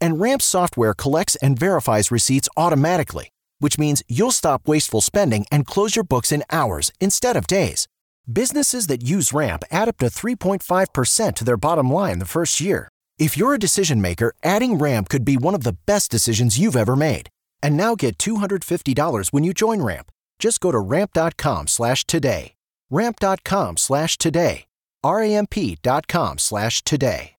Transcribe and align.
And 0.00 0.20
Ramp 0.20 0.42
software 0.42 0.94
collects 0.94 1.36
and 1.36 1.58
verifies 1.58 2.10
receipts 2.10 2.48
automatically, 2.56 3.30
which 3.58 3.78
means 3.78 4.02
you'll 4.08 4.32
stop 4.32 4.68
wasteful 4.68 5.00
spending 5.00 5.46
and 5.50 5.66
close 5.66 5.96
your 5.96 6.04
books 6.04 6.32
in 6.32 6.44
hours 6.50 6.92
instead 7.00 7.36
of 7.36 7.46
days. 7.46 7.88
Businesses 8.30 8.88
that 8.88 9.04
use 9.04 9.32
Ramp 9.32 9.64
add 9.70 9.88
up 9.88 9.98
to 9.98 10.06
3.5% 10.06 11.34
to 11.34 11.44
their 11.44 11.56
bottom 11.56 11.92
line 11.92 12.18
the 12.18 12.26
first 12.26 12.60
year. 12.60 12.88
If 13.18 13.36
you're 13.36 13.54
a 13.54 13.58
decision 13.58 14.00
maker, 14.00 14.34
adding 14.42 14.74
Ramp 14.74 15.08
could 15.08 15.24
be 15.24 15.36
one 15.36 15.54
of 15.54 15.64
the 15.64 15.76
best 15.86 16.10
decisions 16.10 16.58
you've 16.58 16.76
ever 16.76 16.96
made. 16.96 17.30
And 17.62 17.76
now 17.76 17.94
get 17.94 18.18
$250 18.18 19.32
when 19.32 19.44
you 19.44 19.54
join 19.54 19.80
Ramp. 19.80 20.10
Just 20.38 20.60
go 20.60 20.70
to 20.70 20.78
ramp.com 20.78 21.68
slash 21.68 22.04
today. 22.04 22.54
Ramp.com 22.90 23.76
slash 23.78 24.18
today. 24.18 24.66
R-A-M-P.com 25.02 26.38
slash 26.38 26.82
today. 26.82 27.35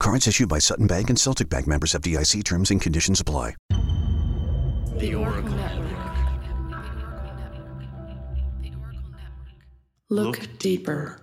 Cards 0.00 0.26
issued 0.26 0.48
by 0.48 0.58
Sutton 0.58 0.86
Bank 0.86 1.08
and 1.08 1.18
Celtic 1.18 1.48
Bank 1.48 1.66
members 1.66 1.92
FDIC 1.92 2.44
terms 2.44 2.70
and 2.70 2.80
conditions 2.80 3.20
apply. 3.20 3.54
The 4.98 5.14
Oracle 5.14 5.50
Network. 5.50 5.90
Look 10.10 10.58
deeper. 10.58 11.20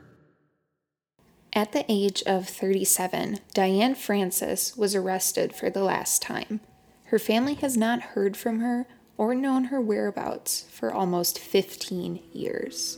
At 1.53 1.73
the 1.73 1.86
age 1.89 2.23
of 2.25 2.47
37, 2.47 3.39
Diane 3.53 3.95
Francis 3.95 4.75
was 4.75 4.95
arrested 4.95 5.53
for 5.53 5.69
the 5.69 5.83
last 5.83 6.22
time. 6.22 6.61
Her 7.05 7.19
family 7.19 7.55
has 7.55 7.75
not 7.75 8.02
heard 8.02 8.38
from 8.38 8.61
her 8.61 8.88
or 9.17 9.36
known 9.36 9.66
her 9.66 9.81
whereabouts 9.81 10.66
for 10.72 10.94
almost 10.94 11.38
15 11.38 12.22
years. 12.33 12.97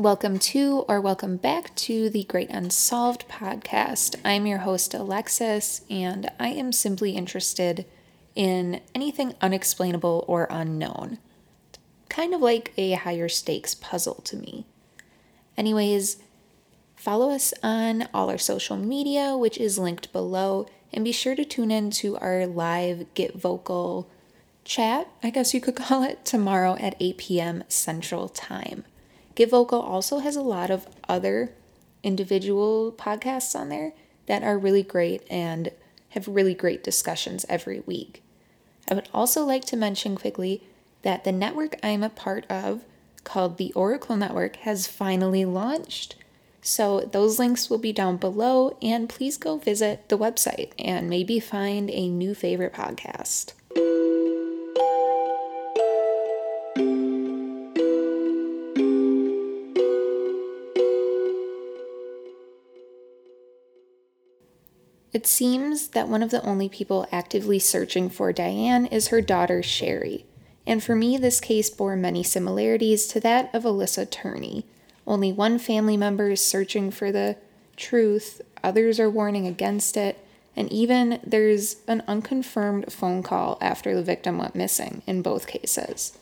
Welcome 0.00 0.38
to 0.38 0.86
or 0.88 0.98
welcome 0.98 1.36
back 1.36 1.74
to 1.74 2.08
the 2.08 2.24
Great 2.24 2.48
Unsolved 2.48 3.28
podcast. 3.28 4.16
I'm 4.24 4.46
your 4.46 4.60
host, 4.60 4.94
Alexis, 4.94 5.82
and 5.90 6.30
I 6.40 6.48
am 6.48 6.72
simply 6.72 7.10
interested 7.10 7.84
in 8.34 8.80
anything 8.94 9.34
unexplainable 9.42 10.24
or 10.26 10.46
unknown. 10.48 11.18
Kind 12.08 12.32
of 12.32 12.40
like 12.40 12.72
a 12.78 12.92
higher 12.92 13.28
stakes 13.28 13.74
puzzle 13.74 14.22
to 14.24 14.38
me. 14.38 14.64
Anyways, 15.58 16.16
follow 16.96 17.28
us 17.28 17.52
on 17.62 18.08
all 18.14 18.30
our 18.30 18.38
social 18.38 18.78
media, 18.78 19.36
which 19.36 19.58
is 19.58 19.78
linked 19.78 20.14
below, 20.14 20.66
and 20.94 21.04
be 21.04 21.12
sure 21.12 21.34
to 21.34 21.44
tune 21.44 21.70
in 21.70 21.90
to 21.90 22.16
our 22.16 22.46
live 22.46 23.04
Get 23.12 23.34
Vocal 23.34 24.08
chat, 24.64 25.08
I 25.22 25.28
guess 25.28 25.52
you 25.52 25.60
could 25.60 25.76
call 25.76 26.02
it, 26.04 26.24
tomorrow 26.24 26.78
at 26.80 26.96
8 26.98 27.18
p.m. 27.18 27.64
Central 27.68 28.30
Time. 28.30 28.84
Get 29.40 29.48
Vocal 29.48 29.80
also 29.80 30.18
has 30.18 30.36
a 30.36 30.42
lot 30.42 30.70
of 30.70 30.86
other 31.08 31.54
individual 32.02 32.92
podcasts 32.92 33.58
on 33.58 33.70
there 33.70 33.94
that 34.26 34.42
are 34.42 34.58
really 34.58 34.82
great 34.82 35.22
and 35.30 35.72
have 36.10 36.28
really 36.28 36.52
great 36.52 36.84
discussions 36.84 37.46
every 37.48 37.80
week. 37.80 38.22
I 38.90 38.92
would 38.92 39.08
also 39.14 39.42
like 39.46 39.64
to 39.64 39.78
mention 39.78 40.14
quickly 40.14 40.62
that 41.00 41.24
the 41.24 41.32
network 41.32 41.76
I'm 41.82 42.02
a 42.02 42.10
part 42.10 42.44
of, 42.50 42.84
called 43.24 43.56
the 43.56 43.72
Oracle 43.72 44.14
Network, 44.14 44.56
has 44.56 44.86
finally 44.86 45.46
launched. 45.46 46.16
So 46.60 47.00
those 47.00 47.38
links 47.38 47.70
will 47.70 47.78
be 47.78 47.94
down 47.94 48.18
below, 48.18 48.76
and 48.82 49.08
please 49.08 49.38
go 49.38 49.56
visit 49.56 50.10
the 50.10 50.18
website 50.18 50.72
and 50.78 51.08
maybe 51.08 51.40
find 51.40 51.88
a 51.88 52.10
new 52.10 52.34
favorite 52.34 52.74
podcast. 52.74 53.54
It 65.12 65.26
seems 65.26 65.88
that 65.88 66.08
one 66.08 66.22
of 66.22 66.30
the 66.30 66.42
only 66.42 66.68
people 66.68 67.06
actively 67.10 67.58
searching 67.58 68.08
for 68.08 68.32
Diane 68.32 68.86
is 68.86 69.08
her 69.08 69.20
daughter 69.20 69.62
Sherri, 69.62 70.24
and 70.66 70.82
for 70.82 70.94
me, 70.94 71.16
this 71.16 71.40
case 71.40 71.68
bore 71.68 71.96
many 71.96 72.22
similarities 72.22 73.08
to 73.08 73.20
that 73.20 73.52
of 73.52 73.64
Alyssa 73.64 74.08
Turney. 74.08 74.64
Only 75.06 75.32
one 75.32 75.58
family 75.58 75.96
member 75.96 76.30
is 76.30 76.44
searching 76.44 76.92
for 76.92 77.10
the 77.10 77.36
truth, 77.76 78.40
others 78.62 79.00
are 79.00 79.10
warning 79.10 79.46
against 79.46 79.96
it, 79.96 80.24
and 80.54 80.70
even 80.72 81.18
there's 81.24 81.76
an 81.88 82.02
unconfirmed 82.06 82.92
phone 82.92 83.22
call 83.22 83.58
after 83.60 83.94
the 83.94 84.02
victim 84.02 84.38
went 84.38 84.54
missing 84.54 85.02
in 85.06 85.22
both 85.22 85.46
cases. 85.46 86.16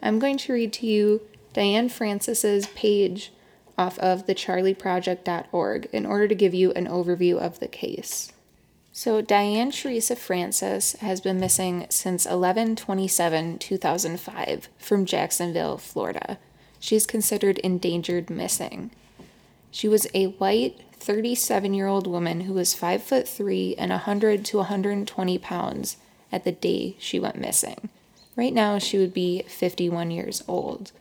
I'm 0.00 0.20
going 0.20 0.36
to 0.38 0.52
read 0.52 0.72
to 0.74 0.86
you 0.86 1.22
Diane 1.54 1.88
Francis's 1.88 2.66
page 2.68 3.32
off 3.78 3.98
of 4.00 4.26
thecharleyproject.org 4.26 5.88
in 5.92 6.04
order 6.04 6.28
to 6.28 6.34
give 6.34 6.52
you 6.52 6.72
an 6.72 6.86
overview 6.86 7.38
of 7.38 7.60
the 7.60 7.68
case. 7.68 8.32
So, 8.92 9.20
Diane 9.20 9.70
Teresa 9.70 10.16
Francis 10.16 10.94
has 10.96 11.20
been 11.20 11.38
missing 11.38 11.86
since 11.88 12.26
11 12.26 12.74
27 12.74 13.58
2005 13.58 14.68
from 14.76 15.06
Jacksonville, 15.06 15.78
Florida. 15.78 16.38
She's 16.80 17.06
considered 17.06 17.58
endangered 17.60 18.28
missing. 18.28 18.90
She 19.70 19.86
was 19.86 20.08
a 20.14 20.26
white 20.26 20.80
37 20.94 21.74
year 21.74 21.86
old 21.86 22.06
woman 22.06 22.42
who 22.42 22.54
was 22.54 22.74
5 22.74 23.02
foot 23.02 23.28
3 23.28 23.76
and 23.78 23.90
100 23.90 24.44
to 24.46 24.56
120 24.58 25.38
pounds 25.38 25.96
at 26.32 26.44
the 26.44 26.52
day 26.52 26.96
she 26.98 27.20
went 27.20 27.38
missing. 27.38 27.88
Right 28.36 28.52
now, 28.52 28.78
she 28.78 28.98
would 28.98 29.14
be 29.14 29.42
51 29.48 30.10
years 30.10 30.42
old. 30.46 30.92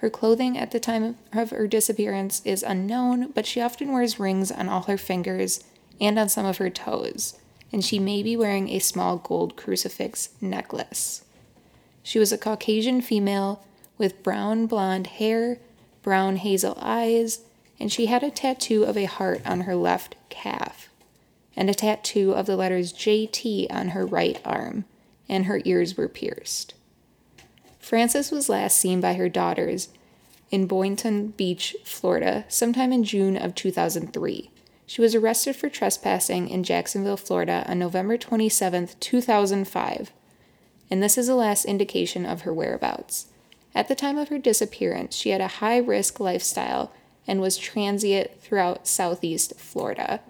Her 0.00 0.08
clothing 0.08 0.56
at 0.56 0.70
the 0.70 0.80
time 0.80 1.18
of 1.30 1.50
her 1.50 1.66
disappearance 1.66 2.40
is 2.46 2.62
unknown, 2.62 3.32
but 3.32 3.44
she 3.44 3.60
often 3.60 3.92
wears 3.92 4.18
rings 4.18 4.50
on 4.50 4.66
all 4.66 4.84
her 4.84 4.96
fingers 4.96 5.62
and 6.00 6.18
on 6.18 6.30
some 6.30 6.46
of 6.46 6.56
her 6.56 6.70
toes, 6.70 7.38
and 7.70 7.84
she 7.84 7.98
may 7.98 8.22
be 8.22 8.34
wearing 8.34 8.70
a 8.70 8.78
small 8.78 9.18
gold 9.18 9.56
crucifix 9.56 10.30
necklace. 10.40 11.22
She 12.02 12.18
was 12.18 12.32
a 12.32 12.38
Caucasian 12.38 13.02
female 13.02 13.62
with 13.98 14.22
brown 14.22 14.66
blonde 14.66 15.06
hair, 15.06 15.58
brown 16.02 16.36
hazel 16.36 16.78
eyes, 16.80 17.40
and 17.78 17.92
she 17.92 18.06
had 18.06 18.22
a 18.22 18.30
tattoo 18.30 18.84
of 18.84 18.96
a 18.96 19.04
heart 19.04 19.42
on 19.44 19.62
her 19.62 19.76
left 19.76 20.16
calf, 20.30 20.88
and 21.54 21.68
a 21.68 21.74
tattoo 21.74 22.32
of 22.32 22.46
the 22.46 22.56
letters 22.56 22.94
JT 22.94 23.66
on 23.68 23.88
her 23.88 24.06
right 24.06 24.40
arm, 24.46 24.86
and 25.28 25.44
her 25.44 25.60
ears 25.66 25.98
were 25.98 26.08
pierced. 26.08 26.72
Francis 27.90 28.30
was 28.30 28.48
last 28.48 28.78
seen 28.78 29.00
by 29.00 29.14
her 29.14 29.28
daughters 29.28 29.88
in 30.52 30.68
Boynton 30.68 31.30
Beach, 31.30 31.74
Florida, 31.84 32.44
sometime 32.46 32.92
in 32.92 33.02
June 33.02 33.36
of 33.36 33.56
2003. 33.56 34.48
She 34.86 35.00
was 35.00 35.16
arrested 35.16 35.56
for 35.56 35.68
trespassing 35.68 36.48
in 36.48 36.62
Jacksonville, 36.62 37.16
Florida 37.16 37.64
on 37.66 37.80
November 37.80 38.16
27, 38.16 38.90
2005, 39.00 40.12
and 40.88 41.02
this 41.02 41.18
is 41.18 41.26
the 41.26 41.34
last 41.34 41.64
indication 41.64 42.24
of 42.24 42.42
her 42.42 42.54
whereabouts. 42.54 43.26
At 43.74 43.88
the 43.88 43.96
time 43.96 44.18
of 44.18 44.28
her 44.28 44.38
disappearance, 44.38 45.16
she 45.16 45.30
had 45.30 45.40
a 45.40 45.58
high 45.58 45.78
risk 45.78 46.20
lifestyle 46.20 46.92
and 47.26 47.40
was 47.40 47.58
transient 47.58 48.40
throughout 48.40 48.86
southeast 48.86 49.54
Florida. 49.58 50.20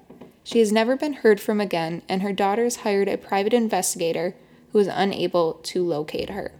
She 0.45 0.61
has 0.61 0.73
never 0.73 0.97
been 0.97 1.13
heard 1.13 1.43
from 1.43 1.61
again, 1.61 2.01
and 2.09 2.23
her 2.23 2.33
daughters 2.33 2.77
hired 2.77 3.09
a 3.09 3.19
private 3.19 3.53
investigator 3.53 4.35
who 4.73 4.79
was 4.79 4.89
unable 4.89 5.61
to 5.65 5.85
locate 5.85 6.31
her. 6.31 6.53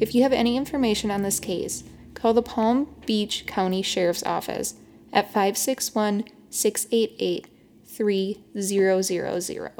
If 0.00 0.14
you 0.14 0.22
have 0.22 0.32
any 0.32 0.56
information 0.56 1.10
on 1.10 1.22
this 1.22 1.40
case, 1.40 1.82
call 2.14 2.32
the 2.32 2.42
Palm 2.42 2.94
Beach 3.04 3.44
County 3.46 3.82
Sheriff's 3.82 4.22
Office 4.22 4.74
at 5.12 5.26
561 5.26 6.24
688 6.50 7.48
3000. 7.84 9.70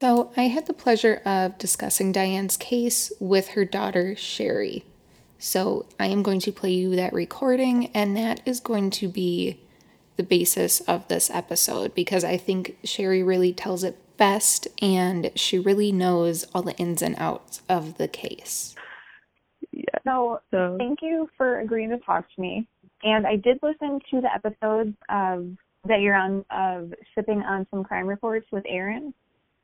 So, 0.00 0.32
I 0.36 0.42
had 0.44 0.66
the 0.66 0.72
pleasure 0.72 1.22
of 1.24 1.58
discussing 1.58 2.10
Diane's 2.10 2.56
case 2.56 3.12
with 3.20 3.48
her 3.48 3.64
daughter, 3.64 4.16
Sherri. 4.16 4.84
So, 5.38 5.86
I 6.00 6.06
am 6.06 6.22
going 6.22 6.40
to 6.40 6.52
play 6.52 6.72
you 6.72 6.96
that 6.96 7.12
recording, 7.12 7.90
and 7.94 8.16
that 8.16 8.40
is 8.44 8.60
going 8.60 8.90
to 8.92 9.08
be 9.08 9.60
the 10.16 10.22
basis 10.24 10.80
of 10.82 11.06
this 11.08 11.30
episode 11.30 11.94
because 11.94 12.24
I 12.24 12.36
think 12.36 12.76
Sherri 12.82 13.22
really 13.22 13.52
tells 13.52 13.84
it 13.84 13.96
best 14.16 14.68
and 14.82 15.30
she 15.34 15.58
really 15.58 15.92
knows 15.92 16.44
all 16.54 16.62
the 16.62 16.76
ins 16.76 17.00
and 17.00 17.14
outs 17.18 17.62
of 17.68 17.96
the 17.96 18.08
case. 18.08 18.74
Yeah. 19.72 19.84
So, 20.04 20.40
So 20.50 20.76
thank 20.78 21.00
you 21.02 21.28
for 21.36 21.60
agreeing 21.60 21.90
to 21.90 21.98
talk 21.98 22.24
to 22.34 22.40
me. 22.40 22.66
And 23.02 23.26
I 23.26 23.36
did 23.36 23.58
listen 23.62 23.98
to 24.10 24.20
the 24.20 24.28
episodes 24.34 24.94
of 25.08 25.46
that 25.86 26.00
you're 26.00 26.16
on 26.16 26.44
of 26.50 26.92
sipping 27.14 27.40
on 27.40 27.66
some 27.70 27.82
crime 27.82 28.06
reports 28.06 28.46
with 28.52 28.64
Aaron, 28.68 29.14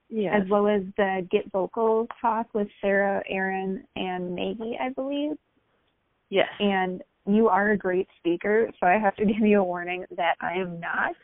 yeah. 0.08 0.36
as 0.36 0.48
well 0.48 0.66
as 0.66 0.82
the 0.96 1.26
Get 1.30 1.50
Vocal 1.52 2.06
talk 2.20 2.46
with 2.54 2.68
Sarah, 2.80 3.22
Aaron, 3.28 3.84
and 3.96 4.34
Maggie, 4.34 4.78
I 4.80 4.90
believe. 4.90 5.36
Yes. 6.30 6.48
And 6.58 7.02
you 7.26 7.48
are 7.48 7.72
a 7.72 7.76
great 7.76 8.08
speaker, 8.18 8.70
so 8.80 8.86
I 8.86 8.98
have 8.98 9.16
to 9.16 9.24
give 9.26 9.40
you 9.40 9.60
a 9.60 9.64
warning 9.64 10.04
that 10.16 10.36
I 10.40 10.54
am 10.54 10.80
not. 10.80 11.14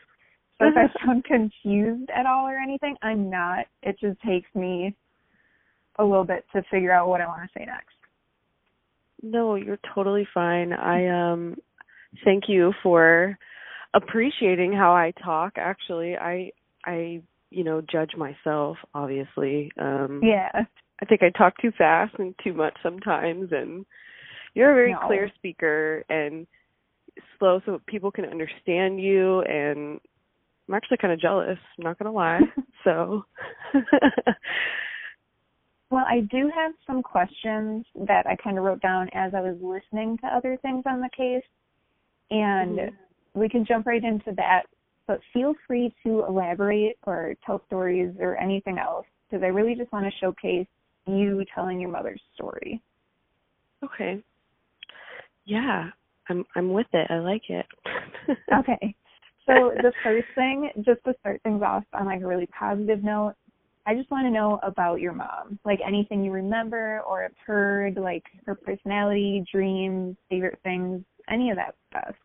So 0.59 0.67
if 0.67 0.75
I 0.75 0.87
sound 1.05 1.23
confused 1.23 2.09
at 2.15 2.25
all 2.25 2.45
or 2.47 2.57
anything, 2.57 2.95
I'm 3.01 3.29
not. 3.29 3.65
It 3.81 3.97
just 3.99 4.21
takes 4.21 4.53
me 4.53 4.95
a 5.97 6.03
little 6.03 6.25
bit 6.25 6.45
to 6.53 6.63
figure 6.69 6.91
out 6.91 7.07
what 7.07 7.21
I 7.21 7.27
want 7.27 7.41
to 7.43 7.59
say 7.59 7.65
next. 7.65 7.95
No, 9.23 9.55
you're 9.55 9.79
totally 9.95 10.27
fine. 10.33 10.73
I 10.73 11.07
um 11.07 11.55
thank 12.25 12.43
you 12.47 12.73
for 12.83 13.37
appreciating 13.93 14.73
how 14.73 14.91
I 14.93 15.13
talk. 15.23 15.53
Actually, 15.57 16.17
I 16.17 16.51
I 16.85 17.21
you 17.49 17.63
know 17.63 17.81
judge 17.81 18.11
myself 18.17 18.77
obviously. 18.93 19.71
Um 19.79 20.19
Yeah. 20.21 20.51
I 21.01 21.05
think 21.05 21.23
I 21.23 21.29
talk 21.37 21.53
too 21.61 21.71
fast 21.77 22.13
and 22.19 22.35
too 22.43 22.53
much 22.53 22.75
sometimes 22.83 23.49
and 23.51 23.85
you're 24.53 24.71
a 24.71 24.75
very 24.75 24.91
No. 24.91 25.07
clear 25.07 25.31
speaker 25.35 26.03
and 26.09 26.45
slow 27.39 27.61
so 27.65 27.79
people 27.87 28.11
can 28.11 28.25
understand 28.25 29.01
you 29.01 29.41
and 29.41 29.99
I'm 30.67 30.75
actually 30.75 30.97
kind 30.97 31.13
of 31.13 31.19
jealous, 31.19 31.57
I'm 31.77 31.83
not 31.83 31.97
going 31.99 32.11
to 32.11 32.15
lie. 32.15 32.39
so 32.83 33.23
Well, 35.93 36.05
I 36.09 36.21
do 36.21 36.49
have 36.55 36.71
some 36.87 37.03
questions 37.03 37.85
that 38.07 38.25
I 38.25 38.35
kind 38.43 38.57
of 38.57 38.63
wrote 38.63 38.81
down 38.81 39.09
as 39.13 39.35
I 39.35 39.41
was 39.41 39.55
listening 39.61 40.17
to 40.23 40.27
other 40.27 40.57
things 40.63 40.81
on 40.87 41.01
the 41.01 41.09
case, 41.15 41.43
and 42.31 42.79
Mhm. 42.79 42.97
we 43.35 43.47
can 43.47 43.63
jump 43.63 43.85
right 43.85 44.03
into 44.03 44.31
that. 44.31 44.65
But 45.05 45.23
feel 45.25 45.53
free 45.67 45.93
to 46.01 46.25
elaborate 46.25 46.97
or 47.05 47.35
tell 47.45 47.63
stories 47.67 48.17
or 48.19 48.37
anything 48.37 48.79
else, 48.79 49.05
because 49.29 49.43
I 49.43 49.49
really 49.49 49.75
just 49.75 49.91
want 49.91 50.05
to 50.11 50.17
showcase 50.17 50.65
you 51.05 51.45
telling 51.53 51.79
your 51.79 51.91
mother's 51.91 52.23
story. 52.33 52.81
okay. 53.83 54.23
Yeah, 55.45 55.91
I'm 56.27 56.43
I'm 56.55 56.73
with 56.73 56.91
it. 56.95 57.11
I 57.11 57.19
like 57.19 57.51
it. 57.51 57.67
Okay. 58.51 58.95
So 59.45 59.75
the 59.75 59.93
first 60.01 60.27
thing, 60.29 60.71
just 60.81 61.03
to 61.03 61.13
start 61.19 61.39
things 61.43 61.61
off 61.61 61.85
on 61.93 62.07
like 62.07 62.21
a 62.21 62.25
really 62.25 62.47
positive 62.47 63.03
note, 63.03 63.35
I 63.85 63.95
just 63.95 64.09
want 64.09 64.25
to 64.25 64.31
know 64.31 64.59
about 64.63 65.01
your 65.01 65.13
mom. 65.13 65.59
Like 65.65 65.79
anything 65.85 66.23
you 66.23 66.31
remember 66.31 67.01
or 67.01 67.23
have 67.23 67.31
heard, 67.45 67.97
like 67.97 68.23
her 68.45 68.55
personality, 68.55 69.43
dreams, 69.51 70.15
favorite 70.29 70.59
things, 70.63 71.03
any 71.29 71.49
of 71.49 71.57
that 71.57 71.75
stuff. 71.89 72.15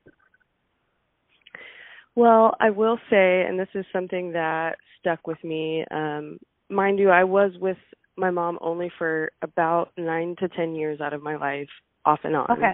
Well, 2.14 2.56
I 2.60 2.70
will 2.70 2.98
say, 3.10 3.42
and 3.42 3.58
this 3.58 3.68
is 3.74 3.84
something 3.92 4.32
that 4.32 4.76
stuck 4.98 5.26
with 5.26 5.42
me. 5.44 5.84
Um, 5.90 6.38
mind 6.68 6.98
you, 6.98 7.10
I 7.10 7.24
was 7.24 7.52
with 7.60 7.76
my 8.16 8.30
mom 8.30 8.58
only 8.60 8.90
for 8.98 9.30
about 9.42 9.92
nine 9.96 10.34
to 10.40 10.48
ten 10.48 10.74
years 10.74 11.00
out 11.00 11.12
of 11.12 11.22
my 11.22 11.36
life, 11.36 11.68
off 12.04 12.20
and 12.24 12.34
on. 12.34 12.50
Okay. 12.50 12.72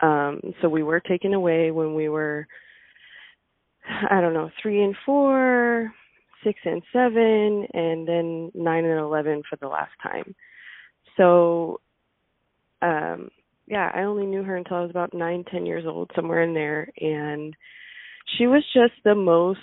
Um, 0.00 0.54
so 0.62 0.68
we 0.68 0.82
were 0.82 1.00
taken 1.00 1.34
away 1.34 1.70
when 1.70 1.94
we 1.94 2.08
were, 2.08 2.46
I 4.10 4.20
don't 4.20 4.32
know, 4.34 4.50
three 4.62 4.82
and 4.82 4.94
four, 5.04 5.92
six 6.44 6.58
and 6.64 6.82
seven, 6.92 7.66
and 7.72 8.06
then 8.06 8.50
nine 8.54 8.84
and 8.84 9.00
eleven 9.00 9.42
for 9.48 9.56
the 9.56 9.68
last 9.68 9.92
time. 10.02 10.34
So, 11.16 11.80
um, 12.82 13.30
yeah, 13.66 13.90
I 13.94 14.02
only 14.02 14.26
knew 14.26 14.42
her 14.42 14.56
until 14.56 14.78
I 14.78 14.82
was 14.82 14.90
about 14.90 15.14
nine, 15.14 15.44
ten 15.50 15.66
years 15.66 15.84
old, 15.86 16.10
somewhere 16.14 16.42
in 16.42 16.54
there, 16.54 16.88
and 17.00 17.54
she 18.36 18.46
was 18.46 18.62
just 18.72 18.94
the 19.04 19.14
most 19.14 19.60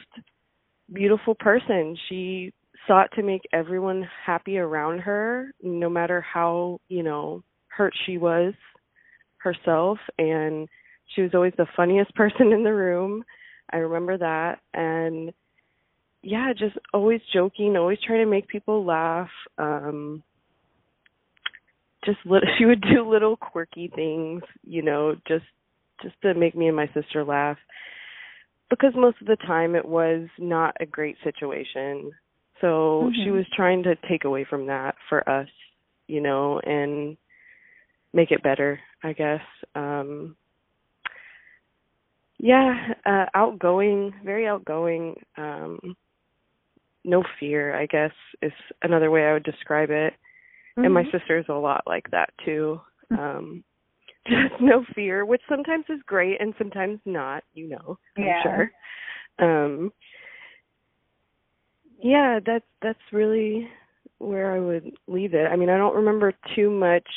beautiful 0.93 1.35
person. 1.35 1.97
She 2.09 2.53
sought 2.87 3.09
to 3.15 3.23
make 3.23 3.41
everyone 3.53 4.07
happy 4.25 4.57
around 4.57 4.99
her, 4.99 5.51
no 5.61 5.89
matter 5.89 6.21
how, 6.21 6.79
you 6.87 7.03
know, 7.03 7.43
hurt 7.67 7.93
she 8.05 8.17
was 8.17 8.53
herself 9.37 9.97
and 10.17 10.67
she 11.13 11.21
was 11.21 11.31
always 11.33 11.53
the 11.57 11.67
funniest 11.75 12.13
person 12.15 12.51
in 12.51 12.63
the 12.63 12.73
room. 12.73 13.23
I 13.71 13.77
remember 13.77 14.17
that 14.17 14.59
and 14.73 15.31
yeah, 16.25 16.51
just 16.57 16.75
always 16.91 17.21
joking, 17.31 17.77
always 17.77 17.99
trying 18.05 18.25
to 18.25 18.29
make 18.29 18.47
people 18.47 18.83
laugh. 18.83 19.29
Um 19.59 20.23
just 22.03 22.17
little, 22.25 22.47
she 22.57 22.65
would 22.65 22.81
do 22.81 23.07
little 23.07 23.37
quirky 23.37 23.91
things, 23.95 24.41
you 24.63 24.81
know, 24.81 25.15
just 25.27 25.45
just 26.01 26.15
to 26.23 26.33
make 26.33 26.55
me 26.55 26.67
and 26.67 26.75
my 26.75 26.89
sister 26.93 27.23
laugh. 27.23 27.57
Because 28.71 28.93
most 28.95 29.17
of 29.21 29.27
the 29.27 29.37
time 29.47 29.75
it 29.75 29.85
was 29.85 30.27
not 30.39 30.75
a 30.79 30.85
great 30.85 31.15
situation. 31.23 32.11
So 32.59 33.11
she 33.23 33.29
Mhm. 33.29 33.33
was 33.37 33.45
trying 33.55 33.83
to 33.83 33.95
take 34.09 34.25
away 34.25 34.43
from 34.45 34.65
that 34.65 34.95
for 35.07 35.27
us, 35.29 35.49
you 36.07 36.21
know, 36.21 36.59
and 36.61 37.17
make 38.13 38.31
it 38.31 38.41
better, 38.41 38.79
I 39.03 39.13
guess. 39.13 39.41
Um 39.75 40.35
yeah, 42.39 42.93
uh 43.05 43.25
outgoing, 43.35 44.11
very 44.23 44.47
outgoing. 44.47 45.15
Um 45.37 45.95
no 47.05 47.23
fear, 47.39 47.75
I 47.75 47.85
guess 47.85 48.11
is 48.41 48.51
another 48.81 49.11
way 49.11 49.25
I 49.25 49.33
would 49.33 49.43
describe 49.43 49.91
it. 49.91 50.13
And 50.77 50.93
my 50.93 51.03
Mhm. 51.03 51.11
sister's 51.11 51.45
a 51.49 51.53
lot 51.53 51.83
like 51.87 52.09
that 52.11 52.33
too. 52.43 52.81
Um 53.11 53.63
just 54.27 54.59
no 54.59 54.83
fear, 54.95 55.25
which 55.25 55.41
sometimes 55.47 55.85
is 55.89 56.01
great 56.07 56.41
and 56.41 56.53
sometimes 56.57 56.99
not, 57.05 57.43
you 57.53 57.69
know, 57.69 57.97
I'm 58.17 58.23
sure. 58.43 58.71
Um 59.39 59.93
yeah, 61.99 62.39
that's 62.45 62.65
that's 62.81 62.99
really 63.13 63.69
where 64.19 64.53
I 64.53 64.59
would 64.59 64.91
leave 65.07 65.33
it. 65.33 65.47
I 65.51 65.55
mean, 65.55 65.69
I 65.69 65.77
don't 65.77 65.95
remember 65.95 66.33
too 66.55 66.69
much 66.69 67.07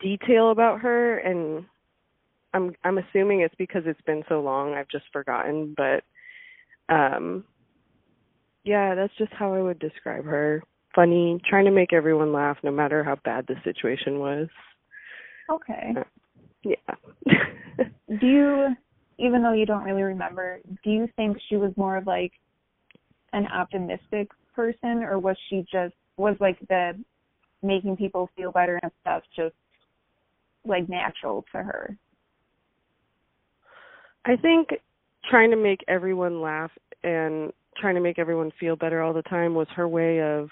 detail 0.00 0.50
about 0.50 0.80
her 0.80 1.18
and 1.18 1.64
I'm 2.54 2.74
I'm 2.84 2.98
assuming 2.98 3.40
it's 3.40 3.54
because 3.56 3.82
it's 3.86 4.00
been 4.02 4.22
so 4.28 4.40
long 4.40 4.74
I've 4.74 4.88
just 4.88 5.06
forgotten, 5.12 5.74
but 5.76 6.04
um 6.94 7.44
yeah, 8.68 8.94
that's 8.94 9.16
just 9.16 9.32
how 9.32 9.54
I 9.54 9.62
would 9.62 9.78
describe 9.78 10.26
her. 10.26 10.62
Funny, 10.94 11.40
trying 11.48 11.64
to 11.64 11.70
make 11.70 11.94
everyone 11.94 12.34
laugh 12.34 12.58
no 12.62 12.70
matter 12.70 13.02
how 13.02 13.16
bad 13.24 13.46
the 13.48 13.54
situation 13.64 14.18
was. 14.18 14.46
Okay. 15.50 15.94
Uh, 15.96 16.02
yeah. 16.62 17.84
Do 18.20 18.26
you, 18.26 18.66
even 19.18 19.42
though 19.42 19.54
you 19.54 19.64
don't 19.64 19.84
really 19.84 20.02
remember, 20.02 20.60
do 20.84 20.90
you 20.90 21.08
think 21.16 21.38
she 21.48 21.56
was 21.56 21.72
more 21.76 21.96
of 21.96 22.06
like 22.06 22.32
an 23.32 23.46
optimistic 23.46 24.28
person, 24.54 25.02
or 25.02 25.18
was 25.18 25.36
she 25.48 25.64
just 25.70 25.94
was 26.16 26.36
like 26.40 26.58
the 26.68 26.92
making 27.62 27.96
people 27.96 28.28
feel 28.36 28.52
better 28.52 28.78
and 28.82 28.92
stuff 29.00 29.22
just 29.34 29.54
like 30.66 30.88
natural 30.88 31.44
to 31.52 31.58
her? 31.58 31.96
I 34.26 34.36
think 34.36 34.70
trying 35.30 35.50
to 35.50 35.56
make 35.56 35.80
everyone 35.88 36.40
laugh 36.40 36.70
and 37.02 37.52
trying 37.78 37.94
to 37.94 38.00
make 38.00 38.18
everyone 38.18 38.50
feel 38.58 38.76
better 38.76 39.02
all 39.02 39.12
the 39.12 39.22
time 39.22 39.54
was 39.54 39.68
her 39.74 39.88
way 39.88 40.20
of 40.20 40.48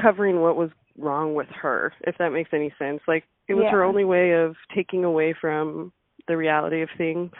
covering 0.00 0.40
what 0.40 0.56
was 0.56 0.70
wrong 0.98 1.34
with 1.34 1.48
her, 1.60 1.92
if 2.02 2.16
that 2.18 2.30
makes 2.30 2.50
any 2.52 2.72
sense. 2.78 3.00
Like 3.06 3.24
it 3.48 3.54
was 3.54 3.66
her 3.70 3.82
only 3.82 4.04
way 4.04 4.32
of 4.32 4.54
taking 4.74 5.04
away 5.04 5.34
from 5.38 5.92
the 6.28 6.36
reality 6.36 6.82
of 6.82 6.88
things, 6.96 7.30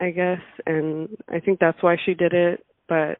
I 0.00 0.10
guess, 0.10 0.40
and 0.66 1.08
I 1.28 1.40
think 1.40 1.58
that's 1.58 1.82
why 1.82 1.96
she 2.04 2.14
did 2.14 2.32
it, 2.32 2.64
but 2.88 3.18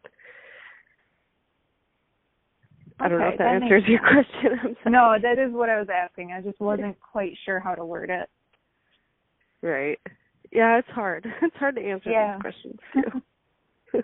I 3.01 3.09
don't 3.09 3.21
know 3.21 3.29
if 3.29 3.39
that, 3.39 3.45
that 3.45 3.63
answers 3.63 3.85
your 3.87 4.01
question. 4.01 4.59
I'm 4.63 4.77
sorry. 4.83 4.93
No, 4.93 5.17
that 5.21 5.39
is 5.43 5.53
what 5.53 5.69
I 5.69 5.79
was 5.79 5.89
asking. 5.93 6.33
I 6.33 6.41
just 6.41 6.61
wasn't 6.61 6.97
quite 7.01 7.33
sure 7.45 7.61
how 7.61 7.75
to 7.75 7.85
word 7.85 8.11
it. 8.11 8.29
Right. 9.63 9.99
Yeah, 10.53 10.79
it's 10.79 10.89
hard. 10.89 11.27
It's 11.43 11.57
hard 11.57 11.77
to 11.77 11.83
answer 11.83 12.11
Yeah. 12.11 12.35
these 12.35 12.41
questions 12.41 12.79
too. 12.93 13.23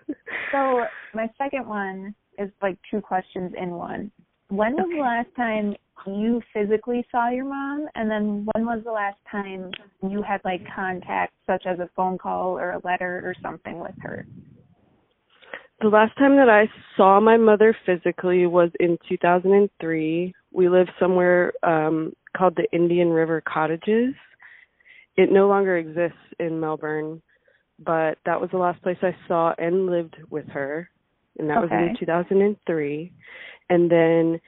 So 0.52 0.84
my 1.14 1.28
second 1.36 1.66
one 1.66 2.14
is 2.38 2.48
like 2.62 2.78
two 2.90 3.00
questions 3.00 3.52
in 3.60 3.70
one. 3.70 4.10
When 4.48 4.74
was 4.74 4.86
Okay. 4.86 4.96
the 4.96 5.02
last 5.02 5.28
time 5.36 5.74
you 6.06 6.40
physically 6.52 7.04
saw 7.10 7.28
your 7.30 7.44
mom? 7.44 7.86
And 7.96 8.08
then 8.08 8.46
when 8.52 8.64
was 8.64 8.82
the 8.84 8.92
last 8.92 9.18
time 9.30 9.70
you 10.08 10.22
had 10.22 10.40
like 10.44 10.60
contact, 10.74 11.32
such 11.46 11.64
as 11.66 11.78
a 11.80 11.88
phone 11.96 12.18
call 12.18 12.58
or 12.58 12.72
a 12.72 12.80
letter 12.84 13.22
or 13.24 13.34
something 13.42 13.80
with 13.80 13.94
her? 14.00 14.26
The 15.80 15.88
last 15.88 16.16
time 16.18 16.36
that 16.36 16.48
I 16.48 16.70
saw 16.96 17.18
my 17.20 17.36
mother 17.36 17.76
physically 17.84 18.46
was 18.46 18.70
in 18.78 18.96
2003. 19.08 20.32
We 20.52 20.68
lived 20.68 20.90
somewhere 21.00 21.52
um 21.64 22.12
called 22.36 22.56
the 22.56 22.66
Indian 22.72 23.10
River 23.10 23.40
Cottages 23.40 24.14
it 25.16 25.30
no 25.30 25.48
longer 25.48 25.76
exists 25.76 26.18
in 26.40 26.58
Melbourne, 26.58 27.22
but 27.78 28.18
that 28.24 28.40
was 28.40 28.50
the 28.50 28.58
last 28.58 28.82
place 28.82 28.98
I 29.02 29.16
saw 29.26 29.54
and 29.58 29.86
lived 29.86 30.16
with 30.30 30.46
her, 30.48 30.88
and 31.38 31.48
that 31.50 31.60
was 31.60 31.70
in 31.70 31.96
2003. 31.98 33.12
And 33.70 33.90
then 33.90 34.40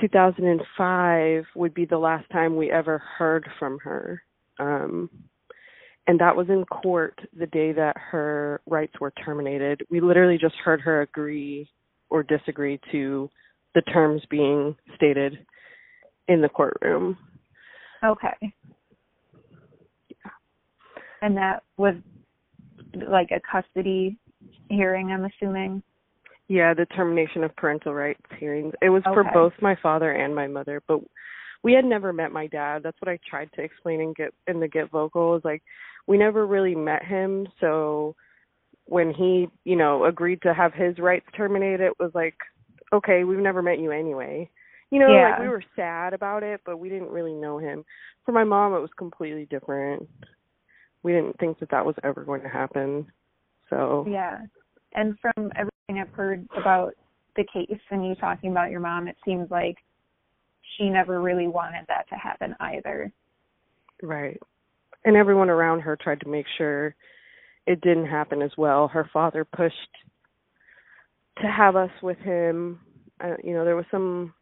2005 0.00 1.44
would 1.56 1.74
be 1.74 1.84
the 1.84 1.98
last 1.98 2.30
time 2.30 2.56
we 2.56 2.70
ever 2.70 2.98
heard 2.98 3.48
from 3.58 3.78
her. 3.82 4.22
Um 4.58 5.10
and 6.06 6.18
that 6.18 6.34
was 6.34 6.48
in 6.48 6.64
court 6.64 7.20
the 7.38 7.46
day 7.46 7.72
that 7.72 7.96
her 7.96 8.60
rights 8.66 8.94
were 9.00 9.12
terminated. 9.24 9.82
We 9.90 10.00
literally 10.00 10.38
just 10.38 10.56
heard 10.56 10.80
her 10.80 11.02
agree 11.02 11.68
or 12.08 12.24
disagree 12.24 12.80
to 12.90 13.30
the 13.74 13.82
terms 13.82 14.22
being 14.28 14.74
stated 14.96 15.38
in 16.26 16.40
the 16.40 16.48
courtroom. 16.48 17.16
Okay. 18.04 18.52
And 21.22 21.36
that 21.36 21.62
was 21.76 21.94
like 22.94 23.30
a 23.30 23.40
custody 23.50 24.18
hearing, 24.68 25.10
I'm 25.10 25.24
assuming. 25.24 25.82
Yeah, 26.48 26.74
the 26.74 26.86
termination 26.86 27.44
of 27.44 27.54
parental 27.56 27.94
rights 27.94 28.20
hearings. 28.38 28.72
It 28.82 28.88
was 28.88 29.02
for 29.04 29.24
both 29.32 29.52
my 29.60 29.76
father 29.82 30.12
and 30.12 30.34
my 30.34 30.48
mother, 30.48 30.82
but 30.88 31.00
we 31.62 31.72
had 31.72 31.84
never 31.84 32.12
met 32.12 32.32
my 32.32 32.46
dad. 32.48 32.82
That's 32.82 33.00
what 33.00 33.10
I 33.10 33.18
tried 33.28 33.50
to 33.54 33.62
explain 33.62 34.00
and 34.00 34.16
get 34.16 34.34
in 34.48 34.58
the 34.58 34.66
get 34.66 34.90
vocal 34.90 35.36
is 35.36 35.44
like 35.44 35.62
we 36.06 36.18
never 36.18 36.46
really 36.46 36.74
met 36.74 37.04
him, 37.04 37.46
so 37.60 38.16
when 38.86 39.14
he, 39.14 39.46
you 39.64 39.76
know, 39.76 40.04
agreed 40.04 40.42
to 40.42 40.52
have 40.52 40.74
his 40.74 40.98
rights 40.98 41.26
terminated, 41.36 41.80
it 41.80 41.92
was 42.00 42.10
like, 42.12 42.34
okay, 42.92 43.22
we've 43.22 43.38
never 43.38 43.62
met 43.62 43.78
you 43.78 43.92
anyway. 43.92 44.50
You 44.90 44.98
know, 44.98 45.06
like 45.06 45.38
we 45.38 45.48
were 45.48 45.62
sad 45.76 46.14
about 46.14 46.42
it, 46.42 46.62
but 46.66 46.78
we 46.78 46.88
didn't 46.88 47.10
really 47.10 47.34
know 47.34 47.58
him. 47.58 47.84
For 48.26 48.32
my 48.32 48.42
mom, 48.42 48.74
it 48.74 48.80
was 48.80 48.90
completely 48.98 49.46
different. 49.48 50.08
We 51.02 51.12
didn't 51.12 51.38
think 51.38 51.58
that 51.60 51.70
that 51.70 51.84
was 51.84 51.94
ever 52.02 52.24
going 52.24 52.42
to 52.42 52.48
happen. 52.48 53.06
So 53.68 54.06
Yeah. 54.08 54.40
And 54.94 55.16
from 55.20 55.52
everything 55.56 56.00
I've 56.00 56.14
heard 56.14 56.46
about 56.56 56.94
the 57.36 57.44
case 57.52 57.78
and 57.90 58.06
you 58.06 58.14
talking 58.16 58.50
about 58.50 58.70
your 58.70 58.80
mom, 58.80 59.08
it 59.08 59.16
seems 59.24 59.50
like 59.50 59.76
she 60.76 60.88
never 60.88 61.20
really 61.20 61.46
wanted 61.46 61.84
that 61.88 62.08
to 62.08 62.16
happen 62.16 62.54
either. 62.60 63.12
Right. 64.02 64.40
And 65.04 65.16
everyone 65.16 65.48
around 65.48 65.80
her 65.80 65.96
tried 65.96 66.20
to 66.20 66.28
make 66.28 66.46
sure 66.58 66.94
it 67.66 67.80
didn't 67.80 68.06
happen 68.06 68.42
as 68.42 68.50
well. 68.58 68.88
Her 68.88 69.08
father 69.12 69.44
pushed 69.44 69.74
to 71.40 71.46
have 71.46 71.76
us 71.76 71.90
with 72.02 72.18
him. 72.18 72.80
Uh, 73.22 73.36
you 73.42 73.52
know, 73.54 73.64
there 73.64 73.76
was 73.76 73.86
some 73.90 74.34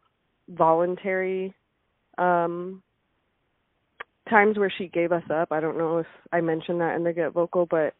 voluntary 0.49 1.53
um 2.17 2.81
times 4.29 4.57
where 4.57 4.71
she 4.77 4.87
gave 4.87 5.11
us 5.11 5.23
up. 5.29 5.51
I 5.51 5.59
don't 5.59 5.77
know 5.77 5.97
if 5.97 6.07
I 6.31 6.41
mentioned 6.41 6.81
that 6.81 6.95
in 6.95 7.03
the 7.03 7.13
get 7.13 7.33
vocal, 7.33 7.65
but 7.65 7.93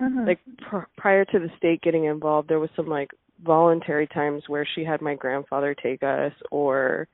Mhm. 0.00 0.26
like 0.26 0.40
pr- 0.58 0.88
prior 0.96 1.24
to 1.26 1.38
the 1.38 1.50
state 1.56 1.80
getting 1.82 2.04
involved 2.04 2.48
there 2.48 2.58
was 2.58 2.70
some 2.74 2.88
like 2.88 3.10
voluntary 3.44 4.06
times 4.08 4.42
where 4.48 4.64
she 4.64 4.84
had 4.84 5.00
my 5.00 5.14
grandfather 5.14 5.74
take 5.74 6.02
us 6.02 6.32
or 6.50 7.06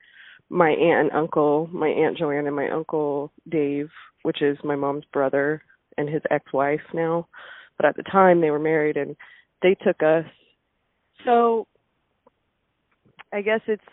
my 0.49 0.69
aunt 0.71 1.07
and 1.07 1.11
uncle 1.11 1.67
my 1.71 1.87
aunt 1.87 2.17
joanne 2.17 2.47
and 2.47 2.55
my 2.55 2.69
uncle 2.69 3.31
dave 3.49 3.89
which 4.23 4.41
is 4.41 4.57
my 4.63 4.75
mom's 4.75 5.05
brother 5.13 5.61
and 5.97 6.09
his 6.09 6.21
ex-wife 6.31 6.81
now 6.93 7.27
but 7.77 7.85
at 7.85 7.95
the 7.95 8.03
time 8.03 8.41
they 8.41 8.51
were 8.51 8.59
married 8.59 8.97
and 8.97 9.15
they 9.61 9.75
took 9.75 10.01
us 10.01 10.25
so 11.25 11.67
i 13.33 13.41
guess 13.41 13.61
it's 13.67 13.83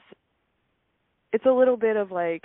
it's 1.32 1.46
a 1.46 1.50
little 1.50 1.76
bit 1.76 1.96
of 1.96 2.10
like 2.10 2.44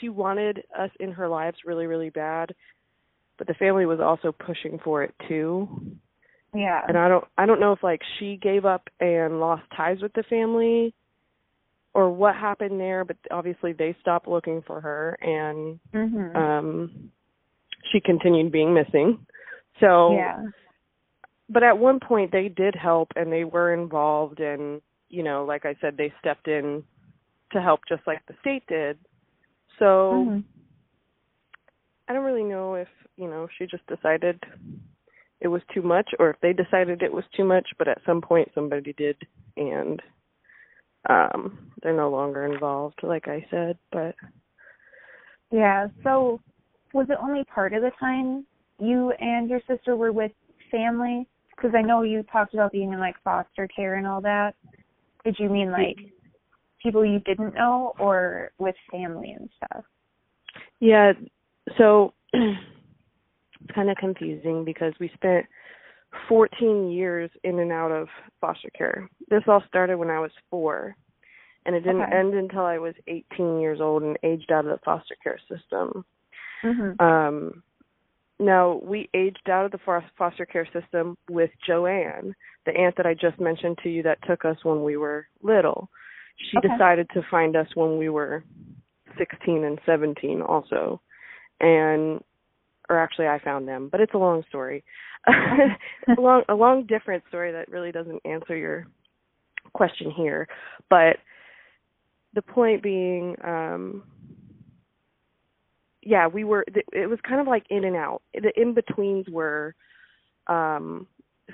she 0.00 0.08
wanted 0.08 0.62
us 0.78 0.90
in 1.00 1.12
her 1.12 1.28
lives 1.28 1.58
really 1.64 1.86
really 1.86 2.10
bad 2.10 2.54
but 3.38 3.46
the 3.46 3.54
family 3.54 3.86
was 3.86 4.00
also 4.00 4.32
pushing 4.32 4.78
for 4.82 5.02
it 5.02 5.14
too 5.28 5.68
yeah. 6.54 6.80
and 6.88 6.96
i 6.96 7.08
don't 7.08 7.24
i 7.38 7.46
don't 7.46 7.60
know 7.60 7.72
if 7.72 7.82
like 7.82 8.00
she 8.18 8.38
gave 8.40 8.64
up 8.64 8.88
and 9.00 9.40
lost 9.40 9.62
ties 9.76 9.98
with 10.00 10.12
the 10.14 10.22
family 10.24 10.94
or 11.94 12.10
what 12.10 12.34
happened 12.34 12.78
there 12.80 13.04
but 13.04 13.16
obviously 13.30 13.72
they 13.72 13.96
stopped 14.00 14.28
looking 14.28 14.62
for 14.66 14.80
her 14.80 15.18
and 15.20 15.78
Mhm. 15.94 16.36
um 16.36 17.10
she 17.92 18.00
continued 18.00 18.50
being 18.52 18.74
missing 18.74 19.26
so 19.80 20.12
yeah. 20.14 20.42
but 21.48 21.62
at 21.62 21.78
one 21.78 22.00
point 22.00 22.32
they 22.32 22.48
did 22.48 22.74
help 22.74 23.08
and 23.16 23.32
they 23.32 23.44
were 23.44 23.72
involved 23.72 24.40
and 24.40 24.80
you 25.08 25.22
know 25.22 25.44
like 25.44 25.64
i 25.64 25.74
said 25.80 25.96
they 25.96 26.12
stepped 26.20 26.48
in 26.48 26.82
to 27.52 27.62
help 27.62 27.80
just 27.88 28.02
like 28.06 28.24
the 28.26 28.34
state 28.40 28.66
did 28.66 28.98
so 29.78 30.24
Mhm. 30.26 30.44
I 32.08 32.12
don't 32.12 32.24
really 32.24 32.44
know 32.44 32.74
if, 32.74 32.88
you 33.16 33.28
know, 33.28 33.48
she 33.58 33.66
just 33.66 33.86
decided 33.86 34.42
it 35.40 35.48
was 35.48 35.62
too 35.74 35.82
much 35.82 36.14
or 36.18 36.30
if 36.30 36.40
they 36.40 36.52
decided 36.52 37.02
it 37.02 37.12
was 37.12 37.24
too 37.36 37.44
much, 37.44 37.68
but 37.78 37.88
at 37.88 38.02
some 38.06 38.20
point 38.20 38.50
somebody 38.54 38.92
did 38.94 39.16
and 39.56 40.02
um 41.08 41.72
they're 41.82 41.96
no 41.96 42.10
longer 42.10 42.46
involved 42.46 43.00
like 43.02 43.28
I 43.28 43.46
said, 43.50 43.78
but 43.92 44.14
Yeah. 45.50 45.88
So 46.02 46.40
was 46.92 47.06
it 47.10 47.18
only 47.20 47.44
part 47.44 47.72
of 47.72 47.82
the 47.82 47.92
time 47.98 48.46
you 48.78 49.12
and 49.12 49.48
your 49.48 49.60
sister 49.68 49.96
were 49.96 50.12
with 50.12 50.32
family? 50.70 51.26
Because 51.54 51.74
I 51.74 51.82
know 51.82 52.02
you 52.02 52.22
talked 52.24 52.54
about 52.54 52.72
being 52.72 52.92
in 52.92 52.98
like 52.98 53.16
foster 53.22 53.68
care 53.74 53.94
and 53.94 54.06
all 54.06 54.20
that. 54.22 54.54
Did 55.24 55.36
you 55.38 55.48
mean 55.48 55.70
like 55.70 55.96
people 56.86 57.04
you 57.04 57.18
didn't 57.20 57.54
know 57.54 57.92
or 57.98 58.52
with 58.58 58.76
family 58.92 59.32
and 59.32 59.48
stuff? 59.56 59.84
yeah, 60.80 61.12
so 61.76 62.14
it's 62.32 63.74
kind 63.74 63.90
of 63.90 63.96
confusing 63.96 64.64
because 64.64 64.94
we 65.00 65.10
spent 65.14 65.44
14 66.28 66.90
years 66.90 67.28
in 67.42 67.58
and 67.58 67.72
out 67.72 67.90
of 67.90 68.08
foster 68.40 68.70
care. 68.76 69.10
This 69.28 69.42
all 69.48 69.62
started 69.66 69.98
when 69.98 70.10
I 70.10 70.20
was 70.20 70.30
4 70.50 70.94
and 71.66 71.74
it 71.74 71.80
didn't 71.80 72.02
Okay. 72.02 72.16
end 72.16 72.34
until 72.34 72.64
I 72.64 72.78
was 72.78 72.94
18 73.08 73.58
years 73.58 73.80
old 73.80 74.04
and 74.04 74.16
aged 74.22 74.52
out 74.52 74.64
of 74.64 74.70
the 74.70 74.84
foster 74.84 75.16
care 75.22 75.40
system. 75.48 76.04
Mhm. 76.62 77.00
Um, 77.00 77.62
now 78.38 78.80
we 78.84 79.08
aged 79.14 79.50
out 79.50 79.64
of 79.64 79.72
the 79.72 80.02
foster 80.16 80.46
care 80.46 80.66
system 80.66 81.16
with 81.28 81.50
Joanne, 81.66 82.34
the 82.66 82.76
aunt 82.76 82.94
that 82.96 83.06
I 83.06 83.14
just 83.14 83.40
mentioned 83.40 83.78
to 83.78 83.88
you 83.88 84.04
that 84.04 84.22
took 84.22 84.44
us 84.44 84.62
when 84.64 84.84
we 84.84 84.96
were 84.96 85.26
little. 85.42 85.90
She 86.36 86.58
Okay. 86.58 86.68
decided 86.68 87.08
to 87.10 87.22
find 87.30 87.56
us 87.56 87.66
when 87.74 87.98
we 87.98 88.08
were 88.08 88.44
16 89.18 89.64
and 89.64 89.78
17 89.86 90.42
also. 90.42 91.00
And 91.60 92.22
or 92.88 92.98
actually 92.98 93.26
I 93.26 93.38
found 93.40 93.66
them, 93.66 93.88
but 93.90 94.00
it's 94.00 94.14
a 94.14 94.18
long 94.18 94.44
story. 94.48 94.84
a 95.26 96.20
long 96.20 96.42
a 96.48 96.54
long 96.54 96.84
different 96.86 97.24
story 97.28 97.50
that 97.52 97.68
really 97.68 97.90
doesn't 97.90 98.20
answer 98.24 98.56
your 98.56 98.86
question 99.72 100.10
here. 100.10 100.46
But 100.88 101.16
the 102.34 102.42
point 102.42 102.82
being 102.82 103.34
um 103.42 104.04
yeah, 106.02 106.28
we 106.28 106.44
were. 106.44 106.64
th- 106.72 106.86
It 106.92 107.08
was 107.10 107.18
kind 107.28 107.40
of 107.40 107.48
like 107.48 107.64
in 107.68 107.84
and 107.84 107.96
out. 107.96 108.22
The 108.32 108.52
in 108.60 108.74
betweens 108.74 109.26
were 109.28 109.74
um, 110.46 111.08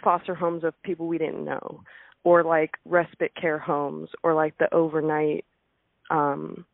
foster 0.04 0.34
homes 0.34 0.62
of 0.62 0.74
people 0.82 1.06
we 1.06 1.16
didn't 1.16 1.44
know, 1.44 1.80
or 2.24 2.44
like 2.44 2.70
respite 2.84 3.32
care 3.40 3.58
homes, 3.58 4.08
or 4.22 4.34
like 4.34 4.56
the 4.58 4.72
overnight 4.74 5.44
um, 6.10 6.64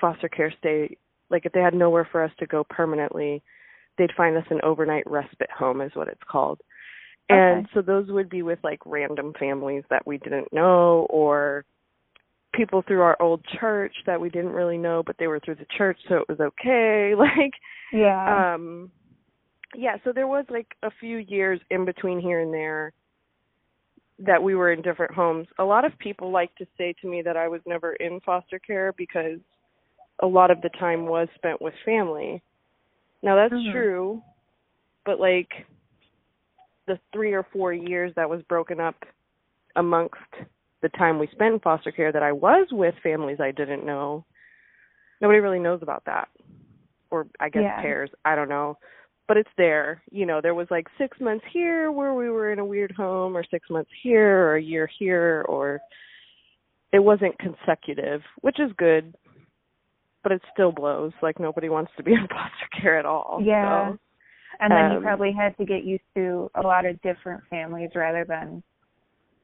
foster 0.00 0.28
care 0.28 0.52
stay. 0.58 0.96
Like 1.30 1.44
if 1.46 1.52
they 1.52 1.60
had 1.60 1.74
nowhere 1.74 2.08
for 2.10 2.22
us 2.22 2.32
to 2.38 2.46
go 2.46 2.64
permanently, 2.68 3.42
they'd 3.96 4.14
find 4.16 4.36
us 4.36 4.46
an 4.50 4.60
overnight 4.62 5.08
respite 5.08 5.50
home, 5.50 5.80
is 5.80 5.92
what 5.94 6.08
it's 6.08 6.20
called. 6.30 6.60
And 7.28 7.66
Okay. 7.66 7.70
so 7.74 7.82
those 7.82 8.08
would 8.08 8.30
be 8.30 8.42
with 8.42 8.58
like 8.62 8.80
random 8.86 9.34
families 9.38 9.84
that 9.90 10.06
we 10.06 10.18
didn't 10.18 10.52
know, 10.52 11.06
or 11.10 11.64
people 12.54 12.82
through 12.86 13.02
our 13.02 13.16
old 13.20 13.44
church 13.60 13.94
that 14.06 14.20
we 14.20 14.30
didn't 14.30 14.50
really 14.50 14.78
know 14.78 15.02
but 15.04 15.16
they 15.18 15.26
were 15.26 15.40
through 15.40 15.54
the 15.54 15.66
church 15.76 15.98
so 16.08 16.16
it 16.16 16.28
was 16.28 16.40
okay 16.40 17.14
like 17.18 17.52
Yeah. 17.92 18.52
um 18.54 18.90
yeah 19.74 19.96
so 20.04 20.12
there 20.12 20.26
was 20.26 20.44
like 20.48 20.68
a 20.82 20.90
few 20.98 21.18
years 21.18 21.60
in 21.70 21.84
between 21.84 22.20
here 22.20 22.40
and 22.40 22.52
there 22.52 22.92
that 24.18 24.42
we 24.42 24.54
were 24.54 24.72
in 24.72 24.82
different 24.82 25.14
homes 25.14 25.46
a 25.58 25.64
lot 25.64 25.84
of 25.84 25.96
people 25.98 26.30
like 26.30 26.54
to 26.56 26.66
say 26.76 26.94
to 27.00 27.08
me 27.08 27.22
that 27.22 27.36
i 27.36 27.48
was 27.48 27.60
never 27.66 27.92
in 27.94 28.20
foster 28.20 28.58
care 28.58 28.92
because 28.96 29.38
a 30.22 30.26
lot 30.26 30.50
of 30.50 30.60
the 30.62 30.70
time 30.70 31.06
was 31.06 31.28
spent 31.36 31.60
with 31.62 31.74
family 31.84 32.42
now 33.22 33.36
that's 33.36 33.54
Mhm. 33.54 33.72
true 33.72 34.22
but 35.04 35.20
like 35.20 35.66
the 36.88 36.98
three 37.12 37.32
or 37.32 37.44
four 37.52 37.72
years 37.72 38.12
that 38.16 38.28
was 38.28 38.42
broken 38.42 38.80
up 38.80 38.96
amongst 39.76 40.16
the 40.82 40.88
time 40.90 41.18
we 41.18 41.28
spent 41.28 41.54
in 41.54 41.60
foster 41.60 41.92
care 41.92 42.12
that 42.12 42.22
I 42.22 42.32
was 42.32 42.66
with 42.72 42.94
families 43.02 43.38
I 43.40 43.52
didn't 43.52 43.86
know, 43.86 44.24
nobody 45.20 45.38
really 45.38 45.58
knows 45.58 45.80
about 45.82 46.04
that. 46.06 46.28
Or 47.10 47.26
I 47.40 47.48
guess 47.48 47.62
Yeah. 47.62 47.80
cares. 47.82 48.10
I 48.24 48.34
don't 48.34 48.48
know. 48.48 48.76
But 49.28 49.36
it's 49.36 49.50
there. 49.58 50.02
You 50.10 50.26
know, 50.26 50.40
there 50.40 50.54
was 50.54 50.66
like 50.70 50.86
six 50.96 51.20
months 51.20 51.44
here 51.52 51.92
where 51.92 52.14
we 52.14 52.30
were 52.30 52.50
in 52.50 52.58
a 52.58 52.64
weird 52.64 52.92
home 52.92 53.36
or 53.36 53.44
six 53.50 53.68
months 53.70 53.90
here 54.02 54.48
or 54.48 54.56
a 54.56 54.62
year 54.62 54.88
here 54.98 55.44
or 55.48 55.80
it 56.92 57.00
wasn't 57.00 57.38
consecutive, 57.38 58.22
which 58.40 58.58
is 58.58 58.70
good. 58.78 59.14
But 60.22 60.32
it 60.32 60.42
still 60.52 60.72
blows. 60.72 61.12
Like 61.22 61.38
nobody 61.38 61.68
wants 61.68 61.92
to 61.98 62.02
be 62.02 62.12
in 62.12 62.26
foster 62.28 62.80
care 62.80 62.98
at 62.98 63.04
all. 63.04 63.40
Yeah. 63.44 63.90
So 63.90 63.98
And 64.60 64.72
then 64.72 64.86
Um, 64.86 64.92
you 64.94 65.00
probably 65.00 65.32
had 65.32 65.56
to 65.58 65.64
get 65.64 65.84
used 65.84 66.02
to 66.16 66.50
a 66.54 66.62
lot 66.62 66.86
of 66.86 67.00
different 67.02 67.42
families 67.50 67.90
rather 67.94 68.24
than 68.24 68.62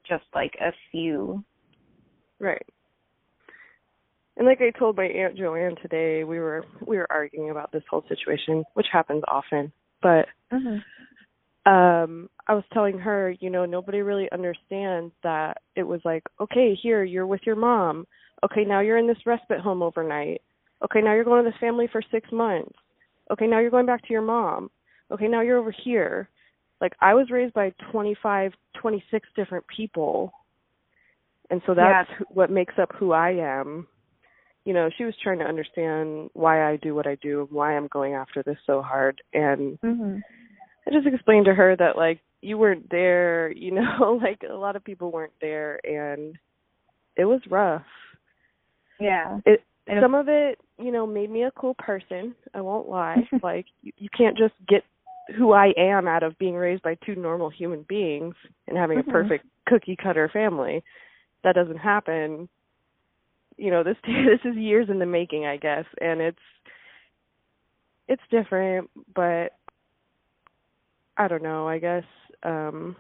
just 0.09 0.25
like 0.35 0.55
a 0.61 0.73
few. 0.91 1.45
Right. 2.41 2.67
And 4.37 4.47
like 4.47 4.61
I 4.61 4.77
told 4.77 4.97
my 4.97 5.07
aunt 5.07 5.37
Joanne 5.37 5.77
today, 5.81 6.25
we 6.25 6.39
were 6.39 6.65
we 6.87 6.97
were 6.97 7.11
arguing 7.11 7.51
about 7.51 7.71
this 7.73 7.85
whole 7.89 8.05
situation, 8.09 8.65
which 8.75 8.87
happens 8.93 9.23
often. 9.29 9.73
But 10.03 10.27
Mm-hmm. 10.53 11.71
um 11.71 12.29
I 12.47 12.55
was 12.55 12.65
telling 12.73 12.99
her, 12.99 13.35
you 13.41 13.51
know, 13.51 13.65
nobody 13.65 14.03
really 14.03 14.29
understands 14.33 15.13
that 15.23 15.59
it 15.77 15.85
was 15.85 16.01
like, 16.05 16.25
okay, 16.41 16.77
here 16.81 17.05
you're 17.05 17.27
with 17.27 17.41
your 17.47 17.57
mom. 17.57 18.07
Okay, 18.45 18.65
now 18.65 18.81
you're 18.81 18.99
in 18.99 19.07
this 19.07 19.25
respite 19.25 19.61
home 19.61 19.83
overnight. 19.83 20.43
Okay, 20.85 21.01
now 21.01 21.15
you're 21.15 21.25
going 21.25 21.43
to 21.45 21.51
this 21.51 21.59
family 21.61 21.89
for 21.91 22.03
6 22.11 22.33
months. 22.33 22.75
Okay, 23.31 23.47
now 23.47 23.61
you're 23.61 23.71
going 23.71 23.87
back 23.87 24.03
to 24.03 24.13
your 24.13 24.21
mom. 24.23 24.71
Okay, 25.11 25.29
now 25.29 25.41
you're 25.41 25.59
over 25.59 25.75
here. 25.85 26.29
Like 26.81 26.93
I 27.01 27.15
was 27.15 27.31
raised 27.31 27.55
by 27.55 27.73
25, 27.93 28.53
26 28.81 29.29
different 29.37 29.65
people. 29.75 30.33
And 31.51 31.63
so 31.67 31.75
that's 31.75 32.11
Yeah. 32.11 32.25
what 32.29 32.51
makes 32.51 32.75
up 32.79 32.91
who 32.99 33.13
I 33.13 33.31
am. 33.31 33.87
You 34.65 34.73
know, 34.73 34.89
she 34.97 35.05
was 35.05 35.15
trying 35.23 35.39
to 35.41 35.45
understand 35.45 36.31
why 36.33 36.71
I 36.71 36.77
do 36.77 36.95
what 36.95 37.07
I 37.07 37.17
do, 37.17 37.47
why 37.51 37.77
I'm 37.77 37.89
going 37.89 38.15
after 38.15 38.43
this 38.43 38.57
so 38.67 38.81
hard 38.83 39.23
and 39.33 39.79
Mhm. 39.83 40.23
I 40.87 40.91
just 40.91 41.07
explained 41.07 41.47
to 41.47 41.55
her 41.55 41.77
that 41.77 41.97
like 41.97 42.21
you 42.41 42.59
weren't 42.59 42.89
there, 42.91 43.51
you 43.53 43.71
know, 43.71 44.19
like 44.23 44.43
a 44.49 44.55
lot 44.55 44.77
of 44.77 44.85
people 44.85 45.11
weren't 45.11 45.39
there 45.41 45.81
and 45.85 46.37
it 47.17 47.25
was 47.25 47.41
rough. 47.49 47.87
Yeah. 48.99 49.41
It 49.47 49.63
And 49.87 50.01
some 50.01 50.15
of 50.15 50.29
it, 50.29 50.59
you 50.79 50.91
know, 50.91 51.07
made 51.07 51.31
me 51.31 51.45
a 51.45 51.51
cool 51.53 51.75
person. 51.75 52.35
I 52.55 52.61
won't 52.61 52.89
lie. 52.89 53.29
like 53.43 53.67
you, 53.83 53.93
you 53.99 54.09
can't 54.17 54.37
just 54.37 54.55
get 54.69 54.83
who 55.37 55.53
I 55.53 55.73
am 55.77 56.07
out 56.07 56.23
of 56.23 56.39
being 56.39 56.55
raised 56.55 56.83
by 56.83 56.97
two 56.97 57.15
normal 57.15 57.49
human 57.51 57.83
beings 57.89 58.35
and 58.69 58.77
having 58.77 58.99
Mhm. 58.99 59.09
a 59.09 59.13
perfect 59.13 59.47
cookie 59.67 59.97
cutter 59.97 60.29
family. 60.29 60.83
That 61.43 61.55
doesn't 61.55 61.79
happen. 61.79 62.49
You 63.57 63.71
know, 63.71 63.83
this 63.83 63.97
this 64.05 64.41
is 64.45 64.57
years 64.57 64.89
in 64.91 64.99
the 64.99 65.07
making, 65.07 65.47
I 65.47 65.57
guess, 65.57 65.85
and 66.01 66.21
it's 66.21 66.39
it's 68.09 68.23
different, 68.31 68.91
but 69.15 69.53
I 71.17 71.29
don't 71.29 71.43
know, 71.43 71.69
I 71.69 71.79
guess 71.79 72.05
um 72.43 72.97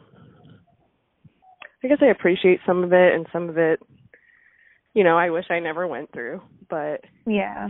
I 1.83 1.89
guess 1.89 1.99
I 2.01 2.07
appreciate 2.07 2.61
some 2.67 2.83
of 2.83 2.93
it 2.93 3.15
and 3.15 3.27
some 3.33 3.49
of 3.49 3.59
it 3.59 3.81
you 4.95 5.03
know, 5.03 5.19
I 5.19 5.31
wish 5.31 5.47
I 5.51 5.59
never 5.59 5.89
went 5.89 6.13
through, 6.13 6.41
but 6.71 7.01
Yeah. 7.27 7.69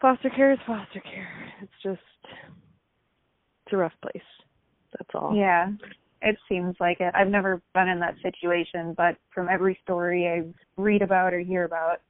foster 0.00 0.30
care 0.30 0.52
is 0.52 0.58
foster 0.66 1.00
care. 1.00 1.52
It's 1.62 1.82
just 1.82 2.00
it's 3.64 3.72
a 3.72 3.76
rough 3.76 3.94
place. 4.02 4.22
That's 4.98 5.14
all. 5.14 5.34
Yeah. 5.34 5.70
It 6.22 6.36
seems 6.48 6.74
like 6.80 7.00
it. 7.00 7.14
I've 7.14 7.28
never 7.28 7.62
been 7.74 7.88
in 7.88 8.00
that 8.00 8.16
situation, 8.22 8.94
but 8.96 9.16
from 9.34 9.48
every 9.48 9.78
story 9.82 10.26
I 10.26 10.42
read 10.80 11.02
about 11.02 11.32
or 11.34 11.40
hear 11.40 11.64
about, 11.64 12.00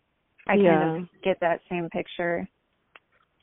I 0.47 0.55
Yeah. 0.55 0.79
kind 0.79 1.03
of 1.03 1.23
get 1.23 1.41
that 1.41 1.61
same 1.69 1.89
picture. 1.91 2.49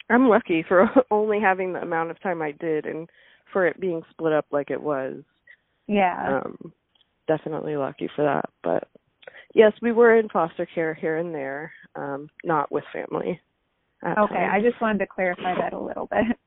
I'm 0.10 0.28
lucky 0.28 0.64
for 0.64 0.90
only 1.12 1.40
having 1.40 1.74
the 1.74 1.82
amount 1.82 2.12
of 2.12 2.20
time 2.22 2.42
I 2.42 2.52
did 2.52 2.86
and 2.86 3.10
for 3.52 3.66
it 3.68 3.80
being 3.80 4.02
split 4.12 4.34
up 4.34 4.46
like 4.52 4.72
it 4.72 4.82
was. 4.82 5.24
Yeah. 5.88 6.40
Um 6.44 6.74
definitely 7.28 7.76
lucky 7.78 8.10
for 8.16 8.24
that. 8.24 8.50
But 8.64 8.88
yes, 9.54 9.74
we 9.82 9.92
were 9.92 10.18
in 10.18 10.30
foster 10.30 10.66
care 10.66 10.94
here 10.94 11.18
and 11.18 11.34
there, 11.34 11.72
um, 11.96 12.30
not 12.44 12.72
with 12.72 12.84
family. 12.92 13.40
okay. 14.06 14.16
times. 14.16 14.52
I 14.52 14.62
just 14.62 14.82
wanted 14.82 15.00
to 15.00 15.08
clarify 15.08 15.56
that 15.56 15.74
a 15.74 15.80
little 15.80 16.08
bit. 16.08 16.38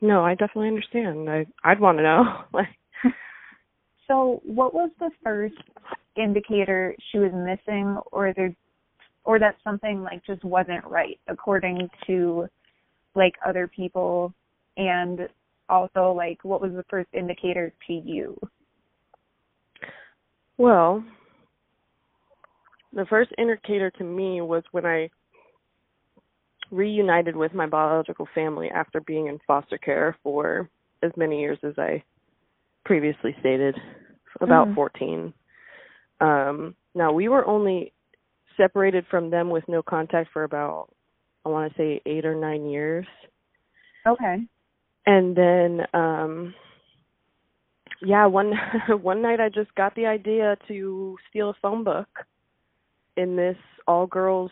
No, 0.00 0.24
I 0.24 0.34
definitely 0.34 0.68
understand. 0.68 1.30
I 1.30 1.46
I'd 1.64 1.80
want 1.80 1.98
to 1.98 2.02
know. 2.02 2.24
like 2.52 2.68
So, 4.08 4.40
what 4.44 4.74
was 4.74 4.90
the 4.98 5.10
first 5.22 5.54
indicator 6.16 6.94
she 7.10 7.18
was 7.18 7.32
missing, 7.32 7.98
or 8.12 8.32
there, 8.34 8.54
or 9.24 9.38
that 9.38 9.56
something 9.64 10.02
like 10.02 10.24
just 10.24 10.44
wasn't 10.44 10.84
right 10.84 11.18
according 11.28 11.88
to 12.06 12.48
like 13.14 13.34
other 13.44 13.66
people, 13.68 14.32
and 14.76 15.28
also 15.68 16.12
like 16.12 16.38
what 16.44 16.60
was 16.60 16.72
the 16.72 16.84
first 16.88 17.08
indicator 17.12 17.72
to 17.86 17.92
you? 17.92 18.38
Well, 20.58 21.04
the 22.92 23.06
first 23.06 23.30
indicator 23.36 23.90
to 23.90 24.04
me 24.04 24.40
was 24.40 24.62
when 24.72 24.86
I 24.86 25.10
reunited 26.70 27.36
with 27.36 27.52
my 27.54 27.66
biological 27.66 28.26
family 28.34 28.70
after 28.70 29.00
being 29.00 29.26
in 29.26 29.38
foster 29.46 29.78
care 29.78 30.16
for 30.22 30.68
as 31.02 31.12
many 31.16 31.40
years 31.40 31.58
as 31.62 31.74
I 31.78 32.02
previously 32.84 33.36
stated, 33.40 33.76
about 34.40 34.68
Mhm. 34.68 34.74
14. 34.74 35.34
Um, 36.20 36.74
now, 36.94 37.12
we 37.12 37.28
were 37.28 37.46
only 37.46 37.92
separated 38.56 39.06
from 39.06 39.30
them 39.30 39.50
with 39.50 39.68
no 39.68 39.82
contact 39.82 40.30
for 40.30 40.44
about, 40.44 40.88
I 41.44 41.50
want 41.50 41.72
to 41.72 41.76
say, 41.76 42.00
eight 42.06 42.24
or 42.24 42.34
nine 42.34 42.66
years 42.66 43.06
Okay. 44.06 44.46
and 45.06 45.34
then 45.36 45.86
um 45.94 46.54
yeah 48.02 48.26
one 48.26 48.52
one 49.02 49.22
night 49.22 49.40
i 49.40 49.48
just 49.48 49.74
got 49.74 49.94
the 49.94 50.06
idea 50.06 50.56
to 50.68 51.16
steal 51.28 51.50
a 51.50 51.54
phone 51.62 51.84
book 51.84 52.08
in 53.16 53.36
this 53.36 53.56
all 53.86 54.06
girls 54.06 54.50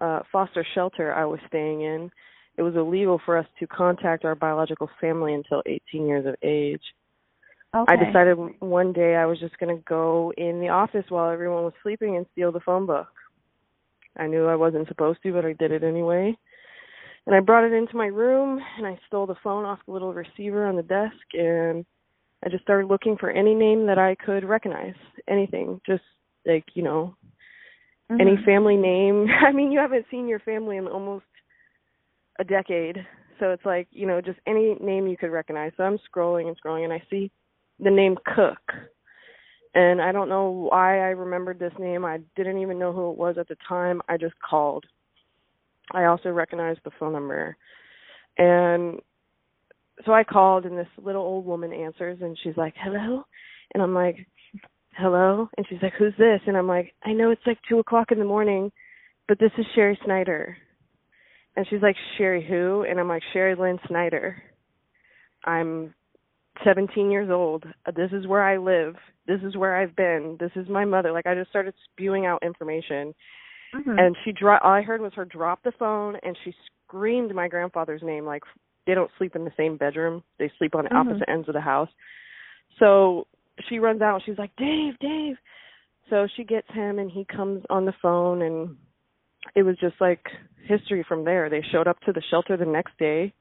uh 0.00 0.20
foster 0.32 0.64
shelter 0.74 1.12
i 1.14 1.24
was 1.24 1.40
staying 1.48 1.82
in 1.82 2.10
it 2.56 2.62
was 2.62 2.74
illegal 2.74 3.20
for 3.24 3.36
us 3.36 3.46
to 3.58 3.66
contact 3.66 4.24
our 4.24 4.34
biological 4.34 4.88
family 5.00 5.34
until 5.34 5.62
18 5.66 6.06
years 6.06 6.26
of 6.26 6.34
age 6.42 6.82
Okay. 7.74 7.92
i 7.92 8.04
decided 8.04 8.36
one 8.60 8.92
day 8.92 9.14
i 9.14 9.26
was 9.26 9.38
just 9.38 9.56
going 9.58 9.74
to 9.74 9.82
go 9.84 10.32
in 10.36 10.60
the 10.60 10.68
office 10.68 11.04
while 11.08 11.30
everyone 11.30 11.64
was 11.64 11.72
sleeping 11.82 12.16
and 12.16 12.26
steal 12.32 12.50
the 12.50 12.60
phone 12.60 12.86
book 12.86 13.08
i 14.16 14.26
knew 14.26 14.46
i 14.46 14.56
wasn't 14.56 14.86
supposed 14.88 15.22
to 15.22 15.32
but 15.32 15.44
i 15.44 15.52
did 15.54 15.70
it 15.70 15.84
anyway 15.84 16.36
and 17.26 17.34
I 17.34 17.40
brought 17.40 17.64
it 17.64 17.72
into 17.72 17.96
my 17.96 18.06
room 18.06 18.60
and 18.78 18.86
I 18.86 18.98
stole 19.06 19.26
the 19.26 19.36
phone 19.42 19.64
off 19.64 19.78
the 19.86 19.92
little 19.92 20.12
receiver 20.14 20.66
on 20.66 20.76
the 20.76 20.82
desk 20.82 21.14
and 21.34 21.84
I 22.44 22.48
just 22.48 22.62
started 22.62 22.88
looking 22.88 23.16
for 23.18 23.30
any 23.30 23.54
name 23.54 23.86
that 23.86 23.98
I 23.98 24.14
could 24.14 24.44
recognize. 24.44 24.94
Anything. 25.28 25.80
Just 25.86 26.02
like, 26.46 26.64
you 26.74 26.82
know, 26.82 27.14
Mhm. 28.10 28.20
any 28.20 28.36
family 28.38 28.76
name. 28.76 29.28
I 29.46 29.52
mean, 29.52 29.70
you 29.70 29.78
haven't 29.78 30.06
seen 30.10 30.26
your 30.26 30.40
family 30.40 30.76
in 30.78 30.88
almost 30.88 31.26
a 32.38 32.44
decade. 32.44 33.06
So 33.38 33.50
it's 33.50 33.64
like, 33.64 33.88
you 33.90 34.06
know, 34.06 34.20
just 34.20 34.40
any 34.46 34.74
name 34.80 35.06
you 35.06 35.16
could 35.16 35.30
recognize. 35.30 35.72
So 35.76 35.84
I'm 35.84 35.98
scrolling 35.98 36.48
and 36.48 36.60
scrolling 36.60 36.84
and 36.84 36.92
I 36.92 37.02
see 37.10 37.30
the 37.82 37.90
name 37.90 38.16
Cook. 38.34 38.58
And 39.74 40.02
I 40.02 40.10
don't 40.12 40.28
know 40.28 40.68
why 40.70 40.98
I 40.98 41.10
remembered 41.10 41.58
this 41.58 41.72
name. 41.78 42.04
I 42.04 42.18
didn't 42.36 42.58
even 42.58 42.78
know 42.78 42.92
who 42.92 43.10
it 43.12 43.16
was 43.16 43.36
at 43.38 43.48
the 43.48 43.56
time. 43.68 44.02
I 44.08 44.16
just 44.16 44.34
called. 44.48 44.84
I 45.92 46.04
also 46.04 46.30
recognized 46.30 46.80
the 46.84 46.90
phone 46.98 47.12
number. 47.12 47.56
And 48.36 49.00
so 50.04 50.12
I 50.12 50.24
called 50.24 50.64
and 50.64 50.76
this 50.76 50.88
little 51.00 51.22
old 51.22 51.46
woman 51.46 51.72
answers 51.72 52.18
and 52.20 52.36
she's 52.42 52.56
like, 52.56 52.74
Hello? 52.76 53.24
And 53.74 53.82
I'm 53.82 53.94
like, 53.94 54.26
Hello? 54.96 55.48
And 55.56 55.66
she's 55.68 55.82
like, 55.82 55.92
Who's 55.98 56.14
this? 56.18 56.40
And 56.46 56.56
I'm 56.56 56.68
like, 56.68 56.94
I 57.04 57.12
know 57.12 57.30
it's 57.30 57.46
like 57.46 57.58
two 57.68 57.78
o'clock 57.78 58.10
in 58.10 58.18
the 58.18 58.24
morning, 58.24 58.72
but 59.28 59.38
this 59.38 59.52
is 59.56 59.66
Sherri 59.74 59.98
Snyder. 60.04 60.56
And 61.56 61.66
she's 61.68 61.82
like, 61.82 61.96
Sherri 62.16 62.44
who? 62.48 62.84
And 62.88 62.98
I'm 62.98 63.08
like, 63.08 63.22
Sherri 63.32 63.54
Lynn 63.54 63.78
Snyder. 63.86 64.42
I'm 65.44 65.94
17 66.64 67.10
years 67.10 67.30
old. 67.30 67.64
This 67.96 68.10
is 68.12 68.26
where 68.26 68.42
I 68.42 68.56
live. 68.58 68.96
This 69.26 69.40
is 69.42 69.56
where 69.56 69.76
I've 69.76 69.94
been. 69.96 70.36
This 70.40 70.50
is 70.56 70.68
my 70.68 70.84
mother. 70.84 71.12
Like 71.12 71.26
I 71.26 71.34
just 71.34 71.50
started 71.50 71.74
spewing 71.92 72.26
out 72.26 72.42
information 72.42 73.14
Mhm. 73.74 73.98
and 73.98 74.16
she 74.24 74.32
dro- 74.32 74.58
all 74.62 74.72
I 74.72 74.82
heard 74.82 75.00
was 75.00 75.14
her 75.14 75.24
drop 75.24 75.62
the 75.62 75.72
phone 75.72 76.16
and 76.22 76.36
she 76.38 76.52
screamed 76.86 77.34
my 77.34 77.46
grandfather's 77.48 78.02
name 78.02 78.24
like 78.26 78.42
they 78.86 78.94
don't 78.94 79.10
sleep 79.18 79.36
in 79.36 79.44
the 79.44 79.52
same 79.56 79.76
bedroom. 79.76 80.24
They 80.38 80.48
sleep 80.58 80.74
on 80.74 80.86
Mhm. 80.86 80.96
opposite 80.96 81.28
ends 81.28 81.46
of 81.48 81.54
the 81.54 81.60
house. 81.60 81.90
So 82.78 83.26
she 83.68 83.78
runs 83.78 84.02
out 84.02 84.14
and 84.16 84.24
she's 84.24 84.38
like, 84.38 84.54
"Dave, 84.56 84.98
Dave." 84.98 85.38
So 86.08 86.26
she 86.26 86.42
gets 86.44 86.68
him 86.70 86.98
and 86.98 87.10
he 87.10 87.24
comes 87.26 87.64
on 87.70 87.84
the 87.84 87.92
phone 87.92 88.42
and 88.42 88.76
it 89.54 89.62
was 89.62 89.76
just 89.78 90.00
like 90.00 90.30
history 90.64 91.02
from 91.04 91.24
there. 91.24 91.48
They 91.48 91.62
showed 91.62 91.86
up 91.86 92.00
to 92.00 92.12
the 92.12 92.22
shelter 92.22 92.56
the 92.56 92.66
next 92.66 92.96
day 92.98 93.32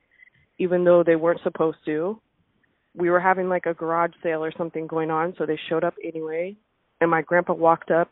even 0.60 0.84
though 0.84 1.04
they 1.04 1.16
weren't 1.16 1.42
supposed 1.42 1.84
to. 1.86 2.20
We 3.00 3.10
were 3.10 3.20
having 3.20 3.50
like 3.50 3.66
a 3.66 3.74
garage 3.74 4.12
sale 4.22 4.44
or 4.44 4.52
something 4.58 4.86
going 4.86 5.10
on, 5.10 5.34
so 5.38 5.46
they 5.46 5.60
showed 5.70 5.84
up 5.84 5.96
anyway. 6.04 6.56
And 7.02 7.10
my 7.10 7.22
grandpa 7.22 7.54
walked 7.54 7.90
up 7.92 8.10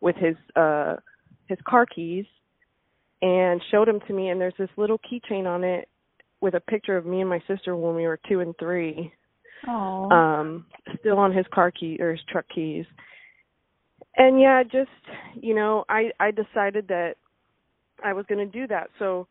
with 0.00 0.16
his 0.16 0.36
uh 0.56 0.96
his 1.48 1.58
car 1.68 1.86
keys 1.86 2.26
and 3.22 3.60
showed 3.70 3.88
them 3.88 4.00
to 4.06 4.12
me 4.12 4.28
and 4.28 4.40
there's 4.40 4.54
this 4.58 4.68
little 4.76 4.98
keychain 4.98 5.46
on 5.46 5.64
it 5.64 5.88
with 6.40 6.54
a 6.54 6.60
picture 6.60 6.96
of 6.96 7.06
me 7.06 7.20
and 7.20 7.30
my 7.30 7.40
sister 7.48 7.74
when 7.74 7.94
we 7.94 8.06
were 8.06 8.20
2 8.28 8.40
and 8.40 8.54
3 8.58 9.12
Oh. 9.66 10.10
um 10.10 10.66
still 11.00 11.16
on 11.16 11.32
his 11.32 11.46
car 11.54 11.70
key 11.70 11.96
or 11.98 12.10
his 12.10 12.20
truck 12.28 12.44
keys 12.54 12.84
and 14.16 14.38
yeah 14.38 14.62
just 14.62 14.90
you 15.40 15.54
know 15.54 15.84
i 15.88 16.10
i 16.20 16.30
decided 16.30 16.86
that 16.88 17.14
i 18.04 18.12
was 18.12 18.26
going 18.28 18.46
to 18.46 18.58
do 18.60 18.66
that 18.66 18.90
so 18.98 19.26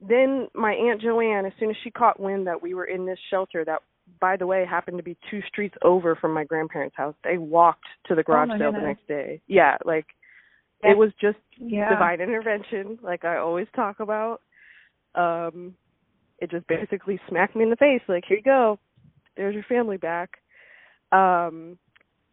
then 0.00 0.48
my 0.54 0.72
aunt 0.72 1.00
Joanne, 1.02 1.46
as 1.46 1.52
soon 1.58 1.70
as 1.70 1.76
she 1.82 1.90
caught 1.90 2.20
wind 2.20 2.46
that 2.46 2.62
we 2.62 2.74
were 2.74 2.84
in 2.84 3.04
this 3.06 3.18
shelter, 3.30 3.64
that 3.64 3.82
by 4.20 4.36
the 4.36 4.46
way 4.46 4.64
happened 4.64 4.96
to 4.96 5.02
be 5.02 5.16
two 5.30 5.40
streets 5.48 5.74
over 5.82 6.14
from 6.16 6.32
my 6.32 6.44
grandparents' 6.44 6.96
house, 6.96 7.14
they 7.24 7.36
walked 7.38 7.84
to 8.06 8.14
the 8.14 8.22
garage 8.22 8.48
Oh, 8.54 8.58
sale 8.58 8.72
the 8.72 8.78
next 8.78 9.06
day. 9.08 9.40
Yeah, 9.46 9.76
like 9.84 10.06
That's- 10.82 10.94
it 10.94 10.98
was 10.98 11.12
just 11.20 11.38
Yeah. 11.56 11.90
divine 11.90 12.20
intervention, 12.20 12.98
like 13.02 13.24
I 13.24 13.36
always 13.38 13.68
talk 13.74 14.00
about. 14.00 14.40
Um, 15.14 15.74
it 16.38 16.50
just 16.50 16.66
basically 16.68 17.20
smacked 17.28 17.56
me 17.56 17.64
in 17.64 17.70
the 17.70 17.76
face, 17.76 18.02
like 18.08 18.24
here 18.24 18.36
you 18.36 18.42
go, 18.42 18.78
there's 19.36 19.54
your 19.54 19.64
family 19.64 19.96
back. 19.96 20.38
Um, 21.10 21.78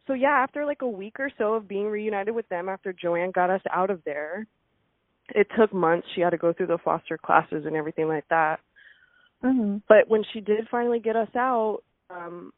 so 0.06 0.12
yeah, 0.12 0.30
after 0.30 0.64
like 0.64 0.82
a 0.82 0.88
week 0.88 1.18
or 1.18 1.30
so 1.36 1.54
of 1.54 1.66
being 1.66 1.88
reunited 1.88 2.34
with 2.34 2.48
them, 2.48 2.68
after 2.68 2.92
Joanne 2.92 3.32
got 3.32 3.50
us 3.50 3.62
out 3.70 3.90
of 3.90 4.04
there, 4.04 4.46
it 5.34 5.48
took 5.56 5.72
months. 5.72 6.06
She 6.14 6.20
had 6.20 6.30
to 6.30 6.38
go 6.38 6.52
through 6.52 6.68
the 6.68 6.78
foster 6.78 7.18
classes 7.18 7.64
and 7.66 7.76
everything 7.76 8.08
like 8.08 8.26
that. 8.28 8.60
Mhm. 9.42 9.82
But 9.88 10.08
when 10.08 10.22
she 10.24 10.40
did 10.40 10.68
finally 10.68 11.00
get 11.00 11.16
us 11.16 11.34
out, 11.34 11.82
um, 12.10 12.52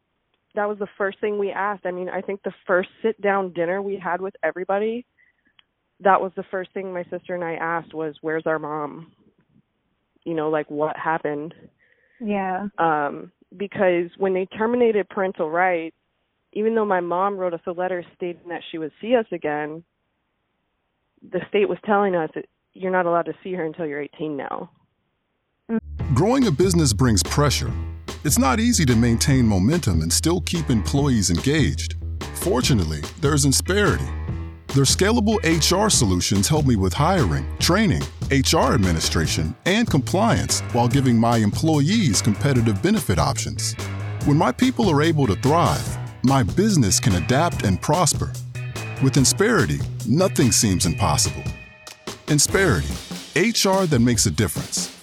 that 0.55 0.67
was 0.67 0.79
the 0.79 0.87
first 0.97 1.19
thing 1.19 1.37
we 1.37 1.51
asked. 1.51 1.85
I 1.85 1.91
mean, 1.91 2.09
I 2.09 2.21
think 2.21 2.41
the 2.43 2.53
first 2.65 2.89
sit 3.01 3.19
down 3.21 3.53
dinner 3.53 3.81
we 3.81 3.97
had 3.97 4.21
with 4.21 4.35
everybody, 4.43 5.05
that 5.99 6.21
was 6.21 6.31
the 6.35 6.43
first 6.43 6.71
thing 6.73 6.93
my 6.93 7.03
sister 7.05 7.35
and 7.35 7.43
I 7.43 7.55
asked 7.55 7.93
was, 7.93 8.15
Where's 8.21 8.45
our 8.45 8.59
mom? 8.59 9.11
You 10.23 10.33
know, 10.33 10.49
like 10.49 10.69
what 10.69 10.97
happened? 10.97 11.53
Yeah. 12.19 12.67
Um, 12.77 13.31
because 13.57 14.09
when 14.17 14.33
they 14.33 14.45
terminated 14.45 15.09
parental 15.09 15.49
rights, 15.49 15.95
even 16.53 16.75
though 16.75 16.85
my 16.85 16.99
mom 16.99 17.37
wrote 17.37 17.53
us 17.53 17.61
a 17.67 17.71
letter 17.71 18.03
stating 18.15 18.49
that 18.49 18.61
she 18.71 18.77
would 18.77 18.91
see 19.01 19.15
us 19.15 19.25
again, 19.31 19.83
the 21.31 21.39
state 21.49 21.67
was 21.67 21.77
telling 21.85 22.15
us 22.15 22.29
that 22.35 22.45
you're 22.73 22.91
not 22.91 23.05
allowed 23.05 23.25
to 23.25 23.33
see 23.43 23.53
her 23.53 23.65
until 23.65 23.85
you're 23.85 24.01
18 24.01 24.37
now. 24.37 24.69
Growing 26.13 26.47
a 26.47 26.51
business 26.51 26.93
brings 26.93 27.21
pressure. 27.23 27.71
It's 28.23 28.39
not 28.39 28.59
easy 28.59 28.85
to 28.85 28.95
maintain 28.95 29.45
momentum 29.45 30.01
and 30.01 30.11
still 30.11 30.41
keep 30.41 30.69
employees 30.69 31.29
engaged. 31.29 31.95
Fortunately, 32.35 33.01
there's 33.21 33.45
Insperity. 33.45 34.07
Their 34.73 34.83
scalable 34.83 35.37
HR 35.43 35.89
solutions 35.89 36.47
help 36.47 36.65
me 36.65 36.75
with 36.75 36.93
hiring, 36.93 37.47
training, 37.59 38.03
HR 38.29 38.73
administration, 38.73 39.55
and 39.65 39.89
compliance 39.89 40.61
while 40.73 40.87
giving 40.87 41.17
my 41.17 41.37
employees 41.37 42.21
competitive 42.21 42.81
benefit 42.81 43.17
options. 43.19 43.73
When 44.25 44.37
my 44.37 44.51
people 44.51 44.89
are 44.89 45.01
able 45.01 45.25
to 45.27 45.35
thrive, 45.35 45.97
my 46.23 46.43
business 46.43 46.99
can 46.99 47.15
adapt 47.15 47.63
and 47.63 47.81
prosper. 47.81 48.31
With 49.01 49.13
Insperity, 49.13 49.81
nothing 50.05 50.51
seems 50.51 50.85
impossible. 50.85 51.43
Insperity, 52.29 52.93
HR 53.35 53.87
that 53.87 54.01
makes 54.01 54.27
a 54.27 54.29
difference. 54.29 54.95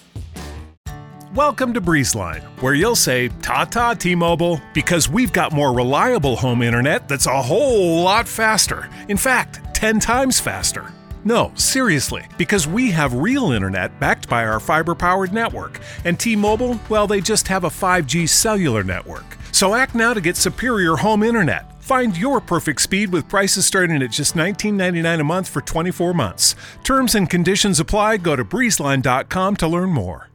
Welcome 1.35 1.73
to 1.73 1.81
Breezeline, 1.81 2.41
where 2.61 2.73
you'll 2.73 2.95
say 2.95 3.27
ta 3.41 3.65
ta 3.65 3.95
T 3.95 4.15
Mobile 4.15 4.61
because 4.73 5.09
we've 5.09 5.33
got 5.33 5.51
more 5.51 5.73
reliable 5.73 6.37
home 6.37 6.61
internet 6.61 7.09
that's 7.09 7.25
a 7.25 7.41
whole 7.41 8.01
lot 8.01 8.29
faster. 8.29 8.89
In 9.09 9.17
fact, 9.17 9.75
10 9.75 9.99
times 9.99 10.39
faster. 10.39 10.93
No, 11.25 11.51
seriously, 11.55 12.25
because 12.37 12.65
we 12.65 12.91
have 12.91 13.13
real 13.13 13.51
internet 13.51 13.99
backed 13.99 14.29
by 14.29 14.45
our 14.45 14.61
fiber 14.61 14.95
powered 14.95 15.33
network. 15.33 15.81
And 16.05 16.17
T 16.17 16.37
Mobile, 16.37 16.79
well, 16.87 17.07
they 17.07 17.19
just 17.19 17.49
have 17.49 17.65
a 17.65 17.69
5G 17.69 18.29
cellular 18.29 18.85
network. 18.85 19.25
So 19.51 19.75
act 19.75 19.95
now 19.95 20.13
to 20.13 20.21
get 20.21 20.37
superior 20.37 20.95
home 20.95 21.23
internet. 21.23 21.65
Find 21.87 22.17
your 22.17 22.41
perfect 22.41 22.81
speed 22.81 23.13
with 23.13 23.29
prices 23.29 23.65
starting 23.65 24.01
at 24.01 24.11
just 24.11 24.35
$19.99 24.35 25.21
a 25.21 25.23
month 25.23 25.47
for 25.47 25.61
24 25.61 26.13
months. 26.13 26.53
Terms 26.83 27.15
and 27.15 27.29
conditions 27.29 27.79
apply. 27.79 28.17
Go 28.17 28.35
to 28.35 28.43
breezeline.com 28.43 29.55
to 29.55 29.67
learn 29.69 29.91
more. 29.91 30.29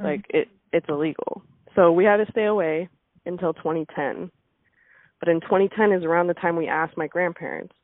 like 0.00 0.24
it 0.30 0.46
it's 0.72 0.86
illegal. 0.88 1.42
So 1.74 1.90
we 1.90 2.04
had 2.04 2.18
to 2.18 2.30
stay 2.30 2.44
away 2.44 2.88
until 3.24 3.54
2010 3.54 4.30
but 5.18 5.28
in 5.28 5.40
2010 5.40 5.90
is 5.90 6.04
around 6.04 6.28
the 6.28 6.34
time 6.34 6.54
we 6.54 6.68
asked 6.68 6.96
my 6.96 7.08
grandparents 7.08 7.74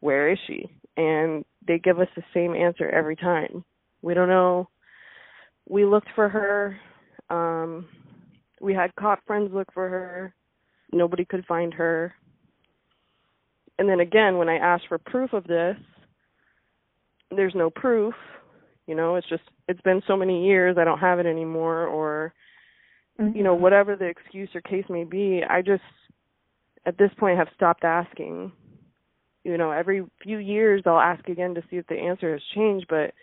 where 0.00 0.28
is 0.28 0.38
she? 0.48 0.68
And 0.96 1.44
they 1.68 1.78
give 1.78 2.00
us 2.00 2.08
the 2.16 2.24
same 2.34 2.56
answer 2.56 2.90
every 2.90 3.14
time. 3.14 3.64
We 4.00 4.14
don't 4.14 4.28
know. 4.28 4.68
We 5.68 5.84
looked 5.84 6.08
for 6.16 6.28
her. 6.28 6.76
Um 7.30 7.86
we 8.60 8.74
had 8.74 8.92
cop 8.96 9.20
friends 9.24 9.52
look 9.54 9.72
for 9.72 9.88
her 9.88 10.34
nobody 10.92 11.24
could 11.24 11.44
find 11.46 11.74
her. 11.74 12.14
And 13.78 13.88
then 13.88 14.00
again 14.00 14.38
when 14.38 14.48
i 14.48 14.56
asked 14.56 14.84
for 14.88 14.98
proof 14.98 15.32
of 15.32 15.44
this 15.44 15.76
there's 17.30 17.54
no 17.54 17.70
proof. 17.70 18.14
You 18.86 18.94
know 18.94 19.16
it's 19.16 19.28
just 19.28 19.42
it's 19.68 19.80
been 19.80 20.02
so 20.06 20.16
many 20.16 20.46
years 20.46 20.76
i 20.78 20.84
don't 20.84 20.98
have 20.98 21.18
it 21.18 21.26
anymore 21.26 21.86
or 21.86 22.34
you 23.18 23.42
know 23.42 23.54
mm-hmm. 23.54 23.62
whatever 23.62 23.96
the 23.96 24.06
excuse 24.06 24.48
or 24.54 24.60
case 24.60 24.84
may 24.88 25.04
be 25.04 25.42
i 25.48 25.62
just 25.62 25.82
at 26.84 26.98
this 26.98 27.10
point 27.18 27.38
have 27.38 27.48
stopped 27.54 27.84
asking. 27.84 28.52
You 29.44 29.56
know 29.56 29.70
every 29.70 30.04
few 30.22 30.38
years 30.38 30.82
i'll 30.84 31.00
ask 31.00 31.26
again 31.28 31.54
to 31.54 31.62
see 31.70 31.76
if 31.76 31.86
the 31.86 31.96
answer 31.96 32.32
has 32.32 32.42
changed 32.54 32.86
but 32.88 33.14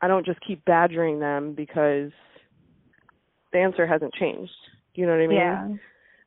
i 0.00 0.08
don't 0.08 0.26
just 0.26 0.40
keep 0.46 0.64
badgering 0.64 1.18
them 1.20 1.54
because 1.54 2.12
the 3.52 3.58
answer 3.58 3.86
hasn't 3.86 4.14
changed. 4.14 4.52
You 4.94 5.06
know 5.06 5.12
what 5.12 5.22
i 5.22 5.26
mean? 5.26 5.36
Yeah. 5.36 5.68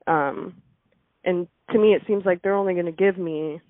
Um 0.07 0.53
and 1.23 1.47
to 1.71 1.77
me 1.79 1.93
it 1.93 2.01
seems 2.07 2.25
like 2.25 2.41
they're 2.41 2.55
only 2.55 2.73
going 2.73 2.85
to 2.85 2.91
give 2.91 3.17
me 3.17 3.61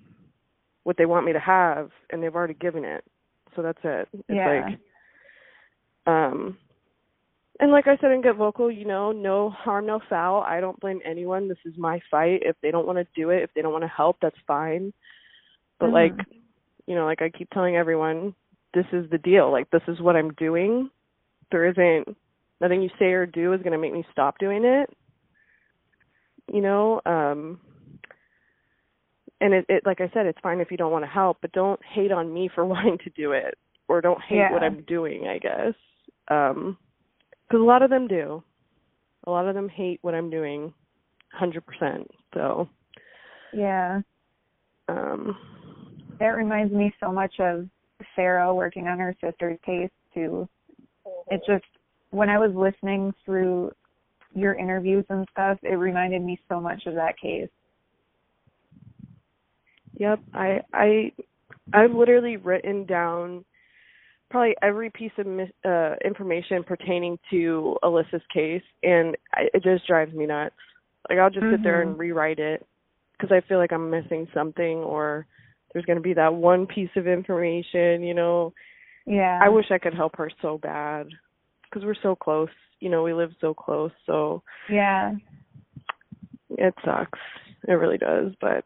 what 0.84 0.96
they 0.96 1.06
want 1.06 1.26
me 1.26 1.32
to 1.32 1.40
have 1.40 1.90
and 2.10 2.22
they've 2.22 2.34
already 2.34 2.54
given 2.54 2.84
it 2.84 3.04
so 3.54 3.62
that's 3.62 3.78
it 3.84 4.08
it's 4.28 4.28
Yeah. 4.36 4.68
like 4.68 4.78
um 6.06 6.56
and 7.60 7.70
like 7.70 7.86
I 7.86 7.96
said 7.98 8.10
in 8.10 8.22
Get 8.22 8.36
Vocal, 8.36 8.70
you 8.72 8.84
know, 8.84 9.12
no 9.12 9.50
harm, 9.50 9.86
no 9.86 10.00
foul. 10.08 10.42
I 10.42 10.60
don't 10.60 10.80
blame 10.80 11.00
anyone. 11.04 11.48
This 11.48 11.58
is 11.64 11.74
my 11.78 12.00
fight. 12.10 12.42
If 12.42 12.56
they 12.62 12.72
don't 12.72 12.86
want 12.86 12.98
to 12.98 13.06
do 13.14 13.30
it, 13.30 13.42
if 13.42 13.50
they 13.54 13.62
don't 13.62 13.72
want 13.72 13.84
to 13.84 13.88
help, 13.88 14.16
that's 14.20 14.36
fine. 14.48 14.92
But 15.78 15.90
Mhm. 15.90 15.92
like, 15.92 16.18
you 16.86 16.94
know, 16.96 17.04
like 17.04 17.22
I 17.22 17.30
keep 17.30 17.50
telling 17.50 17.76
everyone, 17.76 18.34
this 18.74 18.86
is 18.92 19.08
the 19.10 19.18
deal. 19.18 19.50
Like 19.52 19.70
this 19.70 19.82
is 19.86 20.00
what 20.00 20.16
I'm 20.16 20.32
doing. 20.34 20.90
There 21.52 21.66
isn't 21.66 22.16
nothing 22.60 22.82
you 22.82 22.90
say 22.98 23.12
or 23.12 23.26
do 23.26 23.52
is 23.52 23.62
going 23.62 23.72
to 23.72 23.78
make 23.78 23.92
me 23.92 24.04
stop 24.10 24.38
doing 24.38 24.64
it. 24.64 24.90
You 26.50 26.60
know, 26.60 27.00
um 27.06 27.60
and 29.40 29.54
it, 29.54 29.66
it 29.68 29.82
like 29.84 30.00
I 30.00 30.10
said, 30.14 30.26
it's 30.26 30.38
fine 30.42 30.60
if 30.60 30.70
you 30.70 30.76
don't 30.76 30.92
want 30.92 31.04
to 31.04 31.10
help, 31.10 31.38
but 31.40 31.52
don't 31.52 31.80
hate 31.84 32.12
on 32.12 32.32
me 32.32 32.48
for 32.54 32.64
wanting 32.74 32.98
to 33.04 33.10
do 33.10 33.32
it 33.32 33.56
or 33.88 34.00
don't 34.00 34.22
hate 34.22 34.50
what 34.50 34.62
I'm 34.62 34.82
doing, 34.82 35.26
I 35.26 35.38
guess. 35.38 35.74
Um 36.28 36.76
cuz 37.50 37.60
a 37.60 37.64
lot 37.64 37.82
of 37.82 37.90
them 37.90 38.06
do. 38.06 38.42
A 39.24 39.30
lot 39.30 39.46
of 39.46 39.54
them 39.54 39.68
hate 39.68 40.00
what 40.02 40.14
I'm 40.14 40.30
doing 40.30 40.74
100%. 41.40 42.06
So, 42.34 42.68
Yeah. 43.52 44.00
um 44.88 45.36
That 46.18 46.36
reminds 46.36 46.72
me 46.72 46.92
so 47.00 47.12
much 47.12 47.38
of 47.40 47.68
Sarah 48.16 48.52
working 48.54 48.88
on 48.88 48.98
her 48.98 49.14
sister's 49.20 49.58
case 49.64 49.90
too. 50.14 50.48
It 51.30 51.42
just 51.46 51.64
when 52.10 52.28
I 52.28 52.38
was 52.38 52.54
listening 52.54 53.14
through 53.24 53.72
your 54.34 54.54
interviews 54.54 55.04
and 55.08 55.26
stuff, 55.30 55.58
it 55.62 55.74
reminded 55.74 56.22
me 56.22 56.40
so 56.48 56.60
much 56.60 56.82
of 56.86 56.94
that 56.94 57.18
case. 57.20 57.48
Yep, 59.94 60.20
I 60.34 60.60
I 60.72 61.12
I've 61.72 61.92
literally 61.92 62.36
written 62.36 62.86
down 62.86 63.44
probably 64.30 64.54
every 64.62 64.90
piece 64.90 65.12
of 65.18 65.26
mis- 65.26 65.50
uh 65.64 65.94
information 66.04 66.64
pertaining 66.64 67.18
to 67.30 67.76
Alyssa's 67.84 68.22
case 68.32 68.62
and 68.82 69.16
I, 69.34 69.42
it 69.52 69.62
just 69.62 69.86
drives 69.86 70.14
me 70.14 70.26
nuts. 70.26 70.54
Like 71.08 71.18
I'll 71.18 71.30
just 71.30 71.46
sit 71.50 71.62
there 71.62 71.82
and 71.82 71.98
rewrite 71.98 72.38
it 72.38 72.66
cuz 73.20 73.30
I 73.30 73.40
feel 73.46 73.58
like 73.58 73.72
I'm 73.72 73.90
missing 73.90 74.26
something 74.32 74.78
or 74.78 75.26
there's 75.72 75.84
going 75.84 75.98
to 75.98 76.02
be 76.02 76.14
that 76.14 76.34
one 76.34 76.66
piece 76.66 76.90
of 76.96 77.06
information, 77.06 78.02
you 78.02 78.14
know. 78.14 78.52
Yeah. 79.06 79.40
I 79.42 79.48
wish 79.48 79.70
I 79.70 79.78
could 79.78 79.94
help 79.94 80.16
her 80.16 80.30
so 80.40 80.58
bad 80.58 81.08
cuz 81.72 81.84
we're 81.84 81.94
so 82.02 82.14
close. 82.14 82.50
You 82.80 82.90
know, 82.90 83.02
we 83.02 83.12
live 83.14 83.32
so 83.40 83.54
close, 83.54 83.92
so 84.06 84.42
Yeah. 84.68 85.12
it 86.50 86.74
sucks. 86.84 87.18
It 87.68 87.72
really 87.72 87.98
does, 87.98 88.32
but 88.40 88.64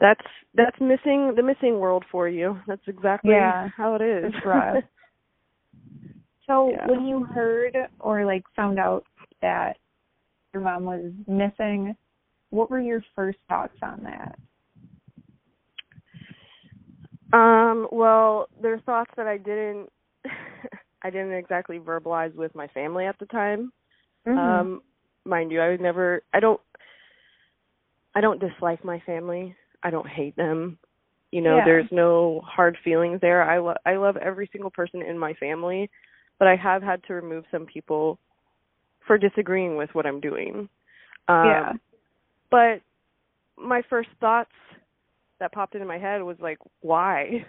that's 0.00 0.26
that's 0.54 0.80
missing 0.80 1.34
the 1.36 1.42
missing 1.42 1.78
world 1.78 2.04
for 2.10 2.28
you. 2.28 2.60
That's 2.66 2.86
exactly 2.88 3.30
Yeah. 3.30 3.68
how 3.76 3.94
it 3.94 4.02
is. 4.02 4.34
It's 4.34 4.44
rough. 4.46 4.82
So 6.48 6.70
Yeah. 6.70 6.86
when 6.88 7.06
you 7.06 7.24
heard 7.24 7.76
or 8.00 8.24
like 8.24 8.42
found 8.56 8.78
out 8.78 9.04
that 9.42 9.78
your 10.52 10.62
mom 10.62 10.84
was 10.84 11.12
missing, 11.28 11.96
what 12.50 12.68
were 12.68 12.80
your 12.80 13.02
first 13.14 13.38
thoughts 13.48 13.76
on 13.80 14.02
that? 14.02 14.38
um, 17.32 17.88
well, 17.90 18.48
there 18.60 18.74
are 18.74 18.80
thoughts 18.80 19.10
that 19.16 19.26
I 19.26 19.38
didn't 19.38 19.88
I 21.02 21.10
didn't 21.10 21.32
exactly 21.32 21.78
verbalize 21.78 22.34
with 22.34 22.54
my 22.54 22.68
family 22.68 23.06
at 23.06 23.18
the 23.18 23.26
time. 23.26 23.72
Mhm. 24.26 24.38
Um, 24.38 24.82
mind 25.24 25.50
you, 25.52 25.60
I 25.60 25.68
would 25.70 25.80
never 25.80 26.22
I 26.32 26.40
don't 26.40 26.60
I 28.14 28.20
don't 28.20 28.40
dislike 28.40 28.84
my 28.84 29.00
family. 29.00 29.56
I 29.82 29.90
don't 29.90 30.08
hate 30.08 30.36
them. 30.36 30.78
You 31.32 31.40
know, 31.42 31.56
Yeah. 31.56 31.64
there's 31.64 31.90
no 31.90 32.40
hard 32.44 32.76
feelings 32.84 33.20
there. 33.20 33.42
I 33.42 33.58
love 33.58 33.76
I 33.86 33.96
love 33.96 34.16
every 34.16 34.48
single 34.52 34.70
person 34.70 35.02
in 35.02 35.18
my 35.18 35.34
family, 35.34 35.90
but 36.38 36.48
I 36.48 36.56
have 36.56 36.82
had 36.82 37.02
to 37.04 37.14
remove 37.14 37.44
some 37.50 37.66
people 37.66 38.18
for 39.06 39.18
disagreeing 39.18 39.76
with 39.76 39.90
what 39.94 40.06
I'm 40.06 40.20
doing. 40.20 40.68
Um 41.28 41.44
Yeah. 41.44 41.72
but 42.50 42.80
my 43.56 43.82
first 43.88 44.10
thoughts 44.20 44.52
that 45.40 45.52
popped 45.52 45.74
into 45.74 45.86
my 45.86 45.98
head 45.98 46.22
was 46.22 46.36
like 46.40 46.58
why? 46.80 47.44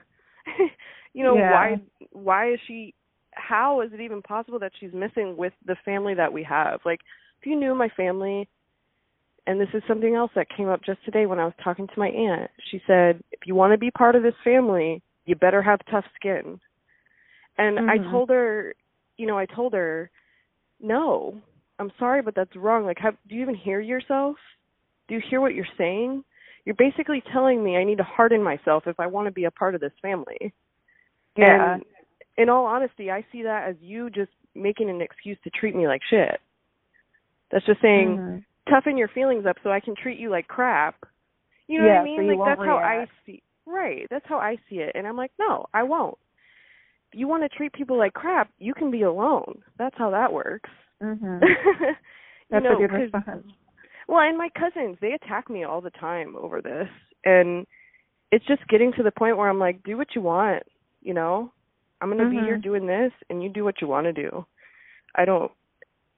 you 1.14 1.24
know, 1.24 1.36
Yeah. 1.36 1.50
why 1.50 1.82
why 2.12 2.52
is 2.54 2.60
she 2.68 2.94
how 3.36 3.82
is 3.82 3.92
it 3.94 4.02
even 4.02 4.22
possible 4.22 4.60
that 4.60 4.72
she's 4.80 4.94
missing 4.94 5.36
with 5.38 5.54
the 5.66 5.76
family 5.86 6.14
that 6.16 6.32
we 6.32 6.44
have? 6.44 6.80
Like 6.86 7.00
if 7.40 7.46
you 7.46 7.56
knew 7.56 7.76
my 7.76 7.90
family 7.90 8.48
and 9.46 9.60
this 9.60 9.70
is 9.74 9.84
something 9.88 10.16
else 10.16 10.32
that 10.36 10.48
came 10.56 10.70
up 10.70 10.82
just 10.86 11.04
today 11.04 11.26
when 11.26 11.40
I 11.40 11.46
was 11.46 11.54
talking 11.64 11.88
to 11.88 12.00
my 12.00 12.08
aunt. 12.08 12.50
She 12.72 12.82
said, 12.88 13.22
if 13.32 13.42
you 13.46 13.56
want 13.56 13.74
to 13.74 13.78
be 13.78 13.92
part 13.92 14.16
of 14.16 14.24
this 14.24 14.36
family, 14.44 15.02
you 15.26 15.36
better 15.36 15.62
have 15.62 15.80
tough 15.92 16.06
skin. 16.16 16.60
And 17.58 17.80
I 17.80 17.98
Mhm. 17.98 18.10
told 18.10 18.30
her, 18.30 18.74
you 19.18 19.28
know, 19.28 19.38
I 19.38 19.46
told 19.46 19.74
her, 19.74 20.10
no, 20.80 21.42
I'm 21.80 21.92
sorry, 22.00 22.22
but 22.22 22.36
that's 22.36 22.56
wrong. 22.56 22.86
Like, 22.86 23.00
have, 23.00 23.18
do 23.28 23.36
you 23.36 23.42
even 23.42 23.56
hear 23.56 23.80
yourself? 23.80 24.38
Do 25.08 25.16
you 25.16 25.22
hear 25.30 25.42
what 25.42 25.54
you're 25.54 25.66
saying? 25.78 26.24
You're 26.66 26.76
basically 26.76 27.22
telling 27.32 27.64
me 27.64 27.76
I 27.78 27.84
need 27.84 27.98
to 27.98 28.04
harden 28.04 28.42
myself 28.42 28.88
if 28.88 29.00
I 29.00 29.08
want 29.08 29.28
to 29.28 29.32
be 29.32 29.46
a 29.46 29.52
part 29.52 29.76
of 29.76 29.82
this 29.82 29.92
family. 30.02 30.54
Yeah. 31.36 31.76
And 31.76 31.84
in 32.38 32.50
all 32.50 32.66
honesty, 32.66 33.12
I 33.12 33.26
see 33.32 33.44
that 33.44 33.70
as 33.70 33.76
you 33.80 34.10
just 34.10 34.32
making 34.56 34.90
an 34.90 35.02
excuse 35.02 35.38
to 35.44 35.50
treat 35.50 35.76
me 35.76 35.88
like 35.88 36.02
shit. 36.10 36.40
That's 37.52 37.66
just 37.66 37.82
saying, 37.82 38.18
Mhm. 38.18 38.46
toughen 38.70 38.98
your 38.98 39.08
feelings 39.10 39.46
up 39.46 39.58
so 39.64 39.72
I 39.72 39.80
can 39.80 39.96
treat 39.96 40.18
you 40.20 40.30
like 40.30 40.48
crap. 40.48 40.96
You 41.68 41.80
know 41.80 41.86
Yeah, 41.86 41.94
what 41.96 42.02
I 42.02 42.04
mean? 42.04 42.24
you 42.26 42.36
like 42.38 42.46
that's 42.46 42.66
how 42.66 42.78
I 42.78 42.96
react. 42.96 43.12
see 43.26 43.44
right. 43.66 44.08
That's 44.10 44.26
how 44.28 44.38
I 44.40 44.58
see 44.70 44.80
it. 44.80 44.92
And 44.96 45.08
I'm 45.08 45.16
like, 45.16 45.32
no, 45.40 45.66
I 45.74 45.84
won't. 45.84 46.18
If 47.12 47.20
you 47.20 47.28
want 47.28 47.44
to 47.44 47.50
treat 47.50 47.74
people 47.74 47.98
like 47.98 48.14
crap, 48.14 48.52
you 48.60 48.74
can 48.74 48.92
be 48.92 49.04
alone. 49.04 49.62
That's 49.78 49.98
how 49.98 50.10
that 50.12 50.34
works. 50.34 50.70
Mhm. 51.02 51.42
you 51.42 51.96
That's 52.50 52.64
know, 52.64 52.78
a 52.78 52.88
good 52.88 52.92
response. 52.92 53.48
well, 54.08 54.20
and 54.20 54.38
my 54.38 54.50
cousins, 54.50 54.98
they 55.00 55.14
attack 55.14 55.50
me 55.50 55.64
all 55.64 55.82
the 55.82 55.92
time 55.92 56.36
over 56.36 56.62
this. 56.62 56.90
And 57.24 57.66
it's 58.32 58.46
just 58.46 58.68
getting 58.68 58.92
to 58.94 59.04
the 59.04 59.12
point 59.12 59.38
where 59.38 59.48
I'm 59.50 59.60
like, 59.60 59.84
do 59.84 59.96
what 59.98 60.16
you 60.16 60.22
want, 60.22 60.64
you 61.02 61.14
know? 61.14 61.52
I'm 62.04 62.10
going 62.10 62.20
to 62.22 62.30
be 62.30 62.42
here 62.44 62.58
Mhm. 62.58 62.64
doing 62.64 62.86
this 62.86 63.14
and 63.30 63.42
you 63.42 63.48
do 63.48 63.64
what 63.64 63.80
you 63.82 63.88
want 63.88 64.06
to 64.08 64.14
do. 64.14 64.46
I 65.16 65.24
don't 65.26 65.52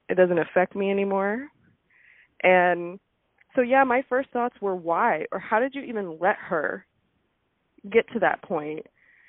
it 0.10 0.16
doesn't 0.16 0.38
affect 0.40 0.76
me 0.76 0.90
anymore. 0.92 1.48
And 2.44 3.00
so 3.56 3.62
yeah, 3.62 3.84
my 3.84 4.02
first 4.04 4.30
thoughts 4.32 4.60
were 4.62 4.76
why 4.76 5.28
or 5.32 5.38
how 5.40 5.60
did 5.60 5.76
you 5.76 5.84
even 5.84 6.18
let 6.20 6.38
her 6.38 6.86
get 7.92 8.08
to 8.14 8.20
that 8.20 8.42
point? 8.42 8.86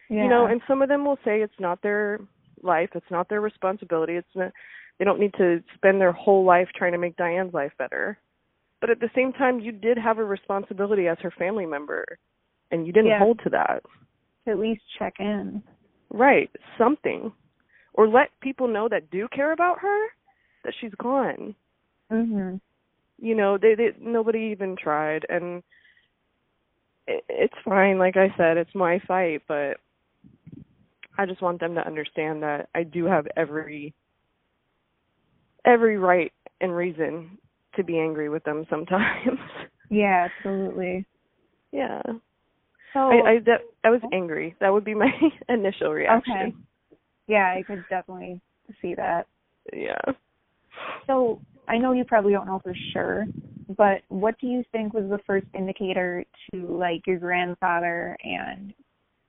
Yeah. 0.08 0.22
You 0.22 0.30
know, 0.30 0.46
and 0.46 0.62
some 0.66 0.80
of 0.80 0.88
them 0.88 1.04
will 1.04 1.18
say 1.24 1.42
it's 1.42 1.60
not 1.60 1.82
their 1.82 2.20
life, 2.62 2.90
it's 2.94 3.10
not 3.10 3.28
their 3.28 3.42
responsibility, 3.42 4.14
it's 4.14 4.34
not 4.34 4.50
they 4.98 5.04
don't 5.04 5.20
need 5.20 5.34
to 5.34 5.62
spend 5.74 6.00
their 6.00 6.12
whole 6.12 6.44
life 6.44 6.68
trying 6.74 6.92
to 6.92 6.98
make 6.98 7.16
Diane's 7.16 7.52
life 7.52 7.72
better. 7.76 8.18
But 8.80 8.88
at 8.88 9.00
the 9.00 9.10
same 9.14 9.32
time, 9.34 9.60
you 9.60 9.72
did 9.72 9.98
have 9.98 10.16
a 10.18 10.24
responsibility 10.24 11.06
as 11.06 11.18
her 11.20 11.30
family 11.32 11.66
member, 11.66 12.18
and 12.70 12.86
you 12.86 12.94
didn't 12.94 13.10
Yeah. 13.10 13.18
hold 13.18 13.40
to 13.40 13.50
that. 13.50 13.82
at 14.46 14.58
least 14.60 14.82
check 14.96 15.18
in. 15.18 15.60
Right, 16.10 16.50
something. 16.78 17.32
Or 17.94 18.08
let 18.08 18.28
people 18.40 18.68
know 18.68 18.88
that 18.88 19.10
do 19.10 19.26
care 19.28 19.52
about 19.52 19.78
her 19.80 20.06
that 20.64 20.74
she's 20.80 20.94
gone. 20.94 21.54
Mhm. 22.10 22.60
You 23.18 23.34
know, 23.34 23.56
they, 23.56 23.74
they 23.74 23.92
nobody 23.98 24.50
even 24.52 24.76
tried 24.76 25.24
and 25.28 25.62
it, 27.06 27.24
it's 27.28 27.54
fine 27.64 27.98
like 27.98 28.16
I 28.16 28.34
said, 28.36 28.56
it's 28.56 28.74
my 28.74 28.98
fight, 29.06 29.42
but 29.48 29.78
I 31.18 31.24
just 31.26 31.40
want 31.40 31.60
them 31.60 31.74
to 31.76 31.86
understand 31.86 32.42
that 32.42 32.68
I 32.74 32.82
do 32.82 33.06
have 33.06 33.26
every 33.36 33.94
every 35.64 35.96
right 35.98 36.32
and 36.60 36.74
reason 36.74 37.38
to 37.76 37.84
be 37.84 37.98
angry 37.98 38.28
with 38.28 38.44
them 38.44 38.66
sometimes. 38.70 39.38
Yeah, 39.88 40.28
absolutely. 40.28 41.06
yeah. 41.70 42.02
So 42.96 43.10
I 43.10 43.30
I 43.30 43.38
that, 43.44 43.60
I 43.84 43.90
was 43.90 44.00
oh. 44.04 44.08
angry. 44.12 44.56
That 44.60 44.72
would 44.72 44.84
be 44.84 44.94
my 44.94 45.10
initial 45.50 45.92
reaction. 45.92 46.32
Okay. 46.32 46.56
yeah, 47.28 47.54
I 47.56 47.62
could 47.62 47.84
definitely 47.90 48.40
see 48.80 48.94
that. 48.94 49.26
Yeah. 49.72 50.00
So 51.06 51.40
I 51.68 51.76
know 51.76 51.92
you 51.92 52.04
probably 52.04 52.32
don't 52.32 52.46
know 52.46 52.60
for 52.62 52.74
sure, 52.94 53.26
but 53.76 54.00
what 54.08 54.38
do 54.40 54.46
you 54.46 54.64
think 54.72 54.94
was 54.94 55.04
the 55.10 55.18
first 55.26 55.46
indicator 55.54 56.24
to 56.50 56.66
like 56.66 57.06
your 57.06 57.18
grandfather 57.18 58.16
and 58.24 58.72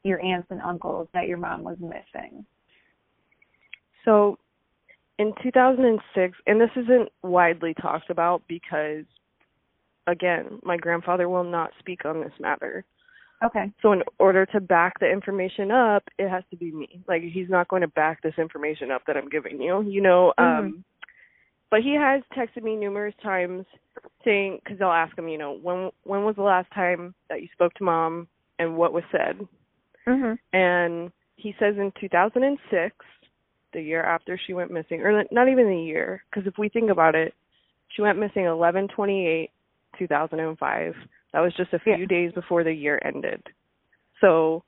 your 0.04 0.24
aunts 0.24 0.48
and 0.50 0.62
uncles 0.62 1.10
that 1.14 1.28
your 1.28 1.38
mom 1.38 1.64
was 1.64 1.78
missing? 1.82 2.46
So 4.06 4.38
in 5.20 5.34
2006, 5.44 6.38
and 6.46 6.62
this 6.62 6.70
isn't 6.78 7.10
widely 7.22 7.74
talked 7.74 8.10
about 8.10 8.44
because, 8.48 9.04
again, 10.06 10.60
my 10.64 10.78
grandfather 10.78 11.28
will 11.28 11.44
not 11.44 11.72
speak 11.80 12.06
on 12.06 12.22
this 12.22 12.32
matter. 12.40 12.86
Okay. 13.44 13.72
So 13.82 13.92
in 13.92 14.02
order 14.20 14.46
to 14.48 14.60
back 14.60 15.00
the 15.00 15.10
information 15.10 15.70
up, 15.72 16.04
it 16.18 16.28
has 16.30 16.44
to 16.50 16.58
be 16.58 16.72
me. 16.72 17.02
Like 17.08 17.22
he's 17.22 17.50
not 17.50 17.68
going 17.68 17.82
to 17.84 17.88
back 17.90 18.22
this 18.22 18.34
information 18.38 18.90
up 18.92 19.04
that 19.06 19.16
I'm 19.18 19.30
giving 19.30 19.62
you, 19.62 19.82
you 19.84 20.02
know. 20.02 20.34
Um 20.38 20.84
but 21.70 21.82
he 21.82 21.94
has 21.94 22.24
texted 22.36 22.64
me 22.64 22.76
numerous 22.76 23.14
times 23.22 23.66
saying 24.24 24.62
cuz 24.66 24.82
I'll 24.82 24.92
ask 24.92 25.18
him, 25.18 25.28
you 25.28 25.38
know, 25.38 25.54
when 25.54 25.92
when 26.04 26.24
was 26.24 26.36
the 26.36 26.42
last 26.42 26.72
time 26.72 27.14
that 27.30 27.42
you 27.42 27.48
spoke 27.54 27.74
to 27.76 27.84
mom 27.84 28.28
and 28.60 28.76
what 28.76 28.94
was 28.94 29.04
said? 29.12 29.46
Mhm. 30.08 30.40
and 30.54 31.12
he 31.36 31.54
says 31.60 31.78
in 31.78 31.92
2006 32.00 32.96
the 33.74 33.82
year 33.82 34.02
after 34.04 34.38
she 34.38 34.54
went 34.54 34.72
missing 34.72 35.02
or 35.02 35.24
not 35.32 35.50
even 35.50 35.68
the 35.68 35.78
year 35.82 36.24
because 36.30 36.48
if 36.48 36.58
we 36.58 36.70
think 36.70 36.90
about 36.90 37.14
it 37.14 37.34
she 37.90 38.02
went 38.02 38.18
missing 38.18 38.46
11/28 38.46 39.52
2005 39.98 40.96
that 41.38 41.44
was 41.44 41.54
just 41.56 41.72
a 41.72 41.78
few 41.80 41.96
Yeah. 41.98 42.06
days 42.06 42.32
before 42.34 42.64
the 42.64 42.74
year 42.74 43.00
ended 43.06 43.44
so 44.22 44.64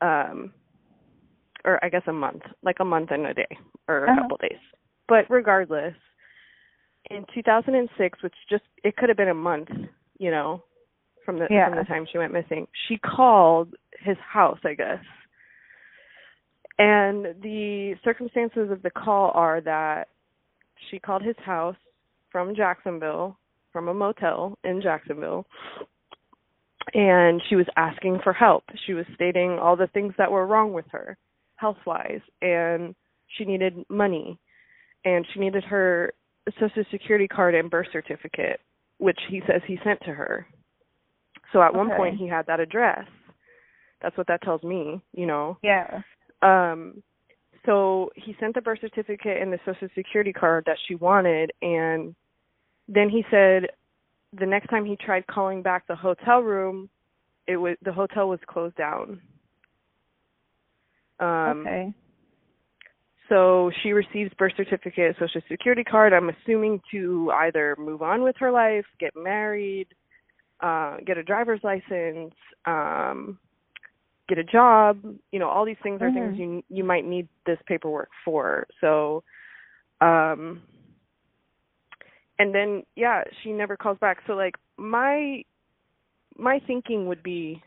um 0.00 0.50
or 1.62 1.78
I 1.84 1.90
guess 1.90 2.04
a 2.06 2.12
month 2.12 2.42
like 2.62 2.76
a 2.80 2.84
month 2.86 3.10
and 3.10 3.26
a 3.26 3.34
day 3.34 3.58
or 3.86 4.06
a 4.06 4.10
Uh-huh. 4.10 4.22
couple 4.22 4.38
days 4.38 4.58
but 5.08 5.28
regardless 5.28 5.94
in 7.10 7.26
2006 7.34 8.22
which 8.22 8.34
just 8.48 8.64
it 8.82 8.96
could 8.96 9.10
have 9.10 9.18
been 9.18 9.28
a 9.28 9.34
month 9.34 9.68
you 10.18 10.30
know 10.30 10.62
from 11.26 11.38
the 11.38 11.48
Yeah. 11.50 11.68
from 11.68 11.76
the 11.76 11.84
time 11.84 12.06
she 12.06 12.16
went 12.16 12.32
missing 12.32 12.66
she 12.88 12.96
called 12.96 13.74
his 14.00 14.16
house 14.18 14.58
i 14.64 14.72
guess 14.72 15.04
and 16.78 17.42
the 17.42 17.94
circumstances 18.04 18.70
of 18.70 18.80
the 18.80 18.90
call 18.90 19.32
are 19.34 19.60
that 19.60 20.08
she 20.88 20.98
called 20.98 21.22
his 21.22 21.36
house 21.44 21.76
from 22.30 22.54
jacksonville 22.54 23.38
from 23.76 23.88
a 23.88 23.94
motel 23.94 24.56
in 24.64 24.80
jacksonville. 24.80 25.44
And 26.94 27.42
she 27.46 27.56
was 27.56 27.66
asking 27.76 28.20
for 28.24 28.32
help. 28.32 28.64
She 28.86 28.94
was 28.94 29.04
stating 29.14 29.58
all 29.60 29.76
the 29.76 29.88
things 29.88 30.14
that 30.16 30.32
were 30.32 30.46
wrong 30.46 30.72
with 30.72 30.86
her 30.92 31.18
health 31.56 31.76
wise 31.84 32.22
and 32.40 32.94
she 33.36 33.44
needed 33.44 33.84
money. 33.90 34.38
And 35.04 35.26
she 35.30 35.40
needed 35.40 35.62
her 35.64 36.14
social 36.58 36.84
security 36.90 37.28
card 37.28 37.54
and 37.54 37.70
birth 37.70 37.88
certificate 37.92 38.60
which 38.98 39.18
he 39.28 39.42
says 39.46 39.60
he 39.66 39.78
sent 39.84 40.00
to 40.00 40.10
her. 40.14 40.46
So 41.52 41.60
at 41.60 41.74
one 41.74 41.90
point 41.98 42.16
he 42.16 42.26
had 42.26 42.46
that 42.46 42.60
address. 42.60 43.04
That's 44.00 44.16
what 44.16 44.28
that 44.28 44.40
tells 44.40 44.62
me 44.62 45.02
you 45.12 45.26
know? 45.26 45.58
Yeah. 45.62 46.00
um 46.40 47.02
so 47.66 48.08
he 48.14 48.34
sent 48.40 48.54
the 48.54 48.62
birth 48.62 48.78
certificate 48.80 49.42
and 49.42 49.52
the 49.52 49.58
social 49.66 49.88
security 49.94 50.32
card 50.32 50.64
that 50.64 50.78
she 50.88 50.94
wanted 50.94 51.50
and 51.60 52.14
then 52.88 53.08
he 53.08 53.24
said 53.30 53.66
the 54.38 54.46
next 54.46 54.68
time 54.68 54.84
he 54.84 54.96
tried 54.96 55.26
calling 55.26 55.62
back 55.62 55.86
the 55.86 55.96
hotel 55.96 56.40
room 56.40 56.88
it 57.46 57.56
was 57.56 57.76
the 57.82 57.92
hotel 57.92 58.28
was 58.28 58.40
closed 58.46 58.76
down 58.76 59.20
um 61.20 61.70
okay. 61.70 61.92
so 63.28 63.70
she 63.82 63.92
receives 63.92 64.32
birth 64.38 64.52
certificate, 64.56 65.16
social 65.18 65.40
security 65.50 65.82
card. 65.84 66.12
I'm 66.12 66.30
assuming 66.30 66.80
to 66.92 67.32
either 67.34 67.74
move 67.78 68.02
on 68.02 68.22
with 68.22 68.36
her 68.38 68.50
life, 68.52 68.84
get 69.00 69.12
married, 69.16 69.88
uh, 70.60 70.98
get 71.06 71.18
a 71.18 71.22
driver's 71.22 71.60
license, 71.62 72.34
um, 72.66 73.38
get 74.28 74.38
a 74.38 74.44
job. 74.44 75.00
You 75.32 75.38
know, 75.40 75.48
all 75.48 75.64
these 75.64 75.76
things 75.82 76.02
are 76.02 76.10
things 76.10 76.34
Mhm. 76.34 76.38
you 76.38 76.62
you 76.68 76.84
might 76.84 77.04
need 77.04 77.28
this 77.46 77.58
paperwork 77.66 78.10
for. 78.24 78.66
So, 78.80 79.24
um, 80.00 80.62
and 82.38 82.54
then 82.54 82.82
yeah, 82.96 83.22
she 83.42 83.52
never 83.52 83.76
calls 83.76 83.98
back. 83.98 84.18
So 84.26 84.34
like 84.34 84.54
my 84.76 85.42
my 86.36 86.60
thinking 86.66 87.06
would 87.06 87.22
be, 87.22 87.62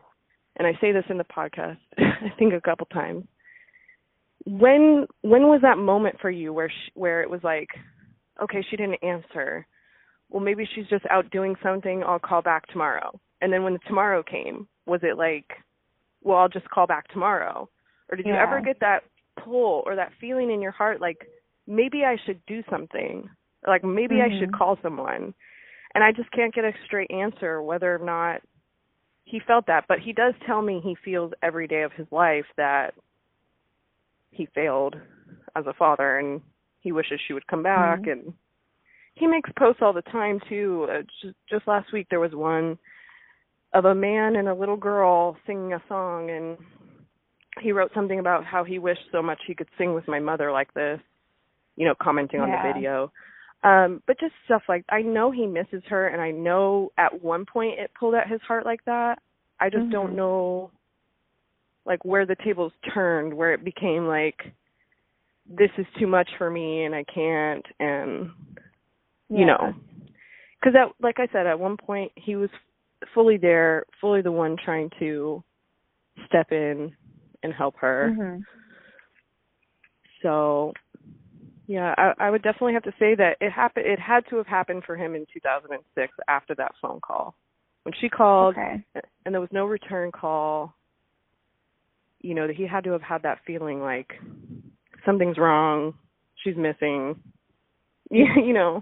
and 0.58 0.68
I 0.68 0.74
say 0.80 0.92
this 0.92 1.06
in 1.10 1.18
the 1.18 1.24
podcast, 1.24 1.78
I 1.98 2.32
think 2.38 2.54
a 2.54 2.62
couple 2.62 2.86
times 2.88 3.26
when 4.46 5.06
when 5.22 5.44
was 5.44 5.62
that 5.62 5.78
moment 5.78 6.16
for 6.22 6.32
you 6.32 6.54
where 6.54 6.70
sh 6.70 6.92
where 6.94 7.22
it 7.22 7.30
was 7.30 7.42
like 7.44 7.70
okay 8.42 8.64
she 8.70 8.78
didn't 8.78 9.04
answer 9.04 9.68
well 10.30 10.42
maybe 10.42 10.68
she's 10.74 10.88
just 10.88 11.06
out 11.12 11.30
doing 11.30 11.56
something 11.62 12.04
i'll 12.06 12.20
call 12.20 12.42
back 12.42 12.66
tomorrow 12.68 13.20
And 13.42 13.52
then 13.54 13.64
when 13.64 13.74
the 13.74 13.80
tomorrow 13.88 14.24
came, 14.24 14.68
was 14.86 15.02
it 15.04 15.18
like, 15.18 15.46
well, 16.22 16.38
I'll 16.38 16.50
just 16.50 16.70
call 16.70 16.88
back 16.88 17.08
tomorrow? 17.10 17.70
Or 18.10 18.18
did 18.18 18.26
you 18.26 18.34
ever 18.34 18.62
get 18.62 18.80
that 18.82 19.04
pull 19.44 19.84
or 19.86 19.96
that 19.96 20.12
feeling 20.20 20.52
in 20.52 20.62
your 20.62 20.72
heart 20.72 21.00
like 21.00 21.28
maybe 21.68 22.04
I 22.04 22.18
should 22.26 22.42
do 22.48 22.64
something? 22.70 23.30
Like 23.68 23.84
maybe 23.84 24.22
I 24.22 24.30
should 24.40 24.50
Mhm. 24.50 24.58
call 24.58 24.78
someone. 24.82 25.34
And 25.96 26.04
I 26.04 26.12
just 26.12 26.32
can't 26.32 26.54
get 26.54 26.66
a 26.66 26.74
straight 26.86 27.12
answer 27.12 27.62
whether 27.62 27.94
or 27.94 28.00
not 28.00 28.42
he 29.26 29.40
felt 29.40 29.66
that, 29.68 29.86
but 29.88 30.00
he 30.00 30.14
does 30.14 30.34
tell 30.46 30.62
me 30.62 30.80
he 30.80 30.96
feels 30.96 31.34
every 31.42 31.68
day 31.68 31.84
of 31.84 31.92
his 31.94 32.08
life 32.12 32.46
that 32.58 32.94
he 34.32 34.46
failed 34.48 34.96
as 35.56 35.66
a 35.68 35.74
father 35.74 36.20
and 36.20 36.42
he 36.80 36.92
wishes 36.92 37.20
she 37.28 37.34
would 37.34 37.46
come 37.48 37.64
back 37.64 38.04
Mhm. 38.04 38.12
and 38.12 38.34
he 39.16 39.28
makes 39.28 39.52
posts 39.58 39.82
all 39.82 39.94
the 39.94 40.02
time 40.04 40.40
too 40.48 40.88
uh, 40.90 41.02
just, 41.22 41.36
just 41.50 41.68
last 41.68 41.92
week 41.92 42.08
there 42.10 42.20
was 42.20 42.34
one 42.34 42.78
of 43.74 43.86
a 43.86 43.96
man 43.96 44.36
and 44.38 44.48
a 44.48 44.54
little 44.54 44.78
girl 44.78 45.36
singing 45.46 45.74
a 45.74 45.84
song 45.88 46.30
and 46.30 46.58
he 47.62 47.72
wrote 47.72 47.92
something 47.94 48.20
about 48.20 48.46
how 48.46 48.64
he 48.64 48.80
wished 48.80 49.06
so 49.12 49.22
much 49.22 49.40
he 49.46 49.56
could 49.56 49.70
sing 49.78 49.94
with 49.94 50.08
my 50.08 50.20
mother 50.20 50.52
like 50.52 50.74
this 50.74 51.00
you 51.76 51.86
know 51.86 51.96
commenting 52.02 52.40
on 52.40 52.50
Yeah. 52.50 52.62
the 52.64 52.74
video 52.74 53.12
um 53.64 54.02
but 54.08 54.20
just 54.20 54.34
stuff 54.46 54.64
like 54.70 54.86
i 54.90 55.02
know 55.02 55.32
he 55.32 55.46
misses 55.46 55.84
her 55.88 56.08
and 56.08 56.22
i 56.22 56.32
know 56.32 56.92
at 56.98 57.22
one 57.22 57.46
point 57.46 57.78
it 57.80 57.92
pulled 58.00 58.16
at 58.16 58.28
his 58.30 58.42
heart 58.42 58.66
like 58.66 58.84
that 58.86 59.22
i 59.60 59.70
just 59.70 59.90
don't 59.92 60.12
Mhm. 60.12 60.16
know 60.16 60.72
like 61.86 62.04
where 62.06 62.26
the 62.26 62.36
tables 62.38 62.72
turned 62.94 63.34
where 63.34 63.54
it 63.54 63.64
became 63.64 64.08
like 64.08 64.54
this 65.46 65.72
is 65.78 65.86
too 65.98 66.08
much 66.08 66.30
for 66.38 66.50
me 66.50 66.84
and 66.86 66.96
i 66.96 67.04
can't 67.04 67.66
and 67.80 68.32
you 69.30 69.46
Yeah. 69.46 69.46
know 69.46 69.74
because 70.60 70.74
that 70.74 70.92
like 71.02 71.20
i 71.20 71.28
said 71.32 71.46
at 71.48 71.60
one 71.60 71.76
point 71.76 72.12
he 72.16 72.36
was 72.36 72.50
fully 73.14 73.38
there 73.38 73.86
fully 74.00 74.22
the 74.22 74.32
one 74.32 74.56
trying 74.58 74.90
to 75.00 75.44
step 76.28 76.52
in 76.52 76.96
and 77.44 77.54
help 77.54 77.76
her 77.78 78.12
Mhm. 78.12 78.46
so 80.22 80.74
yeah 81.70 81.94
i 81.98 82.14
i 82.20 82.30
would 82.32 82.42
definitely 82.42 82.74
have 82.74 82.84
to 82.84 82.92
say 83.00 83.14
that 83.16 83.38
it 83.40 83.52
happened 83.52 83.86
it 83.86 84.00
had 84.00 84.22
to 84.30 84.36
have 84.38 84.48
happened 84.48 84.84
for 84.86 84.98
him 84.98 85.14
in 85.16 85.26
2006 85.32 86.14
after 86.28 86.56
that 86.56 86.72
phone 86.82 87.00
call 87.00 87.36
when 87.84 87.94
she 88.02 88.10
called 88.10 88.56
Okay. 88.58 88.84
and 89.26 89.34
there 89.34 89.40
was 89.40 89.50
no 89.54 89.66
return 89.66 90.12
call 90.12 90.74
you 92.22 92.34
know 92.34 92.48
that 92.48 92.56
he 92.56 92.66
had 92.68 92.84
to 92.84 92.92
have 92.92 93.04
had 93.04 93.22
that 93.22 93.38
feeling 93.46 93.80
like 93.80 94.12
something's 95.06 95.38
wrong 95.38 95.94
she's 96.44 96.58
missing 96.58 97.16
you, 98.12 98.26
you 98.44 98.54
know 98.54 98.82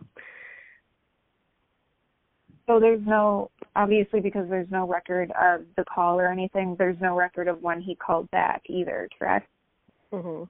So 2.67 2.79
there's 2.79 3.05
no 3.05 3.49
obviously 3.75 4.19
because 4.19 4.49
there's 4.49 4.69
no 4.71 4.87
record 4.87 5.31
of 5.31 5.61
the 5.77 5.85
call 5.85 6.19
or 6.19 6.27
anything. 6.27 6.75
There's 6.77 6.97
no 7.01 7.15
record 7.15 7.47
of 7.47 7.61
when 7.61 7.79
he 7.81 7.95
called 7.95 8.29
back 8.31 8.63
either. 8.67 9.07
Correct? 9.17 9.47
mhm 10.13 10.47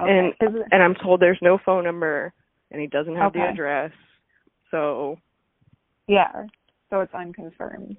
Okay. 0.00 0.32
and 0.40 0.64
and 0.72 0.82
i'm 0.82 0.94
told 0.94 1.20
there's 1.20 1.38
no 1.40 1.58
phone 1.64 1.84
number 1.84 2.32
and 2.70 2.80
he 2.80 2.86
doesn't 2.86 3.16
have 3.16 3.32
the 3.32 3.40
address 3.40 3.92
so 4.70 5.16
Yeah. 6.08 6.46
So 6.90 7.00
it's 7.00 7.14
unconfirmed. 7.14 7.96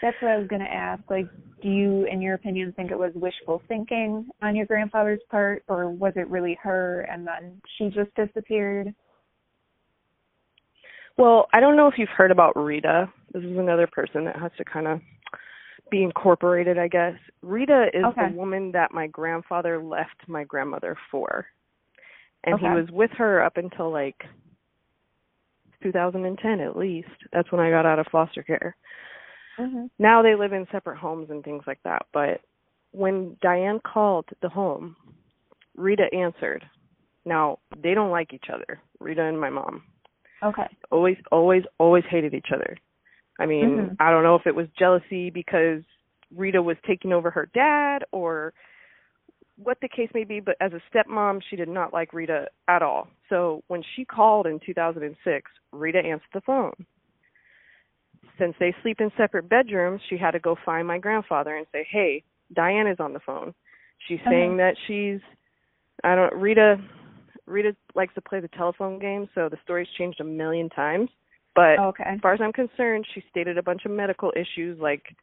That's 0.00 0.16
what 0.20 0.32
I 0.32 0.38
was 0.38 0.48
going 0.48 0.62
to 0.62 0.72
ask. 0.72 1.02
Like, 1.08 1.26
do 1.62 1.68
you, 1.68 2.06
in 2.06 2.20
your 2.20 2.34
opinion, 2.34 2.72
think 2.72 2.90
it 2.90 2.98
was 2.98 3.12
wishful 3.14 3.62
thinking 3.68 4.28
on 4.42 4.56
your 4.56 4.66
grandfather's 4.66 5.20
part, 5.30 5.64
or 5.68 5.90
was 5.90 6.12
it 6.16 6.28
really 6.28 6.58
her 6.62 7.02
and 7.02 7.26
then 7.26 7.60
she 7.78 7.88
just 7.88 8.14
disappeared? 8.16 8.94
Well, 11.16 11.46
I 11.52 11.60
don't 11.60 11.76
know 11.76 11.88
if 11.88 11.94
you've 11.98 12.08
heard 12.08 12.30
about 12.30 12.56
Rita. 12.56 13.08
This 13.32 13.44
is 13.44 13.56
another 13.56 13.86
person 13.86 14.24
that 14.24 14.36
has 14.36 14.50
to 14.58 14.64
kind 14.64 14.88
of 14.88 15.00
be 15.92 16.02
incorporated, 16.02 16.78
I 16.78 16.88
guess. 16.88 17.14
Rita 17.42 17.90
is 17.92 18.04
Okay. 18.06 18.28
the 18.28 18.34
woman 18.34 18.72
that 18.72 18.92
my 18.92 19.06
grandfather 19.06 19.80
left 19.80 20.26
my 20.26 20.42
grandmother 20.42 20.96
for. 21.10 21.46
And 22.44 22.58
he 22.58 22.66
was 22.66 22.90
with 22.90 23.10
her 23.12 23.44
up 23.44 23.58
until 23.58 23.92
like 23.92 24.24
2010 25.82 26.60
at 26.60 26.76
least. 26.76 27.08
That's 27.32 27.52
when 27.52 27.60
I 27.60 27.70
got 27.70 27.86
out 27.86 28.00
of 28.00 28.06
foster 28.10 28.42
care. 28.42 28.74
Mm-hmm. 29.60 29.86
Now 29.98 30.22
they 30.22 30.34
live 30.34 30.52
in 30.52 30.66
separate 30.72 30.98
homes 30.98 31.30
and 31.30 31.44
things 31.44 31.62
like 31.66 31.80
that. 31.84 32.06
But 32.12 32.40
when 32.90 33.36
Diane 33.42 33.78
called 33.80 34.28
the 34.40 34.48
home, 34.48 34.96
Rita 35.76 36.06
answered. 36.12 36.64
Now, 37.24 37.60
they 37.80 37.94
don't 37.94 38.10
like 38.10 38.32
each 38.34 38.50
other, 38.52 38.80
Rita 38.98 39.22
and 39.22 39.40
my 39.40 39.50
mom 39.50 39.84
Okay. 40.42 40.66
always 40.90 41.16
always 41.30 41.62
always 41.78 42.04
hated 42.10 42.34
each 42.34 42.48
other 42.52 42.76
i 43.40 43.46
mean 43.46 43.70
Mhm. 43.78 43.96
i 44.00 44.10
don't 44.10 44.22
know 44.22 44.34
if 44.36 44.46
it 44.46 44.54
was 44.54 44.68
jealousy 44.78 45.30
because 45.30 45.82
rita 46.34 46.60
was 46.62 46.76
taking 46.86 47.12
over 47.12 47.30
her 47.30 47.46
dad 47.54 48.04
or 48.12 48.52
what 49.56 49.78
the 49.80 49.88
case 49.88 50.10
may 50.14 50.24
be 50.24 50.40
but 50.40 50.56
as 50.60 50.72
a 50.72 50.80
stepmom 50.90 51.40
she 51.48 51.56
did 51.56 51.68
not 51.68 51.92
like 51.92 52.12
rita 52.12 52.48
at 52.68 52.82
all 52.82 53.08
so 53.28 53.62
when 53.68 53.82
she 53.94 54.04
called 54.04 54.46
in 54.46 54.58
2006 54.64 55.50
rita 55.72 55.98
answered 55.98 56.28
the 56.32 56.40
phone 56.42 56.72
since 58.38 58.54
they 58.58 58.74
sleep 58.82 59.00
in 59.00 59.10
separate 59.16 59.48
bedrooms 59.48 60.00
she 60.08 60.16
had 60.16 60.30
to 60.32 60.38
go 60.40 60.56
find 60.64 60.86
my 60.86 60.98
grandfather 60.98 61.56
and 61.56 61.66
say 61.72 61.86
hey 61.90 62.22
diane 62.54 62.86
is 62.86 62.98
on 63.00 63.12
the 63.12 63.20
phone 63.20 63.54
she's 64.08 64.20
Uh-huh. 64.20 64.30
saying 64.30 64.56
that 64.56 64.74
she's 64.86 65.20
i 66.04 66.14
don't 66.14 66.34
rita 66.34 66.78
Rita 67.44 67.74
likes 67.96 68.14
to 68.14 68.20
play 68.20 68.38
the 68.38 68.46
telephone 68.48 69.00
game, 69.00 69.28
so 69.34 69.48
the 69.48 69.58
story's 69.64 69.88
changed 69.98 70.20
a 70.20 70.24
million 70.24 70.68
times. 70.70 71.10
But 71.54 71.78
Okay. 71.78 72.04
as 72.06 72.20
far 72.20 72.32
as 72.32 72.40
I'm 72.40 72.52
concerned, 72.52 73.06
she 73.12 73.22
stated 73.28 73.58
a 73.58 73.62
bunch 73.62 73.84
of 73.84 73.90
medical 73.90 74.32
issues 74.34 74.78
like 74.80 75.14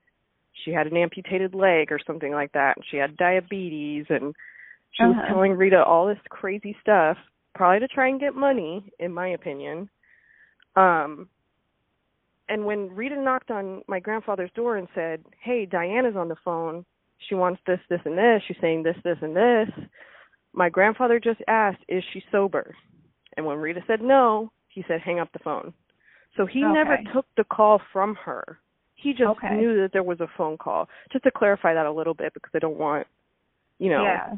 she 0.54 0.72
had 0.72 0.88
an 0.88 0.98
amputated 0.98 1.56
leg 1.56 1.92
or 1.92 2.00
something 2.00 2.32
like 2.32 2.52
that, 2.52 2.78
and 2.78 2.86
she 2.86 2.98
had 2.98 3.18
diabetes, 3.18 4.06
and 4.10 4.36
she 4.92 5.04
was 5.06 5.16
Uh-huh. 5.18 5.28
telling 5.28 5.54
Rita 5.54 5.84
all 5.84 6.06
this 6.06 6.20
crazy 6.30 6.74
stuff, 6.82 7.18
probably 7.56 7.80
to 7.80 7.88
try 7.88 8.08
and 8.08 8.20
get 8.20 8.36
money, 8.36 8.92
in 9.00 9.14
my 9.14 9.30
opinion. 9.30 9.90
Um, 10.76 11.30
and 12.48 12.66
when 12.66 12.94
Rita 12.96 13.16
knocked 13.16 13.52
on 13.52 13.84
my 13.88 14.00
grandfather's 14.00 14.52
door 14.52 14.78
and 14.78 14.88
said, 14.94 15.24
"Hey, 15.40 15.66
Diana's 15.66 16.16
on 16.16 16.28
the 16.28 16.36
phone. 16.36 16.86
She 17.20 17.36
wants 17.36 17.62
this, 17.66 17.80
this, 17.90 18.02
and 18.06 18.18
this. 18.18 18.44
She's 18.44 18.58
saying 18.58 18.84
this, 18.84 18.98
this, 19.04 19.22
and 19.22 19.36
this." 19.36 19.70
My 20.54 20.70
grandfather 20.70 21.20
just 21.20 21.42
asked, 21.48 21.84
"Is 21.88 22.04
she 22.06 22.22
sober?" 22.32 22.76
And 23.38 23.46
when 23.46 23.60
Rita 23.60 23.84
said 23.88 24.02
no, 24.02 24.52
he 24.68 24.84
said, 24.84 25.02
"Hang 25.02 25.20
up 25.20 25.32
the 25.32 25.40
phone." 25.40 25.74
So 26.38 26.46
he 26.46 26.62
never 26.62 26.98
took 27.14 27.26
the 27.38 27.44
call 27.44 27.82
from 27.92 28.16
her. 28.16 28.60
He 28.96 29.12
just 29.14 29.30
Okay. 29.30 29.56
knew 29.56 29.82
that 29.82 29.94
there 29.94 30.04
was 30.04 30.20
a 30.20 30.28
phone 30.38 30.58
call. 30.58 30.90
Just 31.12 31.24
to 31.24 31.32
clarify 31.32 31.74
that 31.74 31.86
a 31.86 31.92
little 31.92 32.14
bit 32.14 32.34
because 32.34 32.52
I 32.54 32.60
don't 32.60 32.78
want, 32.78 33.08
you 33.78 33.90
know, 33.90 34.04
Yeah. 34.04 34.36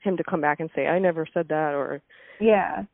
him 0.00 0.16
to 0.16 0.24
come 0.24 0.40
back 0.40 0.60
and 0.60 0.70
say, 0.74 0.86
"I 0.86 0.98
never 0.98 1.26
said 1.26 1.48
that," 1.48 1.74
or 1.74 2.00
Yeah. 2.38 2.84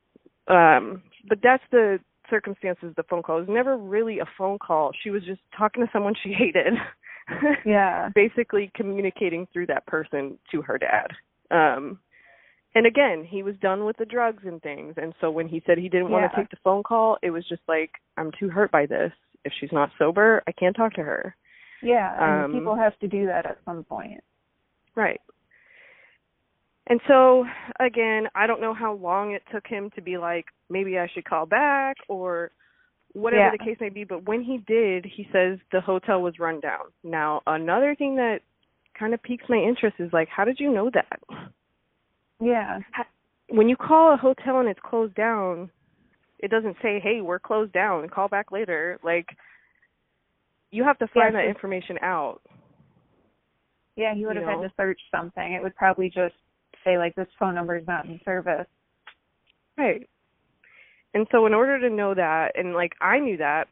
um 0.49 1.03
but 1.29 1.41
that's 1.43 1.63
the 1.71 2.01
circumstances 2.29 2.89
of 2.89 2.95
the 2.97 3.03
phone 3.05 3.23
call. 3.23 3.37
It 3.37 3.41
was 3.41 3.49
never 3.49 3.77
really 3.77 4.19
a 4.21 4.27
phone 4.39 4.59
call. 4.59 4.93
She 4.93 5.11
was 5.11 5.25
just 5.25 5.41
talking 5.53 5.85
to 5.85 5.93
someone 5.93 6.15
she 6.15 6.33
hated. 6.43 6.75
Yeah. 7.65 8.09
Basically 8.15 8.71
communicating 8.75 9.47
through 9.47 9.67
that 9.67 9.87
person 9.87 10.39
to 10.51 10.63
her 10.63 10.79
dad. 10.79 11.09
Um 11.51 11.99
and 12.75 12.87
again, 12.87 13.25
he 13.29 13.43
was 13.43 13.55
done 13.57 13.85
with 13.85 13.97
the 13.99 14.05
drugs 14.07 14.45
and 14.47 14.63
things. 14.63 14.95
And 14.97 15.15
so 15.21 15.31
when 15.31 15.49
he 15.49 15.63
said 15.67 15.79
he 15.79 15.89
didn't 15.89 16.11
want 16.11 16.23
Yeah. 16.23 16.29
to 16.29 16.37
take 16.37 16.51
the 16.51 16.57
phone 16.65 16.83
call, 16.83 17.19
it 17.23 17.31
was 17.31 17.47
just 17.49 17.63
like, 17.69 17.91
I'm 18.17 18.31
too 18.33 18.49
hurt 18.49 18.71
by 18.71 18.87
this. 18.87 19.13
If 19.45 19.53
she's 19.59 19.73
not 19.73 19.91
sober, 19.99 20.43
I 20.47 20.53
can't 20.53 20.75
talk 20.77 20.95
to 20.95 21.03
her. 21.03 21.35
Yeah. 21.83 22.15
And 22.15 22.45
Um, 22.47 22.53
people 22.53 22.75
have 22.77 22.99
to 23.01 23.09
do 23.09 23.27
that 23.27 23.45
at 23.45 23.59
some 23.65 23.85
point. 23.85 24.23
Right. 24.95 25.21
And 26.87 27.01
so 27.07 27.47
again, 27.79 28.29
I 28.35 28.47
don't 28.47 28.61
know 28.61 28.75
how 28.75 28.95
long 28.95 29.33
it 29.33 29.43
took 29.53 29.67
him 29.67 29.91
to 29.91 30.01
be 30.01 30.17
like, 30.19 30.47
maybe 30.69 30.99
I 30.99 31.09
should 31.09 31.25
call 31.25 31.47
back 31.47 31.97
or 32.09 32.51
whatever 33.13 33.43
Yeah. 33.43 33.51
the 33.51 33.59
case 33.59 33.79
may 33.81 33.91
be, 33.91 34.05
but 34.05 34.25
when 34.25 34.43
he 34.43 34.59
did, 34.59 35.05
he 35.05 35.29
says 35.33 35.59
the 35.71 35.81
hotel 35.81 36.23
was 36.23 36.39
run 36.39 36.61
down. 36.61 36.87
Now, 37.05 37.43
another 37.47 37.95
thing 37.95 38.17
that 38.17 38.41
kind 38.95 39.13
of 39.15 39.23
piques 39.23 39.49
my 39.49 39.59
interest 39.59 39.97
is 40.01 40.13
like, 40.13 40.29
how 40.29 40.45
did 40.45 40.59
you 40.61 40.71
know 40.71 40.91
that? 40.91 41.21
Yeah. 42.43 42.81
When 43.49 43.69
you 43.69 43.77
call 43.77 44.13
a 44.13 44.17
hotel 44.17 44.59
and 44.59 44.69
it's 44.69 44.81
closed 44.85 45.15
down, 45.15 45.71
it 46.41 46.51
doesn't 46.51 46.77
say, 46.83 46.99
"Hey, 46.99 47.21
we're 47.21 47.39
closed 47.39 47.73
down. 47.73 48.09
Call 48.09 48.29
back 48.29 48.51
later." 48.51 48.99
Like 49.05 49.29
you 50.73 50.83
have 50.83 50.99
to 50.99 51.07
find 51.09 51.35
Yeah, 51.35 51.43
that 51.43 51.49
information 51.49 51.99
out. 52.03 52.43
Yeah, 53.95 54.15
he 54.15 54.27
would 54.27 54.37
have 54.37 54.47
know? 54.47 54.63
had 54.63 54.69
to 54.69 54.75
search 54.77 55.01
something. 55.11 55.53
It 55.53 55.63
would 55.63 55.77
probably 55.77 56.09
just 56.09 56.35
say 56.83 56.99
like 56.99 57.15
this 57.15 57.29
phone 57.39 57.55
number 57.55 57.77
is 57.77 57.87
not 57.87 58.07
in 58.07 58.21
service. 58.25 58.67
Right. 59.79 60.09
And 61.15 61.27
so 61.31 61.47
in 61.47 61.55
order 61.55 61.79
to 61.79 61.95
know 61.95 62.15
that 62.15 62.59
and 62.59 62.75
like 62.75 62.95
I 63.01 63.19
knew 63.19 63.37
that 63.37 63.69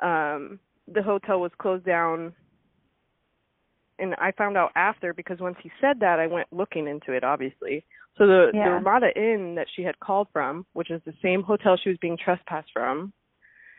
um 0.00 0.58
the 0.88 1.02
hotel 1.02 1.40
was 1.40 1.52
closed 1.58 1.84
down 1.84 2.34
and 3.98 4.14
I 4.18 4.32
found 4.32 4.56
out 4.56 4.72
after 4.76 5.12
because 5.14 5.38
once 5.40 5.56
he 5.62 5.70
said 5.80 6.00
that 6.00 6.18
I 6.18 6.26
went 6.26 6.48
looking 6.52 6.86
into 6.86 7.12
it 7.12 7.24
obviously. 7.24 7.84
So 8.18 8.26
the 8.26 8.48
the 8.52 8.58
Yeah. 8.58 8.68
Ramada 8.70 9.08
Inn 9.16 9.54
that 9.56 9.66
she 9.74 9.82
had 9.82 9.98
called 10.00 10.28
from, 10.32 10.66
which 10.72 10.90
is 10.90 11.02
the 11.04 11.14
same 11.22 11.42
hotel 11.42 11.76
she 11.76 11.90
was 11.90 11.98
being 11.98 12.16
trespassed 12.16 12.72
from, 12.72 13.12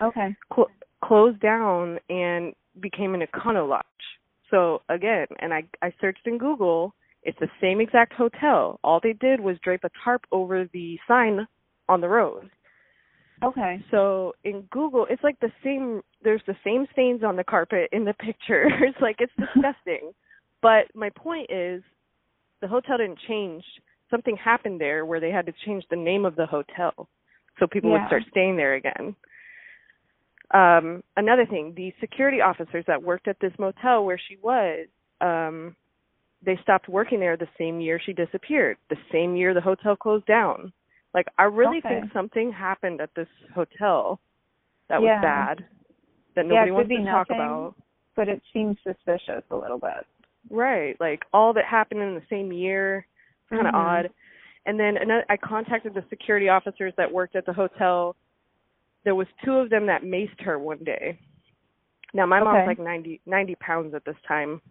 Okay. 0.01 0.35
cl- 0.53 0.71
closed 1.03 1.39
down 1.39 1.99
and 2.09 2.53
became 2.79 3.15
an 3.15 3.21
Econo 3.21 3.67
Lodge. 3.67 3.85
So 4.49 4.81
again, 4.89 5.27
and 5.39 5.53
I 5.53 5.63
I 5.81 5.91
searched 5.99 6.25
in 6.27 6.37
Google, 6.37 6.93
it's 7.23 7.39
the 7.39 7.49
same 7.59 7.81
exact 7.81 8.13
hotel. 8.13 8.79
All 8.83 8.99
they 9.01 9.13
did 9.13 9.39
was 9.39 9.57
drape 9.59 9.83
a 9.83 9.89
tarp 10.03 10.25
over 10.31 10.65
the 10.65 10.99
sign 11.07 11.47
on 11.89 12.01
the 12.01 12.09
road. 12.09 12.49
Okay. 13.43 13.83
So 13.91 14.33
in 14.43 14.61
Google, 14.71 15.05
it's 15.09 15.23
like 15.23 15.39
the 15.39 15.51
same. 15.63 16.01
There's 16.27 16.41
the 16.45 16.57
same 16.61 16.85
stains 16.91 17.23
on 17.23 17.37
the 17.37 17.43
carpet 17.45 17.87
in 17.93 18.03
the 18.03 18.13
pictures. 18.19 18.73
like 19.01 19.15
it's 19.19 19.31
disgusting. 19.39 20.11
but 20.61 20.93
my 20.93 21.09
point 21.11 21.49
is, 21.49 21.81
the 22.59 22.67
hotel 22.67 22.97
didn't 22.97 23.19
change. 23.29 23.63
Something 24.11 24.35
happened 24.35 24.81
there 24.81 25.05
where 25.05 25.21
they 25.21 25.31
had 25.31 25.45
to 25.45 25.53
change 25.65 25.85
the 25.89 25.95
name 25.95 26.25
of 26.25 26.35
the 26.35 26.45
hotel, 26.45 27.07
so 27.57 27.65
people 27.65 27.91
Yeah. 27.91 27.99
would 27.99 28.07
start 28.07 28.23
staying 28.29 28.57
there 28.57 28.73
again. 28.73 29.15
Um, 30.53 31.01
another 31.15 31.45
thing, 31.45 31.73
the 31.77 31.93
security 32.01 32.41
officers 32.41 32.83
that 32.87 33.01
worked 33.01 33.29
at 33.29 33.39
this 33.39 33.53
motel 33.57 34.03
where 34.03 34.19
she 34.27 34.35
was, 34.43 34.87
um, 35.21 35.77
they 36.45 36.59
stopped 36.61 36.89
working 36.89 37.21
there 37.21 37.37
the 37.37 37.47
same 37.57 37.79
year 37.79 38.01
she 38.05 38.11
disappeared. 38.11 38.75
The 38.89 38.97
same 39.13 39.37
year 39.37 39.53
the 39.53 39.61
hotel 39.61 39.95
closed 39.95 40.25
down. 40.25 40.73
Like 41.13 41.27
I 41.37 41.43
really 41.43 41.77
Okay. 41.77 42.01
think 42.01 42.11
something 42.11 42.51
happened 42.51 42.99
at 42.99 43.11
this 43.15 43.29
hotel 43.55 44.19
that 44.89 45.01
Yeah. 45.01 45.19
was 45.19 45.21
bad 45.21 45.65
that 46.37 46.45
Yeah, 46.45 46.65
nobody 46.65 46.69
it 46.69 46.73
wants 46.73 46.89
to 46.89 46.97
be 46.97 47.03
talk 47.03 47.29
nothing. 47.29 47.35
about. 47.43 47.75
But 48.15 48.29
it 48.29 48.41
seems 48.53 48.77
suspicious 48.83 49.43
a 49.51 49.55
little 49.55 49.77
bit. 49.77 50.05
Right. 50.49 50.95
Like 51.01 51.25
all 51.33 51.51
that 51.53 51.65
happened 51.65 52.01
in 52.01 52.15
the 52.15 52.23
same 52.29 52.51
year. 52.53 53.05
Kind 53.49 53.67
of 53.67 53.73
Mhm. 53.73 53.77
odd. 53.77 54.09
And 54.65 54.79
then 54.79 54.97
another, 54.97 55.25
I 55.29 55.37
contacted 55.37 55.93
the 55.93 56.03
security 56.09 56.49
officers 56.49 56.93
that 56.97 57.11
worked 57.11 57.35
at 57.35 57.45
the 57.45 57.53
hotel. 57.53 58.15
There 59.03 59.15
was 59.15 59.27
two 59.43 59.57
of 59.57 59.69
them 59.69 59.85
that 59.85 60.01
maced 60.03 60.41
her 60.41 60.57
one 60.59 60.83
day. 60.83 61.17
Now 62.13 62.25
my 62.25 62.39
mom's 62.39 62.57
Okay. 62.59 62.67
like 62.67 62.79
ninety 62.79 63.21
ninety 63.25 63.55
pounds 63.55 63.93
at 63.93 64.03
this 64.05 64.17
time, 64.27 64.61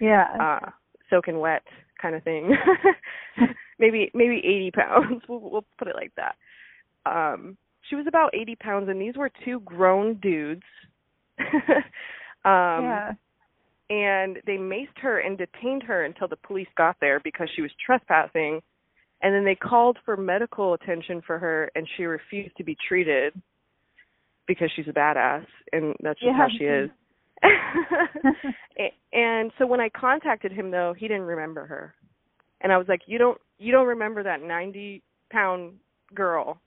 Yeah. 0.00 0.24
uh, 0.40 0.70
soaking 1.10 1.38
wet 1.40 1.62
kind 1.98 2.14
of 2.14 2.22
thing. 2.22 2.56
maybe 3.78 4.10
maybe 4.14 4.36
eighty 4.44 4.70
pounds. 4.70 5.22
We'll, 5.28 5.40
we'll 5.40 5.64
put 5.78 5.88
it 5.88 5.96
like 5.96 6.12
that. 6.16 6.36
Um, 7.04 7.56
she 7.88 7.96
was 7.96 8.06
about 8.06 8.34
eighty 8.34 8.56
pounds, 8.56 8.88
and 8.88 9.00
these 9.00 9.16
were 9.16 9.30
two 9.44 9.60
grown 9.60 10.14
dudes. 10.14 10.62
um, 12.44 12.84
yeah. 12.84 13.12
and 13.90 14.38
they 14.46 14.56
maced 14.56 14.98
her 15.00 15.18
and 15.20 15.38
detained 15.38 15.82
her 15.82 16.04
until 16.04 16.28
the 16.28 16.36
police 16.36 16.68
got 16.76 16.96
there 17.00 17.20
because 17.20 17.48
she 17.54 17.62
was 17.62 17.70
trespassing 17.84 18.60
and 19.22 19.34
then 19.34 19.44
they 19.44 19.54
called 19.54 19.98
for 20.04 20.16
medical 20.16 20.74
attention 20.74 21.22
for 21.26 21.38
her 21.38 21.70
and 21.74 21.86
she 21.96 22.04
refused 22.04 22.56
to 22.56 22.64
be 22.64 22.76
treated 22.88 23.32
because 24.46 24.70
she's 24.74 24.88
a 24.88 24.92
badass 24.92 25.46
and 25.72 25.94
that's 26.02 26.20
just 26.20 26.34
how 26.36 26.48
she 26.58 26.64
is 26.64 26.90
and 29.12 29.50
so 29.58 29.66
when 29.66 29.80
i 29.80 29.88
contacted 29.88 30.52
him 30.52 30.70
though 30.70 30.94
he 30.96 31.08
didn't 31.08 31.22
remember 31.22 31.66
her 31.66 31.94
and 32.60 32.72
i 32.72 32.76
was 32.76 32.86
like 32.88 33.00
you 33.06 33.18
don't 33.18 33.38
you 33.58 33.72
don't 33.72 33.86
remember 33.86 34.22
that 34.22 34.42
90 34.42 35.02
pound 35.30 35.74
girl 36.14 36.60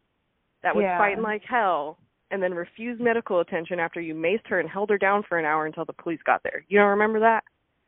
that 0.63 0.75
was 0.75 0.83
Yeah. 0.83 0.97
fighting 0.97 1.23
like 1.23 1.43
hell 1.47 1.97
and 2.35 2.43
then 2.43 2.53
refused 2.53 3.01
medical 3.01 3.39
attention 3.39 3.79
after 3.79 3.99
you 3.99 4.13
maced 4.13 4.45
her 4.47 4.59
and 4.59 4.69
held 4.69 4.91
her 4.91 4.97
down 4.99 5.23
for 5.27 5.39
an 5.39 5.45
hour 5.45 5.65
until 5.65 5.85
the 5.85 5.93
police 5.93 6.19
got 6.25 6.43
there. 6.43 6.63
You 6.67 6.77
don't 6.77 6.89
remember 6.89 7.21
that? 7.21 7.43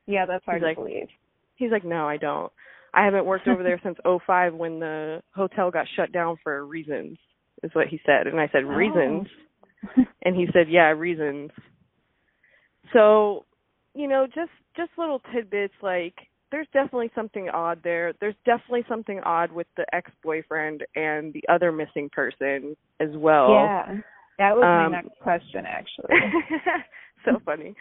Yeah, 0.08 0.26
that's 0.26 0.44
hard 0.46 0.58
He's 0.58 0.64
to 0.64 0.68
like- 0.68 0.78
believe. 0.78 1.08
He's 1.56 1.72
like, 1.72 1.84
"No, 1.84 2.08
I 2.08 2.18
don't. 2.18 2.52
I 2.94 3.04
haven't 3.06 3.26
worked 3.26 3.48
over 3.48 3.62
there 3.62 3.80
since 3.84 3.98
'05 4.06 4.54
when 4.56 4.80
the 4.80 5.22
hotel 5.36 5.70
got 5.70 5.88
shut 5.96 6.12
down 6.12 6.38
for 6.44 6.66
reasons." 6.66 7.18
Is 7.64 7.74
what 7.76 7.88
he 7.88 8.00
said, 8.06 8.28
and 8.28 8.40
I 8.40 8.48
said, 8.50 8.64
Oh. 8.64 8.70
"Reasons?" 8.70 9.28
and 10.24 10.36
he 10.36 10.48
said, 10.54 10.70
"Yeah, 10.70 10.90
reasons." 10.92 11.52
So, 12.94 13.46
you 13.94 14.08
know, 14.08 14.28
just 14.28 14.52
just 14.76 14.92
little 14.98 15.20
tidbits 15.34 15.74
like 15.82 16.14
there's 16.52 16.68
definitely 16.72 17.12
something 17.14 17.50
odd 17.50 17.82
there. 17.84 18.14
There's 18.22 18.36
definitely 18.46 18.86
something 18.88 19.20
odd 19.22 19.52
with 19.52 19.68
the 19.76 19.86
ex-boyfriend 19.94 20.84
and 20.96 21.34
the 21.34 21.44
other 21.50 21.72
missing 21.74 22.10
person 22.10 22.78
as 23.02 23.10
well. 23.18 23.50
Yeah. 23.52 23.98
That 24.38 24.56
was 24.56 24.66
Um, 24.66 24.92
my 24.92 25.02
next 25.02 25.20
question 25.20 25.66
actually. 25.66 26.16
so 27.26 27.40
funny. 27.46 27.76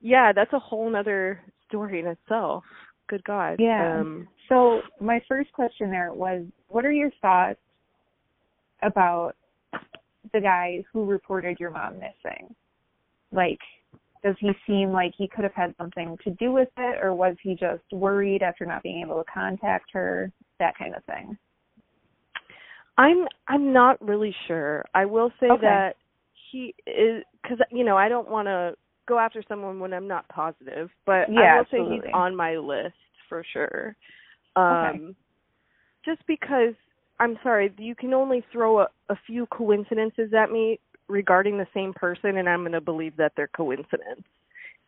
Yeah, 0.00 0.32
that's 0.32 0.52
a 0.52 0.58
whole 0.58 0.88
nother 0.88 1.40
story 1.68 2.00
in 2.00 2.06
itself. 2.06 2.64
Good 3.08 3.22
God. 3.24 3.56
Yeah. 3.58 4.00
Um, 4.00 4.28
So 4.48 4.80
my 5.00 5.20
first 5.28 5.52
question 5.52 5.90
there 5.90 6.12
was, 6.12 6.44
what 6.68 6.84
are 6.84 6.92
your 6.92 7.10
thoughts 7.20 7.60
about 8.82 9.36
the 10.32 10.40
guy 10.40 10.82
who 10.92 11.04
reported 11.04 11.58
your 11.60 11.70
mom 11.70 11.94
missing? 11.94 12.54
Like, 13.32 13.58
does 14.22 14.36
he 14.38 14.50
seem 14.66 14.92
like 14.92 15.12
he 15.16 15.28
could 15.28 15.44
have 15.44 15.54
had 15.54 15.74
something 15.78 16.16
to 16.24 16.30
do 16.32 16.52
with 16.52 16.68
it, 16.76 17.02
or 17.02 17.14
was 17.14 17.36
he 17.42 17.54
just 17.54 17.82
worried 17.92 18.42
after 18.42 18.66
not 18.66 18.82
being 18.82 19.02
able 19.02 19.22
to 19.22 19.30
contact 19.32 19.90
her? 19.92 20.30
That 20.58 20.76
kind 20.76 20.94
of 20.94 21.04
thing. 21.04 21.38
I'm 22.98 23.26
I'm 23.48 23.72
not 23.72 24.00
really 24.06 24.34
sure. 24.46 24.84
I 24.94 25.06
will 25.06 25.30
say 25.40 25.48
Okay. 25.50 25.62
that 25.62 25.96
he 26.50 26.74
is 26.86 27.24
because 27.42 27.58
you 27.70 27.84
know 27.84 27.96
I 27.96 28.08
don't 28.08 28.28
want 28.28 28.46
to 28.48 28.74
go 29.08 29.18
after 29.18 29.42
someone 29.48 29.80
when 29.80 29.92
I'm 29.92 30.06
not 30.08 30.28
positive, 30.28 30.90
but 31.06 31.28
I 31.28 31.32
Yeah, 31.32 31.58
will 31.58 31.66
say 31.70 31.78
he's 31.84 32.14
on 32.14 32.34
my 32.36 32.56
list 32.56 32.94
for 33.28 33.44
sure. 33.52 33.96
Um, 34.56 34.72
Okay. 34.74 35.14
Just 36.04 36.26
because 36.26 36.74
I'm 37.18 37.38
sorry, 37.42 37.72
you 37.78 37.94
can 37.94 38.14
only 38.14 38.42
throw 38.52 38.80
a, 38.80 38.88
a 39.10 39.16
few 39.26 39.46
coincidences 39.46 40.32
at 40.32 40.50
me 40.50 40.80
regarding 41.08 41.58
the 41.58 41.66
same 41.74 41.92
person, 41.92 42.38
and 42.38 42.48
I'm 42.48 42.60
going 42.60 42.72
to 42.72 42.80
believe 42.80 43.16
that 43.16 43.32
they're 43.36 43.48
coincidence. 43.48 44.22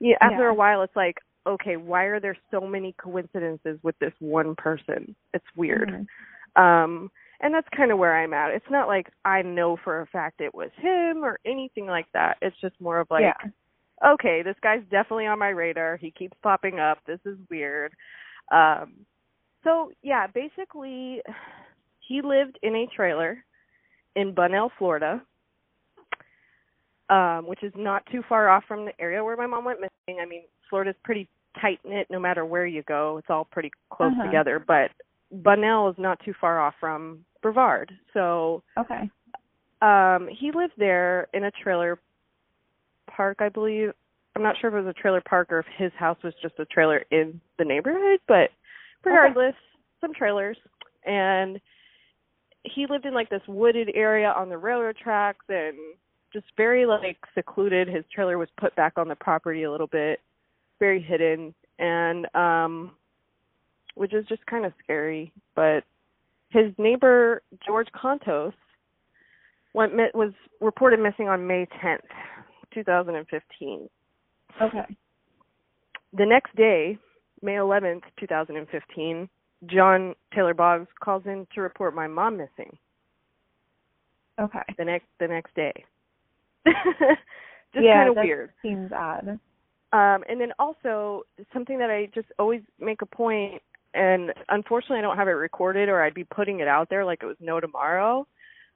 Yeah, 0.01 0.17
after 0.21 0.43
Yeah. 0.43 0.51
a 0.51 0.55
while, 0.55 0.83
it's 0.83 0.97
like, 0.97 1.17
okay, 1.47 1.77
why 1.77 2.05
are 2.05 2.21
there 2.21 2.37
so 2.51 2.61
many 2.63 2.95
coincidences 2.95 3.79
with 3.83 3.99
this 3.99 4.13
one 4.21 4.55
person? 4.57 5.15
It's 5.35 5.45
weird. 5.57 5.91
Mhm. 5.91 6.61
Um, 6.61 7.11
and 7.43 7.53
that's 7.53 7.69
kind 7.77 7.91
of 7.91 7.99
where 7.99 8.17
I'm 8.17 8.33
at. 8.33 8.51
It's 8.53 8.71
not 8.71 8.87
like 8.87 9.09
I 9.25 9.43
know 9.43 9.77
for 9.83 10.01
a 10.01 10.07
fact 10.07 10.41
it 10.41 10.55
was 10.55 10.71
him 10.77 11.25
or 11.25 11.39
anything 11.45 11.87
like 11.87 12.07
that. 12.15 12.37
It's 12.41 12.57
just 12.61 12.81
more 12.81 13.01
of 13.01 13.09
like, 13.11 13.23
yeah. 13.23 14.13
okay, 14.15 14.43
this 14.43 14.57
guy's 14.63 14.83
definitely 14.91 15.27
on 15.27 15.39
my 15.39 15.49
radar. 15.49 15.97
He 15.97 16.11
keeps 16.13 16.37
popping 16.43 16.79
up. 16.79 16.99
This 17.07 17.19
is 17.27 17.37
weird. 17.51 17.93
Um, 18.53 18.95
so 19.65 19.91
yeah, 20.03 20.27
basically, 20.29 21.21
he 22.01 22.23
lived 22.23 22.59
in 22.63 22.75
a 22.77 22.87
trailer 22.95 23.45
in 24.15 24.35
Bunnell, 24.35 24.71
Florida, 24.79 25.21
um, 27.11 27.47
which 27.47 27.63
is 27.63 27.73
not 27.77 28.05
too 28.11 28.23
far 28.29 28.49
off 28.49 28.65
from 28.67 28.85
the 28.85 28.93
area 29.01 29.23
where 29.23 29.37
my 29.37 29.47
mom 29.47 29.65
went 29.65 29.81
missing. 29.81 30.21
I 30.21 30.27
mean, 30.27 30.43
Florida's 30.71 30.97
pretty 31.05 31.29
tight 31.61 31.81
knit. 31.85 32.07
No 32.11 32.19
matter 32.21 32.45
where 32.45 32.67
you 32.67 32.83
go, 32.85 33.19
it's 33.19 33.31
all 33.31 33.45
pretty 33.45 33.71
close 33.91 34.13
Uh-huh. 34.13 34.25
together. 34.25 34.59
But 34.65 34.91
Bunnell 35.33 35.89
is 35.91 35.97
not 35.99 36.21
too 36.25 36.35
far 36.41 36.61
off 36.61 36.75
from 36.79 37.25
Brevard, 37.41 37.93
so 38.13 38.63
Okay. 38.79 39.11
um 39.81 40.29
he 40.29 40.53
lived 40.53 40.75
there 40.79 41.29
in 41.35 41.45
a 41.45 41.51
trailer 41.51 41.99
park 43.09 43.39
i 43.41 43.49
believe. 43.49 43.93
I'm 44.37 44.43
not 44.43 44.57
sure 44.59 44.71
if 44.71 44.75
it 44.75 44.87
was 44.87 44.95
a 44.97 45.01
trailer 45.01 45.21
park 45.21 45.53
or 45.53 45.59
if 45.59 45.67
his 45.77 45.93
house 45.99 46.17
was 46.23 46.33
just 46.41 46.59
a 46.59 46.65
trailer 46.67 47.05
in 47.11 47.41
the 47.59 47.65
neighborhood 47.65 48.21
but 48.27 48.51
regardless 49.05 49.55
some 50.01 50.13
trailers. 50.15 50.57
And 51.05 51.61
he 52.65 52.87
lived 52.89 53.07
in 53.07 53.15
like 53.15 53.29
this 53.29 53.43
wooded 53.49 53.91
area 53.95 54.31
on 54.37 54.49
the 54.49 54.59
railroad 54.59 54.97
tracks 54.97 55.45
and 55.49 55.77
just 56.33 56.47
very 56.57 56.87
like 56.87 57.17
secluded. 57.35 57.89
His 57.89 58.05
trailer 58.15 58.39
was 58.39 58.49
put 58.61 58.75
back 58.77 58.95
on 58.97 59.09
the 59.09 59.17
property 59.17 59.65
a 59.65 59.71
little 59.71 59.87
bit 59.87 60.21
very 60.79 61.01
hidden. 61.03 61.55
And 61.79 62.27
um 62.37 62.93
which 63.95 64.15
is 64.15 64.27
just 64.27 64.45
kind 64.47 64.65
of 64.65 64.73
scary 64.83 65.33
but 65.55 65.85
his 66.51 66.73
neighbor 66.79 67.43
George 67.67 67.89
Contos 67.95 68.53
went 69.75 69.95
mi- 69.95 70.11
was 70.15 70.33
reported 70.61 71.01
missing 71.01 71.29
on 71.29 71.47
May 71.47 71.67
10th, 71.83 72.01
2015. 72.75 73.89
Okay. 74.61 74.97
The 76.15 76.27
next 76.27 76.55
day, 76.57 76.99
May 77.41 77.53
11th, 77.53 78.03
2015, 78.21 79.29
John 79.67 80.15
Taylor 80.35 80.55
Boggs 80.55 80.89
calls 81.03 81.23
in 81.25 81.47
to 81.55 81.63
report 81.63 81.95
my 81.95 82.07
mom 82.07 82.37
missing. 82.37 82.77
Okay. 84.41 84.63
The 84.77 84.85
next 84.85 85.07
the 85.21 85.29
next 85.29 85.55
day. 85.55 85.73
just 86.67 86.77
yeah, 87.75 88.05
kind 88.05 88.11
of 88.11 88.17
weird. 88.17 88.51
Seems 88.63 88.91
odd. 88.93 89.39
Um, 89.93 90.25
and 90.29 90.41
then 90.41 90.53
also 90.59 91.25
something 91.53 91.79
that 91.79 91.91
I 91.91 92.09
just 92.15 92.29
always 92.39 92.63
make 92.81 93.03
a 93.03 93.07
point, 93.07 93.61
and 93.95 94.33
unfortunately 94.49 94.99
I 94.99 95.03
don't 95.03 95.17
have 95.17 95.29
it 95.29 95.33
recorded, 95.33 95.89
or 95.89 96.03
I'd 96.03 96.15
be 96.15 96.25
putting 96.25 96.61
it 96.61 96.69
out 96.69 96.89
there 96.89 97.05
like 97.05 97.23
it 97.23 97.27
was 97.27 97.37
no 97.41 97.61
tomorrow. 97.61 98.27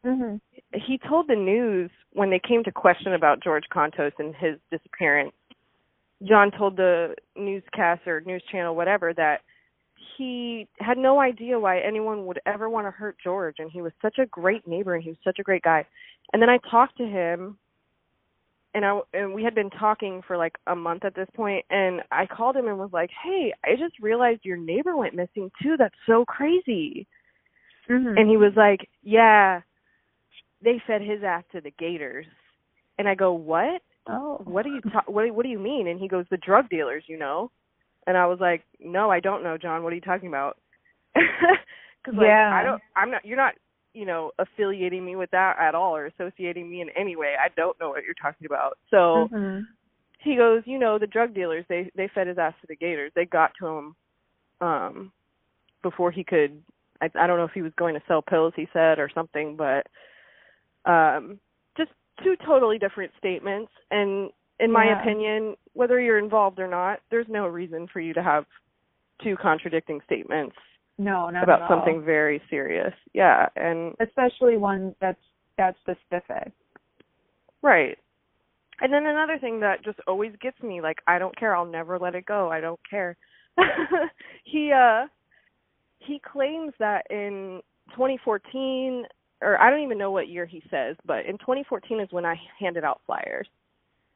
Mhm. 0.04 0.40
He 0.72 0.98
told 0.98 1.26
the 1.26 1.36
news 1.36 1.90
when 2.12 2.30
they 2.30 2.38
came 2.38 2.62
to 2.64 2.72
question 2.72 3.14
about 3.14 3.40
George 3.40 3.64
Contos 3.70 4.12
and 4.18 4.34
his 4.36 4.58
disappearance. 4.70 5.34
John 6.22 6.50
told 6.50 6.76
the 6.76 7.14
newscast 7.34 8.06
or 8.06 8.20
news 8.22 8.42
channel, 8.44 8.74
whatever, 8.74 9.12
that 9.14 9.42
he 10.16 10.66
had 10.78 10.96
no 10.96 11.20
idea 11.20 11.58
why 11.58 11.80
anyone 11.80 12.26
would 12.26 12.40
ever 12.46 12.68
want 12.68 12.86
to 12.86 12.90
hurt 12.90 13.18
George, 13.22 13.58
and 13.58 13.70
he 13.70 13.82
was 13.82 13.92
such 14.00 14.18
a 14.18 14.26
great 14.26 14.66
neighbor 14.66 14.94
and 14.94 15.02
he 15.02 15.10
was 15.10 15.18
such 15.22 15.38
a 15.38 15.42
great 15.42 15.62
guy. 15.62 15.84
And 16.32 16.40
then 16.40 16.48
I 16.48 16.58
talked 16.70 16.96
to 16.98 17.06
him, 17.06 17.58
and 18.76 18.84
I 18.84 19.00
and 19.14 19.32
we 19.32 19.42
had 19.42 19.54
been 19.54 19.70
talking 19.70 20.20
for 20.26 20.36
like 20.36 20.56
a 20.66 20.76
month 20.76 21.06
at 21.06 21.14
this 21.14 21.28
point 21.34 21.64
and 21.70 22.02
I 22.12 22.26
called 22.26 22.56
him 22.56 22.68
and 22.68 22.78
was 22.78 22.90
like, 22.92 23.08
"Hey, 23.24 23.50
I 23.64 23.70
just 23.70 23.98
realized 24.00 24.44
your 24.44 24.58
neighbor 24.58 24.94
went 24.94 25.14
missing 25.14 25.50
too. 25.62 25.76
That's 25.78 25.94
so 26.04 26.26
crazy." 26.26 27.06
Mm-hmm. 27.90 28.18
And 28.18 28.28
he 28.28 28.36
was 28.36 28.52
like, 28.54 28.86
"Yeah, 29.02 29.62
they 30.62 30.80
fed 30.86 31.00
his 31.00 31.22
ass 31.24 31.42
to 31.52 31.62
the 31.62 31.72
gators." 31.78 32.26
And 32.98 33.08
I 33.08 33.14
go, 33.14 33.32
"What? 33.32 33.80
Oh. 34.08 34.42
What 34.44 34.64
do 34.64 34.70
you 34.72 34.82
ta- 34.82 35.04
what 35.06 35.34
what 35.34 35.44
do 35.44 35.48
you 35.48 35.58
mean?" 35.58 35.88
And 35.88 35.98
he 35.98 36.06
goes, 36.06 36.26
"The 36.30 36.36
drug 36.36 36.68
dealers, 36.68 37.04
you 37.06 37.18
know." 37.18 37.50
And 38.06 38.14
I 38.14 38.26
was 38.26 38.40
like, 38.40 38.62
"No, 38.78 39.10
I 39.10 39.20
don't 39.20 39.42
know, 39.42 39.56
John. 39.56 39.84
What 39.84 39.92
are 39.94 39.96
you 39.96 40.02
talking 40.02 40.28
about?" 40.28 40.58
Cuz 41.14 42.14
like 42.14 42.26
Yeah. 42.26 42.50
I 42.52 42.62
don't 42.62 42.82
I'm 42.94 43.10
not 43.10 43.24
you're 43.24 43.38
not 43.38 43.54
you 43.96 44.04
know, 44.04 44.30
affiliating 44.38 45.04
me 45.04 45.16
with 45.16 45.30
that 45.30 45.56
at 45.58 45.74
all 45.74 45.96
or 45.96 46.06
associating 46.06 46.68
me 46.68 46.82
in 46.82 46.90
any 46.90 47.16
way. 47.16 47.34
I 47.40 47.48
don't 47.56 47.78
know 47.80 47.88
what 47.88 48.04
you're 48.04 48.14
talking 48.14 48.46
about. 48.46 48.76
So 48.90 49.30
Mhm. 49.32 49.66
he 50.18 50.36
goes, 50.36 50.62
you 50.66 50.78
know, 50.78 50.98
the 50.98 51.06
drug 51.06 51.34
dealers, 51.34 51.64
they 51.68 51.90
they 51.94 52.08
fed 52.08 52.26
his 52.26 52.38
ass 52.38 52.54
to 52.60 52.66
the 52.66 52.76
gators. 52.76 53.12
They 53.14 53.24
got 53.24 53.52
to 53.58 53.66
him 53.66 53.96
um 54.60 55.12
before 55.82 56.10
he 56.10 56.22
could 56.22 56.62
I 57.00 57.10
I 57.14 57.26
don't 57.26 57.38
know 57.38 57.44
if 57.44 57.52
he 57.52 57.62
was 57.62 57.72
going 57.76 57.94
to 57.94 58.02
sell 58.06 58.20
pills, 58.22 58.52
he 58.54 58.68
said 58.72 58.98
or 58.98 59.08
something, 59.08 59.56
but 59.56 59.86
um 60.84 61.40
just 61.78 61.90
two 62.22 62.36
totally 62.44 62.78
different 62.78 63.12
statements 63.18 63.72
and 63.90 64.30
in 64.60 64.72
my 64.72 64.86
Yeah. 64.86 65.00
opinion, 65.00 65.56
whether 65.74 66.00
you're 66.00 66.18
involved 66.18 66.58
or 66.58 66.68
not, 66.68 67.00
there's 67.10 67.28
no 67.28 67.46
reason 67.46 67.86
for 67.88 68.00
you 68.00 68.14
to 68.14 68.22
have 68.22 68.46
two 69.22 69.36
contradicting 69.36 70.00
statements 70.04 70.56
No, 70.98 71.28
not 71.30 71.42
about 71.44 71.62
at 71.62 71.70
all. 71.70 71.76
something 71.76 72.02
very 72.04 72.40
serious. 72.48 72.92
Yeah, 73.12 73.48
and 73.56 73.94
especially 74.00 74.56
one 74.56 74.94
that's 75.00 75.20
that 75.58 75.74
specific. 75.80 76.52
right. 77.62 77.98
And 78.80 78.92
then 78.92 79.06
another 79.06 79.38
thing 79.38 79.58
that 79.60 79.82
just 79.82 79.98
always 80.06 80.32
gets 80.42 80.60
me, 80.62 80.80
like 80.82 80.98
I 81.06 81.18
don't 81.18 81.36
care, 81.38 81.56
I'll 81.56 81.64
never 81.64 81.98
let 81.98 82.14
it 82.14 82.26
go. 82.26 82.50
I 82.50 82.60
don't 82.60 82.80
care. 82.88 83.16
he 84.44 84.70
uh 84.72 85.06
he 85.98 86.20
claims 86.20 86.72
that 86.78 87.02
in 87.10 87.60
2014 87.92 89.04
or 89.42 89.60
I 89.60 89.70
don't 89.70 89.82
even 89.82 89.98
know 89.98 90.10
what 90.10 90.28
year 90.28 90.44
he 90.46 90.62
says, 90.70 90.96
but 91.06 91.24
in 91.26 91.38
2014 91.38 92.00
is 92.00 92.08
when 92.10 92.24
I 92.26 92.36
handed 92.58 92.84
out 92.84 93.00
flyers. 93.06 93.48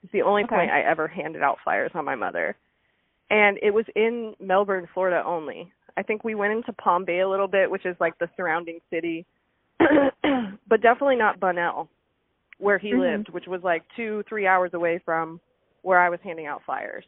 It's 0.03 0.12
the 0.12 0.22
only 0.22 0.45
Okay. 0.45 0.55
point 0.57 0.70
I 0.70 0.81
ever 0.83 1.07
handed 1.09 1.43
out 1.43 1.59
flyers 1.64 1.91
on 1.95 2.05
my 2.05 2.14
mother. 2.14 2.57
And 3.31 3.59
it 3.62 3.70
was 3.72 3.85
in 3.97 4.35
Melbourne, 4.41 4.89
Florida 4.93 5.22
only. 5.24 5.72
I 6.01 6.03
think 6.03 6.24
we 6.24 6.34
went 6.34 6.55
into 6.55 6.72
Palm 6.72 7.05
Bay 7.05 7.20
a 7.20 7.28
little 7.28 7.46
bit, 7.46 7.70
which 7.70 7.84
is 7.84 7.94
like 8.01 8.18
the 8.18 8.30
surrounding 8.34 8.78
city, 8.88 9.26
but 9.78 10.80
definitely 10.80 11.16
not 11.16 11.38
Bunnell, 11.38 11.90
where 12.57 12.78
he 12.78 12.92
Mhm. 12.92 13.01
lived, 13.01 13.28
which 13.28 13.46
was 13.46 13.62
like 13.62 13.82
two, 13.96 14.22
three 14.26 14.46
hours 14.46 14.72
away 14.72 14.96
from 15.05 15.40
where 15.82 15.98
I 16.01 16.09
was 16.09 16.18
handing 16.22 16.46
out 16.46 16.62
flyers. 16.64 17.05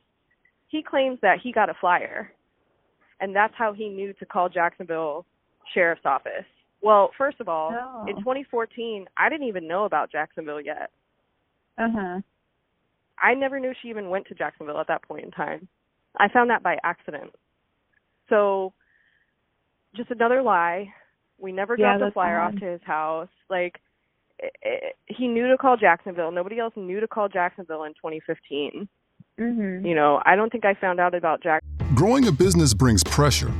He 0.68 0.82
claims 0.82 1.18
that 1.22 1.40
he 1.40 1.52
got 1.52 1.70
a 1.70 1.74
flyer, 1.80 2.32
and 3.20 3.34
that's 3.34 3.54
how 3.54 3.72
he 3.72 3.88
knew 3.88 4.12
to 4.14 4.26
call 4.26 4.50
Jacksonville 4.50 5.24
Sheriff's 5.72 6.04
Office. 6.04 6.44
Well, 6.82 7.12
first 7.16 7.40
of 7.40 7.48
all, 7.48 7.72
Oh. 7.72 8.04
in 8.06 8.16
2014, 8.20 9.08
I 9.16 9.30
didn't 9.30 9.46
even 9.46 9.66
know 9.66 9.84
about 9.84 10.10
Jacksonville 10.12 10.60
yet. 10.60 10.90
Uh 11.78 11.88
huh. 11.88 12.20
I 13.16 13.32
never 13.32 13.58
knew 13.58 13.72
she 13.80 13.88
even 13.88 14.10
went 14.10 14.26
to 14.26 14.34
Jacksonville 14.34 14.80
at 14.80 14.88
that 14.88 15.00
point 15.02 15.24
in 15.24 15.30
time. 15.30 15.66
I 16.18 16.28
found 16.28 16.50
that 16.50 16.62
by 16.62 16.78
accident. 16.84 17.34
So, 18.28 18.74
just 19.96 20.10
another 20.10 20.42
lie. 20.42 20.92
We 21.38 21.52
never 21.52 21.76
Yeah, 21.78 21.96
dropped 21.98 22.10
the 22.10 22.12
flyer 22.12 22.40
odd. 22.40 22.54
off 22.54 22.60
to 22.60 22.66
his 22.66 22.80
house. 22.84 23.28
Like, 23.50 23.80
i 24.42 24.48
i 24.64 24.78
he 25.06 25.28
knew 25.28 25.48
to 25.48 25.56
call 25.58 25.76
Jacksonville. 25.76 26.30
Nobody 26.32 26.58
else 26.58 26.72
knew 26.76 27.00
to 27.00 27.08
call 27.08 27.28
Jacksonville 27.28 27.84
in 27.84 27.92
2015. 27.94 28.88
Mhm. 29.38 29.84
You 29.86 29.94
know, 29.94 30.20
I 30.24 30.36
don't 30.36 30.50
think 30.50 30.64
I 30.64 30.74
found 30.74 31.00
out 31.00 31.14
about 31.14 31.42
Jack. 31.42 31.62
Growing 31.94 32.26
a 32.28 32.32
business 32.32 32.74
brings 32.74 33.02
pressure. 33.04 33.50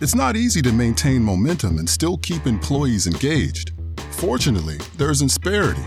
It's 0.00 0.14
not 0.14 0.36
easy 0.36 0.62
to 0.62 0.72
maintain 0.72 1.22
momentum 1.22 1.78
and 1.78 1.88
still 1.88 2.18
keep 2.18 2.46
employees 2.46 3.06
engaged. 3.06 3.72
Fortunately, 4.12 4.76
there's 4.96 5.22
Insperity. 5.22 5.82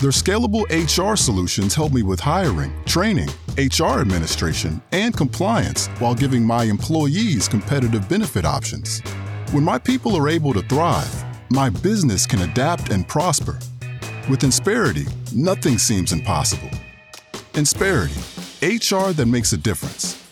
Their 0.00 0.10
scalable 0.10 0.64
HR 0.70 1.16
solutions 1.16 1.74
help 1.74 1.92
me 1.92 2.02
with 2.02 2.20
hiring, 2.20 2.72
training, 2.84 3.28
HR 3.56 4.00
administration, 4.00 4.80
and 4.92 5.16
compliance 5.16 5.88
while 5.98 6.14
giving 6.14 6.44
my 6.46 6.64
employees 6.64 7.48
competitive 7.48 8.08
benefit 8.08 8.44
options. 8.44 9.02
When 9.50 9.64
my 9.64 9.78
people 9.78 10.14
are 10.14 10.28
able 10.28 10.52
to 10.52 10.60
thrive, 10.60 11.24
my 11.48 11.70
business 11.70 12.26
can 12.26 12.42
adapt 12.42 12.90
and 12.90 13.08
prosper. 13.08 13.58
With 14.28 14.40
Insperity, 14.40 15.08
nothing 15.34 15.78
seems 15.78 16.12
impossible. 16.12 16.68
Insperity, 17.54 18.20
HR 18.60 19.14
that 19.14 19.24
makes 19.24 19.54
a 19.54 19.56
difference. 19.56 20.22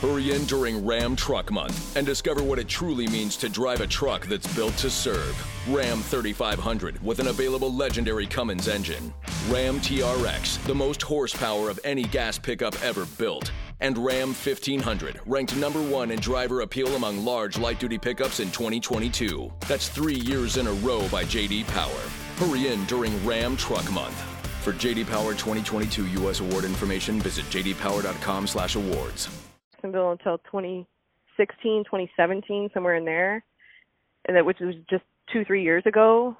Hurry 0.00 0.36
in 0.36 0.44
during 0.44 0.86
Ram 0.86 1.16
Truck 1.16 1.50
Month 1.50 1.96
and 1.96 2.06
discover 2.06 2.44
what 2.44 2.60
it 2.60 2.68
truly 2.68 3.08
means 3.08 3.36
to 3.38 3.48
drive 3.48 3.80
a 3.80 3.88
truck 3.88 4.26
that's 4.26 4.54
built 4.54 4.76
to 4.76 4.88
serve. 4.88 5.34
Ram 5.68 6.00
3500 6.00 7.02
with 7.02 7.18
an 7.18 7.26
available 7.26 7.74
legendary 7.74 8.26
Cummins 8.26 8.68
engine. 8.68 9.12
Ram 9.48 9.80
TRX, 9.80 10.64
the 10.66 10.74
most 10.74 11.02
horsepower 11.02 11.70
of 11.70 11.80
any 11.82 12.04
gas 12.04 12.38
pickup 12.38 12.80
ever 12.84 13.04
built. 13.18 13.50
And 13.80 13.98
Ram 13.98 14.28
1500, 14.28 15.20
ranked 15.26 15.56
number 15.56 15.82
one 15.82 16.10
in 16.10 16.18
driver 16.18 16.62
appeal 16.62 16.94
among 16.96 17.24
large 17.24 17.58
light 17.58 17.78
duty 17.78 17.98
pickups 17.98 18.40
in 18.40 18.50
2022. 18.50 19.52
That's 19.68 19.88
three 19.88 20.16
years 20.16 20.56
in 20.56 20.66
a 20.66 20.72
row 20.72 21.06
by 21.08 21.24
JD 21.24 21.66
Power. 21.68 22.00
Hurry 22.36 22.68
in 22.68 22.84
during 22.86 23.24
Ram 23.26 23.56
Truck 23.56 23.90
Month. 23.92 24.16
For 24.62 24.72
JD 24.72 25.06
Power 25.08 25.32
2022 25.32 26.06
U.S. 26.22 26.40
award 26.40 26.64
information, 26.64 27.20
visit 27.20 27.44
jdpower.com/awards. 27.46 29.28
Jacksonville 29.72 30.12
until 30.12 30.38
2016, 30.38 31.84
2017, 31.84 32.70
somewhere 32.74 32.96
in 32.96 33.04
there, 33.04 33.44
and 34.26 34.36
that 34.36 34.44
which 34.44 34.58
was 34.60 34.74
just 34.90 35.04
two, 35.32 35.44
three 35.44 35.62
years 35.62 35.84
ago. 35.86 36.36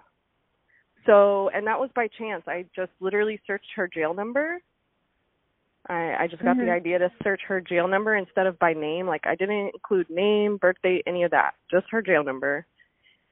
So, 1.04 1.50
and 1.50 1.66
that 1.66 1.78
was 1.78 1.90
by 1.94 2.08
chance. 2.18 2.42
I 2.48 2.64
just 2.74 2.90
literally 2.98 3.40
searched 3.46 3.68
her 3.76 3.88
jail 3.88 4.12
number. 4.12 4.60
I, 5.88 6.16
I 6.24 6.26
just 6.26 6.42
got 6.42 6.56
Mhm. 6.56 6.66
the 6.66 6.70
idea 6.70 6.98
to 6.98 7.12
search 7.22 7.42
her 7.42 7.60
jail 7.60 7.86
number 7.86 8.16
instead 8.16 8.46
of 8.46 8.58
by 8.58 8.72
name. 8.72 9.06
Like 9.06 9.26
I 9.26 9.34
didn't 9.34 9.70
include 9.74 10.10
name, 10.10 10.56
birth 10.56 10.76
date, 10.82 11.02
any 11.06 11.22
of 11.22 11.30
that. 11.30 11.54
Just 11.70 11.88
her 11.90 12.02
jail 12.02 12.24
number, 12.24 12.66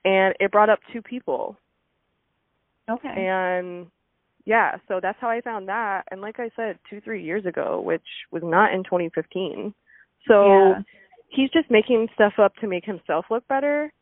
and 0.05 0.35
it 0.41 0.53
brought 0.53 0.71
up 0.71 0.81
two 0.93 1.03
people. 1.03 1.57
Okay. 2.89 3.27
And 3.27 3.91
yeah, 4.45 4.77
so 4.89 5.01
that's 5.01 5.19
how 5.21 5.31
I 5.31 5.41
found 5.41 5.69
that. 5.69 6.05
And 6.11 6.21
like 6.21 6.39
I 6.39 6.51
said, 6.55 6.79
two, 6.89 7.01
three 7.01 7.23
years 7.23 7.47
ago, 7.47 7.81
which 7.81 8.07
was 8.31 8.43
not 8.43 8.73
in 8.75 8.85
2015. 8.85 9.75
So 10.29 10.49
Yeah. 10.49 10.83
he's 11.29 11.51
just 11.51 11.71
making 11.71 12.09
stuff 12.15 12.39
up 12.39 12.55
to 12.57 12.67
make 12.67 12.85
himself 12.85 13.31
look 13.31 13.47
better. 13.49 13.93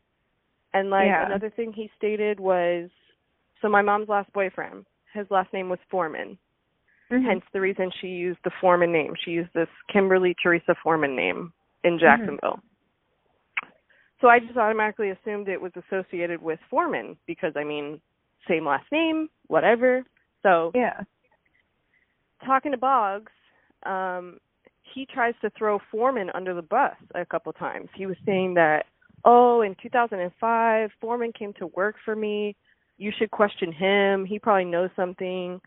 And 0.73 0.89
like 0.89 1.07
Yeah. 1.07 1.25
another 1.25 1.49
thing 1.49 1.71
he 1.71 1.89
stated 1.95 2.39
was, 2.39 2.89
so 3.61 3.69
my 3.69 3.81
mom's 3.81 4.09
last 4.09 4.31
boyfriend, 4.33 4.85
his 5.13 5.29
last 5.31 5.53
name 5.53 5.69
was 5.69 5.79
Foreman. 5.89 6.37
Mhm. 7.13 7.25
Hence 7.25 7.45
the 7.51 7.61
reason 7.61 7.91
she 7.91 8.07
used 8.07 8.39
the 8.43 8.49
Foreman 8.59 8.91
name. 8.91 9.13
She 9.15 9.31
used 9.31 9.53
this 9.53 9.69
Kimberly 9.87 10.35
Teresa 10.41 10.75
Foreman 10.81 11.15
name 11.15 11.53
in 11.83 11.99
Jacksonville. 11.99 12.59
So 14.19 14.29
I 14.29 14.39
just 14.39 14.57
automatically 14.57 15.09
assumed 15.09 15.47
it 15.47 15.61
was 15.61 15.73
associated 15.75 16.41
with 16.41 16.59
Foreman 16.69 17.17
because 17.27 17.53
I 17.55 17.63
mean, 17.63 18.01
same 18.47 18.65
last 18.65 18.91
name, 18.91 19.29
whatever. 19.47 20.03
So 20.41 20.71
Yeah. 20.73 21.01
talking 22.43 22.71
to 22.71 22.77
Boggs, 22.77 23.31
um, 23.83 24.39
he 24.81 25.05
tries 25.05 25.37
to 25.41 25.49
throw 25.51 25.77
Foreman 25.91 26.29
under 26.31 26.53
the 26.53 26.61
bus 26.61 26.95
a 27.15 27.25
couple 27.25 27.53
times. 27.53 27.89
He 27.93 28.05
was 28.05 28.17
saying 28.25 28.53
that, 28.55 28.87
oh, 29.25 29.61
in 29.61 29.75
2005, 29.75 30.91
Foreman 30.93 31.31
came 31.33 31.53
to 31.53 31.67
work 31.67 31.97
for 31.99 32.15
me. 32.15 32.55
You 32.97 33.11
should 33.11 33.31
question 33.31 33.71
him. 33.71 34.25
He 34.25 34.39
probably 34.39 34.65
knows 34.65 34.91
something. 34.95 35.61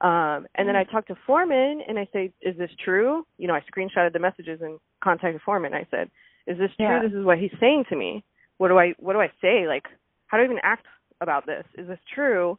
Um, 0.00 0.46
and 0.54 0.68
then 0.68 0.76
I 0.76 0.84
talked 0.84 1.08
to 1.08 1.16
Foreman 1.26 1.82
and 1.88 1.98
I 1.98 2.06
say, 2.12 2.32
is 2.40 2.56
this 2.56 2.70
true? 2.84 3.26
You 3.36 3.48
know, 3.48 3.54
I 3.54 3.62
screenshotted 3.62 4.12
the 4.12 4.20
messages 4.20 4.60
and 4.62 4.78
contacted 5.02 5.40
Foreman. 5.44 5.74
I 5.74 5.86
said, 5.90 6.08
is 6.46 6.56
this 6.56 6.70
true? 6.76 6.86
Yeah. 6.86 7.02
This 7.02 7.12
is 7.12 7.24
what 7.24 7.38
he's 7.38 7.50
saying 7.58 7.84
to 7.88 7.96
me. 7.96 8.24
What 8.58 8.68
do 8.68 8.78
I, 8.78 8.94
what 8.98 9.14
do 9.14 9.20
I 9.20 9.28
say? 9.42 9.66
Like, 9.66 9.84
how 10.28 10.36
do 10.36 10.42
I 10.42 10.46
even 10.46 10.58
act 10.62 10.86
about 11.20 11.46
this? 11.46 11.64
Is 11.76 11.88
this 11.88 11.98
true? 12.14 12.58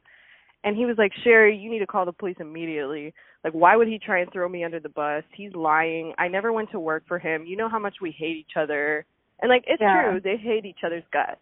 And 0.65 0.75
he 0.75 0.85
was 0.85 0.97
like, 0.97 1.13
Sherri, 1.23 1.55
you 1.55 1.69
need 1.71 1.79
to 1.79 1.87
call 1.87 2.05
the 2.05 2.11
police 2.11 2.35
immediately. 2.41 3.13
Like, 3.45 3.53
why 3.53 3.77
would 3.77 3.87
he 3.87 3.97
try 3.97 4.19
and 4.19 4.31
throw 4.33 4.49
me 4.49 4.65
under 4.65 4.81
the 4.81 4.89
bus? 4.89 5.23
He's 5.33 5.53
lying. 5.53 6.13
I 6.17 6.27
never 6.27 6.51
went 6.51 6.71
to 6.71 6.79
work 6.79 7.03
for 7.07 7.17
him. 7.17 7.45
You 7.45 7.55
know 7.55 7.69
how 7.69 7.79
much 7.79 7.95
we 8.01 8.11
hate 8.11 8.35
each 8.35 8.57
other. 8.57 9.05
And 9.41 9.49
like, 9.49 9.63
it's 9.65 9.81
Yeah. 9.81 10.11
true. 10.11 10.19
They 10.19 10.35
hate 10.35 10.65
each 10.65 10.83
other's 10.85 11.03
guts. 11.13 11.39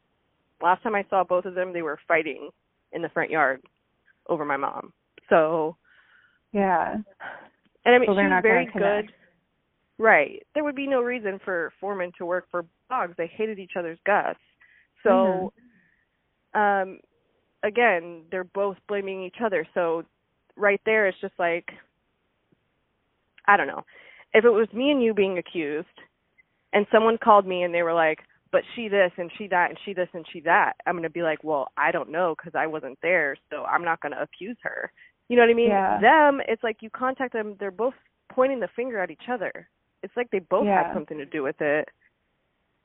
Last 0.62 0.84
time 0.84 0.94
I 0.94 1.06
saw 1.10 1.24
both 1.24 1.46
of 1.46 1.56
them, 1.56 1.74
they 1.74 1.82
were 1.82 2.00
fighting 2.08 2.52
in 2.92 3.02
the 3.02 3.10
front 3.10 3.32
yard 3.32 3.64
over 4.28 4.46
my 4.46 4.58
mom. 4.58 4.94
So, 5.30 5.76
Yeah. 6.54 6.96
and 7.86 7.96
I 7.96 7.98
mean, 8.00 8.08
So 8.08 8.16
they're 8.16 8.24
she 8.24 8.28
was 8.28 8.30
not 8.30 8.44
very 8.44 8.66
good. 8.66 9.12
Right. 10.00 10.46
There 10.54 10.64
would 10.64 10.76
be 10.76 10.88
no 10.88 11.02
reason 11.02 11.40
for 11.44 11.72
Foreman 11.80 12.12
to 12.18 12.26
work 12.26 12.46
for 12.52 12.66
Boggs. 12.90 13.14
They 13.18 13.28
hated 13.28 13.60
each 13.60 13.74
other's 13.78 14.00
guts. 14.06 14.40
So, 15.04 15.52
Mm-hmm. 16.54 16.60
um, 16.60 17.00
again, 17.64 18.24
they're 18.32 18.44
both 18.44 18.78
blaming 18.88 19.24
each 19.24 19.42
other. 19.44 19.66
So, 19.74 20.04
right 20.56 20.82
there 20.86 21.08
it's 21.08 21.20
just 21.22 21.34
like 21.40 21.70
I 23.48 23.58
don't 23.58 23.68
know. 23.68 23.84
If 24.34 24.44
it 24.46 24.50
was 24.50 24.68
me 24.74 24.92
and 24.92 25.04
you 25.04 25.14
being 25.14 25.38
accused 25.38 25.88
and 26.74 26.86
someone 26.92 27.18
called 27.18 27.46
me 27.48 27.64
and 27.64 27.74
they 27.74 27.84
were 27.84 27.94
like, 27.94 28.20
"But 28.52 28.64
she 28.76 28.88
this 28.90 29.12
and 29.18 29.32
she 29.38 29.48
that 29.48 29.70
and 29.70 29.80
she 29.86 29.94
this 29.94 30.10
and 30.14 30.26
she 30.32 30.42
that." 30.42 30.74
I'm 30.86 30.94
going 30.96 31.04
to 31.04 31.10
be 31.10 31.24
like, 31.24 31.44
"Well, 31.44 31.70
I 31.78 31.92
don't 31.92 32.10
know 32.12 32.36
cuz 32.36 32.54
I 32.56 32.68
wasn't 32.68 33.00
there, 33.02 33.36
so 33.50 33.64
I'm 33.66 33.84
not 33.86 34.02
going 34.02 34.14
to 34.14 34.22
accuse 34.22 34.58
her." 34.64 34.92
You 35.30 35.36
know 35.36 35.44
what 35.44 35.50
I 35.50 35.54
mean? 35.54 35.70
Yeah. 35.70 36.00
Them, 36.00 36.42
it's 36.48 36.64
like 36.64 36.78
you 36.82 36.90
contact 36.90 37.34
them, 37.34 37.56
they're 37.60 37.72
both 37.72 37.94
pointing 38.30 38.60
the 38.60 38.70
finger 38.76 39.00
at 39.00 39.12
each 39.12 39.30
other. 39.30 39.68
It's 40.04 40.16
like 40.16 40.30
they 40.32 40.40
both 40.40 40.66
Yeah. 40.66 40.84
had 40.84 40.94
something 40.94 41.18
to 41.18 41.26
do 41.26 41.44
with 41.44 41.60
it. 41.62 41.90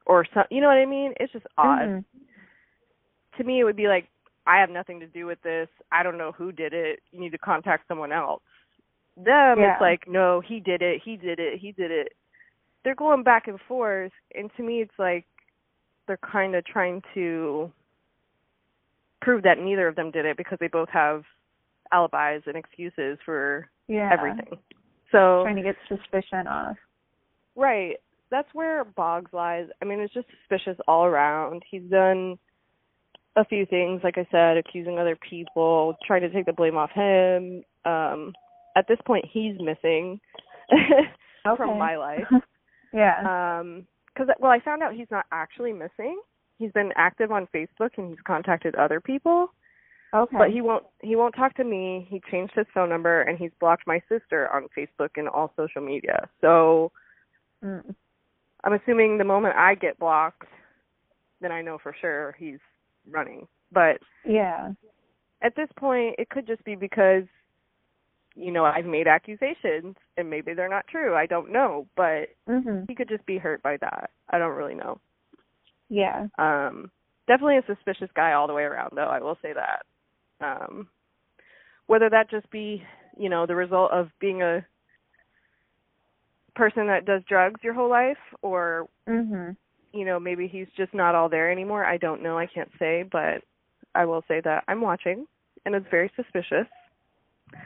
Or 0.07 0.24
some, 0.34 0.45
you 0.51 0.61
know 0.61 0.66
what 0.66 0.78
I 0.78 0.86
mean? 0.86 1.14
It's 1.20 1.32
just 1.32 1.47
odd 1.57 1.88
Mhm. 1.88 2.05
to 3.36 3.45
me 3.45 3.61
it 3.61 3.64
would 3.64 3.76
be 3.76 3.88
like 3.88 4.09
I 4.45 4.59
have 4.59 4.70
nothing 4.70 4.99
to 4.99 5.07
do 5.07 5.26
with 5.26 5.40
this. 5.43 5.68
I 5.93 6.03
don't 6.03 6.18
know 6.18 6.32
who 6.32 6.51
did 6.51 6.74
it. 6.74 7.01
You 7.12 7.20
need 7.20 7.30
to 7.30 7.38
contact 7.38 7.86
someone 7.86 8.11
else. 8.11 8.43
Them 9.16 9.61
Yeah. 9.61 9.74
it's 9.74 9.80
like 9.80 10.09
no, 10.09 10.40
he 10.40 10.59
did 10.59 10.82
it. 10.82 11.01
He 11.03 11.16
did 11.16 11.38
it. 11.38 11.59
He 11.61 11.70
did 11.70 11.93
it. 11.93 12.16
They're 12.82 12.97
going 12.97 13.22
back 13.22 13.47
and 13.47 13.61
forth 13.62 14.12
and 14.34 14.53
to 14.57 14.62
me 14.64 14.80
it's 14.80 14.99
like 14.99 15.26
they're 16.07 16.16
kind 16.16 16.57
of 16.57 16.64
trying 16.64 17.03
to 17.14 17.70
prove 19.20 19.43
that 19.45 19.59
neither 19.61 19.86
of 19.86 19.95
them 19.95 20.11
did 20.11 20.24
it 20.24 20.36
because 20.36 20.59
they 20.59 20.66
both 20.66 20.88
have 20.88 21.24
alibis 21.93 22.43
and 22.47 22.57
excuses 22.57 23.18
for 23.24 23.68
Yeah. 23.88 24.11
everything. 24.12 24.59
So 25.11 25.43
Trying 25.45 25.57
to 25.57 25.62
get 25.62 25.76
suspicion 25.88 26.47
off. 26.47 26.76
Right. 27.55 27.97
That's 28.30 28.49
where 28.55 28.84
Boggs 28.84 29.32
lies. 29.34 29.68
I 29.82 29.84
mean, 29.84 30.01
it's 30.01 30.14
just 30.14 30.26
suspicious 30.40 30.78
all 30.88 31.05
around. 31.05 31.62
He's 31.70 31.82
done 31.90 32.38
a 33.36 33.45
few 33.45 33.66
things, 33.66 34.01
like 34.05 34.16
I 34.18 34.26
said, 34.30 34.57
accusing 34.57 34.99
other 34.99 35.16
people, 35.16 35.97
trying 36.07 36.22
to 36.22 36.30
take 36.30 36.47
the 36.47 36.53
blame 36.53 36.76
off 36.76 36.90
him. 36.93 37.62
Um 37.84 38.32
at 38.74 38.86
this 38.88 38.99
point 39.07 39.24
he's 39.30 39.57
missing 39.61 40.18
Okay. 41.47 41.57
from 41.57 41.78
my 41.78 41.97
life. 41.97 42.26
yeah. 42.93 43.59
Um 43.59 43.86
cuz 44.16 44.28
well, 44.38 44.51
I 44.51 44.61
found 44.61 44.82
out 44.82 44.95
he's 44.95 45.11
not 45.11 45.26
actually 45.32 45.72
missing. 45.72 46.20
He's 46.59 46.72
been 46.72 46.93
active 46.97 47.32
on 47.32 47.49
Facebook 47.55 47.90
and 47.99 48.11
he's 48.11 48.20
contacted 48.20 48.74
other 48.76 49.01
people, 49.01 49.53
okay. 50.14 50.36
but 50.38 50.50
he 50.50 50.60
won't 50.60 50.84
he 51.00 51.16
won't 51.16 51.34
talk 51.34 51.54
to 51.56 51.64
me. 51.64 52.06
He 52.10 52.20
changed 52.30 52.52
his 52.54 52.66
phone 52.74 52.88
number 52.88 53.22
and 53.22 53.38
he's 53.38 53.50
blocked 53.60 53.86
my 53.86 54.00
sister 54.08 54.48
on 54.52 54.68
Facebook 54.76 55.10
and 55.16 55.28
all 55.28 55.52
social 55.56 55.82
media. 55.82 56.28
So 56.40 56.92
Mm. 57.64 57.94
I'm 58.64 58.72
assuming 58.72 59.18
the 59.18 59.24
moment 59.24 59.54
I 59.56 59.74
get 59.76 59.98
blocked, 59.98 60.48
then 61.40 61.52
I 61.52 61.62
know 61.62 61.78
for 61.78 61.94
sure 62.00 62.34
he's 62.38 62.58
running. 63.08 63.46
But 63.70 63.98
Yeah. 64.24 64.72
at 65.42 65.54
this 65.54 65.68
point, 65.76 66.16
it 66.18 66.28
could 66.28 66.46
just 66.46 66.62
be 66.64 66.74
because, 66.74 67.24
you 68.34 68.50
know, 68.52 68.64
I've 68.64 68.84
made 68.86 69.06
accusations 69.06 69.96
and 70.16 70.28
maybe 70.28 70.54
they're 70.54 70.68
not 70.68 70.86
true. 70.88 71.14
I 71.14 71.26
don't 71.26 71.50
know, 71.50 71.86
but 71.96 72.30
Mhm. 72.48 72.88
he 72.88 72.94
could 72.94 73.08
just 73.08 73.24
be 73.26 73.38
hurt 73.38 73.62
by 73.62 73.76
that. 73.78 74.10
I 74.30 74.38
don't 74.38 74.56
really 74.56 74.74
know. 74.74 75.00
Yeah. 75.88 76.26
Um, 76.38 76.90
definitely 77.26 77.58
a 77.58 77.66
suspicious 77.66 78.10
guy 78.12 78.32
all 78.32 78.46
the 78.46 78.54
way 78.54 78.64
around, 78.64 78.92
though. 78.96 79.08
I 79.08 79.20
will 79.20 79.36
say 79.36 79.52
that. 79.52 79.84
Um, 80.43 80.88
whether 81.86 82.09
that 82.11 82.30
just 82.30 82.49
be, 82.51 82.82
you 83.18 83.28
know, 83.28 83.47
the 83.47 83.55
result 83.55 83.90
of 83.93 84.09
being 84.20 84.43
a 84.43 84.64
person 86.55 86.86
that 86.86 87.05
does 87.05 87.22
drugs 87.28 87.61
your 87.62 87.74
whole 87.74 87.88
life, 87.88 88.18
or 88.43 88.88
Mhm. 89.09 89.57
you 89.93 90.05
know, 90.07 90.18
maybe 90.18 90.47
he's 90.47 90.68
just 90.76 90.95
not 90.95 91.14
all 91.14 91.28
there 91.28 91.51
anymore. 91.51 91.84
I 91.84 91.99
don't 91.99 92.22
know. 92.22 92.38
I 92.38 92.47
can't 92.47 92.70
say, 92.78 93.03
but 93.03 93.43
I 93.95 94.07
will 94.07 94.22
say 94.22 94.40
that 94.40 94.64
I'm 94.68 94.80
watching, 94.80 95.26
and 95.66 95.74
it's 95.74 95.88
very 95.90 96.11
suspicious. 96.16 96.66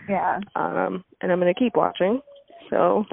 Yeah. 0.08 0.40
Um, 0.56 1.04
and 1.20 1.30
I'm 1.30 1.40
going 1.40 1.52
to 1.52 1.58
keep 1.58 1.76
watching. 1.76 2.20
So 2.70 3.04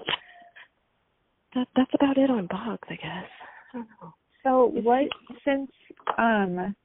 that 1.54 1.68
that's 1.76 1.94
about 1.94 2.18
it 2.18 2.30
on 2.30 2.48
Boggs, 2.48 2.88
I 2.90 2.96
guess. 2.96 3.30
I 3.74 3.78
don't 3.78 3.88
know. 4.02 4.14
So 4.44 4.66
what 4.82 5.08
since 5.46 5.72
um 6.18 6.76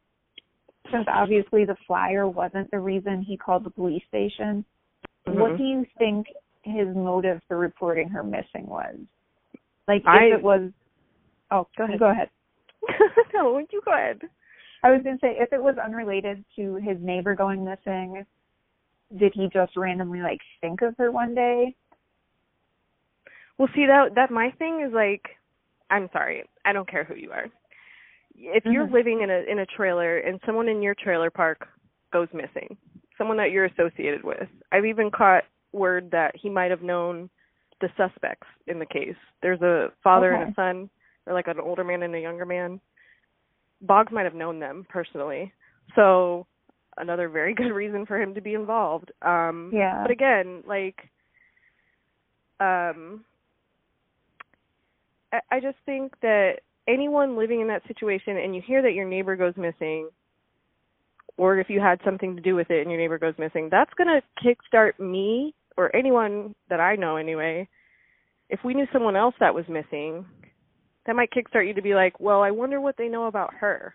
since 0.91 1.07
obviously 1.09 1.65
the 1.65 1.77
flyer 1.87 2.29
wasn't 2.29 2.71
the 2.71 2.79
reason 2.79 3.23
he 3.23 3.37
called 3.37 3.65
the 3.65 3.71
police 3.71 4.05
station, 4.09 4.65
what 5.25 5.53
Mhm. 5.53 5.57
do 5.59 5.65
you 5.65 5.85
think 5.99 6.27
his 6.63 6.95
motive 6.95 7.43
for 7.45 7.57
reporting 7.59 8.09
her 8.09 8.23
missing 8.23 8.67
was? 8.67 8.97
Like 9.87 10.03
if 10.03 10.09
I- 10.09 10.25
it 10.27 10.43
was 10.43 10.73
Oh, 11.51 11.67
Go 11.77 11.85
ahead. 11.85 11.99
Go 11.99 12.11
ahead. 12.11 12.31
no, 13.35 13.59
you 13.59 13.81
go 13.85 13.93
ahead. 13.93 14.21
I 14.83 14.91
was 14.91 15.03
going 15.03 15.17
to 15.19 15.21
say 15.21 15.37
if 15.39 15.53
it 15.53 15.63
was 15.63 15.79
unrelated 15.79 16.45
to 16.57 16.75
his 16.77 17.01
neighbor 17.01 17.35
going 17.35 17.65
missing, 17.65 18.25
did 19.17 19.33
he 19.35 19.49
just 19.49 19.77
randomly 19.77 20.21
like 20.21 20.41
think 20.61 20.83
of 20.83 20.95
her 20.99 21.11
one 21.11 21.35
day? 21.35 21.75
Well, 23.57 23.69
see 23.75 23.87
that 23.87 24.15
that 24.15 24.31
my 24.31 24.51
thing 24.59 24.83
is 24.87 24.93
like, 24.93 25.23
I'm 25.91 26.09
sorry, 26.13 26.45
I 26.65 26.73
don't 26.73 26.89
care 26.89 27.05
who 27.05 27.15
you 27.17 27.33
are. 27.33 27.47
If 28.41 28.65
you're 28.65 28.87
Mhm. 28.87 28.93
living 28.93 29.21
in 29.23 29.31
a 29.31 29.39
in 29.41 29.59
a 29.59 29.67
trailer 29.67 30.19
and 30.19 30.41
someone 30.47 30.69
in 30.69 30.81
your 30.81 30.95
trailer 30.95 31.31
park 31.31 31.69
goes 32.13 32.33
missing, 32.33 32.77
someone 33.17 33.37
that 33.39 33.51
you're 33.51 33.65
associated 33.65 34.23
with, 34.23 34.49
I've 34.73 34.87
even 34.87 35.11
caught 35.11 35.45
word 35.73 36.11
that 36.13 36.37
he 36.37 36.49
might 36.49 36.71
have 36.71 36.83
known 36.83 37.29
the 37.81 37.91
suspects 37.97 38.47
in 38.67 38.79
the 38.79 38.87
case. 38.87 39.17
There's 39.43 39.61
a 39.63 39.93
father 40.03 40.33
and 40.33 40.51
a 40.51 40.55
son, 40.55 40.89
or 41.27 41.35
like 41.35 41.49
an 41.49 41.61
older 41.61 41.85
man 41.85 42.03
and 42.03 42.15
a 42.15 42.21
younger 42.21 42.47
man. 42.47 42.81
Boggs 43.81 44.13
might 44.13 44.25
have 44.25 44.35
known 44.35 44.59
them 44.59 44.87
personally, 44.89 45.53
so 45.95 46.47
another 46.97 47.29
very 47.29 47.55
good 47.61 47.73
reason 47.73 48.07
for 48.07 48.21
him 48.21 48.35
to 48.35 48.41
be 48.41 48.55
involved. 48.55 49.13
Um, 49.23 49.71
Yeah. 49.73 50.03
But 50.03 50.11
again, 50.11 50.63
like, 50.67 51.09
um, 52.61 53.25
I, 55.33 55.41
I 55.51 55.61
just 55.61 55.79
think 55.87 56.19
that 56.21 56.61
anyone 56.89 57.37
living 57.37 57.61
in 57.61 57.69
that 57.69 57.87
situation 57.87 58.37
and 58.39 58.55
you 58.57 58.63
hear 58.67 58.83
that 58.83 58.95
your 58.95 59.09
neighbor 59.09 59.37
goes 59.37 59.55
missing, 59.57 60.09
or 61.37 61.59
if 61.59 61.71
you 61.71 61.81
had 61.81 62.01
something 62.05 62.35
to 62.35 62.43
do 62.43 62.57
with 62.57 62.71
it 62.71 62.81
and 62.81 62.91
your 62.91 62.99
neighbor 62.99 63.19
goes 63.19 63.35
missing, 63.39 63.69
that's 63.71 63.93
going 63.95 64.09
to 64.09 64.23
kickstart 64.45 64.99
me 64.99 65.55
or 65.77 65.95
anyone 65.95 66.55
that 66.69 66.81
I 66.81 66.97
know 66.97 67.17
anyway. 67.17 67.69
If 68.51 68.61
we 68.65 68.75
knew 68.75 68.87
someone 68.93 69.15
else 69.15 69.35
that 69.39 69.55
was 69.55 69.65
missing, 69.69 70.25
that 71.07 71.15
might 71.15 71.31
kickstart 71.31 71.67
you 71.69 71.75
to 71.75 71.83
be 71.83 71.95
like, 71.95 72.19
well, 72.19 72.43
I 72.43 72.51
wonder 72.51 72.81
what 72.81 72.97
they 72.97 73.09
know 73.09 73.27
about 73.27 73.55
her. 73.55 73.95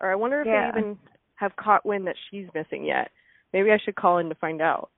Or 0.00 0.12
I 0.12 0.14
wonder 0.14 0.40
if 0.40 0.46
Yeah. 0.46 0.70
they 0.72 0.78
even 0.78 0.98
have 1.36 1.56
caught 1.56 1.84
wind 1.84 2.06
that 2.06 2.16
she's 2.30 2.46
missing 2.54 2.84
yet. 2.84 3.10
Maybe 3.52 3.72
I 3.72 3.78
should 3.78 3.96
call 3.96 4.18
in 4.18 4.28
to 4.28 4.34
find 4.36 4.60
out 4.60 4.90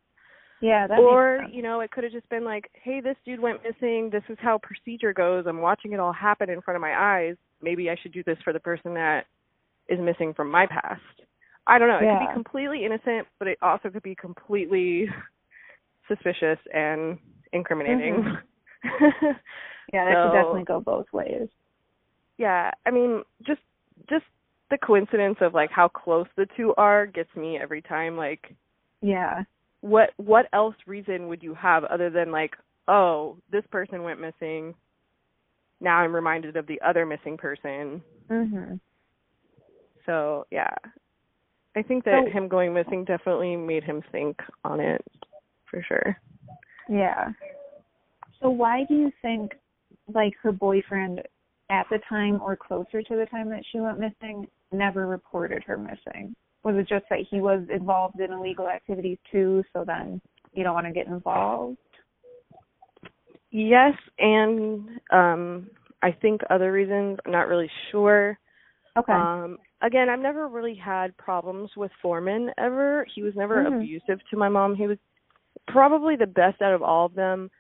Yeah, 0.63 0.87
or 0.99 1.45
you 1.53 1.63
know 1.63 1.81
it 1.81 1.91
could 1.91 2.05
have 2.05 2.13
just 2.13 2.29
been 2.31 2.45
like 2.45 2.71
hey 2.83 3.01
this 3.01 3.17
dude 3.27 3.41
went 3.41 3.61
missing 3.63 4.09
this 4.11 4.23
is 4.31 4.39
how 4.41 4.59
procedure 4.63 5.13
goes 5.13 5.45
i'm 5.47 5.61
watching 5.61 5.93
it 5.93 6.01
all 6.01 6.13
happen 6.15 6.49
in 6.49 6.63
front 6.63 6.77
of 6.77 6.81
my 6.81 6.95
eyes 6.99 7.37
maybe 7.61 7.91
i 7.91 7.97
should 8.03 8.13
do 8.13 8.23
this 8.25 8.39
for 8.43 8.53
the 8.55 8.61
person 8.61 8.95
that 8.95 9.25
is 9.89 9.99
missing 10.01 10.33
from 10.33 10.51
my 10.51 10.67
past 10.67 11.03
i 11.67 11.79
don't 11.79 11.89
know 11.89 11.99
it 11.99 12.09
could 12.19 12.27
be 12.27 12.33
completely 12.33 12.87
innocent 12.87 13.27
but 13.39 13.49
it 13.49 13.59
also 13.61 13.91
could 13.91 14.03
be 14.03 14.15
completely 14.15 15.07
suspicious 16.09 16.59
and 16.73 17.19
incriminating 17.53 18.25
Mm-hmm. 18.85 19.27
Yeah, 19.93 20.05
that 20.05 20.15
So- 20.15 20.23
could 20.31 20.37
definitely 20.37 20.65
go 20.65 20.81
both 20.81 21.07
ways. 21.13 21.49
yeah 22.39 22.71
i 22.87 22.91
mean 22.91 23.23
just 23.47 23.61
just 24.09 24.25
the 24.71 24.79
coincidence 24.79 25.37
of 25.43 25.55
like 25.55 25.71
how 25.71 25.87
close 25.89 26.27
the 26.37 26.47
two 26.57 26.75
are 26.77 27.07
gets 27.07 27.35
me 27.37 27.59
every 27.61 27.83
time 27.83 28.17
like 28.17 28.55
Yeah. 29.03 29.43
What 29.87 30.11
what 30.17 30.47
else 30.53 30.75
reason 30.87 31.29
would 31.29 31.43
you 31.43 31.55
have 31.55 31.85
other 31.85 32.11
than 32.11 32.33
like 32.33 32.57
oh 32.89 33.37
this 33.53 33.65
person 33.71 34.03
went 34.03 34.21
missing 34.21 34.75
now 35.81 35.99
i'm 35.99 36.15
reminded 36.15 36.57
of 36.57 36.67
the 36.67 36.81
other 36.81 37.07
missing 37.07 37.37
person 37.37 38.03
Mhm. 38.29 38.81
so 40.05 40.45
yeah 40.51 40.75
i 41.77 41.83
think 41.83 42.05
that 42.05 42.25
So- 42.25 42.31
him 42.31 42.49
going 42.49 42.75
missing 42.75 43.05
definitely 43.05 43.55
made 43.55 43.85
him 43.85 44.03
think 44.11 44.41
on 44.65 44.81
it 44.81 45.05
for 45.71 45.83
sure 45.83 46.19
Yeah. 46.89 47.33
So 48.41 48.49
why 48.51 48.85
do 48.85 48.95
you 48.95 49.11
think 49.23 49.53
like 50.15 50.35
her 50.43 50.53
boyfriend 50.53 51.21
at 51.69 51.87
the 51.91 51.99
time 52.09 52.41
or 52.41 52.55
closer 52.55 53.03
to 53.03 53.17
the 53.17 53.27
time 53.27 53.49
that 53.51 53.65
she 53.73 53.81
went 53.81 53.99
missing 53.99 54.47
never 54.71 55.07
reported 55.09 55.65
her 55.65 55.77
missing? 55.77 56.37
Was 56.67 56.75
it 56.75 56.89
just 56.89 57.05
that 57.11 57.21
he 57.31 57.41
was 57.41 57.63
involved 57.73 58.19
in 58.19 58.33
illegal 58.33 58.69
activities 58.69 59.19
too, 59.31 59.63
so 59.73 59.85
then 59.87 60.21
you 60.53 60.65
don't 60.65 60.75
want 60.75 60.87
to 60.87 60.93
get 60.93 61.07
involved? 61.07 61.79
yes 63.53 63.95
and 64.19 64.89
um 65.13 65.71
i 66.03 66.11
think 66.11 66.41
other 66.51 66.73
reasons 66.73 67.17
i'm 67.25 67.31
not 67.31 67.47
really 67.47 67.71
sure 67.93 68.37
Okay. 68.99 69.13
Um, 69.13 69.59
again, 69.83 70.09
I've 70.09 70.21
never 70.21 70.49
really 70.49 70.75
had 70.75 71.17
problems 71.19 71.71
with 71.77 71.91
Foreman 72.01 72.51
ever. 72.57 73.05
He 73.15 73.23
was 73.23 73.35
never 73.37 73.63
Mhm. 73.63 73.75
abusive 73.75 74.27
to 74.31 74.37
my 74.37 74.49
mom. 74.49 74.75
He 74.75 74.87
was 74.87 74.99
probably 75.69 76.17
the 76.17 76.27
best 76.27 76.63
out 76.63 76.73
of 76.73 76.83
all 76.83 77.05
of 77.05 77.15
them. 77.15 77.51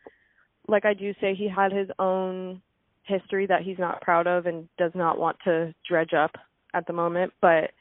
Like 0.66 0.86
I 0.86 0.94
do 0.94 1.12
say, 1.20 1.34
he 1.34 1.46
had 1.46 1.72
his 1.72 1.90
own 1.98 2.62
history 3.02 3.44
that 3.46 3.62
he's 3.62 3.78
not 3.78 4.00
proud 4.00 4.26
of 4.26 4.46
and 4.46 4.66
does 4.78 4.94
not 4.94 5.18
want 5.18 5.38
to 5.40 5.74
dredge 5.86 6.14
up 6.14 6.34
at 6.72 6.86
the 6.86 6.94
moment. 6.94 7.32
But 7.42 7.72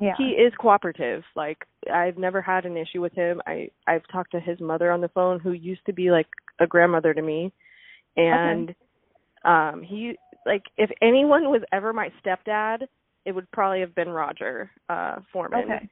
Yeah. 0.00 0.14
he 0.16 0.30
is 0.30 0.52
cooperative. 0.58 1.24
Like 1.34 1.64
I've 1.92 2.18
never 2.18 2.40
had 2.40 2.64
an 2.64 2.76
issue 2.76 3.00
with 3.00 3.12
him. 3.14 3.42
I 3.46 3.70
I've 3.86 4.06
talked 4.12 4.32
to 4.32 4.40
his 4.40 4.60
mother 4.60 4.92
on 4.92 5.00
the 5.00 5.08
phone 5.08 5.40
who 5.40 5.52
used 5.52 5.84
to 5.86 5.92
be 5.92 6.10
like 6.10 6.28
a 6.60 6.66
grandmother 6.66 7.12
to 7.14 7.22
me. 7.22 7.52
And 8.16 8.74
um 9.44 9.82
he 9.82 10.16
like 10.46 10.62
if 10.76 10.90
anyone 11.02 11.50
was 11.50 11.62
ever 11.72 11.92
my 11.92 12.10
stepdad, 12.24 12.86
it 13.24 13.32
would 13.32 13.50
probably 13.50 13.80
have 13.80 13.94
been 13.94 14.08
Roger 14.08 14.70
uh 14.88 15.16
Foreman. 15.32 15.64
Okay. 15.64 15.88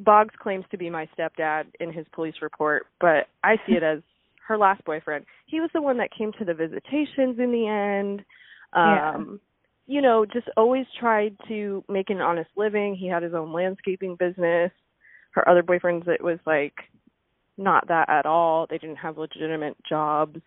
Boggs 0.00 0.34
claims 0.40 0.64
to 0.70 0.78
be 0.78 0.90
my 0.90 1.08
stepdad 1.16 1.66
in 1.80 1.92
his 1.92 2.06
police 2.12 2.34
report, 2.42 2.86
but 3.00 3.28
I 3.44 3.56
see 3.66 3.74
it 3.74 3.82
as 3.82 4.00
her 4.48 4.58
last 4.58 4.84
boyfriend. 4.84 5.24
He 5.46 5.60
was 5.60 5.70
the 5.72 5.82
one 5.82 5.98
that 5.98 6.10
came 6.16 6.32
to 6.38 6.44
the 6.44 6.54
visitations 6.54 7.38
in 7.38 7.52
the 7.52 7.68
end. 7.68 8.24
Yeah. 8.74 9.16
You 9.86 10.00
know, 10.00 10.24
just 10.24 10.48
always 10.56 10.86
tried 10.98 11.36
to 11.48 11.84
make 11.88 12.10
an 12.10 12.20
honest 12.20 12.50
living. 12.56 12.94
He 12.94 13.06
had 13.06 13.22
his 13.22 13.34
own 13.34 13.52
landscaping 13.52 14.16
business. 14.16 14.72
Her 15.32 15.48
other 15.48 15.62
boyfriends 15.62 16.08
it 16.08 16.22
was 16.22 16.38
like 16.46 16.74
not 17.58 17.86
that 17.88 18.08
at 18.08 18.26
all. 18.26 18.66
They 18.68 18.78
didn't 18.78 18.96
have 18.96 19.18
legitimate 19.18 19.76
jobs. 19.88 20.40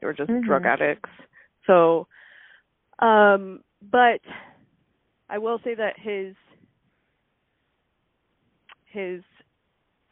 They 0.00 0.06
were 0.06 0.14
just 0.14 0.30
Mhm. 0.30 0.44
drug 0.44 0.66
addicts. 0.66 1.10
So 1.66 2.06
um 3.00 3.62
but 3.82 4.20
I 5.28 5.38
will 5.38 5.58
say 5.64 5.74
that 5.74 5.98
his 5.98 6.36
his 8.86 9.22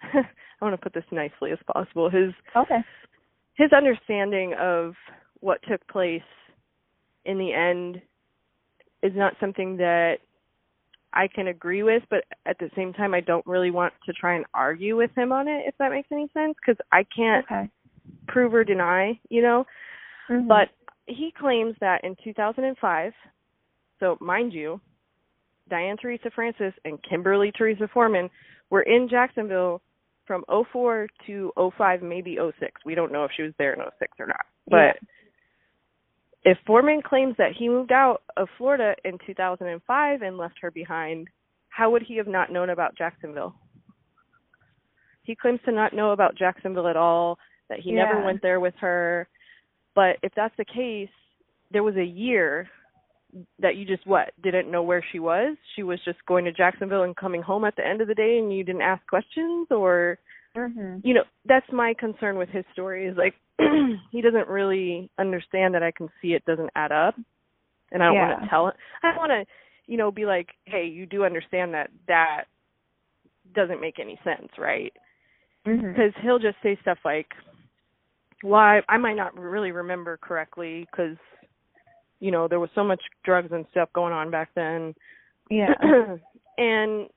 I 0.03 0.25
want 0.65 0.75
to 0.75 0.83
put 0.83 0.93
this 0.95 1.05
nicely 1.13 1.53
as 1.53 1.59
possible. 1.73 2.11
His 2.11 2.33
Okay. 2.57 2.83
his 3.55 3.73
understanding 3.73 4.55
of 4.55 4.95
what 5.41 5.63
took 5.69 5.87
place 5.89 6.23
in 7.25 7.39
the 7.39 7.53
end 7.53 8.03
is 9.03 9.13
not 9.15 9.35
something 9.41 9.77
that 9.79 10.19
I 11.13 11.29
can 11.29 11.49
agree 11.49 11.83
with, 11.83 12.03
but 12.09 12.25
at 12.47 12.59
the 12.59 12.71
same 12.75 12.93
time, 12.93 13.13
I 13.15 13.21
don't 13.21 13.47
really 13.47 13.71
want 13.71 13.93
to 14.07 14.13
try 14.13 14.35
and 14.35 14.47
argue 14.55 14.97
with 14.97 15.11
him 15.17 15.33
on 15.33 15.47
it, 15.49 15.65
if 15.67 15.77
that 15.79 15.91
makes 15.91 16.09
any 16.11 16.29
sense, 16.33 16.55
because 16.57 16.81
I 16.91 17.05
can't 17.05 17.45
Okay. 17.45 17.69
prove 18.29 18.55
or 18.55 18.65
deny, 18.65 19.19
you 19.29 19.43
know. 19.43 19.67
Mhm. 20.29 20.49
But 20.49 20.71
he 21.07 21.33
claims 21.33 21.77
that 21.81 22.03
in 22.05 22.17
2005, 22.17 23.15
so 23.99 24.17
mind 24.21 24.55
you, 24.55 24.81
Diane 25.69 25.97
Teresa 25.97 26.31
Francis 26.31 26.75
and 26.85 27.03
Kimberly 27.03 27.53
Teresa 27.53 27.89
Foreman 27.89 28.31
were 28.71 28.83
in 28.83 29.09
Jacksonville 29.09 29.83
from 30.25 30.45
04 30.49 31.09
to 31.27 31.53
05, 31.57 32.03
maybe 32.03 32.39
06. 32.39 32.85
We 32.85 32.95
don't 32.95 33.13
know 33.13 33.25
if 33.25 33.33
she 33.33 33.43
was 33.43 33.55
there 33.59 33.75
in 33.75 33.81
06 33.81 34.19
or 34.19 34.27
not. 34.27 34.47
But 34.69 34.99
if 36.45 36.59
Foreman 36.67 37.03
claims 37.03 37.35
that 37.39 37.53
he 37.57 37.69
moved 37.69 37.93
out 37.93 38.23
of 38.37 38.49
Florida 38.59 38.95
in 39.05 39.19
2005 39.27 40.23
and 40.23 40.39
left 40.39 40.55
her 40.61 40.71
behind, 40.71 41.29
how 41.69 41.91
would 41.91 42.03
he 42.03 42.17
have 42.17 42.27
not 42.27 42.51
known 42.51 42.71
about 42.71 42.97
Jacksonville? 42.97 43.55
He 45.23 45.37
claims 45.37 45.61
to 45.65 45.73
not 45.73 45.93
know 45.93 46.11
about 46.11 46.37
Jacksonville 46.37 46.89
at 46.89 46.97
all, 46.97 47.39
that 47.69 47.79
he 47.79 47.93
never 47.93 48.25
went 48.25 48.43
there 48.43 48.59
with 48.61 48.75
her. 48.81 49.29
But 49.95 50.17
if 50.23 50.33
that's 50.35 50.57
the 50.59 50.65
case, 50.65 51.09
there 51.71 51.83
was 51.83 51.97
a 51.97 52.05
year 52.05 52.69
that 53.61 53.77
you 53.77 53.87
just 53.87 54.07
what 54.07 54.33
didn't 54.43 54.71
know 54.71 54.83
where 54.83 55.05
she 55.11 55.19
was 55.19 55.57
she 55.75 55.83
was 55.83 55.99
just 56.05 56.19
going 56.27 56.45
to 56.45 56.53
jacksonville 56.53 57.05
and 57.05 57.17
coming 57.17 57.41
home 57.41 57.65
at 57.65 57.75
the 57.77 57.87
end 57.87 58.03
of 58.03 58.09
the 58.09 58.15
day 58.15 58.37
and 58.39 58.55
you 58.55 58.63
didn't 58.63 58.83
ask 58.83 59.07
questions 59.07 59.67
or 59.71 60.19
Mhm. 60.55 61.01
you 61.03 61.15
know 61.15 61.25
that's 61.47 61.71
my 61.73 61.95
concern 61.95 62.37
with 62.37 62.51
his 62.51 62.67
story 62.75 63.07
is 63.07 63.17
like 63.17 63.35
he 64.11 64.21
doesn't 64.21 64.49
really 64.49 65.11
understand 65.19 65.75
that 65.75 65.83
i 65.83 65.91
can 65.91 66.09
see 66.21 66.29
it 66.29 66.45
doesn't 66.45 66.71
add 66.75 66.93
up 66.93 67.15
and 67.91 68.03
i 68.03 68.07
don't 68.07 68.17
want 68.17 68.43
to 68.43 68.49
tell 68.49 68.69
it 68.69 68.75
i 69.03 69.09
don't 69.09 69.19
want 69.19 69.31
to 69.31 69.45
you 69.91 69.97
know 69.97 70.11
be 70.11 70.25
like 70.25 70.49
hey 70.65 70.87
you 70.87 71.07
do 71.07 71.25
understand 71.25 71.75
that 71.75 71.91
that 72.09 72.45
doesn't 73.55 73.81
make 73.81 73.99
any 73.99 74.19
sense 74.25 74.49
right? 74.59 74.93
Mm-hmm. 75.67 75.89
Because 75.89 76.13
he'll 76.23 76.39
just 76.39 76.57
say 76.63 76.79
stuff 76.83 76.99
like 77.05 77.29
well 78.43 78.61
I, 78.61 78.81
I 78.89 78.99
might 78.99 79.17
not 79.17 79.39
really 79.39 79.73
remember 79.73 80.17
correctly 80.17 80.87
because 80.91 81.17
you 82.21 82.31
know 82.31 82.49
there 82.49 82.61
was 82.61 82.71
so 82.75 82.85
much 82.85 83.03
drugs 83.25 83.51
and 83.53 83.67
stuff 83.71 83.89
going 83.95 84.13
on 84.13 84.31
back 84.31 84.51
then. 84.55 84.95
Yeah. 85.51 85.75
and 86.59 87.09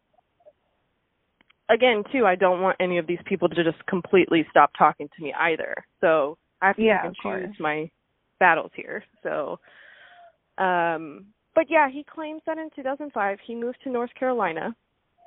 again 1.70 2.04
too 2.12 2.26
i 2.26 2.36
don't 2.36 2.62
want 2.62 2.78
any 2.80 2.98
of 2.98 3.08
these 3.08 3.20
people 3.26 3.50
to 3.50 3.64
just 3.64 3.84
completely 3.88 4.46
stop 4.50 4.72
talking 4.78 5.08
to 5.16 5.24
me 5.24 5.34
either. 5.40 5.74
So 6.02 6.38
i 6.62 6.68
have 6.68 6.76
to 6.78 6.82
Yeah, 6.84 6.96
pick 7.02 7.06
and 7.06 7.16
of 7.18 7.24
course. 7.24 7.46
choose 7.46 7.56
my 7.60 7.90
battles 8.40 8.72
here. 8.76 9.04
So 9.24 9.60
um 10.58 11.26
but 11.54 11.66
yeah 11.70 11.90
he 11.90 12.04
claims 12.04 12.42
that 12.46 12.58
in 12.58 12.70
2005 12.76 13.38
he 13.46 13.56
moved 13.56 13.78
to 13.84 13.90
north 13.90 14.12
carolina. 14.18 14.76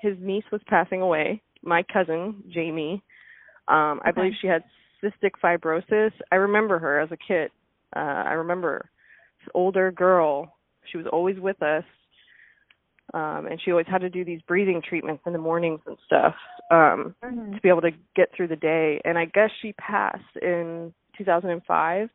His 0.03 0.15
niece 0.21 0.45
was 0.53 0.61
passing 0.69 1.01
away 1.03 1.43
my 1.63 1.83
cousin 1.93 2.43
jamie. 2.53 3.03
Um 3.67 4.01
i 4.05 4.11
Okay. 4.11 4.21
believe 4.21 4.33
she 4.41 4.47
had 4.47 4.63
cystic 5.03 5.33
fibrosis. 5.43 6.13
I 6.33 6.37
remember 6.37 6.79
her 6.79 7.01
as 7.01 7.11
a 7.11 7.17
kid. 7.17 7.51
Uh 7.97 8.23
i 8.27 8.33
remember 8.33 8.91
this 9.41 9.51
older 9.55 9.91
girl. 9.91 10.55
She 10.91 10.99
was 10.99 11.07
always 11.13 11.39
with 11.39 11.61
us 11.63 11.85
um 13.15 13.47
and 13.47 13.61
she 13.63 13.71
always 13.71 13.87
had 13.87 14.01
to 14.01 14.11
do 14.11 14.25
these 14.25 14.41
breathing 14.43 14.83
treatments 14.87 15.23
in 15.27 15.33
the 15.33 15.39
mornings 15.39 15.81
and 15.87 15.97
stuff 16.05 16.35
um 16.71 17.15
Mhm. 17.23 17.55
to 17.55 17.61
be 17.63 17.69
able 17.69 17.81
to 17.83 17.93
get 18.15 18.31
through 18.35 18.49
the 18.49 18.57
day. 18.57 19.01
And 19.05 19.17
i 19.19 19.25
guess 19.27 19.51
she 19.63 19.73
passed 19.75 20.37
in 20.43 20.93
2005 21.17 22.11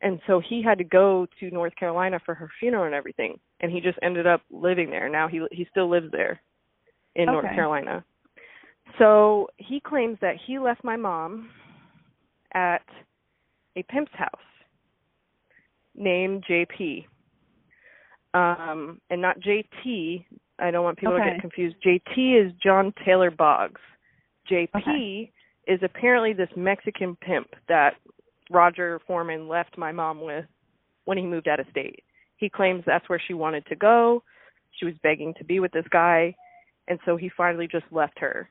and 0.00 0.20
so 0.26 0.40
he 0.40 0.62
had 0.62 0.78
to 0.78 0.84
go 0.84 1.26
to 1.38 1.50
north 1.50 1.74
carolina 1.76 2.18
for 2.24 2.34
her 2.34 2.50
funeral 2.58 2.84
and 2.84 2.94
everything. 2.94 3.38
And 3.60 3.70
he 3.70 3.80
just 3.80 3.98
ended 4.02 4.26
up 4.26 4.42
living 4.50 4.90
there. 4.90 5.08
Now 5.08 5.28
he 5.28 5.46
he 5.52 5.64
still 5.70 5.88
lives 5.88 6.10
there 6.10 6.40
in 7.14 7.26
north 7.26 7.44
carolina. 7.54 8.04
So 8.98 9.48
he 9.58 9.80
claims 9.80 10.18
that 10.20 10.36
he 10.46 10.58
left 10.58 10.82
my 10.84 10.96
mom 10.96 11.50
at 12.52 12.84
a 13.76 13.82
pimp's 13.84 14.12
house 14.14 14.30
named 15.94 16.44
jp 16.48 17.06
um 18.34 19.00
and 19.10 19.20
not 19.20 19.38
jt 19.40 20.24
i 20.58 20.70
don't 20.70 20.84
want 20.84 20.98
people 20.98 21.16
to 21.16 21.24
get 21.24 21.40
confused. 21.40 21.76
Jt 21.84 22.46
is 22.46 22.52
john 22.62 22.92
taylor 23.04 23.30
boggs. 23.30 23.80
Jp 24.50 24.68
Okay. 24.76 25.32
is 25.66 25.80
apparently 25.82 26.32
this 26.32 26.48
mexican 26.56 27.16
pimp 27.16 27.48
that 27.68 27.94
roger 28.50 29.00
foreman 29.06 29.48
left 29.48 29.76
my 29.78 29.92
mom 29.92 30.20
with 30.20 30.44
when 31.04 31.18
he 31.18 31.24
moved 31.24 31.48
out 31.48 31.60
of 31.60 31.66
state. 31.70 32.02
He 32.36 32.48
claims 32.48 32.82
that's 32.86 33.08
where 33.08 33.20
she 33.26 33.34
wanted 33.34 33.66
to 33.66 33.76
go. 33.76 34.22
She 34.78 34.84
was 34.84 34.94
begging 35.02 35.34
to 35.38 35.44
be 35.44 35.60
with 35.60 35.72
this 35.72 35.86
guy 35.90 36.34
and 36.88 36.98
so 37.04 37.16
he 37.16 37.30
finally 37.36 37.68
just 37.68 37.84
left 37.90 38.18
her 38.18 38.48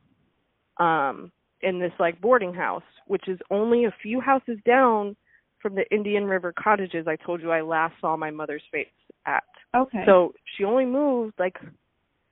um 0.78 1.32
in 1.62 1.80
this 1.80 1.92
like 2.00 2.20
boarding 2.22 2.54
house 2.54 2.84
which 3.08 3.28
is 3.28 3.40
only 3.50 3.86
a 3.86 3.94
few 4.02 4.20
houses 4.20 4.58
down 4.66 5.16
from 5.62 5.76
the 5.76 5.86
indian 5.94 6.26
river 6.26 6.54
cottages 6.58 7.08
i 7.08 7.16
told 7.18 7.42
you 7.42 7.52
i 7.52 7.62
last 7.62 7.94
saw 8.02 8.16
my 8.16 8.32
mother's 8.32 8.64
face 8.72 8.88
at 9.26 9.44
Okay. 9.76 10.04
so 10.06 10.34
she 10.56 10.64
only 10.64 10.86
moved 10.86 11.34
like 11.40 11.58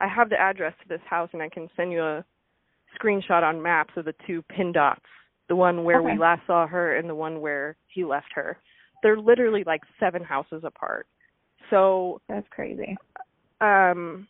I 0.01 0.07
have 0.07 0.29
the 0.29 0.39
address 0.39 0.73
to 0.81 0.87
this 0.87 1.01
house 1.09 1.29
and 1.33 1.41
I 1.41 1.49
can 1.49 1.69
send 1.75 1.91
you 1.91 2.01
a 2.03 2.23
screenshot 2.99 3.43
on 3.43 3.61
maps 3.61 3.93
of 3.97 4.05
the 4.05 4.15
two 4.25 4.41
pin 4.43 4.71
dots. 4.71 5.05
The 5.47 5.55
one 5.55 5.83
where 5.83 6.01
we 6.01 6.17
last 6.17 6.45
saw 6.47 6.67
her 6.67 6.95
and 6.97 7.09
the 7.09 7.15
one 7.15 7.41
where 7.41 7.75
he 7.87 8.05
left 8.05 8.31
her. 8.35 8.57
They're 9.01 9.17
literally 9.19 9.63
like 9.65 9.81
seven 9.99 10.23
houses 10.23 10.63
apart. 10.63 11.07
So 11.69 12.21
That's 12.27 12.47
crazy. 12.49 12.97
um 13.61 14.27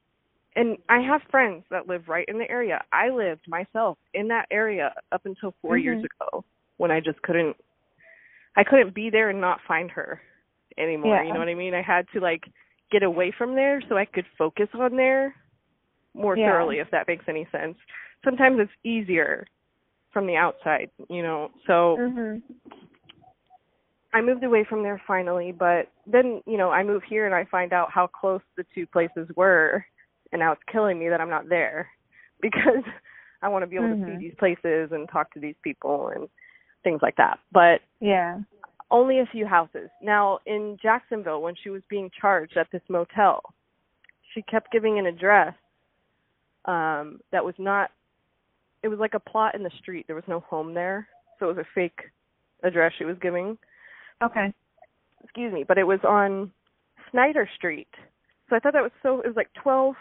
and 0.55 0.77
I 0.89 0.99
have 1.01 1.21
friends 1.29 1.63
that 1.69 1.87
live 1.87 2.09
right 2.09 2.25
in 2.27 2.39
the 2.39 2.49
area. 2.49 2.83
I 2.91 3.09
lived 3.09 3.47
myself 3.47 3.97
in 4.13 4.27
that 4.29 4.47
area 4.51 4.93
up 5.11 5.25
until 5.25 5.53
4 5.61 5.77
years 5.77 6.01
Mhm. 6.01 6.05
ago 6.05 6.43
when 6.77 6.91
I 6.91 6.99
just 6.99 7.21
couldn't 7.21 7.55
I 8.55 8.63
couldn't 8.63 8.93
be 8.93 9.09
there 9.09 9.29
and 9.29 9.39
not 9.39 9.61
find 9.61 9.91
her 9.91 10.21
anymore. 10.79 11.15
Yeah. 11.17 11.23
You 11.23 11.33
know 11.33 11.39
what 11.39 11.49
I 11.49 11.55
mean? 11.55 11.73
I 11.73 11.81
had 11.81 12.05
to 12.13 12.19
like 12.19 12.43
get 12.91 13.03
away 13.03 13.31
from 13.37 13.55
there 13.55 13.81
so 13.87 13.97
I 13.97 14.05
could 14.05 14.25
focus 14.37 14.67
on 14.73 14.95
there 14.95 15.35
more 16.13 16.37
Yeah. 16.37 16.47
thoroughly 16.47 16.79
if 16.79 16.89
that 16.91 17.07
makes 17.07 17.25
any 17.27 17.47
sense. 17.51 17.77
Sometimes 18.23 18.59
it's 18.59 18.71
easier 18.83 19.45
from 20.11 20.25
the 20.25 20.35
outside, 20.35 20.89
you 21.09 21.21
know. 21.21 21.51
So 21.67 21.97
Mhm. 21.99 22.41
I 24.11 24.21
moved 24.21 24.43
away 24.43 24.63
from 24.63 24.81
there 24.81 25.01
finally, 25.05 25.51
but 25.51 25.87
then, 26.07 26.41
you 26.47 26.57
know, 26.57 26.71
I 26.71 26.83
move 26.83 27.03
here 27.03 27.27
and 27.27 27.35
I 27.35 27.45
find 27.45 27.73
out 27.73 27.91
how 27.91 28.07
close 28.07 28.41
the 28.57 28.65
two 28.73 28.87
places 28.87 29.29
were 29.35 29.85
and 30.31 30.39
now 30.39 30.51
it's 30.51 30.61
killing 30.71 30.97
me 30.97 31.09
that 31.09 31.21
I'm 31.21 31.29
not 31.29 31.47
there 31.47 31.89
because 32.41 32.83
I 33.41 33.47
want 33.49 33.63
to 33.63 33.67
be 33.67 33.75
able 33.75 33.89
to 33.89 33.95
see 34.05 34.11
Mhm. 34.11 34.19
these 34.19 34.35
places 34.39 34.91
and 34.91 35.07
talk 35.09 35.31
to 35.33 35.39
these 35.39 35.55
people 35.63 36.09
and 36.09 36.27
things 36.83 37.01
like 37.01 37.15
that. 37.17 37.39
But 37.51 37.81
Yeah. 37.99 38.39
Only 38.91 39.19
a 39.19 39.25
few 39.31 39.45
houses. 39.45 39.89
Now, 40.01 40.39
in 40.45 40.77
Jacksonville, 40.81 41.41
when 41.41 41.55
she 41.61 41.69
was 41.69 41.81
being 41.89 42.09
charged 42.19 42.57
at 42.57 42.67
this 42.71 42.81
motel, 42.89 43.41
she 44.33 44.41
kept 44.43 44.71
giving 44.71 44.99
an 44.99 45.05
address 45.05 45.53
um 46.65 47.21
that 47.31 47.43
was 47.43 47.55
not 47.57 47.89
it 48.83 48.87
was 48.87 48.99
like 48.99 49.13
a 49.13 49.19
plot 49.19 49.55
in 49.55 49.63
the 49.63 49.71
street. 49.79 50.05
There 50.07 50.15
was 50.15 50.27
no 50.27 50.41
home 50.41 50.73
there. 50.73 51.07
So 51.39 51.49
it 51.49 51.55
was 51.55 51.65
a 51.65 51.67
fake 51.75 51.99
address 52.63 52.93
she 52.97 53.05
was 53.05 53.17
giving. 53.21 53.57
Okay. 54.23 54.53
Excuse 55.23 55.53
me, 55.53 55.65
but 55.67 55.77
it 55.77 55.85
was 55.85 55.99
on 56.07 56.51
Snyder 57.11 57.49
Street. 57.57 57.89
So 58.49 58.55
I 58.55 58.59
thought 58.59 58.73
that 58.73 58.81
was 58.81 58.91
so 59.03 59.19
it 59.21 59.27
was 59.27 59.35
like 59.35 59.49
12 59.61 59.95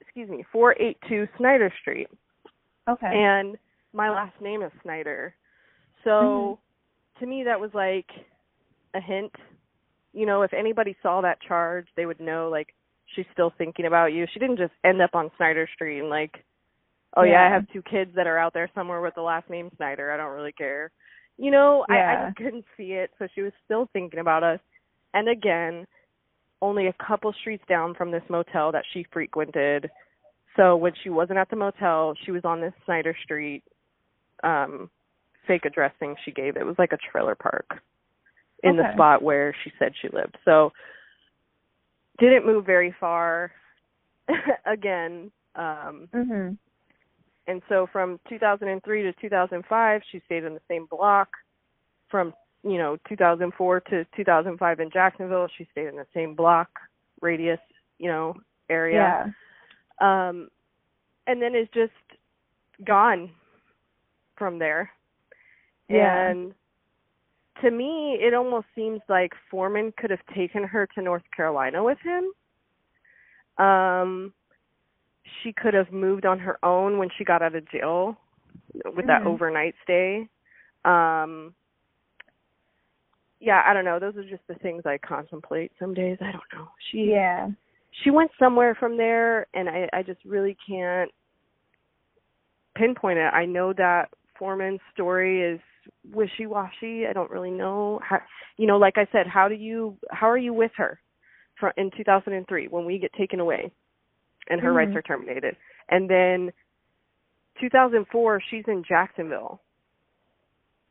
excuse 0.00 0.28
me, 0.28 0.44
482 0.52 1.28
Snyder 1.38 1.72
Street. 1.80 2.08
Okay. 2.88 3.10
And 3.12 3.56
my 3.92 4.10
last 4.10 4.40
name 4.40 4.62
is 4.62 4.72
Snyder. 4.82 5.34
So 6.04 6.10
Mm-hmm. 6.10 6.65
To 7.20 7.26
me 7.26 7.44
that 7.44 7.60
was 7.60 7.70
like 7.74 8.06
a 8.94 9.00
hint. 9.00 9.32
You 10.12 10.26
know, 10.26 10.42
if 10.42 10.52
anybody 10.54 10.96
saw 11.02 11.20
that 11.20 11.40
charge, 11.46 11.86
they 11.96 12.06
would 12.06 12.20
know 12.20 12.48
like 12.50 12.74
she's 13.14 13.26
still 13.32 13.52
thinking 13.56 13.86
about 13.86 14.12
you. 14.12 14.26
She 14.32 14.38
didn't 14.38 14.58
just 14.58 14.72
end 14.84 15.02
up 15.02 15.14
on 15.14 15.30
Snyder 15.36 15.68
Street 15.74 16.00
and 16.00 16.08
like, 16.08 16.44
oh 17.16 17.22
yeah, 17.22 17.46
I 17.46 17.52
have 17.52 17.70
two 17.72 17.82
kids 17.82 18.10
that 18.16 18.26
are 18.26 18.38
out 18.38 18.54
there 18.54 18.70
somewhere 18.74 19.00
with 19.00 19.14
the 19.14 19.22
last 19.22 19.48
name 19.50 19.70
Snyder. 19.76 20.10
I 20.12 20.16
don't 20.16 20.34
really 20.34 20.52
care. 20.52 20.90
You 21.38 21.50
know, 21.50 21.84
I, 21.90 21.94
I 21.94 22.26
just 22.26 22.36
couldn't 22.38 22.64
see 22.76 22.92
it, 22.92 23.10
so 23.18 23.28
she 23.34 23.42
was 23.42 23.52
still 23.64 23.88
thinking 23.92 24.20
about 24.20 24.42
us. 24.42 24.60
And 25.12 25.28
again, 25.28 25.86
only 26.62 26.86
a 26.86 26.94
couple 26.94 27.32
streets 27.40 27.64
down 27.68 27.94
from 27.94 28.10
this 28.10 28.22
motel 28.30 28.72
that 28.72 28.84
she 28.92 29.04
frequented. 29.12 29.90
So 30.56 30.76
when 30.76 30.92
she 31.02 31.10
wasn't 31.10 31.38
at 31.38 31.50
the 31.50 31.56
motel, 31.56 32.14
she 32.24 32.30
was 32.30 32.42
on 32.44 32.62
this 32.62 32.72
Snyder 32.84 33.14
Street 33.24 33.62
um 34.44 34.90
fake 35.46 35.64
address 35.64 35.92
thing 35.98 36.16
she 36.24 36.32
gave. 36.32 36.56
It 36.56 36.66
was 36.66 36.76
like 36.78 36.92
a 36.92 36.98
trailer 37.10 37.34
park 37.34 37.80
in 38.62 38.76
the 38.76 38.92
spot 38.94 39.22
where 39.22 39.54
she 39.62 39.72
said 39.78 39.92
she 40.00 40.08
lived. 40.08 40.36
So 40.44 40.72
didn't 42.18 42.46
move 42.46 42.64
very 42.64 42.94
far 42.98 43.52
again. 44.66 45.30
Um 45.54 46.08
Mhm. 46.14 46.56
and 47.46 47.62
so 47.68 47.86
from 47.92 48.18
2003 48.28 49.02
to 49.02 49.12
2005 49.12 50.02
she 50.10 50.20
stayed 50.26 50.44
in 50.44 50.54
the 50.54 50.60
same 50.68 50.86
block 50.86 51.28
from 52.10 52.34
you 52.62 52.78
know 52.78 52.96
2004 53.08 53.80
to 53.80 54.04
2005 54.16 54.80
in 54.80 54.90
Jacksonville 54.90 55.48
she 55.56 55.66
stayed 55.72 55.86
in 55.86 55.96
the 55.96 56.06
same 56.12 56.34
block 56.34 56.68
radius 57.20 57.60
you 57.98 58.08
know 58.08 58.34
area 58.68 59.32
Yeah. 60.00 60.28
um 60.28 60.48
and 61.26 61.40
then 61.40 61.54
is 61.54 61.68
just 61.72 61.92
gone 62.84 63.30
from 64.36 64.58
there 64.58 64.90
Yeah. 65.88 66.30
and 66.30 66.54
to 67.62 67.70
me 67.70 68.18
it 68.20 68.34
almost 68.34 68.66
seems 68.74 69.00
like 69.08 69.32
foreman 69.50 69.92
could 69.96 70.10
have 70.10 70.24
taken 70.34 70.64
her 70.64 70.86
to 70.94 71.02
north 71.02 71.22
carolina 71.34 71.82
with 71.82 71.98
him 72.00 73.64
um 73.64 74.32
she 75.42 75.52
could 75.52 75.74
have 75.74 75.90
moved 75.92 76.26
on 76.26 76.38
her 76.38 76.58
own 76.64 76.98
when 76.98 77.08
she 77.16 77.24
got 77.24 77.42
out 77.42 77.54
of 77.54 77.68
jail 77.70 78.16
with 78.94 79.06
that 79.06 79.22
Mhm. 79.22 79.26
overnight 79.26 79.74
stay 79.82 80.28
um 80.84 81.54
yeah 83.40 83.62
i 83.66 83.72
don't 83.72 83.84
know 83.84 83.98
those 83.98 84.16
are 84.16 84.24
just 84.24 84.46
the 84.48 84.54
things 84.56 84.84
i 84.86 84.98
contemplate 84.98 85.72
some 85.78 85.94
days 85.94 86.18
i 86.20 86.32
don't 86.32 86.52
know 86.52 86.68
she 86.90 87.10
Yeah. 87.12 87.48
she 88.02 88.10
went 88.10 88.30
somewhere 88.38 88.74
from 88.74 88.96
there 88.98 89.46
and 89.54 89.68
I 89.70 89.88
I 89.92 90.02
just 90.02 90.22
really 90.24 90.54
can't 90.66 91.10
pinpoint 92.74 93.18
it. 93.18 93.32
I 93.32 93.46
know 93.46 93.72
that 93.72 94.10
Foreman's 94.38 94.80
story 94.92 95.40
is 95.42 95.60
wishy-washy. 96.12 97.06
I 97.06 97.12
don't 97.12 97.30
really 97.30 97.50
know 97.50 98.00
how 98.02 98.20
you 98.56 98.66
know 98.66 98.78
like 98.78 98.98
I 98.98 99.06
said, 99.12 99.26
how 99.26 99.48
do 99.48 99.54
you 99.54 99.96
how 100.10 100.28
are 100.28 100.38
you 100.38 100.52
with 100.52 100.72
her 100.76 101.00
from 101.58 101.72
in 101.76 101.90
2003 101.96 102.68
when 102.68 102.84
we 102.84 102.98
get 102.98 103.12
taken 103.14 103.40
away 103.40 103.70
and 104.48 104.60
her 104.60 104.72
rights 104.72 104.92
Mhm. 104.92 104.96
are 104.96 105.02
terminated. 105.02 105.56
And 105.88 106.08
then 106.08 106.52
2004 107.60 108.40
she's 108.40 108.64
in 108.68 108.82
Jacksonville 108.84 109.60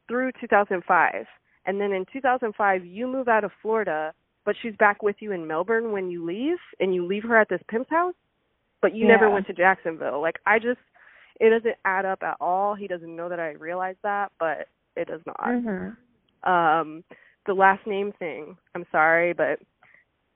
through 0.08 0.32
2005. 0.34 1.28
And 1.66 1.80
then 1.80 1.92
in 1.92 2.06
2005 2.06 2.86
you 2.86 3.08
move 3.08 3.28
out 3.28 3.44
of 3.44 3.52
Florida 3.62 4.14
but 4.46 4.56
she's 4.62 4.76
back 4.76 5.02
with 5.02 5.16
you 5.22 5.32
in 5.32 5.48
Melbourne 5.48 5.92
when 5.92 6.10
you 6.12 6.24
leave 6.24 6.60
and 6.80 6.94
you 6.94 7.06
leave 7.06 7.24
her 7.24 7.36
at 7.36 7.50
this 7.50 7.62
pimp's 7.68 7.90
house, 7.90 8.14
but 8.80 8.94
you 8.94 9.08
never 9.08 9.28
went 9.28 9.48
to 9.48 9.54
Jacksonville. 9.54 10.22
Like 10.22 10.40
I 10.46 10.60
just 10.60 10.80
it 11.40 11.50
doesn't 11.50 11.76
add 11.84 12.06
up 12.06 12.24
at 12.24 12.38
all. 12.40 12.76
He 12.76 12.88
doesn't 12.88 13.16
know 13.16 13.28
that 13.28 13.40
I 13.40 13.52
realize 13.54 13.98
that, 14.04 14.32
but 14.40 14.68
it 14.96 15.08
does 15.08 15.22
not. 15.26 15.56
Mhm. 15.56 15.98
Um 16.44 17.04
the 17.46 17.54
last 17.54 17.86
name 17.88 18.12
thing, 18.20 18.58
I'm 18.76 18.86
sorry, 18.92 19.34
but 19.34 19.60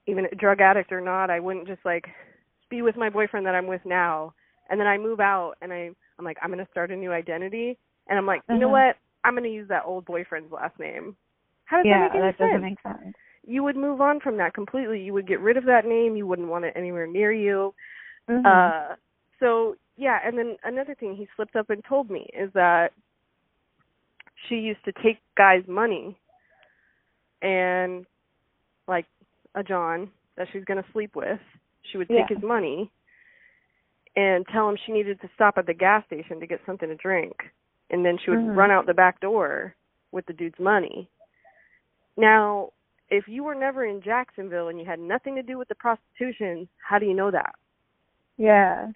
even 0.06 0.26
a 0.26 0.34
drug 0.36 0.60
addict 0.60 0.92
or 0.92 1.00
not, 1.00 1.30
I 1.30 1.40
wouldn't 1.40 1.66
just 1.66 1.84
like 1.84 2.06
be 2.70 2.82
with 2.82 2.96
my 2.96 3.08
boyfriend 3.10 3.46
that 3.46 3.54
I'm 3.54 3.66
with 3.66 3.84
now 3.84 4.32
and 4.70 4.78
then 4.80 4.86
I 4.86 4.96
move 4.98 5.20
out 5.20 5.54
and 5.62 5.72
I 5.72 5.90
I'm 6.18 6.24
like 6.24 6.38
I'm 6.42 6.50
going 6.52 6.64
to 6.64 6.70
start 6.70 6.90
a 6.90 6.96
new 6.96 7.12
identity 7.12 7.78
and 8.08 8.18
I'm 8.18 8.26
like, 8.26 8.42
"You 8.48 8.58
know 8.58 8.68
Mhm. 8.68 8.70
what? 8.70 8.96
I'm 9.24 9.34
going 9.34 9.44
to 9.44 9.50
use 9.50 9.68
that 9.68 9.84
old 9.86 10.04
boyfriend's 10.04 10.52
last 10.52 10.78
name." 10.78 11.16
How 11.64 11.78
does 11.78 11.88
Yeah, 11.88 11.98
that 11.98 12.00
make 12.00 12.14
any 12.14 12.32
that 12.32 12.38
sense? 12.38 12.50
doesn't 12.50 12.60
make 12.62 12.80
sense. 12.82 13.16
you 13.46 13.62
would 13.62 13.76
move 13.76 14.00
on 14.00 14.20
from 14.20 14.36
that 14.38 14.54
completely. 14.54 15.00
You 15.00 15.12
would 15.14 15.26
get 15.26 15.40
rid 15.40 15.56
of 15.56 15.64
that 15.64 15.84
name. 15.86 16.16
You 16.16 16.26
wouldn't 16.26 16.48
want 16.48 16.64
it 16.64 16.74
anywhere 16.76 17.06
near 17.06 17.32
you. 17.32 17.74
Mhm. 18.28 18.44
Uh, 18.44 18.96
so 19.38 19.76
yeah, 19.96 20.18
and 20.24 20.36
then 20.38 20.56
another 20.64 20.94
thing 20.94 21.14
he 21.14 21.28
slipped 21.36 21.56
up 21.56 21.70
and 21.70 21.82
told 21.84 22.10
me 22.10 22.28
is 22.34 22.52
that 22.54 22.92
she 24.48 24.56
used 24.56 24.84
to 24.84 24.92
take 25.02 25.18
guys' 25.36 25.66
money 25.66 26.18
and 27.42 28.06
like 28.88 29.06
a 29.54 29.62
John 29.62 30.10
that 30.36 30.48
she's 30.52 30.64
going 30.64 30.82
to 30.82 30.92
sleep 30.92 31.14
with. 31.14 31.40
She 31.82 31.98
would 31.98 32.08
take 32.08 32.30
Yeah. 32.30 32.36
his 32.36 32.42
money 32.42 32.90
and 34.16 34.46
tell 34.48 34.68
him 34.68 34.76
she 34.76 34.92
needed 34.92 35.20
to 35.20 35.28
stop 35.34 35.58
at 35.58 35.66
the 35.66 35.74
gas 35.74 36.04
station 36.06 36.40
to 36.40 36.46
get 36.46 36.64
something 36.66 36.88
to 36.88 36.96
drink. 36.96 37.50
And 37.90 38.04
then 38.04 38.18
she 38.18 38.30
would 38.30 38.40
Mhm. 38.40 38.56
run 38.56 38.70
out 38.70 38.86
the 38.86 38.94
back 38.94 39.20
door 39.20 39.74
with 40.12 40.26
the 40.26 40.32
dude's 40.32 40.58
money. 40.58 41.08
Now, 42.16 42.72
if 43.08 43.26
you 43.28 43.42
were 43.44 43.54
never 43.54 43.84
in 43.84 44.00
Jacksonville 44.00 44.68
and 44.68 44.78
you 44.78 44.84
had 44.84 45.00
nothing 45.00 45.34
to 45.36 45.42
do 45.42 45.58
with 45.58 45.68
the 45.68 45.74
prostitution, 45.74 46.68
how 46.78 46.98
do 46.98 47.06
you 47.06 47.14
know 47.14 47.30
that? 47.30 47.54
Yeah. 48.36 48.92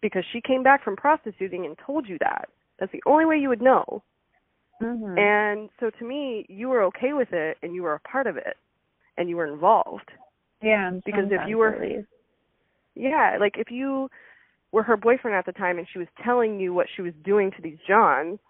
Because 0.00 0.24
she 0.26 0.40
came 0.40 0.62
back 0.62 0.82
from 0.82 0.96
prostituting 0.96 1.66
and 1.66 1.76
told 1.78 2.08
you 2.08 2.18
that. 2.18 2.48
That's 2.78 2.92
the 2.92 3.02
only 3.06 3.24
way 3.24 3.38
you 3.38 3.48
would 3.48 3.62
know. 3.62 4.02
Mhm. 4.80 5.18
And 5.18 5.70
so 5.80 5.90
to 5.90 6.04
me, 6.04 6.44
you 6.48 6.68
were 6.68 6.82
okay 6.84 7.12
with 7.12 7.32
it 7.32 7.58
and 7.62 7.74
you 7.74 7.82
were 7.82 7.94
a 7.94 8.00
part 8.00 8.26
of 8.26 8.36
it 8.36 8.56
and 9.16 9.28
you 9.28 9.36
were 9.36 9.46
involved. 9.46 10.10
yeah. 10.62 10.90
because 11.04 11.30
if 11.30 11.46
you 11.48 11.58
were- 11.58 12.04
Yeah, 12.94 13.36
like 13.38 13.58
if 13.58 13.70
you 13.70 14.10
were 14.72 14.82
her 14.82 14.96
boyfriend 14.96 15.36
at 15.36 15.44
the 15.44 15.52
time 15.52 15.78
and 15.78 15.86
she 15.88 15.98
was 15.98 16.08
telling 16.22 16.58
you 16.58 16.72
what 16.74 16.88
she 16.88 17.02
was 17.02 17.14
doing 17.16 17.50
to 17.52 17.62
these 17.62 17.78
Johns, 17.86 18.40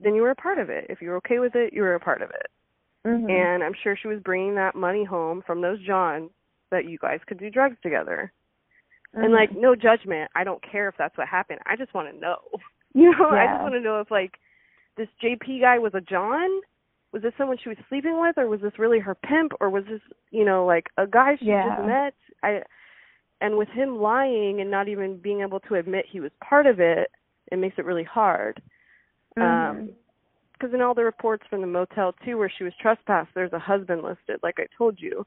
then 0.00 0.14
you 0.14 0.22
were 0.22 0.30
a 0.30 0.34
part 0.36 0.58
of 0.58 0.68
it. 0.68 0.86
If 0.90 1.00
you 1.00 1.10
were 1.10 1.16
okay 1.16 1.38
with 1.38 1.54
it, 1.54 1.72
you 1.72 1.82
were 1.82 1.94
a 1.94 2.00
part 2.00 2.22
of 2.22 2.30
it. 2.30 2.50
Mhm. 3.04 3.30
And 3.30 3.62
I'm 3.64 3.72
sure 3.72 3.94
she 3.96 4.08
was 4.08 4.20
bringing 4.20 4.56
that 4.56 4.74
money 4.74 5.04
home 5.04 5.42
from 5.42 5.60
those 5.60 5.80
Johns 5.80 6.30
that 6.70 6.86
you 6.86 6.98
guys 6.98 7.22
could 7.24 7.38
do 7.38 7.50
drugs 7.50 7.80
together. 7.80 8.32
And 9.14 9.28
Mhm. 9.32 9.36
like 9.36 9.52
no 9.52 9.74
judgment. 9.76 10.30
I 10.34 10.44
don't 10.44 10.60
care 10.62 10.88
if 10.88 10.96
that's 10.96 11.16
what 11.16 11.28
happened. 11.28 11.60
I 11.66 11.76
just 11.76 11.94
want 11.94 12.10
to 12.10 12.16
know. 12.18 12.40
You 12.94 13.14
know, 13.16 13.28
I 13.30 13.46
just 13.46 13.62
want 13.62 13.74
to 13.74 13.80
know 13.80 14.00
if 14.00 14.10
like 14.10 14.38
this 14.96 15.08
JP 15.22 15.60
guy 15.60 15.78
was 15.78 15.92
a 15.94 16.00
John. 16.00 16.48
Was 17.12 17.22
this 17.22 17.32
someone 17.38 17.56
she 17.62 17.68
was 17.68 17.78
sleeping 17.88 18.20
with, 18.20 18.36
or 18.36 18.46
was 18.48 18.60
this 18.60 18.78
really 18.78 18.98
her 18.98 19.14
pimp, 19.14 19.52
or 19.60 19.70
was 19.70 19.84
this 19.88 20.00
you 20.30 20.44
know 20.44 20.66
like 20.66 20.86
a 20.96 21.06
guy 21.06 21.36
she 21.36 21.46
Yeah. 21.46 21.76
just 21.76 21.86
met? 21.86 22.14
I 22.42 22.62
and 23.40 23.56
with 23.56 23.68
him 23.68 23.98
lying 23.98 24.60
and 24.60 24.70
not 24.70 24.88
even 24.88 25.18
being 25.18 25.42
able 25.42 25.60
to 25.60 25.74
admit 25.74 26.06
he 26.06 26.20
was 26.20 26.32
part 26.42 26.66
of 26.66 26.80
it, 26.80 27.10
it 27.52 27.58
makes 27.58 27.78
it 27.78 27.84
really 27.84 28.04
hard. 28.04 28.62
Mhm. 29.36 29.42
Um, 29.42 29.90
because 30.52 30.72
in 30.72 30.80
all 30.80 30.94
the 30.94 31.04
reports 31.04 31.46
from 31.48 31.60
the 31.60 31.66
motel 31.66 32.14
too, 32.24 32.38
where 32.38 32.48
she 32.48 32.64
was 32.64 32.74
trespassed, 32.76 33.28
there's 33.34 33.52
a 33.52 33.58
husband 33.58 34.02
listed, 34.02 34.40
like 34.42 34.58
I 34.58 34.66
told 34.76 34.98
you. 35.00 35.26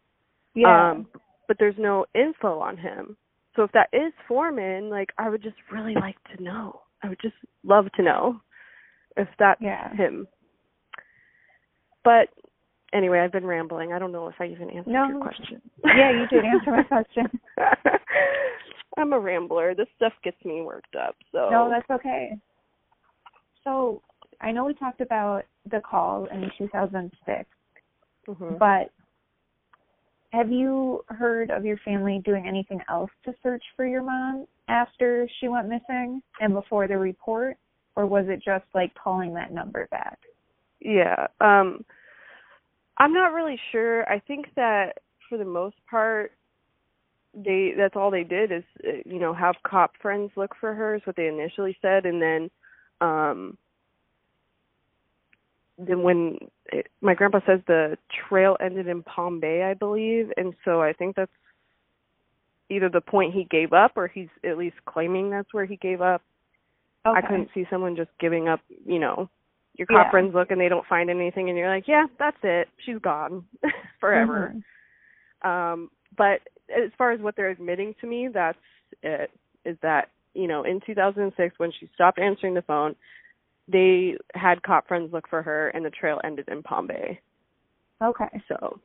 yeah. 0.55 0.89
Um, 0.89 1.07
but 1.47 1.57
there's 1.59 1.78
no 1.78 2.05
info 2.15 2.59
on 2.59 2.76
him. 2.78 3.15
So 3.55 3.63
if 3.63 3.72
that 3.74 3.89
is 3.93 4.11
Foreman, 4.28 4.89
like 4.89 5.11
I 5.20 5.30
would 5.30 5.43
just 5.43 5.57
really 5.72 5.93
like 5.93 6.17
to 6.36 6.41
know. 6.41 6.82
I 7.03 7.09
would 7.09 7.20
just 7.22 7.36
love 7.63 7.91
to 7.93 8.01
know 8.01 8.41
if 9.18 9.28
that's 9.38 9.62
Yeah. 9.62 9.93
him. 9.95 10.28
But 12.03 12.30
anyway, 12.93 13.20
I've 13.20 13.32
been 13.32 13.45
rambling. 13.45 13.93
I 13.93 13.99
don't 13.99 14.12
know 14.12 14.28
if 14.28 14.36
I 14.39 14.45
even 14.45 14.70
answered 14.70 14.91
No. 14.91 15.07
your 15.07 15.22
question. 15.22 15.62
Yeah, 15.84 16.12
you 16.12 16.28
did 16.28 16.45
answer 16.45 16.72
my 16.72 16.84
question. 16.84 17.39
I'm 18.97 19.14
a 19.14 19.20
rambler. 19.20 19.76
This 19.76 19.88
stuff 19.95 20.14
gets 20.24 20.43
me 20.43 20.62
worked 20.62 20.95
up. 20.95 21.16
So 21.32 21.49
No, 21.51 21.70
that's 21.70 21.89
okay. 21.89 22.38
So 23.64 24.01
I 24.41 24.51
know 24.51 24.66
we 24.66 24.74
talked 24.74 25.01
about 25.01 25.43
the 25.70 25.82
call 25.82 26.26
in 26.26 26.49
2006, 26.57 27.49
Mhm. 28.28 28.57
but 28.57 28.91
have 30.32 30.51
you 30.51 31.03
heard 31.07 31.49
of 31.49 31.66
your 31.66 31.78
family 31.78 32.20
doing 32.20 32.47
anything 32.47 32.82
else 32.89 33.12
to 33.24 33.34
search 33.41 33.64
for 33.76 33.86
your 33.86 34.03
mom 34.03 34.47
after 34.68 35.28
she 35.39 35.47
went 35.47 35.68
missing 35.68 36.22
and 36.39 36.53
before 36.53 36.88
the 36.88 36.97
report, 36.97 37.57
or 37.95 38.05
was 38.05 38.25
it 38.27 38.41
just 38.43 38.65
like 38.73 38.93
calling 38.95 39.33
that 39.33 39.51
number 39.51 39.87
back? 39.91 40.19
Yeah. 40.79 41.27
Um 41.41 41.85
I'm 42.97 43.13
not 43.13 43.33
really 43.33 43.59
sure. 43.71 44.09
I 44.09 44.19
think 44.19 44.47
that 44.55 44.99
for 45.27 45.37
the 45.37 45.45
most 45.45 45.75
part 45.89 46.33
they 47.33 47.73
that's 47.77 47.95
all 47.95 48.09
they 48.09 48.23
did 48.23 48.51
is 48.51 48.63
uh, 48.85 48.91
you 49.05 49.19
know 49.19 49.33
have 49.33 49.55
cop 49.63 49.91
friends 50.01 50.31
look 50.35 50.51
for 50.59 50.73
her 50.73 50.95
is 50.95 51.01
what 51.05 51.15
they 51.15 51.27
initially 51.27 51.77
said 51.81 52.05
and 52.05 52.19
then 52.21 52.49
um 53.01 53.55
then 55.77 56.01
when 56.01 56.37
it, 56.73 56.87
my 57.01 57.13
grandpa 57.13 57.39
says 57.45 57.59
the 57.67 57.97
trail 58.27 58.57
ended 58.59 58.87
in 58.87 59.03
Palm 59.03 59.39
Bay 59.39 59.63
I 59.63 59.75
believe 59.75 60.31
and 60.37 60.53
so 60.65 60.81
I 60.81 60.91
think 60.91 61.15
that's 61.15 61.31
either 62.69 62.89
the 62.89 63.01
point 63.01 63.33
he 63.33 63.45
gave 63.45 63.73
up 63.73 63.93
or 63.95 64.07
he's 64.07 64.27
at 64.43 64.57
least 64.57 64.75
claiming 64.85 65.29
that's 65.29 65.53
where 65.53 65.65
he 65.65 65.75
gave 65.77 66.01
up. 66.01 66.21
Okay. 67.06 67.18
I 67.18 67.22
couldn't 67.22 67.50
see 67.54 67.66
someone 67.70 67.95
just 67.95 68.10
giving 68.20 68.47
up, 68.47 68.60
you 68.86 69.00
know, 69.00 69.30
your 69.76 69.88
cop 69.88 70.08
Yeah. 70.08 70.12
friends 70.12 70.34
look 70.34 70.52
and 70.52 70.60
they 70.60 70.68
don't 70.70 70.86
find 70.88 71.10
anything 71.10 71.50
and 71.50 71.58
you're 71.58 71.70
like, 71.70 71.88
yeah, 71.88 72.08
that's 72.18 72.38
it. 72.43 72.68
She's 72.80 73.00
gone 73.00 73.45
forever. 74.00 74.54
Mhm. 74.54 74.64
Um, 75.47 75.91
but 76.18 76.41
as 76.70 76.91
far 76.97 77.12
as 77.12 77.22
what 77.22 77.36
they're 77.36 77.50
admitting 77.50 77.93
to 78.02 78.08
me, 78.08 78.28
that's 78.28 78.58
it. 79.04 79.32
Is 79.66 79.78
that 79.82 80.10
you 80.34 80.47
know 80.47 80.64
in 80.64 80.80
2006 80.82 81.58
when 81.60 81.72
she 81.72 81.88
stopped 81.95 82.20
answering 82.20 82.54
the 82.54 82.62
phone, 82.64 82.95
they 83.68 84.18
had 84.34 84.62
cop 84.64 84.88
friends 84.88 85.14
look 85.14 85.28
for 85.30 85.41
her 85.41 85.70
and 85.70 85.86
the 85.86 85.89
trail 85.91 86.20
ended 86.24 86.50
in 86.50 86.62
Palm 86.62 86.88
Bay. 86.88 87.20
Okay. 88.04 88.41
So 88.47 88.80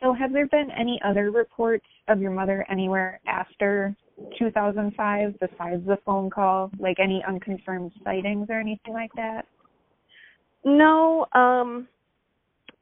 So 0.00 0.12
have 0.12 0.32
there 0.32 0.46
been 0.48 0.70
any 0.70 1.00
other 1.02 1.30
reports 1.30 1.86
of 2.08 2.20
your 2.20 2.30
mother 2.30 2.66
anywhere 2.68 3.18
after 3.26 3.96
2005 4.38 5.34
besides 5.40 5.86
the 5.86 5.98
phone 6.04 6.30
call? 6.30 6.70
Like 6.78 6.98
any 6.98 7.22
unconfirmed 7.26 7.92
sightings 8.04 8.46
or 8.48 8.60
anything 8.60 8.92
like 8.92 9.12
that? 9.16 9.46
no. 10.64 11.26
Um, 11.32 11.88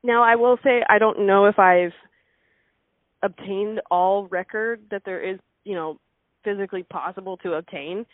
now 0.02 0.22
I 0.22 0.36
will 0.36 0.58
say 0.64 0.82
I 0.88 0.98
don't 0.98 1.26
know 1.26 1.46
if 1.46 1.58
I've 1.58 1.92
obtained 3.22 3.80
all 3.90 4.26
record 4.28 4.82
that 4.90 5.02
there 5.04 5.22
is 5.22 5.38
you 5.64 5.74
know 5.74 5.98
physically 6.44 6.82
possible 6.82 7.36
to 7.38 7.54
obtain 7.54 8.04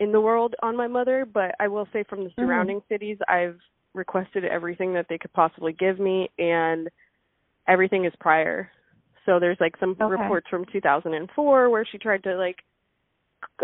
in 0.00 0.12
the 0.12 0.20
world 0.20 0.54
on 0.62 0.76
my 0.76 0.88
mother, 0.88 1.26
but 1.32 1.54
I 1.60 1.68
will 1.68 1.86
say 1.92 2.04
from 2.08 2.24
the 2.24 2.30
surrounding 2.34 2.80
cities, 2.88 3.18
I've 3.28 3.58
requested 3.94 4.44
everything 4.44 4.94
that 4.94 5.06
they 5.08 5.18
could 5.18 5.32
possibly 5.34 5.72
give 5.72 6.00
me, 6.00 6.30
and 6.38 6.88
everything 7.68 8.06
is 8.06 8.12
prior. 8.18 8.70
So 9.26 9.38
there's 9.38 9.58
like 9.60 9.74
some 9.78 9.96
Okay. 10.00 10.10
reports 10.10 10.46
from 10.48 10.64
2004 10.72 11.70
where 11.70 11.84
she 11.84 11.98
tried 11.98 12.22
to 12.24 12.36
like 12.36 12.56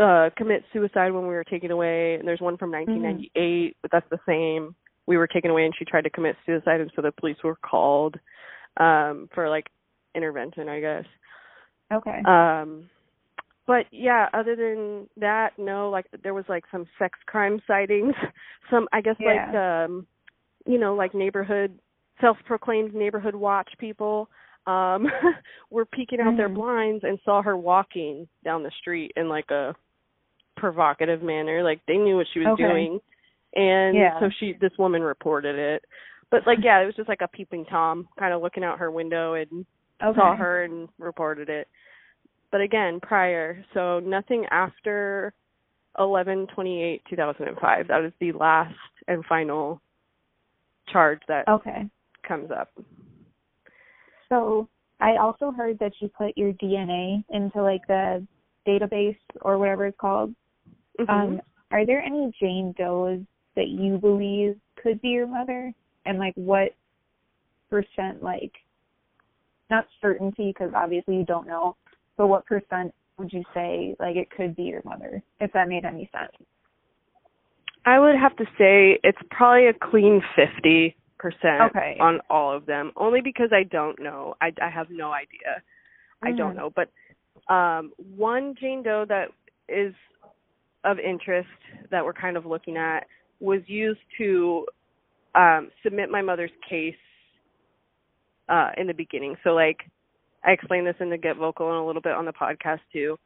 uh 0.00 0.30
commit 0.36 0.64
suicide 0.72 1.10
when 1.10 1.26
we 1.26 1.34
were 1.34 1.44
taken 1.44 1.70
away, 1.70 2.14
and 2.14 2.26
there's 2.26 2.40
one 2.40 2.56
from 2.56 2.70
1998, 2.70 3.76
but 3.82 3.90
that's 3.90 4.08
the 4.10 4.18
same. 4.26 4.74
We 5.06 5.16
were 5.16 5.26
taken 5.26 5.50
away, 5.50 5.64
and 5.64 5.74
she 5.78 5.84
tried 5.84 6.04
to 6.04 6.10
commit 6.10 6.36
suicide, 6.44 6.80
and 6.80 6.90
so 6.94 7.02
the 7.02 7.12
police 7.12 7.36
were 7.42 7.56
called 7.56 8.16
um 8.78 9.28
for 9.34 9.48
like 9.48 9.66
intervention, 10.14 10.68
I 10.68 10.80
guess. 10.80 11.04
Okay. 11.92 12.22
Um 12.26 12.90
but 13.66 13.86
yeah, 13.90 14.28
other 14.32 14.54
than 14.54 15.08
that, 15.16 15.50
no, 15.58 15.90
like 15.90 16.06
there 16.22 16.34
was 16.34 16.44
like 16.48 16.64
some 16.70 16.86
sex 16.98 17.18
crime 17.26 17.60
sightings. 17.66 18.14
Some 18.70 18.88
I 18.92 19.00
guess 19.00 19.16
like 19.24 19.54
um 19.54 20.06
you 20.66 20.78
know, 20.78 20.94
like 20.94 21.14
neighborhood 21.14 21.78
self 22.20 22.36
proclaimed 22.46 22.94
neighborhood 22.94 23.34
watch 23.34 23.70
people 23.78 24.28
um 24.66 25.06
were 25.70 25.84
peeking 25.86 26.20
out 26.20 26.36
their 26.36 26.48
Mhm. 26.48 26.54
blinds 26.54 27.04
and 27.04 27.18
saw 27.24 27.42
her 27.42 27.56
walking 27.56 28.28
down 28.44 28.62
the 28.62 28.70
street 28.80 29.12
in 29.16 29.28
like 29.28 29.50
a 29.50 29.74
provocative 30.56 31.22
manner. 31.22 31.62
Like 31.62 31.80
they 31.86 31.96
knew 31.96 32.16
what 32.16 32.26
she 32.32 32.40
was 32.40 32.48
Okay. 32.48 32.62
doing. 32.64 33.00
And 33.54 33.96
Yeah. 33.96 34.18
so 34.20 34.28
she 34.38 34.54
this 34.54 34.76
woman 34.78 35.02
reported 35.02 35.56
it. 35.56 35.84
But 36.30 36.46
like 36.46 36.58
yeah, 36.62 36.80
it 36.80 36.86
was 36.86 36.96
just 36.96 37.08
like 37.08 37.20
a 37.22 37.28
peeping 37.28 37.64
tom 37.66 38.08
kind 38.18 38.32
of 38.34 38.42
looking 38.42 38.64
out 38.64 38.78
her 38.78 38.90
window 38.90 39.34
and 39.34 39.64
okay. 40.02 40.18
saw 40.18 40.34
her 40.36 40.64
and 40.64 40.88
reported 40.98 41.48
it. 41.48 41.68
But 42.50 42.60
again, 42.60 43.00
prior, 43.00 43.64
so 43.74 44.00
nothing 44.00 44.46
after 44.50 45.32
eleven 45.98 46.46
twenty 46.48 46.82
eight 46.82 47.02
two 47.08 47.16
thousand 47.16 47.48
and 47.48 47.58
five. 47.58 47.88
That 47.88 48.04
is 48.04 48.12
the 48.20 48.32
last 48.32 48.74
and 49.08 49.24
final 49.26 49.80
charge 50.88 51.20
that 51.28 51.46
Okay. 51.48 51.86
comes 52.26 52.50
up. 52.50 52.70
So 54.28 54.68
I 55.00 55.16
also 55.16 55.50
heard 55.50 55.78
that 55.78 55.92
you 56.00 56.08
put 56.08 56.36
your 56.36 56.52
DNA 56.54 57.24
into 57.30 57.62
like 57.62 57.86
the 57.86 58.26
database 58.66 59.18
or 59.42 59.58
whatever 59.58 59.86
it's 59.86 59.98
called. 59.98 60.34
Mhm. 60.98 61.08
Um, 61.08 61.42
are 61.70 61.84
there 61.84 62.02
any 62.02 62.32
Jane 62.40 62.72
Does 62.72 63.20
that 63.54 63.68
you 63.68 63.98
believe 63.98 64.58
could 64.76 65.00
be 65.00 65.08
your 65.08 65.26
mother? 65.26 65.72
And 66.04 66.18
like 66.18 66.34
what 66.34 66.74
percent 67.68 68.22
like 68.22 68.52
not 69.68 69.86
certainty 70.00 70.52
because 70.52 70.72
obviously 70.74 71.16
you 71.16 71.24
don't 71.24 71.46
know, 71.46 71.76
but 72.16 72.28
what 72.28 72.46
percent 72.46 72.94
would 73.18 73.32
you 73.32 73.42
say 73.52 73.96
like 73.98 74.16
it 74.16 74.30
could 74.30 74.54
be 74.54 74.64
your 74.64 74.82
mother 74.84 75.22
if 75.40 75.52
that 75.52 75.68
made 75.68 75.84
any 75.84 76.08
sense? 76.12 76.32
I 77.84 77.98
would 77.98 78.16
have 78.16 78.36
to 78.36 78.44
say 78.58 78.98
it's 79.02 79.18
probably 79.30 79.66
a 79.66 79.72
clean 79.72 80.22
fifty 80.34 80.96
percent 81.18 81.60
Okay. 81.62 81.96
on 82.00 82.20
all 82.30 82.54
of 82.54 82.66
them. 82.66 82.92
Only 82.96 83.20
because 83.20 83.50
I 83.52 83.62
don't 83.64 83.98
know. 84.00 84.34
I 84.40 84.52
I 84.62 84.70
have 84.70 84.90
no 84.90 85.12
idea. 85.12 85.62
I 86.22 86.32
don't 86.32 86.54
Mhm. 86.54 86.56
know. 86.56 86.70
But 86.70 86.90
um 87.52 87.92
one 88.16 88.54
Jane 88.54 88.82
Doe 88.82 89.04
that 89.08 89.30
is 89.68 89.94
of 90.84 90.98
interest 90.98 91.48
that 91.90 92.04
we're 92.04 92.12
kind 92.12 92.36
of 92.36 92.46
looking 92.46 92.76
at 92.76 93.06
was 93.40 93.60
used 93.68 94.00
to 94.18 94.66
um 95.34 95.70
submit 95.82 96.10
my 96.10 96.22
mother's 96.22 96.52
case 96.68 96.96
uh 98.48 98.70
in 98.76 98.86
the 98.86 98.94
beginning. 98.94 99.36
So 99.42 99.50
like 99.54 99.88
I 100.44 100.52
explained 100.52 100.86
this 100.86 100.96
in 101.00 101.10
the 101.10 101.18
Get 101.18 101.36
Vocal 101.36 101.68
and 101.70 101.78
a 101.78 101.84
little 101.84 102.02
bit 102.02 102.12
on 102.12 102.24
the 102.24 102.32
podcast 102.32 102.80
too. 102.92 103.18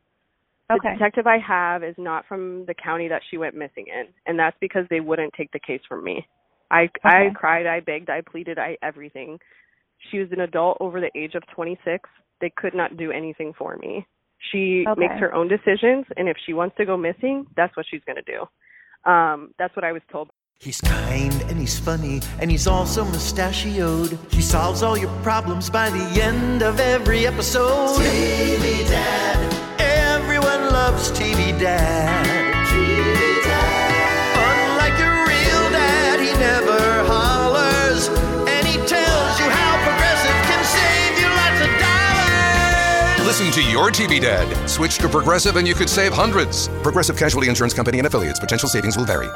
The 0.69 0.79
detective 0.79 1.27
I 1.27 1.39
have 1.39 1.83
is 1.83 1.97
not 1.99 2.27
from 2.27 2.65
the 2.67 2.75
county 2.75 3.09
that 3.09 3.23
she 3.29 3.37
went 3.37 3.57
missing 3.57 3.87
in, 3.89 4.07
and 4.27 4.39
that's 4.39 4.57
because 4.61 4.87
they 4.89 5.01
wouldn't 5.01 5.33
take 5.35 5.51
the 5.51 5.59
case 5.59 5.81
from 5.89 6.05
me. 6.05 6.25
I 6.71 6.89
I 7.05 7.31
cried, 7.35 7.67
I 7.67 7.81
begged, 7.81 8.11
I 8.11 8.21
pleaded, 8.21 8.59
I 8.59 8.77
everything. 8.83 9.39
She 10.11 10.19
was 10.19 10.29
an 10.33 10.41
adult 10.41 10.79
over 10.81 11.01
the 11.01 11.11
age 11.15 11.35
of 11.35 11.43
26. 11.55 12.09
They 12.41 12.51
could 12.57 12.75
not 12.75 12.97
do 12.97 13.11
anything 13.11 13.53
for 13.59 13.77
me. 13.77 14.07
She 14.51 14.87
Okay. 14.89 14.99
makes 15.01 15.15
her 15.21 15.35
own 15.35 15.49
decisions, 15.49 16.07
and 16.17 16.29
if 16.29 16.37
she 16.47 16.55
wants 16.55 16.77
to 16.79 16.87
go 16.87 16.97
missing, 16.97 17.47
that's 17.57 17.77
what 17.77 17.85
she's 17.91 18.03
going 18.05 18.17
to 18.17 18.23
do. 18.23 19.11
Um, 19.11 19.53
that's 19.59 19.75
what 19.77 19.85
I 19.85 19.93
was 19.93 20.03
told. 20.11 20.31
He's 20.59 20.81
kind 20.83 21.33
and 21.49 21.59
he's 21.59 21.79
funny 21.79 22.21
and 22.39 22.51
he's 22.51 22.67
also 22.67 23.03
mustachioed. 23.07 24.19
He 24.31 24.43
solves 24.43 24.83
all 24.83 24.95
your 24.97 25.09
problems 25.23 25.71
by 25.71 25.89
the 25.89 26.23
end 26.23 26.63
of 26.63 26.79
every 26.79 27.27
episode. 27.27 27.97
TV 27.99 28.87
Dad. 28.87 29.39
Everyone 29.81 30.71
loves 30.71 31.11
TV 31.13 31.59
Dad. 31.59 32.40
Listen 43.31 43.53
to 43.53 43.71
your 43.71 43.91
TV 43.91 44.21
dad. 44.21 44.69
Switch 44.69 44.99
to 44.99 45.09
Progressive 45.09 45.55
and 45.55 45.69
you 45.69 45.73
could 45.73 45.89
save 45.89 46.13
hundreds. 46.13 46.67
Progressive 46.83 47.17
Casualty 47.17 47.49
Insurance 47.49 47.73
Company 47.73 47.99
and 47.99 48.07
affiliates. 48.09 48.41
Potential 48.41 48.69
savings 48.69 48.97
will 48.97 49.05
vary. 49.05 49.29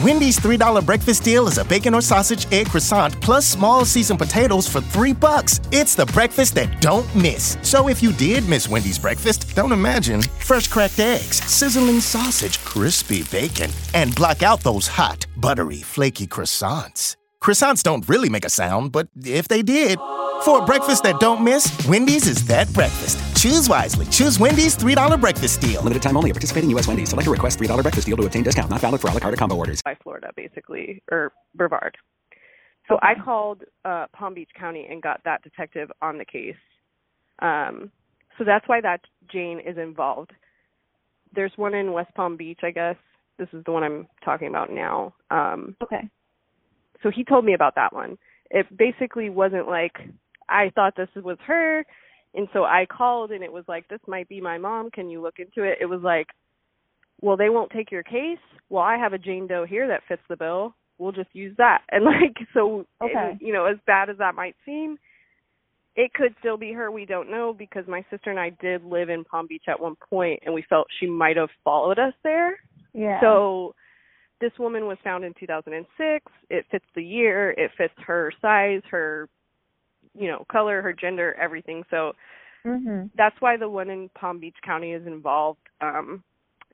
Wendy's 0.00 0.38
$3 0.38 0.86
breakfast 0.86 1.24
deal 1.24 1.48
is 1.48 1.58
a 1.58 1.64
bacon 1.64 1.92
or 1.92 2.00
sausage 2.00 2.46
egg 2.52 2.68
croissant 2.68 3.20
plus 3.20 3.44
small 3.44 3.84
seasoned 3.84 4.20
potatoes 4.20 4.68
for 4.68 4.80
3 4.80 5.12
bucks. 5.12 5.60
It's 5.72 5.96
the 5.96 6.06
breakfast 6.06 6.54
that 6.54 6.80
don't 6.80 7.12
miss. 7.16 7.58
So 7.62 7.88
if 7.88 8.00
you 8.00 8.12
did 8.12 8.48
miss 8.48 8.68
Wendy's 8.68 9.00
breakfast, 9.00 9.56
don't 9.56 9.72
imagine. 9.72 10.22
Fresh 10.22 10.68
cracked 10.68 11.00
eggs, 11.00 11.42
sizzling 11.50 11.98
sausage, 11.98 12.62
crispy 12.64 13.24
bacon, 13.24 13.72
and 13.92 14.14
block 14.14 14.44
out 14.44 14.60
those 14.60 14.86
hot, 14.86 15.26
buttery, 15.36 15.82
flaky 15.82 16.28
croissants. 16.28 17.16
Croissants 17.42 17.82
don't 17.82 18.08
really 18.08 18.28
make 18.28 18.44
a 18.44 18.50
sound, 18.50 18.92
but 18.92 19.08
if 19.24 19.48
they 19.48 19.62
did, 19.62 19.98
for 20.44 20.62
a 20.62 20.66
breakfast 20.66 21.02
that 21.04 21.20
don't 21.20 21.42
miss, 21.42 21.70
Wendy's 21.86 22.26
is 22.26 22.44
that 22.46 22.72
breakfast. 22.72 23.18
Choose 23.40 23.68
wisely. 23.68 24.06
Choose 24.06 24.38
Wendy's 24.38 24.76
$3 24.76 25.20
breakfast 25.20 25.60
deal. 25.60 25.82
Limited 25.82 26.02
time 26.02 26.16
only. 26.16 26.32
Participating 26.32 26.70
U.S. 26.70 26.88
Wendy's. 26.88 27.10
Select 27.10 27.28
a 27.28 27.30
request 27.30 27.58
$3 27.58 27.82
breakfast 27.82 28.06
deal 28.06 28.16
to 28.16 28.24
obtain 28.26 28.42
discount. 28.42 28.70
Not 28.70 28.80
valid 28.80 29.00
for 29.00 29.08
a 29.08 29.12
la 29.12 29.20
carte 29.20 29.34
or 29.34 29.36
combo 29.36 29.56
orders. 29.56 29.82
by 29.82 29.94
Florida, 30.02 30.30
basically, 30.36 31.02
or 31.10 31.32
Brevard. 31.54 31.96
So 32.88 32.98
I 33.02 33.14
called 33.22 33.62
uh, 33.84 34.06
Palm 34.12 34.34
Beach 34.34 34.50
County 34.58 34.86
and 34.90 35.02
got 35.02 35.20
that 35.24 35.42
detective 35.42 35.90
on 36.02 36.18
the 36.18 36.24
case. 36.24 36.56
Um, 37.40 37.90
so 38.38 38.44
that's 38.44 38.66
why 38.66 38.80
that 38.80 39.00
Jane 39.30 39.60
is 39.60 39.76
involved. 39.76 40.32
There's 41.34 41.52
one 41.56 41.74
in 41.74 41.92
West 41.92 42.14
Palm 42.14 42.36
Beach, 42.36 42.60
I 42.62 42.70
guess. 42.70 42.96
This 43.38 43.48
is 43.52 43.62
the 43.64 43.72
one 43.72 43.84
I'm 43.84 44.08
talking 44.24 44.48
about 44.48 44.72
now. 44.72 45.14
Um, 45.30 45.76
Okay. 45.82 46.08
so 47.02 47.10
he 47.10 47.22
told 47.24 47.44
me 47.44 47.52
about 47.54 47.74
that 47.76 47.92
one. 47.92 48.16
It 48.50 48.66
basically 48.76 49.28
wasn't 49.28 49.68
like 49.68 49.98
I 50.48 50.70
thought 50.74 50.94
this 50.96 51.08
was 51.16 51.38
her, 51.46 51.84
and 52.34 52.48
so 52.52 52.64
I 52.64 52.86
called 52.86 53.30
and 53.32 53.42
it 53.42 53.52
was 53.52 53.64
like 53.68 53.88
this 53.88 54.00
might 54.06 54.28
be 54.28 54.40
my 54.40 54.58
mom. 54.58 54.90
Can 54.90 55.10
you 55.10 55.20
look 55.22 55.38
into 55.38 55.68
it? 55.68 55.78
It 55.80 55.86
was 55.86 56.00
like, 56.02 56.28
well, 57.20 57.36
they 57.36 57.48
won't 57.48 57.70
take 57.70 57.90
your 57.90 58.02
case. 58.02 58.38
Well, 58.68 58.82
I 58.82 58.96
have 58.96 59.12
a 59.12 59.18
Jane 59.18 59.46
Doe 59.46 59.64
here 59.64 59.88
that 59.88 60.02
fits 60.08 60.22
the 60.28 60.36
bill. 60.36 60.74
We'll 60.98 61.12
just 61.12 61.30
use 61.32 61.54
that. 61.58 61.82
And 61.90 62.04
like 62.04 62.36
so, 62.54 62.84
Okay. 63.02 63.12
and, 63.14 63.40
you 63.40 63.52
know, 63.52 63.64
as 63.64 63.76
bad 63.86 64.10
as 64.10 64.18
that 64.18 64.34
might 64.34 64.56
seem, 64.64 64.98
it 65.96 66.12
could 66.14 66.34
still 66.38 66.56
be 66.56 66.72
her. 66.72 66.90
We 66.90 67.06
don't 67.06 67.30
know 67.30 67.52
because 67.52 67.84
my 67.88 68.04
sister 68.10 68.30
and 68.30 68.38
I 68.38 68.50
did 68.60 68.84
live 68.84 69.08
in 69.08 69.24
Palm 69.24 69.46
Beach 69.48 69.64
at 69.66 69.80
one 69.80 69.96
point, 70.08 70.40
and 70.44 70.54
we 70.54 70.64
felt 70.68 70.86
she 71.00 71.06
might 71.06 71.36
have 71.36 71.48
followed 71.64 71.98
us 71.98 72.14
there. 72.22 72.56
Yeah. 72.94 73.20
So 73.20 73.74
this 74.40 74.52
woman 74.58 74.86
was 74.86 74.98
found 75.02 75.24
in 75.24 75.34
2006. 75.38 76.24
It 76.50 76.66
fits 76.70 76.84
the 76.94 77.02
year. 77.02 77.50
It 77.50 77.72
fits 77.76 77.94
her 78.06 78.32
size, 78.40 78.82
her 78.90 79.28
you 80.18 80.28
know, 80.28 80.44
color, 80.50 80.82
her 80.82 80.92
gender, 80.92 81.34
everything. 81.40 81.84
So 81.90 82.12
Mhm. 82.66 83.10
that's 83.16 83.40
why 83.40 83.56
the 83.56 83.68
one 83.68 83.90
in 83.90 84.08
Palm 84.10 84.38
Beach 84.38 84.56
County 84.62 84.92
is 84.92 85.06
involved. 85.06 85.60
Um 85.80 86.22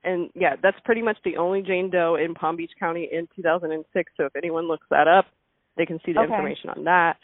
and 0.05 0.31
yeah, 0.35 0.57
that's 0.63 0.79
pretty 0.85 1.03
much 1.03 1.17
the 1.25 1.37
only 1.37 1.63
Jane 1.63 1.91
Doe 1.91 2.17
in 2.17 2.35
Palm 2.35 2.57
Beach 2.57 2.73
County 2.79 3.09
in 3.11 3.27
2006. 3.35 4.13
So 4.17 4.27
if 4.27 4.37
anyone 4.37 4.69
looks 4.69 4.87
that 4.91 5.09
up, 5.09 5.27
they 5.77 5.87
can 5.87 5.99
see 6.05 6.13
the 6.13 6.21
Okay. 6.21 6.35
information 6.35 6.71
on 6.71 6.85
that. 6.85 7.17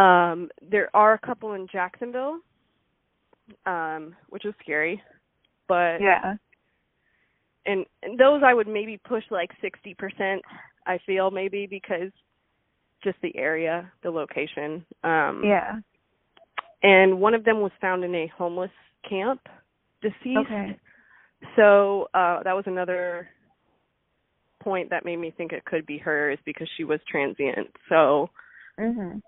Um, 0.00 0.50
there 0.62 0.88
are 0.94 1.12
a 1.14 1.18
couple 1.18 1.52
in 1.52 1.68
Jacksonville, 1.70 2.40
um, 3.66 4.16
which 4.30 4.44
is 4.44 4.54
scary, 4.62 5.00
but 5.68 6.00
Yeah. 6.00 6.36
and, 7.66 7.86
and 8.02 8.18
those 8.18 8.42
I 8.44 8.54
would 8.54 8.66
maybe 8.66 8.98
push 8.98 9.24
like 9.30 9.50
60%. 9.62 10.40
I 10.86 10.98
feel 11.06 11.30
maybe 11.30 11.66
because 11.66 12.10
just 13.04 13.18
the 13.22 13.36
area, 13.36 13.90
the 14.02 14.10
location. 14.10 14.84
Um, 15.04 15.42
Yeah. 15.44 15.80
and 16.82 17.20
one 17.20 17.34
of 17.34 17.44
them 17.44 17.60
was 17.60 17.72
found 17.80 18.04
in 18.04 18.14
a 18.14 18.26
homeless 18.36 18.70
camp, 19.08 19.40
deceased. 20.02 20.36
Okay. 20.38 20.78
So 21.56 22.08
uh 22.14 22.42
that 22.42 22.54
was 22.54 22.64
another 22.66 23.28
point 24.62 24.88
that 24.90 25.04
made 25.04 25.16
me 25.16 25.30
think 25.30 25.52
it 25.52 25.64
could 25.66 25.84
be 25.86 25.98
her 25.98 26.30
is 26.30 26.38
because 26.44 26.68
she 26.76 26.84
was 26.84 27.00
transient. 27.10 27.68
So 27.88 28.30
Mhm. 28.78 29.20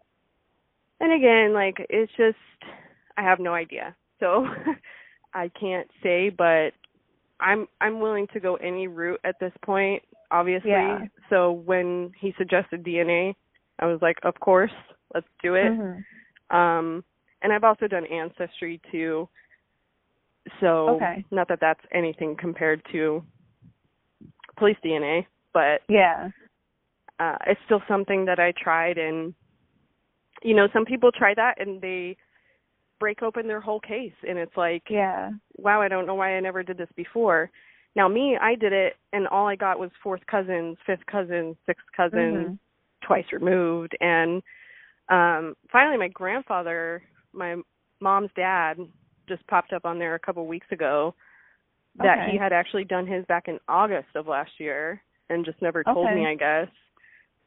and 1.00 1.12
again, 1.12 1.52
like 1.52 1.76
it's 1.90 2.12
just 2.16 2.38
I 3.16 3.22
have 3.22 3.38
no 3.38 3.54
idea. 3.54 3.94
So 4.20 4.46
I 5.34 5.50
can't 5.60 5.88
say, 6.02 6.30
but 6.30 6.72
I'm 7.40 7.68
I'm 7.80 8.00
willing 8.00 8.26
to 8.32 8.40
go 8.40 8.56
any 8.56 8.88
route 8.88 9.20
at 9.24 9.38
this 9.40 9.52
point, 9.62 10.02
obviously. 10.30 10.70
Yeah. 10.70 11.06
So 11.28 11.52
when 11.52 12.12
he 12.18 12.32
suggested 12.38 12.82
DNA, 12.84 13.34
I 13.78 13.86
was 13.86 14.00
like, 14.02 14.16
of 14.22 14.38
course, 14.40 14.72
let's 15.14 15.26
do 15.42 15.54
it. 15.54 15.72
Mhm. 15.72 16.04
Um, 16.50 17.04
and 17.42 17.52
I've 17.52 17.64
also 17.64 17.86
done 17.86 18.06
ancestry 18.06 18.80
too. 18.90 19.28
So 20.60 20.96
Okay. 20.96 21.24
not 21.30 21.48
that 21.48 21.60
that's 21.60 21.84
anything 21.92 22.36
compared 22.36 22.82
to 22.92 23.22
police 24.56 24.76
DNA, 24.84 25.26
but 25.52 25.82
Yeah. 25.88 26.30
uh 27.18 27.36
it's 27.46 27.60
still 27.64 27.82
something 27.88 28.24
that 28.26 28.38
I 28.38 28.52
tried 28.52 28.98
and 28.98 29.34
you 30.42 30.54
know, 30.54 30.68
some 30.72 30.84
people 30.84 31.10
try 31.10 31.34
that 31.34 31.60
and 31.60 31.80
they 31.80 32.16
break 33.00 33.22
open 33.22 33.46
their 33.46 33.60
whole 33.60 33.80
case 33.80 34.14
and 34.26 34.38
it's 34.38 34.56
like 34.56 34.84
Yeah. 34.88 35.32
wow, 35.56 35.80
I 35.82 35.88
don't 35.88 36.06
know 36.06 36.14
why 36.14 36.36
I 36.36 36.40
never 36.40 36.62
did 36.62 36.78
this 36.78 36.92
before. 36.96 37.50
Now 37.94 38.08
me, 38.08 38.36
I 38.40 38.54
did 38.54 38.72
it 38.72 38.94
and 39.12 39.26
all 39.28 39.46
I 39.48 39.56
got 39.56 39.78
was 39.78 39.90
fourth 40.02 40.24
cousins, 40.26 40.76
fifth 40.86 41.04
cousins, 41.06 41.56
sixth 41.66 41.86
cousins, 41.96 42.50
Mhm. 42.50 42.58
Twice 43.04 43.24
removed 43.32 43.96
and 44.00 44.42
um 45.10 45.54
finally 45.70 45.96
my 45.96 46.08
grandfather, 46.08 47.02
my 47.32 47.56
mom's 48.00 48.30
dad 48.36 48.78
just 49.28 49.46
popped 49.48 49.72
up 49.72 49.84
on 49.84 49.98
there 49.98 50.14
a 50.14 50.18
couple 50.20 50.46
weeks 50.46 50.66
ago 50.70 51.14
that 51.98 52.18
Okay. 52.18 52.32
he 52.32 52.38
had 52.38 52.52
actually 52.52 52.84
done 52.84 53.06
his 53.06 53.24
back 53.26 53.48
in 53.48 53.58
August 53.68 54.08
of 54.14 54.26
last 54.26 54.50
year 54.58 55.02
and 55.30 55.44
just 55.44 55.60
never 55.62 55.82
told 55.84 56.06
Okay. 56.06 56.14
me, 56.14 56.26
I 56.26 56.34
guess. 56.34 56.68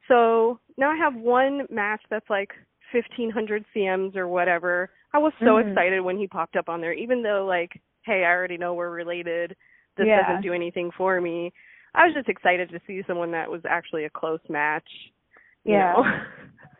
So 0.08 0.60
now 0.78 0.90
I 0.90 0.96
have 0.96 1.16
one 1.16 1.68
match 1.70 2.02
that's 2.10 2.30
like 2.30 2.52
1500 2.92 3.64
CMs 3.76 4.16
or 4.16 4.28
whatever. 4.28 4.90
I 5.14 5.20
was 5.20 5.34
so 5.40 5.58
Mhm. 5.58 5.70
excited 5.70 6.02
when 6.02 6.18
he 6.18 6.28
popped 6.28 6.56
up 6.56 6.68
on 6.68 6.82
there, 6.82 6.94
even 6.94 7.22
though 7.22 7.46
like, 7.46 7.80
hey, 8.04 8.26
I 8.26 8.32
already 8.32 8.58
know 8.58 8.74
we're 8.74 8.90
related. 8.90 9.56
This 9.96 10.08
Yeah. 10.08 10.26
doesn't 10.26 10.42
do 10.42 10.54
anything 10.54 10.92
for 10.92 11.22
me. 11.22 11.54
I 11.94 12.06
was 12.06 12.14
just 12.16 12.30
excited 12.30 12.70
to 12.70 12.80
see 12.88 13.04
someone 13.04 13.32
that 13.32 13.50
was 13.50 13.62
actually 13.66 14.06
a 14.06 14.10
close 14.10 14.42
match. 14.50 14.90
You 15.70 15.78
Yeah. 15.78 15.94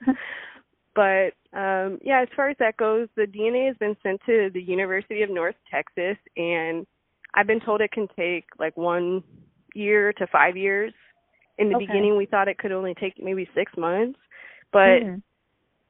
know? 0.06 0.14
but 0.96 1.58
um 1.58 2.00
yeah, 2.04 2.22
as 2.22 2.28
far 2.36 2.50
as 2.50 2.58
that 2.60 2.78
goes, 2.78 3.08
the 3.16 3.28
DNA 3.28 3.68
has 3.68 3.78
been 3.78 3.96
sent 4.02 4.20
to 4.26 4.50
the 4.54 4.62
University 4.62 5.22
of 5.22 5.30
North 5.30 5.56
Texas 5.72 6.18
and 6.36 6.88
I've 7.36 7.46
been 7.46 7.60
told 7.60 7.82
it 7.82 7.92
can 7.92 8.08
take 8.18 8.46
like 8.58 8.76
one 8.76 9.24
year 9.76 10.12
to 10.14 10.26
five 10.28 10.58
years. 10.58 10.92
In 11.60 11.70
the 11.70 11.76
Okay. 11.76 11.86
beginning 11.86 12.18
we 12.18 12.26
thought 12.26 12.48
it 12.48 12.58
could 12.58 12.72
only 12.72 12.96
take 12.96 13.22
maybe 13.22 13.48
six 13.54 13.72
months. 13.78 14.20
But 14.74 15.04
Mhm. 15.04 15.22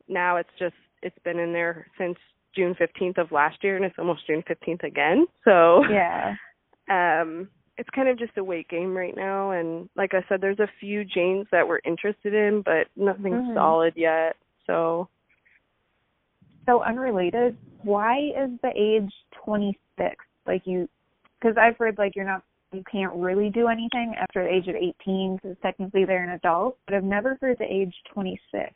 now 0.10 0.36
it's 0.36 0.50
just 0.60 0.76
it's 1.02 1.18
been 1.24 1.40
in 1.40 1.54
there 1.54 1.88
since 1.98 2.18
June 2.54 2.76
fifteenth 2.76 3.18
of 3.18 3.32
last 3.32 3.64
year 3.64 3.78
and 3.78 3.86
it's 3.86 3.98
almost 3.98 4.28
June 4.28 4.44
fifteenth 4.46 4.84
again. 4.84 5.26
So 5.46 5.86
Yeah. 5.90 6.36
um 6.90 7.48
it's 7.80 7.90
kind 7.96 8.10
of 8.10 8.20
just 8.20 8.38
a 8.38 8.44
wait 8.44 8.68
game 8.68 8.96
right 8.96 9.16
now 9.16 9.52
and 9.52 9.90
like 9.96 10.14
I 10.14 10.24
said 10.28 10.42
there's 10.42 10.60
a 10.60 10.68
few 10.82 11.06
Janes 11.06 11.48
that 11.52 11.66
we're 11.66 11.80
interested 11.86 12.34
in 12.34 12.62
but 12.62 12.88
nothing 12.98 13.32
Mhm. 13.34 13.54
solid 13.54 13.94
yet. 13.96 14.36
So 14.68 15.08
So 16.66 16.84
unrelated, 16.84 17.58
why 17.82 18.20
is 18.20 18.52
the 18.62 18.72
age 18.76 19.12
26? 19.32 20.16
Like 20.46 20.68
you, 20.68 20.88
because 21.40 21.58
I've 21.58 21.78
heard 21.78 21.98
like 21.98 22.16
you're 22.16 22.26
not, 22.26 22.44
you 22.72 22.84
can't 22.84 23.14
really 23.16 23.50
do 23.50 23.70
anything 23.70 24.14
after 24.16 24.44
the 24.44 24.54
age 24.54 24.68
of 24.68 24.76
18 24.76 25.38
because 25.38 25.58
technically 25.64 26.06
they're 26.06 26.24
an 26.24 26.32
adult. 26.32 26.78
But 26.86 26.94
I've 26.94 27.04
never 27.04 27.40
heard 27.42 27.58
the 27.58 27.66
age 27.66 27.96
26. 28.14 28.72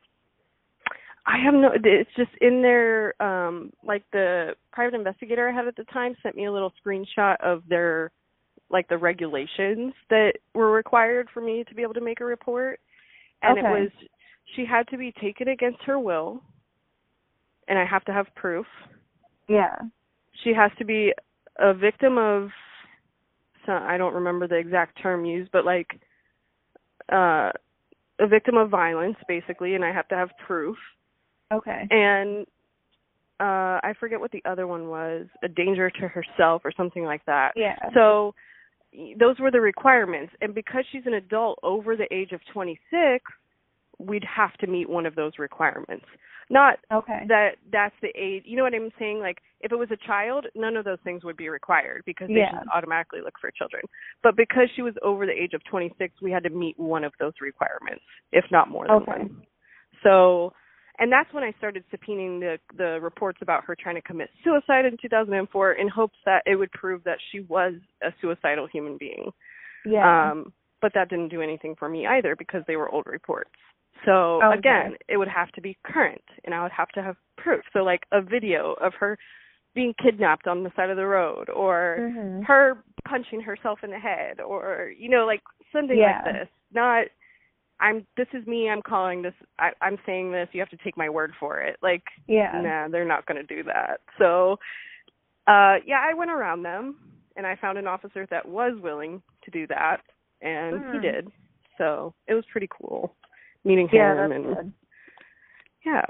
I 1.25 1.37
have 1.37 1.53
no 1.53 1.71
it's 1.75 2.09
just 2.15 2.31
in 2.41 2.61
there 2.61 3.21
um 3.21 3.71
like 3.83 4.03
the 4.11 4.55
private 4.71 4.95
investigator 4.95 5.47
I 5.47 5.53
had 5.53 5.67
at 5.67 5.75
the 5.75 5.85
time 5.85 6.15
sent 6.23 6.35
me 6.35 6.45
a 6.45 6.51
little 6.51 6.73
screenshot 6.83 7.37
of 7.41 7.61
their 7.69 8.11
like 8.73 8.89
the 8.89 8.97
regulations 8.97 9.93
that 10.09 10.33
were 10.55 10.71
required 10.71 11.29
for 11.33 11.41
me 11.41 11.63
to 11.69 11.75
be 11.75 11.83
able 11.83 11.93
to 11.93 12.01
make 12.01 12.19
a 12.19 12.25
report 12.25 12.79
and 13.43 13.57
it 13.57 13.61
was 13.61 13.89
she 14.55 14.65
had 14.65 14.87
to 14.87 14.97
be 14.97 15.13
taken 15.21 15.47
against 15.47 15.81
her 15.83 15.99
will 15.99 16.41
and 17.67 17.79
I 17.79 17.85
have 17.85 18.03
to 18.05 18.11
have 18.11 18.25
proof. 18.35 18.65
Yeah. 19.47 19.75
She 20.43 20.53
has 20.53 20.71
to 20.79 20.85
be 20.85 21.13
a 21.59 21.73
victim 21.73 22.17
of 22.17 22.49
so 23.65 23.73
I 23.73 23.97
don't 23.97 24.15
remember 24.15 24.47
the 24.47 24.57
exact 24.57 24.99
term 25.01 25.23
used 25.23 25.51
but 25.51 25.65
like 25.65 25.87
uh 27.11 27.51
a 28.19 28.27
victim 28.27 28.57
of 28.57 28.69
violence 28.69 29.17
basically 29.27 29.75
and 29.75 29.85
I 29.85 29.93
have 29.93 30.07
to 30.07 30.15
have 30.15 30.29
proof 30.47 30.77
Okay. 31.53 31.87
and 31.91 32.47
uh 33.39 33.79
I 33.83 33.93
forget 33.99 34.19
what 34.19 34.31
the 34.31 34.41
other 34.45 34.65
one 34.65 34.87
was, 34.87 35.27
a 35.43 35.47
danger 35.47 35.91
to 35.91 36.07
herself 36.07 36.63
or 36.65 36.71
something 36.75 37.03
like 37.03 37.23
that. 37.25 37.51
Yeah. 37.55 37.75
So 37.93 38.33
those 39.19 39.39
were 39.39 39.51
the 39.51 39.61
requirements 39.61 40.33
and 40.41 40.53
because 40.53 40.83
she's 40.91 41.05
an 41.05 41.15
adult 41.15 41.59
over 41.63 41.95
the 41.95 42.11
age 42.13 42.31
of 42.31 42.41
26, 42.51 43.23
we'd 43.99 44.23
have 44.23 44.53
to 44.57 44.67
meet 44.67 44.89
one 44.89 45.05
of 45.05 45.15
those 45.15 45.33
requirements. 45.37 46.05
Not 46.49 46.79
Okay. 46.91 47.25
that 47.29 47.55
that's 47.71 47.95
the 48.01 48.11
age. 48.15 48.43
You 48.45 48.57
know 48.57 48.63
what 48.63 48.73
I'm 48.75 48.91
saying? 48.99 49.19
Like 49.19 49.37
if 49.61 49.71
it 49.71 49.77
was 49.77 49.89
a 49.91 50.07
child, 50.07 50.45
none 50.55 50.75
of 50.75 50.83
those 50.85 50.99
things 51.03 51.23
would 51.23 51.37
be 51.37 51.49
required 51.49 52.03
because 52.05 52.27
they 52.27 52.35
Yeah. 52.35 52.51
just 52.51 52.67
automatically 52.73 53.21
look 53.21 53.39
for 53.39 53.49
children. 53.51 53.83
But 54.21 54.35
because 54.35 54.69
she 54.75 54.81
was 54.81 54.93
over 55.01 55.25
the 55.25 55.31
age 55.31 55.53
of 55.53 55.63
26, 55.63 56.21
we 56.21 56.31
had 56.31 56.43
to 56.43 56.49
meet 56.49 56.77
one 56.77 57.03
of 57.03 57.13
those 57.19 57.33
requirements, 57.39 58.03
if 58.31 58.45
not 58.51 58.69
more 58.69 58.85
than 58.87 58.95
Okay. 58.97 59.11
one. 59.11 59.45
So, 60.03 60.53
and 60.99 61.11
that's 61.11 61.33
when 61.33 61.43
I 61.43 61.53
started 61.57 61.83
subpoenaing 61.91 62.39
the 62.39 62.59
the 62.77 62.99
reports 63.01 63.39
about 63.41 63.63
her 63.65 63.75
trying 63.75 63.95
to 63.95 64.01
commit 64.01 64.29
suicide 64.43 64.85
in 64.85 64.97
2004 65.01 65.73
in 65.73 65.87
hopes 65.87 66.17
that 66.25 66.43
it 66.45 66.55
would 66.55 66.71
prove 66.71 67.03
that 67.03 67.17
she 67.31 67.41
was 67.41 67.73
a 68.03 68.13
suicidal 68.21 68.67
human 68.67 68.97
being. 68.97 69.31
Yeah. 69.85 70.31
Um, 70.31 70.53
but 70.81 70.93
that 70.93 71.09
didn't 71.09 71.29
do 71.29 71.41
anything 71.41 71.75
for 71.75 71.87
me 71.89 72.05
either 72.05 72.35
because 72.35 72.63
they 72.67 72.75
were 72.75 72.89
old 72.89 73.05
reports. 73.07 73.51
So 74.05 74.41
Okay. 74.43 74.57
again, 74.57 74.97
it 75.07 75.17
would 75.17 75.29
have 75.29 75.51
to 75.53 75.61
be 75.61 75.77
current 75.85 76.23
and 76.43 76.53
I 76.53 76.61
would 76.61 76.71
have 76.73 76.89
to 76.89 77.01
have 77.01 77.15
proof. 77.37 77.63
So 77.73 77.79
like 77.83 78.03
a 78.11 78.21
video 78.21 78.73
of 78.81 78.93
her 78.95 79.17
being 79.73 79.93
kidnapped 80.01 80.45
on 80.45 80.63
the 80.63 80.71
side 80.75 80.89
of 80.89 80.97
the 80.97 81.05
road 81.07 81.49
or 81.49 81.97
Mhm. 81.99 82.45
her 82.45 82.83
punching 83.05 83.41
herself 83.41 83.83
in 83.83 83.89
the 83.91 83.99
head 83.99 84.39
or 84.39 84.91
you 84.95 85.09
know 85.09 85.25
like 85.25 85.41
something 85.71 85.97
Yeah. 85.97 86.21
like 86.23 86.33
this. 86.33 86.49
Not 86.71 87.07
I'm 87.83 88.07
this 88.17 88.27
is 88.33 88.45
me, 88.47 88.69
I'm 88.69 88.81
calling 88.81 89.21
this 89.21 89.33
I 89.59 89.71
I'm 89.81 89.97
saying 90.05 90.31
this, 90.31 90.47
you 90.53 90.59
have 90.61 90.69
to 90.69 90.77
take 90.83 90.97
my 90.97 91.09
word 91.09 91.33
for 91.39 91.59
it. 91.61 91.77
Like 91.83 92.03
Yeah. 92.27 92.61
nah, 92.61 92.87
they're 92.87 93.05
not 93.05 93.25
going 93.27 93.45
to 93.45 93.55
do 93.55 93.63
that. 93.63 93.99
So 94.17 94.53
uh 95.47 95.75
yeah, 95.85 95.99
I 96.01 96.13
went 96.15 96.31
around 96.31 96.63
them 96.63 96.95
and 97.35 97.45
I 97.45 97.55
found 97.57 97.77
an 97.77 97.87
officer 97.87 98.25
that 98.31 98.47
was 98.47 98.79
willing 98.81 99.21
to 99.43 99.51
do 99.51 99.67
that 99.67 99.97
and 100.41 100.81
he 100.91 100.97
Mhm. 100.97 101.01
did. 101.01 101.31
So 101.77 102.13
it 102.27 102.33
was 102.33 102.45
pretty 102.51 102.69
cool 102.69 103.15
meeting 103.65 103.89
Yeah, 103.91 104.13
him 104.13 104.29
that's 104.29 104.33
and 104.33 104.55
good. 104.55 104.73
yeah. 105.85 106.05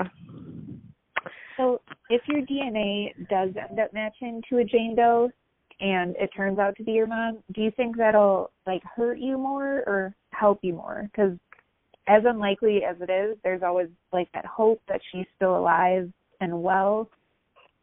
So 1.58 1.82
if 2.10 2.22
your 2.28 2.42
DNA 2.42 3.14
does 3.30 3.52
end 3.70 3.80
up 3.80 3.94
matching 3.94 4.42
to 4.50 4.58
a 4.58 4.64
Jane 4.64 4.96
Doe 4.96 5.32
and 5.80 6.16
it 6.18 6.30
turns 6.36 6.60
out 6.60 6.76
to 6.78 6.84
be 6.84 6.92
your 6.92 7.08
mom, 7.08 7.44
do 7.54 7.62
you 7.62 7.72
think 7.72 7.98
that'll 7.98 8.52
like 8.68 8.84
hurt 8.96 9.18
you 9.20 9.38
more 9.38 9.84
or 9.88 10.16
help 10.32 10.60
you 10.62 10.74
more? 10.74 11.10
Because 11.12 11.38
as 12.08 12.24
unlikely 12.26 12.84
as 12.84 12.96
it 13.00 13.10
is, 13.10 13.38
there's 13.44 13.64
always 13.64 13.88
like 14.12 14.30
that 14.34 14.46
hope 14.46 14.82
that 14.88 15.02
she's 15.12 15.26
still 15.36 15.58
alive 15.58 16.12
and 16.42 16.62
well. 16.64 17.10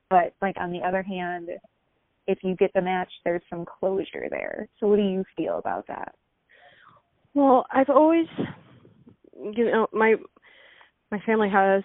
But 0.08 0.34
like 0.42 0.56
on 0.58 0.72
the 0.72 0.80
other 0.80 1.02
hand, 1.02 1.48
if 2.26 2.38
you 2.42 2.54
get 2.56 2.72
the 2.74 2.82
match, 2.82 3.10
there's 3.24 3.42
some 3.48 3.64
closure 3.64 4.26
there. 4.30 4.68
So 4.78 4.88
what 4.88 4.96
do 4.96 5.02
you 5.02 5.24
feel 5.36 5.58
about 5.58 5.86
that? 5.88 6.14
Well, 7.34 7.66
I've 7.70 7.90
always 7.90 8.26
you 9.42 9.70
know, 9.70 9.86
my 9.92 10.16
my 11.10 11.18
family 11.20 11.48
has 11.48 11.82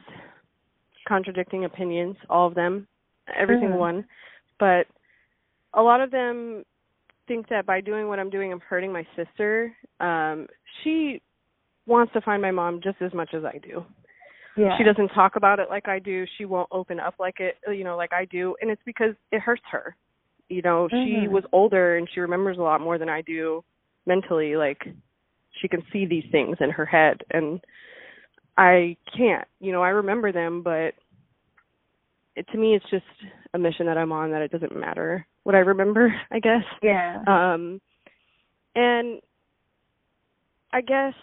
contradicting 1.08 1.66
opinions, 1.66 2.16
all 2.30 2.48
of 2.48 2.56
them, 2.56 2.88
every 3.36 3.60
single 3.60 3.78
Mhm. 3.78 3.80
one. 3.80 4.08
But 4.60 4.88
a 5.74 5.82
lot 5.82 6.02
of 6.02 6.12
them 6.12 6.66
think 7.28 7.48
that 7.48 7.66
by 7.66 7.82
doing 7.82 8.08
what 8.08 8.20
I'm 8.20 8.30
doing, 8.30 8.52
I'm 8.52 8.60
hurting 8.60 8.92
my 8.92 9.06
sister. 9.16 9.76
Um, 10.00 10.48
she 10.82 11.22
wants 11.86 12.14
to 12.14 12.22
find 12.22 12.42
my 12.42 12.52
mom 12.52 12.82
just 12.84 13.02
as 13.02 13.14
much 13.14 13.34
as 13.34 13.44
I 13.46 13.58
do. 13.60 13.86
Yeah. 14.58 14.78
She 14.78 14.84
doesn't 14.84 15.10
talk 15.10 15.36
about 15.36 15.60
it 15.60 15.70
like 15.70 15.88
I 15.88 16.00
do. 16.00 16.26
She 16.38 16.46
won't 16.46 16.70
open 16.72 17.00
up 17.00 17.16
like 17.20 17.40
it, 17.40 17.56
you 17.68 17.84
know, 17.84 17.98
like 17.98 18.14
I 18.14 18.26
do, 18.26 18.56
and 18.62 18.72
it's 18.72 18.82
because 18.86 19.14
it 19.32 19.42
hurts 19.42 19.64
her. 19.72 19.96
You 20.48 20.62
know, 20.62 20.88
she 20.90 20.96
Mhm. 21.28 21.30
was 21.30 21.44
older 21.52 21.98
and 21.98 22.08
she 22.10 22.20
remembers 22.22 22.58
a 22.58 22.62
lot 22.62 22.80
more 22.80 22.98
than 22.98 23.10
I 23.10 23.22
do 23.22 23.64
mentally. 24.06 24.56
Like 24.56 24.88
she 25.60 25.68
can 25.68 25.84
see 25.92 26.06
these 26.06 26.26
things 26.32 26.58
in 26.62 26.70
her 26.70 26.86
head, 26.86 27.24
and 27.32 27.60
I 28.58 28.96
can't. 29.18 29.48
You 29.60 29.72
know, 29.74 29.84
I 29.84 29.90
remember 29.90 30.32
them, 30.32 30.62
but 30.62 30.94
it, 32.36 32.48
to 32.52 32.58
me, 32.58 32.76
it's 32.76 32.90
just 32.90 33.06
a 33.54 33.58
mission 33.58 33.86
that 33.88 33.98
I'm 33.98 34.12
on 34.12 34.32
that 34.32 34.42
it 34.42 34.52
doesn't 34.52 34.76
matter 34.76 35.26
what 35.44 35.56
I 35.56 35.60
remember. 35.60 36.14
I 36.32 36.40
guess. 36.40 36.64
Yeah. 36.82 37.24
Um, 37.28 37.82
and 38.76 39.22
I 40.72 40.82
guess, 40.82 41.14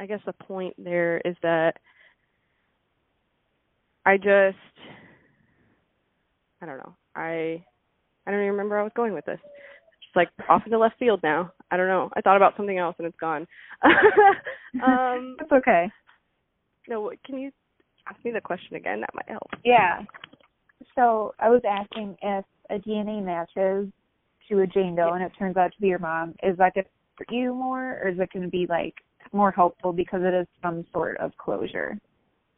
I 0.00 0.06
guess 0.06 0.20
the 0.24 0.32
point 0.32 0.74
there 0.78 1.20
is 1.26 1.36
that 1.42 1.74
I 4.06 4.16
just, 4.16 4.56
I 6.62 6.66
don't 6.66 6.78
know. 6.78 6.94
I, 7.14 7.62
I 8.26 8.30
don't 8.30 8.40
even 8.40 8.52
remember 8.52 8.70
where 8.70 8.80
I 8.80 8.84
was 8.84 8.92
going 8.96 9.12
with 9.12 9.26
this. 9.26 9.38
Just 10.02 10.16
like 10.16 10.28
off 10.48 10.62
into 10.64 10.78
left 10.78 10.98
field 10.98 11.20
now. 11.22 11.52
I 11.70 11.76
don't 11.76 11.86
know. 11.88 12.08
I 12.16 12.22
thought 12.22 12.38
about 12.38 12.56
something 12.56 12.78
else 12.78 12.96
and 12.98 13.06
it's 13.06 13.16
gone. 13.20 13.46
um, 14.82 15.36
That's 15.38 15.52
okay. 15.52 15.90
no, 16.88 17.02
what- 17.02 17.22
can 17.22 17.38
you 17.38 17.50
ask 18.08 18.24
me 18.24 18.30
the 18.30 18.40
question 18.40 18.76
again? 18.76 19.00
That 19.00 19.14
might 19.14 19.28
help. 19.28 19.50
Yeah. 19.66 20.00
So 20.94 21.34
I 21.38 21.50
was 21.50 21.60
asking 21.68 22.16
if 22.22 22.44
a 22.70 22.78
DNA 22.78 23.22
matches 23.22 23.92
to 24.48 24.60
a 24.60 24.66
Jane 24.66 24.96
Doe 24.96 25.12
and 25.12 25.22
it 25.22 25.32
turns 25.38 25.58
out 25.58 25.72
to 25.74 25.80
be 25.80 25.88
your 25.88 25.98
mom, 25.98 26.34
is 26.42 26.56
that 26.56 26.72
to 26.74 26.84
hurt 27.18 27.30
you 27.30 27.54
more 27.54 28.00
or 28.02 28.08
is 28.08 28.18
it 28.18 28.30
going 28.32 28.44
to 28.44 28.50
be 28.50 28.66
like 28.66 28.94
more 29.32 29.50
helpful 29.50 29.92
because 29.92 30.20
it 30.22 30.34
is 30.34 30.46
some 30.62 30.84
sort 30.92 31.16
of 31.18 31.36
closure? 31.36 31.98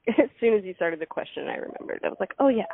as 0.08 0.28
soon 0.40 0.54
as 0.54 0.64
you 0.64 0.74
started 0.74 1.00
the 1.00 1.06
question, 1.06 1.46
I 1.46 1.56
remembered. 1.56 2.00
I 2.04 2.08
was 2.08 2.16
like, 2.18 2.34
oh 2.38 2.48
yeah. 2.48 2.64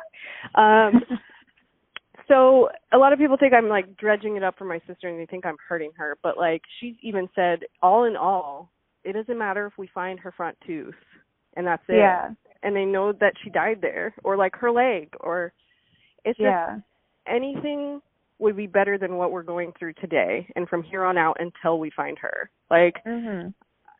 Um, 0.55 1.03
so 2.27 2.69
a 2.91 2.97
lot 2.97 3.13
of 3.13 3.19
people 3.19 3.37
think 3.37 3.53
I'm 3.53 3.69
like 3.69 3.95
dredging 3.97 4.35
it 4.35 4.43
up 4.43 4.57
for 4.57 4.65
my 4.65 4.79
sister, 4.87 5.07
and 5.07 5.19
they 5.19 5.25
think 5.25 5.45
I'm 5.45 5.57
hurting 5.67 5.91
her. 5.97 6.17
But 6.23 6.37
like 6.37 6.61
she's 6.79 6.95
even 7.01 7.29
said, 7.35 7.59
all 7.81 8.05
in 8.05 8.15
all, 8.15 8.71
it 9.03 9.13
doesn't 9.13 9.37
matter 9.37 9.67
if 9.67 9.73
we 9.77 9.87
find 9.93 10.19
her 10.19 10.31
front 10.31 10.57
tooth, 10.65 10.95
and 11.55 11.65
that's 11.65 11.83
it. 11.87 11.97
Yeah. 11.97 12.29
And 12.63 12.75
they 12.75 12.85
know 12.85 13.13
that 13.13 13.33
she 13.43 13.49
died 13.49 13.79
there, 13.81 14.13
or 14.23 14.35
like 14.35 14.55
her 14.55 14.71
leg, 14.71 15.13
or 15.21 15.53
it's 16.25 16.37
just 16.37 16.45
Yeah. 16.45 16.79
anything 17.25 18.01
would 18.39 18.57
be 18.57 18.67
better 18.67 18.97
than 18.97 19.17
what 19.17 19.31
we're 19.31 19.43
going 19.43 19.71
through 19.77 19.93
today, 19.93 20.47
and 20.55 20.67
from 20.67 20.81
here 20.83 21.03
on 21.03 21.17
out 21.17 21.37
until 21.39 21.79
we 21.79 21.89
find 21.91 22.17
her. 22.19 22.49
Like 22.69 23.03
Mhm. 23.05 23.53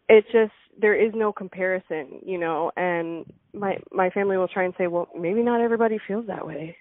It's 0.09 0.27
just 0.31 0.51
there 0.81 0.95
is 0.95 1.13
no 1.15 1.31
comparison, 1.31 2.19
you 2.25 2.37
know, 2.37 2.71
and 2.75 3.25
my 3.53 3.77
my 3.91 4.09
family 4.09 4.37
will 4.37 4.47
try 4.47 4.63
and 4.63 4.73
say, 4.77 4.87
well, 4.87 5.07
maybe 5.17 5.43
not 5.43 5.61
everybody 5.61 5.99
feels 6.07 6.27
that 6.27 6.45
way. 6.45 6.75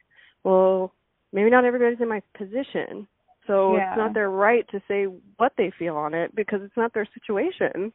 Well, 0.44 0.92
maybe 1.32 1.50
not 1.50 1.64
everybody's 1.64 2.00
in 2.00 2.09
my 2.09 2.22
position. 2.36 3.06
So 3.46 3.76
Yeah. 3.76 3.90
it's 3.90 3.98
not 3.98 4.14
their 4.14 4.30
right 4.30 4.66
to 4.70 4.82
say 4.88 5.05
what 5.36 5.52
they 5.56 5.70
feel 5.78 5.96
on 5.96 6.14
it 6.14 6.34
because 6.34 6.60
it's 6.62 6.76
not 6.76 6.92
their 6.94 7.06
situation. 7.14 7.92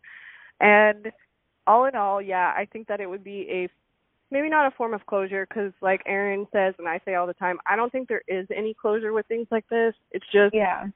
And 0.60 1.11
all 1.68 1.85
in 1.85 1.95
all, 1.95 2.22
yeah, 2.22 2.53
I 2.55 2.65
think 2.72 2.88
that 2.88 3.01
it 3.01 3.10
would 3.10 3.23
be 3.23 3.47
a 3.49 3.69
maybe 4.31 4.49
not 4.49 4.65
a 4.65 4.76
form 4.76 4.93
of 4.93 5.05
closure 5.05 5.45
because 5.47 5.73
like 5.81 6.01
Aaron 6.05 6.47
says 6.51 6.73
and 6.80 6.88
I 6.88 6.99
say 7.05 7.15
all 7.15 7.27
the 7.27 7.34
time, 7.35 7.60
I 7.65 7.76
don't 7.76 7.91
think 7.91 8.07
there 8.07 8.23
is 8.27 8.47
any 8.55 8.73
closure 8.73 9.14
with 9.14 9.26
things 9.27 9.47
like 9.51 9.68
this. 9.69 9.93
It's 10.11 10.26
just 10.31 10.53
Yeah. 10.53 10.88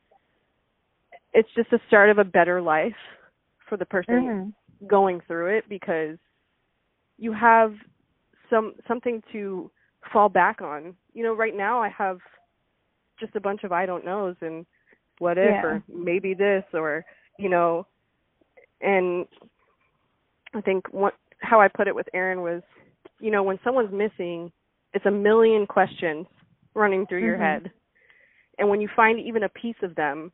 it's 1.34 1.50
just 1.56 1.70
the 1.72 1.80
start 1.88 2.10
of 2.10 2.18
a 2.20 2.24
better 2.24 2.62
life 2.62 2.96
for 3.68 3.78
the 3.78 3.86
person 3.86 4.16
Mhm. 4.16 4.54
going 4.88 5.22
through 5.22 5.58
it 5.58 5.68
because 5.70 6.18
you 7.18 7.34
have 7.34 7.74
some 8.50 8.76
something 8.88 9.22
to 9.32 9.72
fall 10.12 10.30
back 10.30 10.62
on. 10.62 10.96
You 11.14 11.24
know, 11.24 11.34
right 11.36 11.56
now 11.56 11.82
I 11.82 11.90
have 11.90 12.20
just 13.20 13.36
a 13.36 13.42
bunch 13.42 13.64
of 13.64 13.72
I 13.72 13.86
don't 13.86 14.06
knows 14.06 14.36
and 14.42 14.66
what 15.20 15.38
if 15.38 15.46
Yeah. 15.56 15.64
or 15.64 15.84
maybe 15.88 16.34
this 16.34 16.64
or 16.74 17.04
you 17.38 17.50
know 17.50 17.86
and 18.82 19.28
I 20.54 20.62
think 20.62 20.88
what 20.92 21.16
how 21.40 21.60
I 21.62 21.68
put 21.68 21.88
it 21.88 21.96
with 21.96 22.08
Aaron 22.14 22.42
was, 22.42 22.64
you 23.20 23.32
know, 23.32 23.44
when 23.44 23.60
someone's 23.64 23.92
missing, 23.92 24.52
it's 24.94 25.06
a 25.06 25.12
million 25.12 25.68
questions 25.68 26.26
running 26.74 27.06
through 27.06 27.20
your 27.20 27.38
Mhm. 27.38 27.40
head. 27.64 27.72
And 28.58 28.70
when 28.70 28.82
you 28.82 28.88
find 28.96 29.20
even 29.20 29.44
a 29.44 29.50
piece 29.50 29.82
of 29.84 29.94
them, 29.96 30.32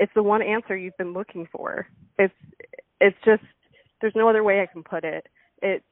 it's 0.00 0.12
the 0.14 0.22
one 0.22 0.42
answer 0.42 0.76
you've 0.76 0.96
been 0.96 1.12
looking 1.12 1.46
for. 1.52 1.86
It's 2.18 2.34
it's 3.00 3.16
just 3.24 3.42
there's 4.00 4.14
no 4.16 4.28
other 4.28 4.42
way 4.42 4.62
I 4.62 4.66
can 4.66 4.82
put 4.82 5.04
it. 5.04 5.28
It 5.62 5.84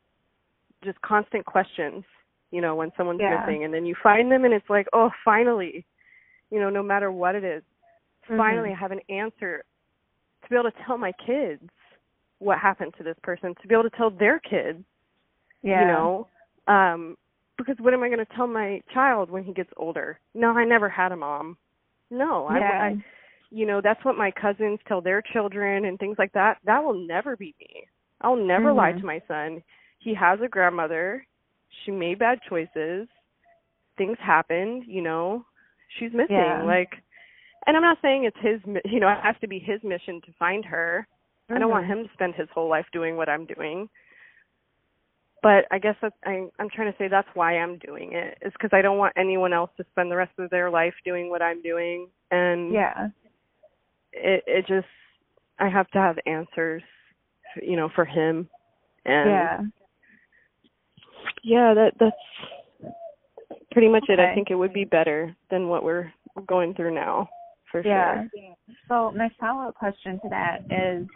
just 0.82 1.00
constant 1.02 1.44
questions, 1.44 2.04
you 2.50 2.60
know, 2.62 2.74
when 2.74 2.90
someone's 2.96 3.20
Yeah. 3.20 3.38
missing 3.38 3.64
and 3.64 3.72
then 3.72 3.84
you 3.84 3.94
find 4.02 4.32
them 4.32 4.44
and 4.44 4.54
it's 4.54 4.68
like, 4.68 4.88
"Oh, 4.92 5.10
finally." 5.24 5.84
You 6.50 6.58
know, 6.58 6.70
no 6.70 6.82
matter 6.82 7.12
what 7.12 7.34
it 7.34 7.44
is, 7.44 7.62
finally 8.26 8.70
I 8.72 8.74
have 8.74 8.90
an 8.90 9.02
answer 9.10 9.62
to 10.42 10.48
be 10.48 10.56
able 10.56 10.70
to 10.70 10.76
tell 10.86 10.96
my 10.96 11.12
kids 11.26 11.68
what 12.38 12.58
happened 12.58 12.94
to 12.96 13.04
this 13.04 13.18
person, 13.22 13.54
to 13.60 13.68
be 13.68 13.74
able 13.74 13.82
to 13.90 13.96
tell 13.96 14.10
their 14.10 14.38
kids, 14.40 14.82
Yeah. 15.62 15.80
you 15.82 15.86
know. 15.86 16.26
Um 16.66 17.16
because 17.58 17.76
what 17.80 17.92
am 17.92 18.04
I 18.04 18.08
going 18.08 18.24
to 18.24 18.34
tell 18.36 18.46
my 18.46 18.80
child 18.94 19.30
when 19.30 19.42
he 19.42 19.52
gets 19.52 19.70
older? 19.76 20.20
No, 20.32 20.56
I 20.56 20.64
never 20.64 20.88
had 20.88 21.10
a 21.10 21.16
mom. 21.16 21.58
No, 22.08 22.46
I, 22.46 22.58
I 22.58 23.02
you 23.50 23.66
know, 23.66 23.80
that's 23.80 24.04
what 24.04 24.16
my 24.16 24.30
cousins 24.30 24.78
tell 24.86 25.00
their 25.00 25.22
children 25.22 25.86
and 25.86 25.98
things 25.98 26.16
like 26.18 26.32
that. 26.32 26.58
That 26.64 26.82
will 26.82 26.94
never 27.06 27.36
be 27.36 27.54
me. 27.60 27.86
I'll 28.20 28.36
never 28.36 28.72
lie 28.72 28.92
Mhm. 28.92 29.00
to 29.00 29.06
my 29.06 29.20
son. 29.28 29.62
He 29.98 30.14
has 30.14 30.40
a 30.40 30.48
grandmother. 30.48 31.26
She 31.84 31.90
made 31.90 32.18
bad 32.18 32.40
choices. 32.48 33.08
Things 33.96 34.18
happened, 34.18 34.84
you 34.86 35.02
know. 35.02 35.44
She's 35.98 36.12
missing. 36.12 36.34
Yeah. 36.34 36.62
Like 36.62 37.00
and 37.66 37.76
I'm 37.76 37.82
not 37.82 38.00
saying 38.00 38.24
it's 38.24 38.38
his 38.38 38.60
you 38.84 39.00
know, 39.00 39.08
it 39.08 39.20
has 39.22 39.36
to 39.40 39.48
be 39.48 39.58
his 39.58 39.82
mission 39.82 40.20
to 40.22 40.32
find 40.38 40.64
her. 40.64 41.06
I 41.50 41.58
don't 41.58 41.70
want 41.70 41.84
Mhm. 41.86 41.88
him 41.88 42.06
to 42.06 42.12
spend 42.12 42.34
his 42.34 42.48
whole 42.50 42.68
life 42.68 42.86
doing 42.92 43.16
what 43.16 43.28
I'm 43.28 43.46
doing. 43.46 43.88
But 45.42 45.66
I 45.70 45.78
guess 45.78 45.94
that's, 46.02 46.16
I, 46.24 46.48
I'm 46.58 46.68
trying 46.68 46.90
to 46.92 46.98
say 46.98 47.06
that's 47.08 47.28
why 47.34 47.58
I'm 47.58 47.78
doing 47.78 48.12
it. 48.12 48.38
Is 48.42 48.52
because 48.52 48.70
I 48.72 48.82
don't 48.82 48.98
want 48.98 49.14
anyone 49.16 49.52
else 49.52 49.70
to 49.76 49.84
spend 49.92 50.10
the 50.10 50.16
rest 50.16 50.32
of 50.38 50.50
their 50.50 50.68
life 50.68 50.94
doing 51.04 51.30
what 51.30 51.42
I'm 51.42 51.62
doing. 51.62 52.08
And 52.30 52.72
Yeah. 52.72 53.08
It 54.12 54.44
it 54.46 54.66
just 54.66 54.86
I 55.58 55.68
have 55.68 55.88
to 55.90 55.98
have 55.98 56.16
answers, 56.26 56.82
you 57.62 57.76
know, 57.76 57.88
for 57.94 58.04
him. 58.04 58.48
And 59.04 59.30
yeah. 59.30 59.60
yeah, 61.42 61.74
that 61.74 61.92
that's 61.98 62.92
pretty 63.72 63.88
much 63.88 64.04
it. 64.08 64.20
I 64.20 64.34
think 64.34 64.50
it 64.50 64.54
would 64.54 64.72
be 64.72 64.84
better 64.84 65.34
than 65.50 65.68
what 65.68 65.84
we're 65.84 66.12
going 66.46 66.74
through 66.74 66.94
now, 66.94 67.28
for 67.70 67.82
Yeah. 67.82 68.26
sure. 68.34 68.54
So 68.88 69.12
my 69.16 69.28
follow 69.40 69.68
up 69.68 69.74
question 69.74 70.20
to 70.20 70.28
that 70.28 70.62
is 70.70 71.06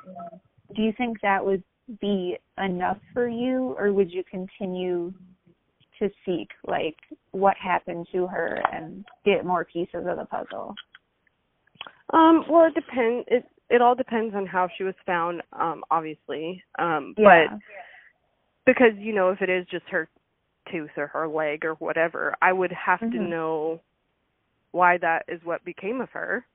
do 0.74 0.82
you 0.82 0.93
think 0.97 1.20
that 1.20 1.44
would 1.44 1.62
be 2.01 2.39
enough 2.59 2.98
for 3.12 3.28
you 3.28 3.74
or 3.78 3.93
would 3.93 4.10
you 4.10 4.23
continue 4.31 5.12
to 5.98 6.10
seek 6.24 6.48
like 6.66 6.97
what 7.32 7.56
happened 7.56 8.06
to 8.12 8.27
her 8.27 8.62
and 8.73 9.05
get 9.24 9.44
more 9.44 9.64
pieces 9.64 10.06
of 10.06 10.16
the 10.16 10.27
puzzle? 10.31 10.74
Um, 12.12 12.44
well, 12.48 12.66
it 12.66 12.74
depends. 12.74 13.26
It 13.28 13.44
it 13.70 13.80
all 13.80 13.94
depends 13.94 14.34
on 14.34 14.47
how 14.47 14.68
she 14.76 14.84
was 14.84 14.94
found. 15.06 15.43
Um, 15.52 15.82
obviously. 15.90 16.62
Um, 16.78 17.14
Yeah. 17.16 17.48
but 17.48 17.59
because 18.66 18.93
you 18.98 19.14
know, 19.14 19.30
if 19.30 19.40
it 19.43 19.51
is 19.51 19.66
just 19.70 19.84
her 19.90 20.09
tooth 20.70 20.90
or 20.97 21.06
her 21.09 21.26
leg 21.26 21.64
or 21.64 21.74
whatever, 21.74 22.34
I 22.43 22.52
would 22.52 22.72
have 22.72 23.01
to 23.01 23.06
Mhm. 23.06 23.28
know 23.28 23.80
why 24.72 24.98
that 24.98 25.24
is 25.28 25.43
what 25.44 25.64
became 25.64 26.01
of 26.01 26.10
her. 26.10 26.47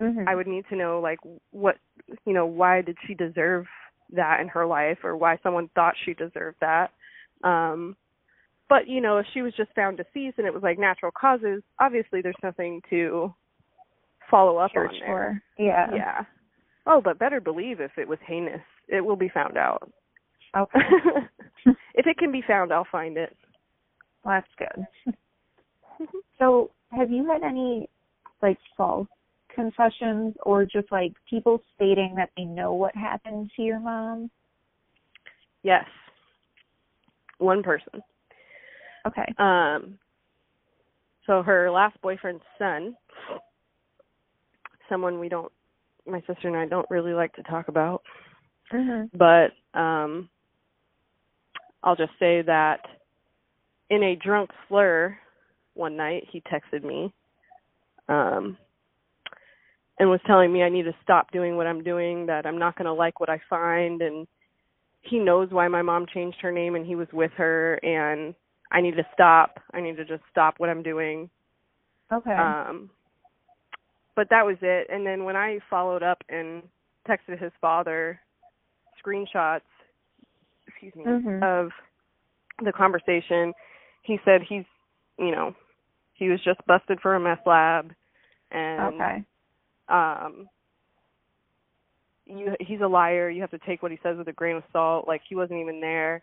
Mhm. 0.00 0.26
I 0.26 0.34
would 0.34 0.46
need 0.46 0.66
to 0.68 0.76
know 0.76 1.00
like 1.00 1.20
what 1.50 1.78
you 2.24 2.32
know 2.32 2.46
why 2.46 2.82
did 2.82 2.98
she 3.06 3.14
deserve 3.14 3.68
that 4.10 4.40
in 4.40 4.48
her 4.48 4.66
life 4.66 5.04
or 5.04 5.16
why 5.16 5.38
someone 5.38 5.68
thought 5.68 5.96
she 6.04 6.14
deserved 6.14 6.58
that. 6.60 6.90
Um 7.44 7.96
but 8.68 8.88
you 8.88 9.00
know 9.00 9.18
if 9.18 9.26
she 9.32 9.42
was 9.42 9.54
just 9.54 9.72
found 9.74 9.96
deceased 9.98 10.38
and 10.38 10.46
it 10.46 10.52
was 10.54 10.62
like 10.62 10.78
natural 10.78 11.12
causes, 11.12 11.62
obviously 11.78 12.20
there's 12.20 12.42
nothing 12.42 12.82
to 12.90 13.34
follow 14.32 14.56
up 14.56 14.72
on 14.74 14.88
there. 14.98 15.42
Yeah. 15.58 15.86
Yeah. 15.94 16.20
Oh, 16.86 17.00
but 17.00 17.20
better 17.20 17.40
believe 17.40 17.80
if 17.80 17.92
it 17.96 18.08
was 18.08 18.18
heinous, 18.26 18.62
it 18.88 19.00
will 19.00 19.14
be 19.14 19.28
found 19.28 19.56
out. 19.56 19.92
Okay. 20.56 20.80
if 21.94 22.06
it 22.06 22.18
can 22.18 22.32
be 22.32 22.42
found, 22.46 22.72
I'll 22.72 22.86
find 22.90 23.16
it. 23.16 23.36
Well, 24.24 24.40
that's 24.40 24.70
good. 25.06 25.16
so, 26.38 26.70
have 26.90 27.10
you 27.10 27.26
had 27.30 27.42
any 27.42 27.88
like 28.42 28.58
false 28.76 29.06
confessions 29.54 30.34
or 30.44 30.64
just 30.64 30.90
like 30.90 31.12
people 31.28 31.60
stating 31.76 32.14
that 32.16 32.30
they 32.36 32.44
know 32.44 32.72
what 32.72 32.94
happened 32.96 33.50
to 33.56 33.62
your 33.62 33.78
mom? 33.78 34.30
Yes. 35.62 35.84
One 37.38 37.62
person. 37.62 38.02
Okay. 39.06 39.34
Um 39.38 39.98
so 41.26 41.42
her 41.42 41.70
last 41.70 42.00
boyfriend's 42.02 42.42
son, 42.58 42.96
someone 44.88 45.18
we 45.18 45.28
don't 45.28 45.52
my 46.06 46.20
sister 46.20 46.48
and 46.48 46.56
I 46.56 46.66
don't 46.66 46.90
really 46.90 47.12
like 47.12 47.32
to 47.34 47.42
talk 47.44 47.68
about. 47.68 48.02
Mm-hmm. 48.72 49.16
But 49.16 49.78
um 49.78 50.28
I'll 51.84 51.96
just 51.96 52.12
say 52.18 52.42
that 52.42 52.80
in 53.90 54.02
a 54.02 54.16
drunk 54.16 54.50
slur 54.68 55.16
one 55.74 55.96
night 55.96 56.26
he 56.30 56.42
texted 56.42 56.84
me 56.84 57.12
um 58.08 58.56
and 59.98 60.10
was 60.10 60.20
telling 60.26 60.52
me 60.52 60.62
I 60.62 60.68
need 60.68 60.84
to 60.84 60.94
stop 61.02 61.30
doing 61.30 61.56
what 61.56 61.66
I'm 61.66 61.84
doing, 61.84 62.26
that 62.26 62.46
I'm 62.46 62.58
not 62.58 62.76
going 62.76 62.86
to 62.86 62.92
like 62.92 63.20
what 63.20 63.30
I 63.30 63.40
find 63.48 64.02
and 64.02 64.26
he 65.02 65.18
knows 65.18 65.50
why 65.50 65.68
my 65.68 65.82
mom 65.82 66.06
changed 66.12 66.38
her 66.40 66.50
name 66.50 66.74
and 66.74 66.86
he 66.86 66.96
was 66.96 67.08
with 67.12 67.30
her 67.36 67.74
and 67.84 68.34
I 68.72 68.80
need 68.80 68.96
to 68.96 69.06
stop. 69.12 69.60
I 69.74 69.80
need 69.80 69.96
to 69.98 70.04
just 70.04 70.22
stop 70.30 70.54
what 70.58 70.70
I'm 70.70 70.82
doing. 70.82 71.28
Okay. 72.12 72.32
Um 72.32 72.90
but 74.16 74.28
that 74.30 74.44
was 74.44 74.56
it. 74.62 74.88
And 74.90 75.06
then 75.06 75.24
when 75.24 75.36
I 75.36 75.58
followed 75.70 76.02
up 76.02 76.18
and 76.28 76.62
texted 77.08 77.40
his 77.40 77.52
father 77.60 78.20
screenshots 79.04 79.62
excuse 80.66 80.94
me 80.94 81.04
Mhm. 81.04 81.42
of 81.42 81.70
the 82.64 82.72
conversation, 82.72 83.52
he 84.02 84.18
said 84.24 84.42
he's 84.42 84.64
you 85.18 85.30
know, 85.30 85.54
he 86.14 86.28
was 86.28 86.40
just 86.42 86.64
busted 86.66 87.00
for 87.00 87.14
a 87.14 87.20
meth 87.20 87.46
lab 87.46 87.92
and 88.50 88.94
okay. 88.94 89.24
um 89.88 90.48
you 92.26 92.54
he's 92.60 92.80
a 92.80 92.86
liar 92.86 93.28
you 93.28 93.40
have 93.40 93.50
to 93.50 93.58
take 93.66 93.82
what 93.82 93.90
he 93.90 93.98
says 94.02 94.16
with 94.16 94.28
a 94.28 94.32
grain 94.32 94.56
of 94.56 94.62
salt 94.72 95.08
like 95.08 95.20
he 95.28 95.34
wasn't 95.34 95.58
even 95.58 95.80
there 95.80 96.22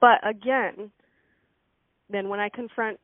but 0.00 0.18
again 0.26 0.90
then 2.08 2.28
when 2.28 2.38
i 2.38 2.48
confront 2.48 2.98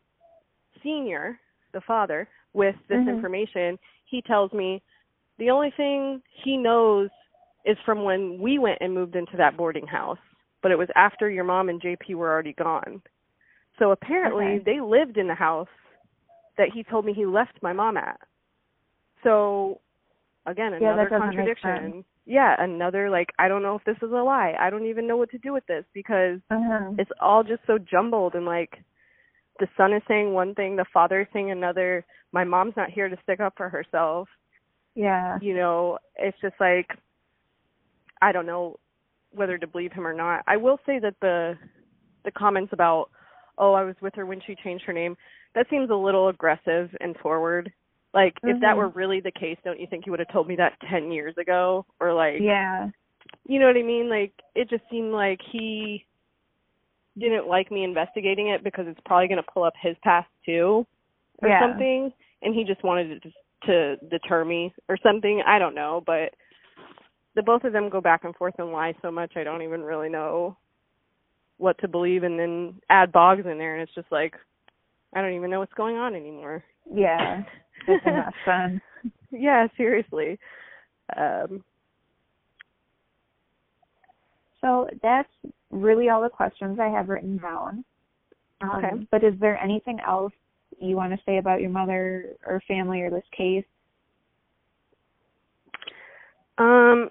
senior 0.83 1.39
the 1.73 1.81
father 1.81 2.29
with 2.53 2.77
this 2.89 2.99
Mhm. 2.99 3.09
information 3.09 3.79
he 4.11 4.23
tells 4.23 4.53
me 4.53 4.83
the 5.39 5.51
only 5.51 5.73
thing 5.77 6.23
he 6.45 6.57
knows 6.57 7.11
is 7.65 7.77
from 7.85 8.03
when 8.05 8.39
we 8.41 8.59
went 8.59 8.79
and 8.81 8.95
moved 8.95 9.17
into 9.17 9.37
that 9.37 9.57
boarding 9.57 9.87
house 9.87 10.19
but 10.63 10.73
it 10.73 10.79
was 10.79 10.89
after 10.97 11.31
your 11.31 11.45
mom 11.45 11.69
and 11.69 11.81
jp 11.81 12.15
were 12.15 12.31
already 12.31 12.53
gone. 12.55 13.01
So 13.79 13.93
apparently 13.93 14.57
Okay. 14.57 14.65
they 14.65 14.81
lived 14.81 15.17
in 15.17 15.29
the 15.29 15.35
house 15.35 15.69
that 16.57 16.71
he 16.75 16.83
told 16.83 17.05
me 17.05 17.13
he 17.15 17.27
left 17.27 17.63
my 17.63 17.73
mom 17.73 17.97
at. 17.97 18.19
So 19.23 19.81
again 20.47 20.75
another 20.75 21.09
that 21.11 21.21
contradiction. 21.21 22.05
yeah 22.27 22.57
another 22.59 23.11
like 23.11 23.29
i 23.39 23.49
don't 23.49 23.63
know 23.63 23.77
if 23.77 23.85
this 23.85 23.97
is 24.03 24.13
a 24.13 24.17
lie. 24.17 24.55
I 24.59 24.71
don't 24.71 24.87
even 24.87 25.07
know 25.07 25.17
what 25.17 25.31
to 25.31 25.39
do 25.39 25.53
with 25.53 25.67
this 25.67 25.85
because 25.95 26.41
Uh-huh. 26.51 26.93
it's 26.99 27.11
all 27.21 27.45
just 27.45 27.63
so 27.67 27.79
jumbled 27.79 28.35
and 28.35 28.47
like 28.47 28.83
the 29.59 29.69
son 29.77 29.93
is 29.93 30.03
saying 30.09 30.33
one 30.33 30.55
thing 30.55 30.77
the 30.77 30.85
father 30.93 31.21
is 31.23 31.27
saying 31.33 31.51
another 31.51 32.05
my 32.33 32.45
mom's 32.45 32.77
not 32.77 32.91
here 32.91 33.09
to 33.09 33.17
stick 33.23 33.41
up 33.41 33.55
for 33.57 33.69
herself 33.69 34.29
Yeah. 34.95 35.39
you 35.41 35.55
know 35.55 35.99
it's 36.17 36.39
just 36.41 36.55
like 36.61 36.89
i 38.23 38.33
don't 38.33 38.47
know 38.47 38.77
whether 39.33 39.59
to 39.59 39.67
believe 39.67 39.93
him 39.93 40.07
or 40.07 40.15
not 40.15 40.43
i 40.47 40.57
will 40.57 40.79
say 40.87 40.99
that 40.99 41.15
the 41.21 41.57
the 42.25 42.31
comments 42.33 42.73
about 42.73 43.11
oh 43.59 43.73
i 43.75 43.85
was 43.85 43.97
with 44.01 44.15
her 44.15 44.27
when 44.27 44.41
she 44.47 44.55
changed 44.65 44.85
her 44.85 44.93
name 44.93 45.17
that 45.55 45.67
seems 45.71 45.91
a 45.91 45.95
little 45.95 46.29
aggressive 46.29 46.91
and 47.01 47.17
forward 47.19 47.73
like 48.15 48.35
if 48.43 48.59
that 48.61 48.75
Mhm. 48.75 48.79
were 48.79 48.89
really 48.89 49.21
the 49.21 49.31
case 49.31 49.59
don't 49.65 49.81
you 49.81 49.87
think 49.87 50.05
he 50.05 50.11
would 50.11 50.19
have 50.21 50.33
told 50.33 50.49
me 50.49 50.57
that 50.57 50.79
10 50.89 51.11
years 51.13 51.37
ago 51.37 51.85
or 52.01 52.13
like 52.15 52.41
Yeah. 52.41 52.89
you 53.47 53.59
know 53.59 53.67
what 53.67 53.77
i 53.77 53.83
mean 53.83 54.09
like 54.09 54.33
it 54.55 54.69
just 54.71 54.83
seemed 54.91 55.13
like 55.13 55.41
he 55.43 56.05
didn't 57.19 57.49
like 57.49 57.71
me 57.71 57.85
investigating 57.85 58.49
it 58.49 58.63
because 58.65 58.87
it's 58.89 59.01
probably 59.05 59.29
going 59.29 59.43
to 59.43 59.51
pull 59.53 59.65
up 59.65 59.75
his 59.81 59.97
past 60.03 60.29
too 60.47 60.87
or 61.43 61.49
Yeah. 61.49 61.61
something 61.61 62.13
and 62.43 62.55
he 62.55 62.65
just 62.65 62.83
wanted 62.85 63.23
to 63.23 63.31
to 63.67 63.97
deter 64.09 64.45
me 64.45 64.73
or 64.89 64.97
something 65.03 65.43
i 65.47 65.59
don't 65.59 65.75
know 65.75 66.03
but 66.07 66.33
the 67.35 67.43
both 67.43 67.65
of 67.65 67.73
them 67.73 67.89
go 67.89 68.01
back 68.01 68.23
and 68.25 68.35
forth 68.37 68.55
and 68.59 68.71
lie 68.73 68.95
so 69.03 69.11
much 69.11 69.33
i 69.37 69.43
don't 69.43 69.63
even 69.63 69.83
really 69.83 70.09
know 70.09 70.57
what 71.57 71.77
to 71.79 71.89
believe 71.89 72.23
and 72.23 72.39
then 72.39 72.75
add 72.89 73.11
bogs 73.11 73.45
in 73.51 73.59
there 73.59 73.75
and 73.75 73.83
it's 73.83 73.95
just 73.95 74.11
like 74.13 74.35
i 75.15 75.21
don't 75.21 75.35
even 75.35 75.51
know 75.51 75.59
what's 75.59 75.73
going 75.75 75.97
on 75.97 76.15
anymore 76.15 76.63
Yeah. 76.95 77.43
It's 77.89 78.05
mess 78.05 78.33
then. 78.47 78.81
yeah 79.33 79.67
seriously 79.77 80.39
um 81.17 81.65
So 84.61 84.89
that's 85.03 85.29
really 85.71 86.09
all 86.09 86.23
the 86.23 86.29
questions 86.29 86.79
I 86.81 86.89
have 86.89 87.09
written 87.09 87.39
down. 87.39 87.85
Um, 88.61 88.71
Okay. 88.77 89.07
But 89.11 89.25
is 89.25 89.35
there 89.41 89.59
anything 89.63 89.99
else 90.07 90.33
you 90.81 90.97
want 90.97 91.13
to 91.13 91.19
say 91.25 91.39
about 91.39 91.61
your 91.61 91.71
mother 91.71 92.37
or 92.47 92.63
family 92.67 93.03
or 93.03 93.11
this 93.11 93.25
case? 93.37 93.65
Um, 96.59 97.11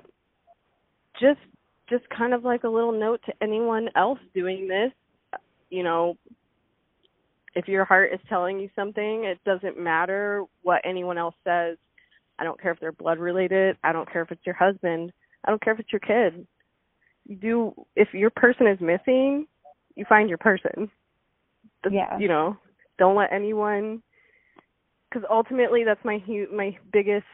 just 1.22 1.40
just 1.90 2.04
kind 2.10 2.34
of 2.34 2.44
like 2.44 2.64
a 2.64 2.70
little 2.70 2.92
note 2.92 3.22
to 3.26 3.34
anyone 3.42 3.90
else 3.96 4.20
doing 4.34 4.68
this. 4.68 4.92
You 5.70 5.84
know, 5.84 6.18
if 7.56 7.68
your 7.68 7.86
heart 7.86 8.12
is 8.14 8.20
telling 8.28 8.60
you 8.60 8.70
something, 8.76 9.24
it 9.24 9.40
doesn't 9.46 9.80
matter 9.80 10.44
what 10.64 10.82
anyone 10.86 11.18
else 11.18 11.36
says. 11.44 11.78
I 12.40 12.44
don't 12.44 12.62
care 12.62 12.72
if 12.72 12.80
they're 12.80 12.92
blood 12.92 13.20
related. 13.20 13.78
I 13.84 13.94
don't 13.94 14.12
care 14.12 14.22
if 14.22 14.32
it's 14.32 14.46
your 14.46 14.56
husband. 14.56 15.12
I 15.46 15.50
don't 15.50 15.62
care 15.62 15.74
if 15.74 15.80
it's 15.80 15.92
your 15.92 16.02
kid. 16.02 16.46
You 17.28 17.36
do 17.36 17.86
if 17.95 18.14
your 18.14 18.30
person 18.30 18.68
is 18.68 18.80
missing, 18.80 19.48
you 19.95 20.06
find 20.06 20.30
your 20.30 20.38
person. 20.38 20.90
That's- 21.84 21.94
Yeah. 21.94 22.18
You 22.18 22.28
know, 22.28 22.58
don't 22.98 23.16
let 23.16 23.32
anyone 23.32 24.02
because 25.10 25.26
ultimately 25.30 25.84
that's 25.84 26.04
my 26.04 26.18
hu- 26.20 26.52
my 26.52 26.78
biggest 26.91 27.26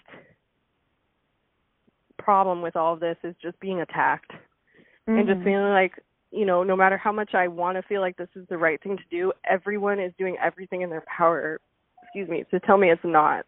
problem 2.18 2.62
with 2.62 2.76
all 2.76 2.94
of 2.94 3.00
this 3.00 3.18
is 3.24 3.36
just 3.38 3.60
being 3.60 3.82
attacked 3.82 4.32
and 5.08 5.28
just 5.28 5.42
Mhm. 5.42 5.44
feeling 5.44 5.74
like 5.74 6.00
you 6.32 6.46
know 6.46 6.64
no 6.64 6.76
matter 6.76 6.96
how 6.96 7.12
much 7.12 7.36
i 7.36 7.48
want 7.48 7.76
to 7.76 7.82
feel 7.84 8.00
like 8.00 8.16
this 8.16 8.34
is 8.36 8.48
the 8.48 8.58
right 8.58 8.82
thing 8.82 8.96
to 8.96 9.04
do 9.10 9.34
everyone 9.44 10.00
is 10.00 10.14
doing 10.16 10.38
everything 10.38 10.82
in 10.82 10.90
their 10.90 11.02
power 11.02 11.60
excuse 12.02 12.30
me 12.30 12.44
to 12.46 12.60
tell 12.62 12.78
me 12.78 12.90
it's 12.90 13.04
not 13.04 13.46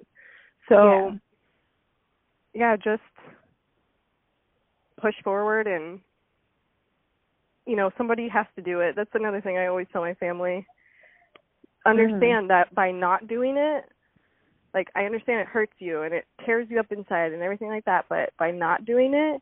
so 0.68 1.18
yeah, 2.54 2.76
just 2.78 3.04
push 4.98 5.16
forward 5.24 5.68
and 5.68 6.00
you 7.66 7.76
know 7.76 7.90
somebody 7.98 8.28
has 8.30 8.46
to 8.56 8.62
do 8.62 8.82
it. 8.82 8.96
That's 8.96 9.10
another 9.14 9.42
thing 9.42 9.58
i 9.58 9.68
always 9.68 9.88
tell 9.92 10.02
my 10.02 10.14
family. 10.16 10.66
Mm-hmm. 11.86 11.90
Understand 11.90 12.50
that 12.50 12.74
by 12.74 12.92
not 12.92 13.28
doing 13.28 13.56
it 13.58 13.86
like 14.76 14.90
i 14.94 15.06
understand 15.06 15.40
it 15.40 15.48
hurts 15.48 15.74
you 15.80 16.04
and 16.04 16.14
it 16.14 16.26
tears 16.46 16.68
you 16.70 16.80
up 16.80 16.92
inside 16.92 17.32
and 17.32 17.42
everything 17.42 17.70
like 17.70 17.86
that 17.86 18.06
but 18.10 18.32
by 18.38 18.52
not 18.52 18.86
doing 18.86 19.14
it 19.16 19.42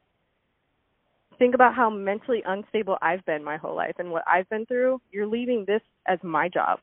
think 1.39 1.55
about 1.55 1.73
how 1.73 1.89
mentally 1.89 2.41
unstable 2.45 2.97
i've 3.01 3.25
been 3.25 3.43
my 3.43 3.57
whole 3.57 3.75
life 3.75 3.95
and 3.97 4.09
what 4.09 4.23
i've 4.27 4.47
been 4.49 4.65
through. 4.65 5.01
You're 5.11 5.27
leaving 5.27 5.65
this 5.67 5.81
as 6.07 6.19
my 6.23 6.47
job. 6.47 6.79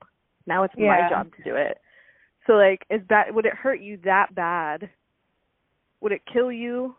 Now 0.47 0.65
it's 0.65 0.75
my 0.77 1.09
job 1.09 1.31
to 1.37 1.43
do 1.43 1.55
it. 1.55 1.79
So 2.47 2.55
like 2.55 2.85
is 2.91 3.01
that 3.09 3.33
would 3.33 3.47
it 3.47 3.55
hurt 3.55 3.81
you 3.81 3.99
that 4.05 4.35
bad? 4.35 4.91
Would 6.01 6.13
it 6.13 6.23
kill 6.31 6.51
you 6.51 6.95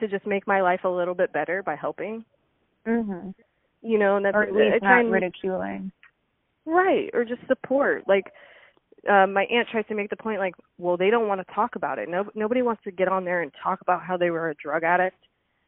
to 0.00 0.08
just 0.08 0.26
make 0.26 0.46
my 0.46 0.62
life 0.62 0.80
a 0.84 0.88
little 0.88 1.14
bit 1.14 1.32
better 1.32 1.62
by 1.62 1.76
helping 1.76 2.24
Mhm. 2.86 3.34
you 3.82 3.98
know 3.98 4.16
and 4.16 4.24
that's 4.24 4.34
Or 4.36 4.42
at 4.44 4.52
least 4.54 4.82
not 4.82 5.00
and- 5.00 5.10
ridiculing. 5.12 5.92
Right, 6.66 7.10
or 7.12 7.24
just 7.24 7.46
support. 7.46 8.06
Like 8.08 8.32
uh, 9.06 9.26
my 9.26 9.44
aunt 9.44 9.68
tries 9.68 9.86
to 9.88 9.94
make 9.94 10.08
the 10.08 10.16
point 10.16 10.38
like, 10.40 10.54
well, 10.78 10.96
they 10.96 11.10
don't 11.10 11.28
want 11.28 11.46
to 11.46 11.54
talk 11.54 11.76
about 11.76 11.98
it. 11.98 12.08
No, 12.08 12.24
nobody 12.34 12.62
wants 12.62 12.82
to 12.84 12.90
get 12.90 13.06
on 13.06 13.26
there 13.26 13.42
and 13.42 13.52
talk 13.62 13.82
about 13.82 14.02
how 14.02 14.16
they 14.16 14.30
were 14.30 14.48
a 14.48 14.54
drug 14.54 14.82
addict, 14.82 15.18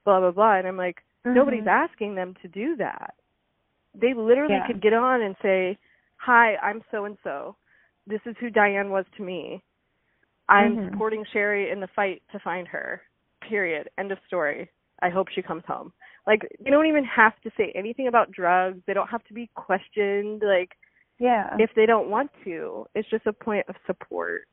blah 0.04 0.20
blah 0.20 0.30
blah. 0.30 0.54
And 0.56 0.66
I'm 0.66 0.78
like, 0.78 1.02
nobody's 1.26 1.64
Mhm. 1.64 1.66
asking 1.90 2.14
them 2.14 2.34
to 2.40 2.48
do 2.48 2.76
that. 2.76 3.14
They 3.94 4.14
literally 4.14 4.54
Yeah. 4.54 4.66
could 4.66 4.80
get 4.80 4.94
on 4.94 5.20
and 5.20 5.36
say, 5.42 5.76
"Hi, 6.16 6.56
I'm 6.56 6.82
so 6.90 7.04
and 7.04 7.18
so. 7.22 7.56
This 8.06 8.20
is 8.26 8.36
who 8.38 8.48
Diane 8.48 8.88
was 8.90 9.04
to 9.16 9.22
me. 9.22 9.62
I'm 10.48 10.76
Mhm. 10.76 10.90
supporting 10.92 11.24
Sherri 11.24 11.68
in 11.70 11.80
the 11.80 11.88
fight 11.88 12.22
to 12.30 12.38
find 12.38 12.66
her. 12.68 13.02
Period. 13.42 13.90
End 13.98 14.12
of 14.12 14.18
story. 14.26 14.70
I 15.02 15.10
hope 15.10 15.28
she 15.28 15.42
comes 15.42 15.64
home." 15.66 15.92
Like 16.26 16.48
they 16.60 16.70
don't 16.70 16.86
even 16.86 17.04
have 17.04 17.38
to 17.42 17.50
say 17.56 17.72
anything 17.74 18.08
about 18.08 18.32
drugs. 18.32 18.80
They 18.86 18.94
don't 18.94 19.10
have 19.10 19.24
to 19.24 19.34
be 19.34 19.48
questioned. 19.54 20.42
Like 20.44 20.76
Yeah. 21.18 21.56
if 21.58 21.70
they 21.74 21.86
don't 21.86 22.10
want 22.10 22.30
to. 22.44 22.86
It's 22.94 23.08
just 23.08 23.26
a 23.26 23.32
point 23.32 23.66
of 23.68 23.76
support. 23.86 24.46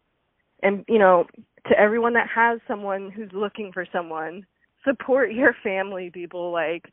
And, 0.62 0.86
you 0.88 1.00
know, 1.00 1.26
to 1.68 1.78
everyone 1.78 2.14
that 2.14 2.30
has 2.30 2.60
someone 2.68 3.10
who's 3.10 3.32
looking 3.34 3.72
for 3.74 3.86
someone, 3.92 4.46
support 4.84 5.34
your 5.34 5.54
family, 5.64 6.10
people. 6.10 6.52
Like, 6.52 6.90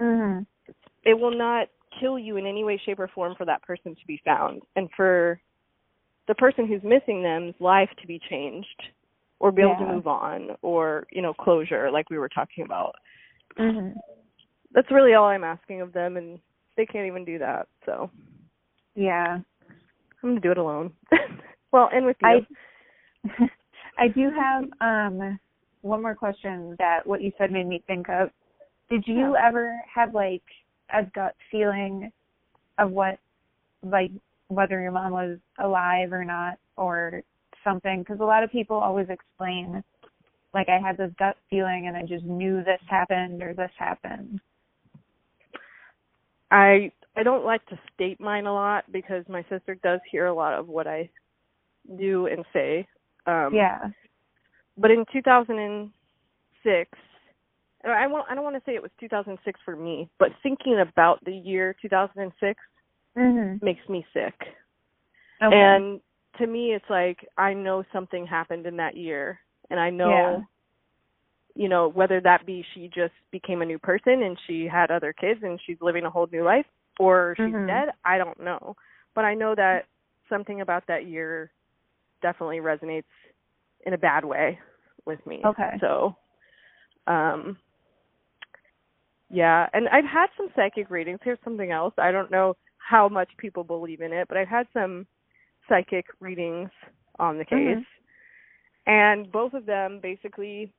Mhm. 0.00 0.46
it 1.02 1.14
will 1.18 1.32
not 1.32 1.68
kill 1.98 2.18
you 2.18 2.36
in 2.36 2.46
any 2.46 2.62
way, 2.62 2.76
shape, 2.76 3.00
or 3.00 3.08
form 3.08 3.34
for 3.34 3.44
that 3.44 3.62
person 3.62 3.94
to 3.96 4.06
be 4.06 4.18
found 4.18 4.62
and 4.76 4.88
for 4.92 5.40
the 6.26 6.34
person 6.36 6.66
who's 6.66 6.82
missing 6.84 7.22
them's 7.22 7.60
life 7.60 7.90
to 7.96 8.06
be 8.06 8.20
changed 8.20 8.90
or 9.40 9.50
be 9.50 9.62
able 9.62 9.74
to 9.76 9.86
move 9.86 10.06
on 10.06 10.56
or, 10.62 11.06
you 11.10 11.22
know, 11.22 11.34
closure, 11.34 11.90
like 11.90 12.08
we 12.08 12.18
were 12.18 12.28
talking 12.28 12.64
about. 12.64 12.94
Mhm. 13.58 13.94
That's 14.72 14.90
really 14.90 15.14
all 15.14 15.24
I'm 15.26 15.44
asking 15.44 15.80
of 15.80 15.92
them, 15.92 16.16
and 16.16 16.38
they 16.76 16.86
can't 16.86 17.06
even 17.06 17.24
do 17.24 17.38
that. 17.38 17.68
So, 17.84 18.10
Yeah. 18.94 19.40
I'm 20.22 20.30
gonna 20.30 20.40
do 20.40 20.50
it 20.52 20.58
alone. 20.58 20.92
well, 21.72 21.88
and 21.92 22.06
with 22.06 22.16
you. 22.22 22.28
I 22.28 22.46
I 23.98 24.08
do 24.08 24.30
have 24.30 24.64
um 24.80 25.38
one 25.82 26.02
more 26.02 26.14
question 26.14 26.76
that 26.78 27.06
what 27.06 27.22
you 27.22 27.32
said 27.38 27.50
made 27.50 27.66
me 27.66 27.82
think 27.86 28.08
of. 28.08 28.30
Did 28.88 29.06
you 29.06 29.34
Yeah. 29.34 29.46
ever 29.46 29.80
have 29.92 30.14
like 30.14 30.42
a 30.92 31.04
gut 31.04 31.34
feeling 31.50 32.12
of 32.78 32.90
what 32.90 33.18
like 33.82 34.10
whether 34.48 34.80
your 34.80 34.90
mom 34.92 35.12
was 35.12 35.38
alive 35.58 36.12
or 36.12 36.24
not 36.24 36.58
or 36.76 37.22
something 37.64 38.00
because 38.00 38.20
a 38.20 38.24
lot 38.24 38.42
of 38.42 38.50
people 38.50 38.76
always 38.76 39.08
explain 39.08 39.82
like 40.54 40.68
I 40.68 40.78
had 40.78 40.96
this 40.96 41.12
gut 41.18 41.36
feeling 41.48 41.86
and 41.86 41.96
I 41.96 42.02
just 42.02 42.24
knew 42.24 42.62
this 42.64 42.80
happened 42.88 43.42
or 43.42 43.54
this 43.54 43.70
happened. 43.78 44.40
I 46.50 46.90
I 47.16 47.22
don't 47.22 47.44
like 47.44 47.64
to 47.66 47.78
state 47.94 48.20
mine 48.20 48.46
a 48.46 48.52
lot 48.54 48.84
because 48.92 49.24
my 49.28 49.42
sister 49.48 49.74
does 49.76 50.00
hear 50.10 50.26
a 50.26 50.34
lot 50.34 50.54
of 50.54 50.68
what 50.68 50.86
I 50.86 51.08
do 51.98 52.26
and 52.26 52.44
say. 52.52 52.86
Um 53.26 53.54
yeah. 53.54 53.88
but 54.76 54.90
in 54.90 55.04
2006 55.12 56.90
I 57.84 58.06
won't 58.06 58.26
I 58.28 58.34
don't 58.34 58.44
want 58.44 58.56
to 58.56 58.62
say 58.66 58.74
it 58.74 58.82
was 58.82 58.90
2006 58.98 59.60
for 59.64 59.76
me, 59.76 60.08
but 60.18 60.30
thinking 60.42 60.80
about 60.80 61.24
the 61.24 61.32
year 61.34 61.74
2006 61.80 62.60
Mhm. 63.16 63.62
makes 63.62 63.88
me 63.88 64.06
sick. 64.12 64.34
Okay. 65.42 65.56
And 65.56 66.00
to 66.38 66.46
me 66.46 66.72
it's 66.74 66.90
like 66.90 67.26
I 67.38 67.52
know 67.54 67.84
something 67.92 68.26
happened 68.26 68.66
in 68.66 68.76
that 68.76 68.96
year 68.96 69.40
and 69.70 69.78
I 69.80 69.90
know 69.90 70.10
Yeah. 70.10 70.40
you 71.54 71.68
know 71.68 71.88
whether 71.88 72.20
that 72.20 72.46
be 72.46 72.64
she 72.74 72.88
just 72.88 73.12
became 73.30 73.62
a 73.62 73.66
new 73.66 73.78
person 73.78 74.22
and 74.22 74.38
she 74.46 74.66
had 74.66 74.90
other 74.90 75.12
kids 75.12 75.40
and 75.42 75.58
she's 75.66 75.80
living 75.80 76.04
a 76.04 76.10
whole 76.10 76.28
new 76.32 76.44
life 76.44 76.66
or 76.98 77.34
she's 77.36 77.54
Mhm. 77.54 77.66
dead, 77.66 77.88
I 78.04 78.18
don't 78.18 78.38
know. 78.40 78.76
But 79.14 79.24
I 79.24 79.34
know 79.34 79.54
that 79.54 79.86
something 80.28 80.60
about 80.60 80.86
that 80.86 81.06
year 81.06 81.50
definitely 82.22 82.58
resonates 82.58 83.04
in 83.86 83.94
a 83.94 83.98
bad 83.98 84.24
way 84.24 84.58
with 85.06 85.24
me. 85.26 85.42
Okay. 85.44 85.76
So 85.80 86.16
um 87.06 87.56
yeah, 89.30 89.68
and 89.72 89.88
I've 89.88 90.04
had 90.04 90.26
some 90.36 90.48
psychic 90.56 90.90
readings. 90.90 91.20
Here's 91.22 91.38
something 91.44 91.70
else. 91.70 91.94
I 91.98 92.10
don't 92.10 92.30
know 92.30 92.56
how 92.78 93.08
much 93.08 93.28
people 93.38 93.62
believe 93.62 94.00
in 94.00 94.12
it, 94.12 94.26
but 94.28 94.36
I've 94.36 94.48
had 94.48 94.66
some 94.72 95.06
psychic 95.68 96.06
readings 96.18 96.70
on 97.18 97.38
the 97.38 97.44
case. 97.44 97.76
Mhm. 97.76 97.84
And 98.90 99.30
both 99.30 99.54
of 99.54 99.66
them 99.66 100.00
basically 100.02 100.72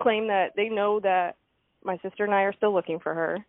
claim 0.00 0.28
that 0.28 0.52
they 0.56 0.70
know 0.70 0.98
that 1.00 1.36
my 1.84 1.98
sister 1.98 2.24
and 2.24 2.32
I 2.32 2.40
are 2.40 2.54
still 2.54 2.72
looking 2.72 2.98
for 2.98 3.12
her 3.12 3.44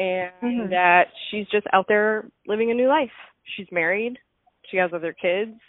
and 0.00 0.32
Mhm. 0.42 0.70
that 0.70 1.12
she's 1.30 1.48
just 1.50 1.68
out 1.72 1.86
there 1.86 2.28
living 2.48 2.72
a 2.72 2.74
new 2.74 2.88
life. 2.88 3.12
She's 3.44 3.70
married, 3.70 4.18
she 4.64 4.76
has 4.76 4.92
other 4.92 5.12
kids, 5.12 5.60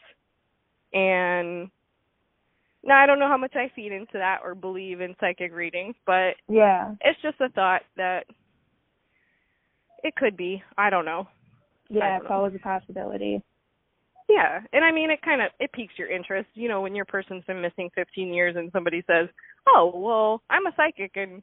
and 0.92 1.70
now 2.84 2.98
I 3.00 3.06
don't 3.06 3.20
know 3.20 3.28
how 3.28 3.38
much 3.38 3.56
I 3.56 3.70
feed 3.70 3.92
into 3.92 4.18
that 4.18 4.42
or 4.44 4.56
believe 4.56 5.00
in 5.00 5.16
psychic 5.20 5.54
readings, 5.54 5.96
but 6.08 6.38
Yeah. 6.48 6.96
it's 7.02 7.22
just 7.22 7.40
a 7.40 7.50
thought 7.50 7.84
that 7.98 8.26
it 10.04 10.16
could 10.16 10.36
be. 10.36 10.64
I 10.76 10.90
don't 10.90 11.06
know. 11.06 11.28
Yeah, 11.90 12.10
don't 12.14 12.22
it's 12.22 12.30
know. 12.30 12.36
always 12.36 12.56
a 12.56 12.60
possibility. 12.60 13.44
Yeah, 14.30 14.62
and 14.74 14.86
I 14.86 14.92
mean 14.92 15.10
it 15.10 15.22
kind 15.24 15.42
of 15.42 15.50
it 15.60 15.72
piques 15.74 15.98
your 15.98 16.10
interest. 16.10 16.48
You 16.54 16.70
know, 16.70 16.82
when 16.82 16.96
your 16.96 17.06
person's 17.06 17.44
been 17.46 17.62
missing 17.62 17.90
15 17.96 18.32
years 18.32 18.56
and 18.56 18.72
somebody 18.72 19.04
says, 19.08 19.28
"Oh, 19.68 19.92
well, 19.96 20.44
I'm 20.50 20.68
a 20.68 20.74
psychic 20.76 21.12
and 21.16 21.42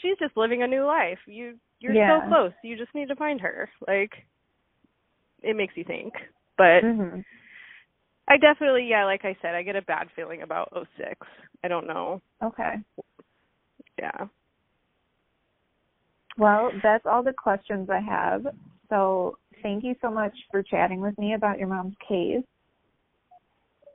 she's 0.00 0.16
just 0.18 0.36
living 0.36 0.62
a 0.62 0.66
new 0.66 0.84
life." 0.84 1.18
You 1.26 1.58
you're 1.78 1.94
Yeah. 1.94 2.22
so 2.22 2.28
close. 2.28 2.52
You 2.64 2.76
just 2.76 2.94
need 2.94 3.08
to 3.08 3.16
find 3.16 3.40
her. 3.40 3.68
Like 3.86 4.12
it 5.42 5.56
makes 5.56 5.76
you 5.76 5.84
think. 5.84 6.14
But 6.56 6.82
Mhm. 6.82 7.24
I 8.28 8.36
definitely, 8.36 8.86
yeah, 8.86 9.04
like 9.04 9.24
I 9.24 9.34
said, 9.42 9.54
I 9.54 9.62
get 9.62 9.76
a 9.76 9.82
bad 9.82 10.10
feeling 10.12 10.42
about 10.42 10.72
06. 10.72 11.26
I 11.64 11.68
don't 11.68 11.86
know. 11.86 12.22
Okay. 12.42 12.76
Yeah. 13.98 14.28
Well, 16.38 16.70
that's 16.82 17.04
all 17.06 17.22
the 17.22 17.32
questions 17.32 17.90
I 17.90 18.00
have. 18.00 18.46
So 18.88 19.36
thank 19.62 19.84
you 19.84 19.94
so 20.00 20.10
much 20.10 20.34
for 20.50 20.62
chatting 20.62 21.00
with 21.00 21.16
me 21.18 21.34
about 21.34 21.58
your 21.58 21.68
mom's 21.68 21.94
case. 22.06 22.44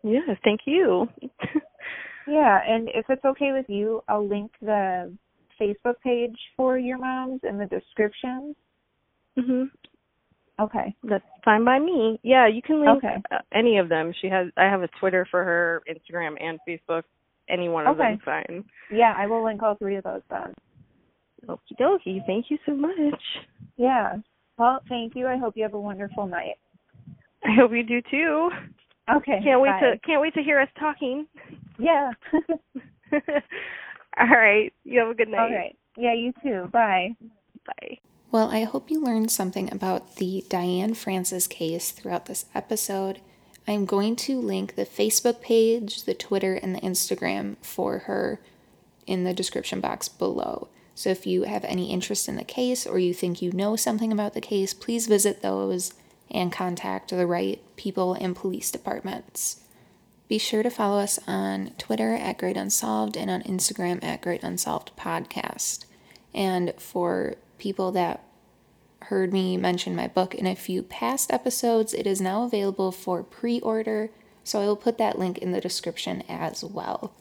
Yeah, 0.03 0.33
thank 0.43 0.61
you. 0.65 1.07
Yeah, 2.27 2.59
and 2.67 2.89
if 2.89 3.05
it's 3.09 3.23
okay 3.23 3.51
with 3.51 3.67
you, 3.69 4.01
I'll 4.07 4.27
link 4.27 4.49
the 4.59 5.15
Facebook 5.61 5.93
page 6.03 6.35
for 6.57 6.75
your 6.75 6.97
mom's 6.97 7.41
in 7.47 7.59
the 7.59 7.67
description. 7.67 8.55
mhm. 9.37 9.69
Okay. 10.59 10.95
That's 11.03 11.23
fine 11.43 11.63
by 11.65 11.77
me. 11.77 12.19
Yeah, 12.23 12.47
you 12.47 12.63
can 12.63 12.79
link 12.83 12.97
Okay. 12.97 13.21
uh, 13.29 13.39
any 13.53 13.77
of 13.77 13.89
them. 13.89 14.11
She 14.21 14.27
has. 14.29 14.47
I 14.57 14.63
have 14.63 14.81
a 14.81 14.87
Twitter 14.99 15.27
for 15.29 15.43
her, 15.43 15.83
Instagram, 15.87 16.35
and 16.41 16.57
Facebook. 16.67 17.03
Any 17.47 17.69
one 17.69 17.85
of 17.85 17.99
Okay. 17.99 18.13
them's 18.13 18.21
fine. 18.23 18.63
Yeah, 18.89 19.13
I 19.15 19.27
will 19.27 19.43
link 19.43 19.61
all 19.61 19.75
three 19.75 19.97
of 19.97 20.03
those 20.05 20.23
then. 20.29 20.51
Okie 21.47 21.77
dokie. 21.79 22.25
Thank 22.25 22.49
you 22.49 22.57
so 22.65 22.73
much. 22.73 23.21
Yeah. 23.77 24.15
Well, 24.57 24.81
thank 24.87 25.15
you. 25.15 25.27
I 25.27 25.37
hope 25.37 25.57
you 25.57 25.63
have 25.63 25.73
a 25.73 25.79
wonderful 25.79 26.27
night. 26.27 26.55
I 27.43 27.53
hope 27.55 27.71
you 27.71 27.83
do 27.83 28.01
too. 28.09 28.49
Okay. 29.13 29.39
Can't 29.43 29.61
wait 29.61 29.69
bye. 29.69 29.91
to 29.91 29.99
can't 29.99 30.21
wait 30.21 30.33
to 30.33 30.41
hear 30.43 30.59
us 30.59 30.69
talking. 30.79 31.27
Yeah. 31.77 32.11
All 33.13 34.27
right. 34.27 34.73
You 34.83 34.99
have 35.01 35.09
a 35.09 35.13
good 35.13 35.27
night. 35.27 35.39
all 35.39 35.55
right. 35.55 35.75
Yeah, 35.97 36.13
you 36.13 36.33
too. 36.41 36.69
Bye. 36.71 37.15
Bye. 37.65 37.99
Well, 38.31 38.49
I 38.49 38.63
hope 38.63 38.89
you 38.89 39.01
learned 39.01 39.31
something 39.31 39.71
about 39.71 40.17
the 40.17 40.43
Diane 40.49 40.93
Francis 40.93 41.47
case 41.47 41.91
throughout 41.91 42.25
this 42.25 42.45
episode. 42.53 43.19
I'm 43.67 43.85
going 43.85 44.15
to 44.17 44.39
link 44.39 44.75
the 44.75 44.85
Facebook 44.85 45.41
page, 45.41 46.03
the 46.03 46.13
Twitter, 46.13 46.55
and 46.55 46.75
the 46.75 46.81
Instagram 46.81 47.55
for 47.61 47.99
her 47.99 48.39
in 49.07 49.23
the 49.23 49.33
description 49.33 49.79
box 49.79 50.07
below. 50.07 50.67
So 50.95 51.09
if 51.09 51.27
you 51.27 51.43
have 51.43 51.65
any 51.65 51.91
interest 51.91 52.29
in 52.29 52.37
the 52.37 52.43
case 52.43 52.87
or 52.87 52.97
you 52.97 53.13
think 53.13 53.41
you 53.41 53.51
know 53.51 53.75
something 53.75 54.13
about 54.13 54.33
the 54.33 54.41
case, 54.41 54.73
please 54.73 55.07
visit 55.07 55.41
those 55.41 55.93
and 56.31 56.51
contact 56.51 57.09
the 57.09 57.27
right 57.27 57.61
people 57.75 58.13
and 58.13 58.35
police 58.35 58.71
departments. 58.71 59.61
Be 60.27 60.37
sure 60.39 60.63
to 60.63 60.69
follow 60.69 60.99
us 60.99 61.19
on 61.27 61.71
Twitter 61.77 62.15
at 62.15 62.39
Great 62.39 62.57
Unsolved 62.57 63.15
and 63.15 63.29
on 63.29 63.43
Instagram 63.43 64.03
at 64.03 64.21
Great 64.21 64.41
Unsolved 64.41 64.91
Podcast. 64.97 65.85
And 66.33 66.73
for 66.77 67.35
people 67.59 67.91
that 67.91 68.23
heard 69.03 69.31
me 69.31 69.55
mention 69.55 69.95
my 69.95 70.07
book 70.07 70.33
in 70.33 70.47
a 70.47 70.55
few 70.55 70.81
past 70.81 71.31
episodes, 71.31 71.93
it 71.93 72.07
is 72.07 72.21
now 72.21 72.43
available 72.43 72.91
for 72.91 73.21
pre 73.21 73.59
order. 73.59 74.09
So 74.43 74.61
I 74.61 74.65
will 74.65 74.75
put 74.75 74.97
that 74.97 75.19
link 75.19 75.37
in 75.39 75.51
the 75.51 75.61
description 75.61 76.23
as 76.27 76.63
well. 76.63 77.13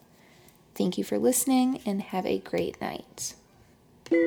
Thank 0.75 0.97
you 0.97 1.05
for 1.05 1.19
listening 1.19 1.81
and 1.85 2.01
have 2.01 2.25
a 2.25 2.39
great 2.39 2.81
night. 2.81 3.35
Thank 4.11 4.23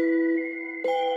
you. 0.86 1.17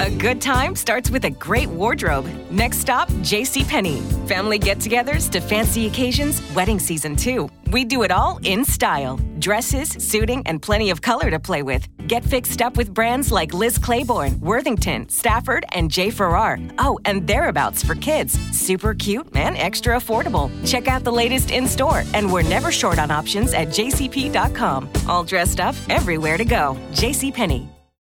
A 0.00 0.10
good 0.10 0.42
time 0.42 0.74
starts 0.74 1.08
with 1.08 1.24
a 1.24 1.30
great 1.30 1.68
wardrobe. 1.68 2.26
Next 2.50 2.78
stop, 2.78 3.08
JCPenney. 3.22 4.28
Family 4.28 4.58
get 4.58 4.78
togethers 4.78 5.30
to 5.30 5.40
fancy 5.40 5.86
occasions, 5.86 6.42
wedding 6.52 6.80
season 6.80 7.14
too. 7.14 7.48
We 7.70 7.84
do 7.84 8.02
it 8.02 8.10
all 8.10 8.40
in 8.42 8.64
style 8.64 9.18
dresses, 9.38 9.90
suiting, 9.90 10.42
and 10.46 10.62
plenty 10.62 10.88
of 10.90 11.02
color 11.02 11.30
to 11.30 11.38
play 11.38 11.62
with. 11.62 11.86
Get 12.08 12.24
fixed 12.24 12.62
up 12.62 12.78
with 12.78 12.94
brands 12.94 13.30
like 13.30 13.52
Liz 13.52 13.76
Claiborne, 13.76 14.40
Worthington, 14.40 15.08
Stafford, 15.10 15.66
and 15.72 15.90
J. 15.90 16.10
Ferrar. 16.10 16.58
Oh, 16.78 16.98
and 17.04 17.26
thereabouts 17.26 17.84
for 17.84 17.94
kids. 17.94 18.38
Super 18.58 18.94
cute 18.94 19.28
and 19.36 19.56
extra 19.58 19.96
affordable. 19.96 20.50
Check 20.66 20.88
out 20.88 21.04
the 21.04 21.12
latest 21.12 21.50
in 21.50 21.66
store, 21.66 22.04
and 22.14 22.32
we're 22.32 22.42
never 22.42 22.72
short 22.72 22.98
on 22.98 23.10
options 23.10 23.52
at 23.52 23.68
jcp.com. 23.68 24.88
All 25.08 25.24
dressed 25.24 25.60
up, 25.60 25.74
everywhere 25.90 26.38
to 26.38 26.44
go. 26.44 26.78
JCPenney. 26.92 27.73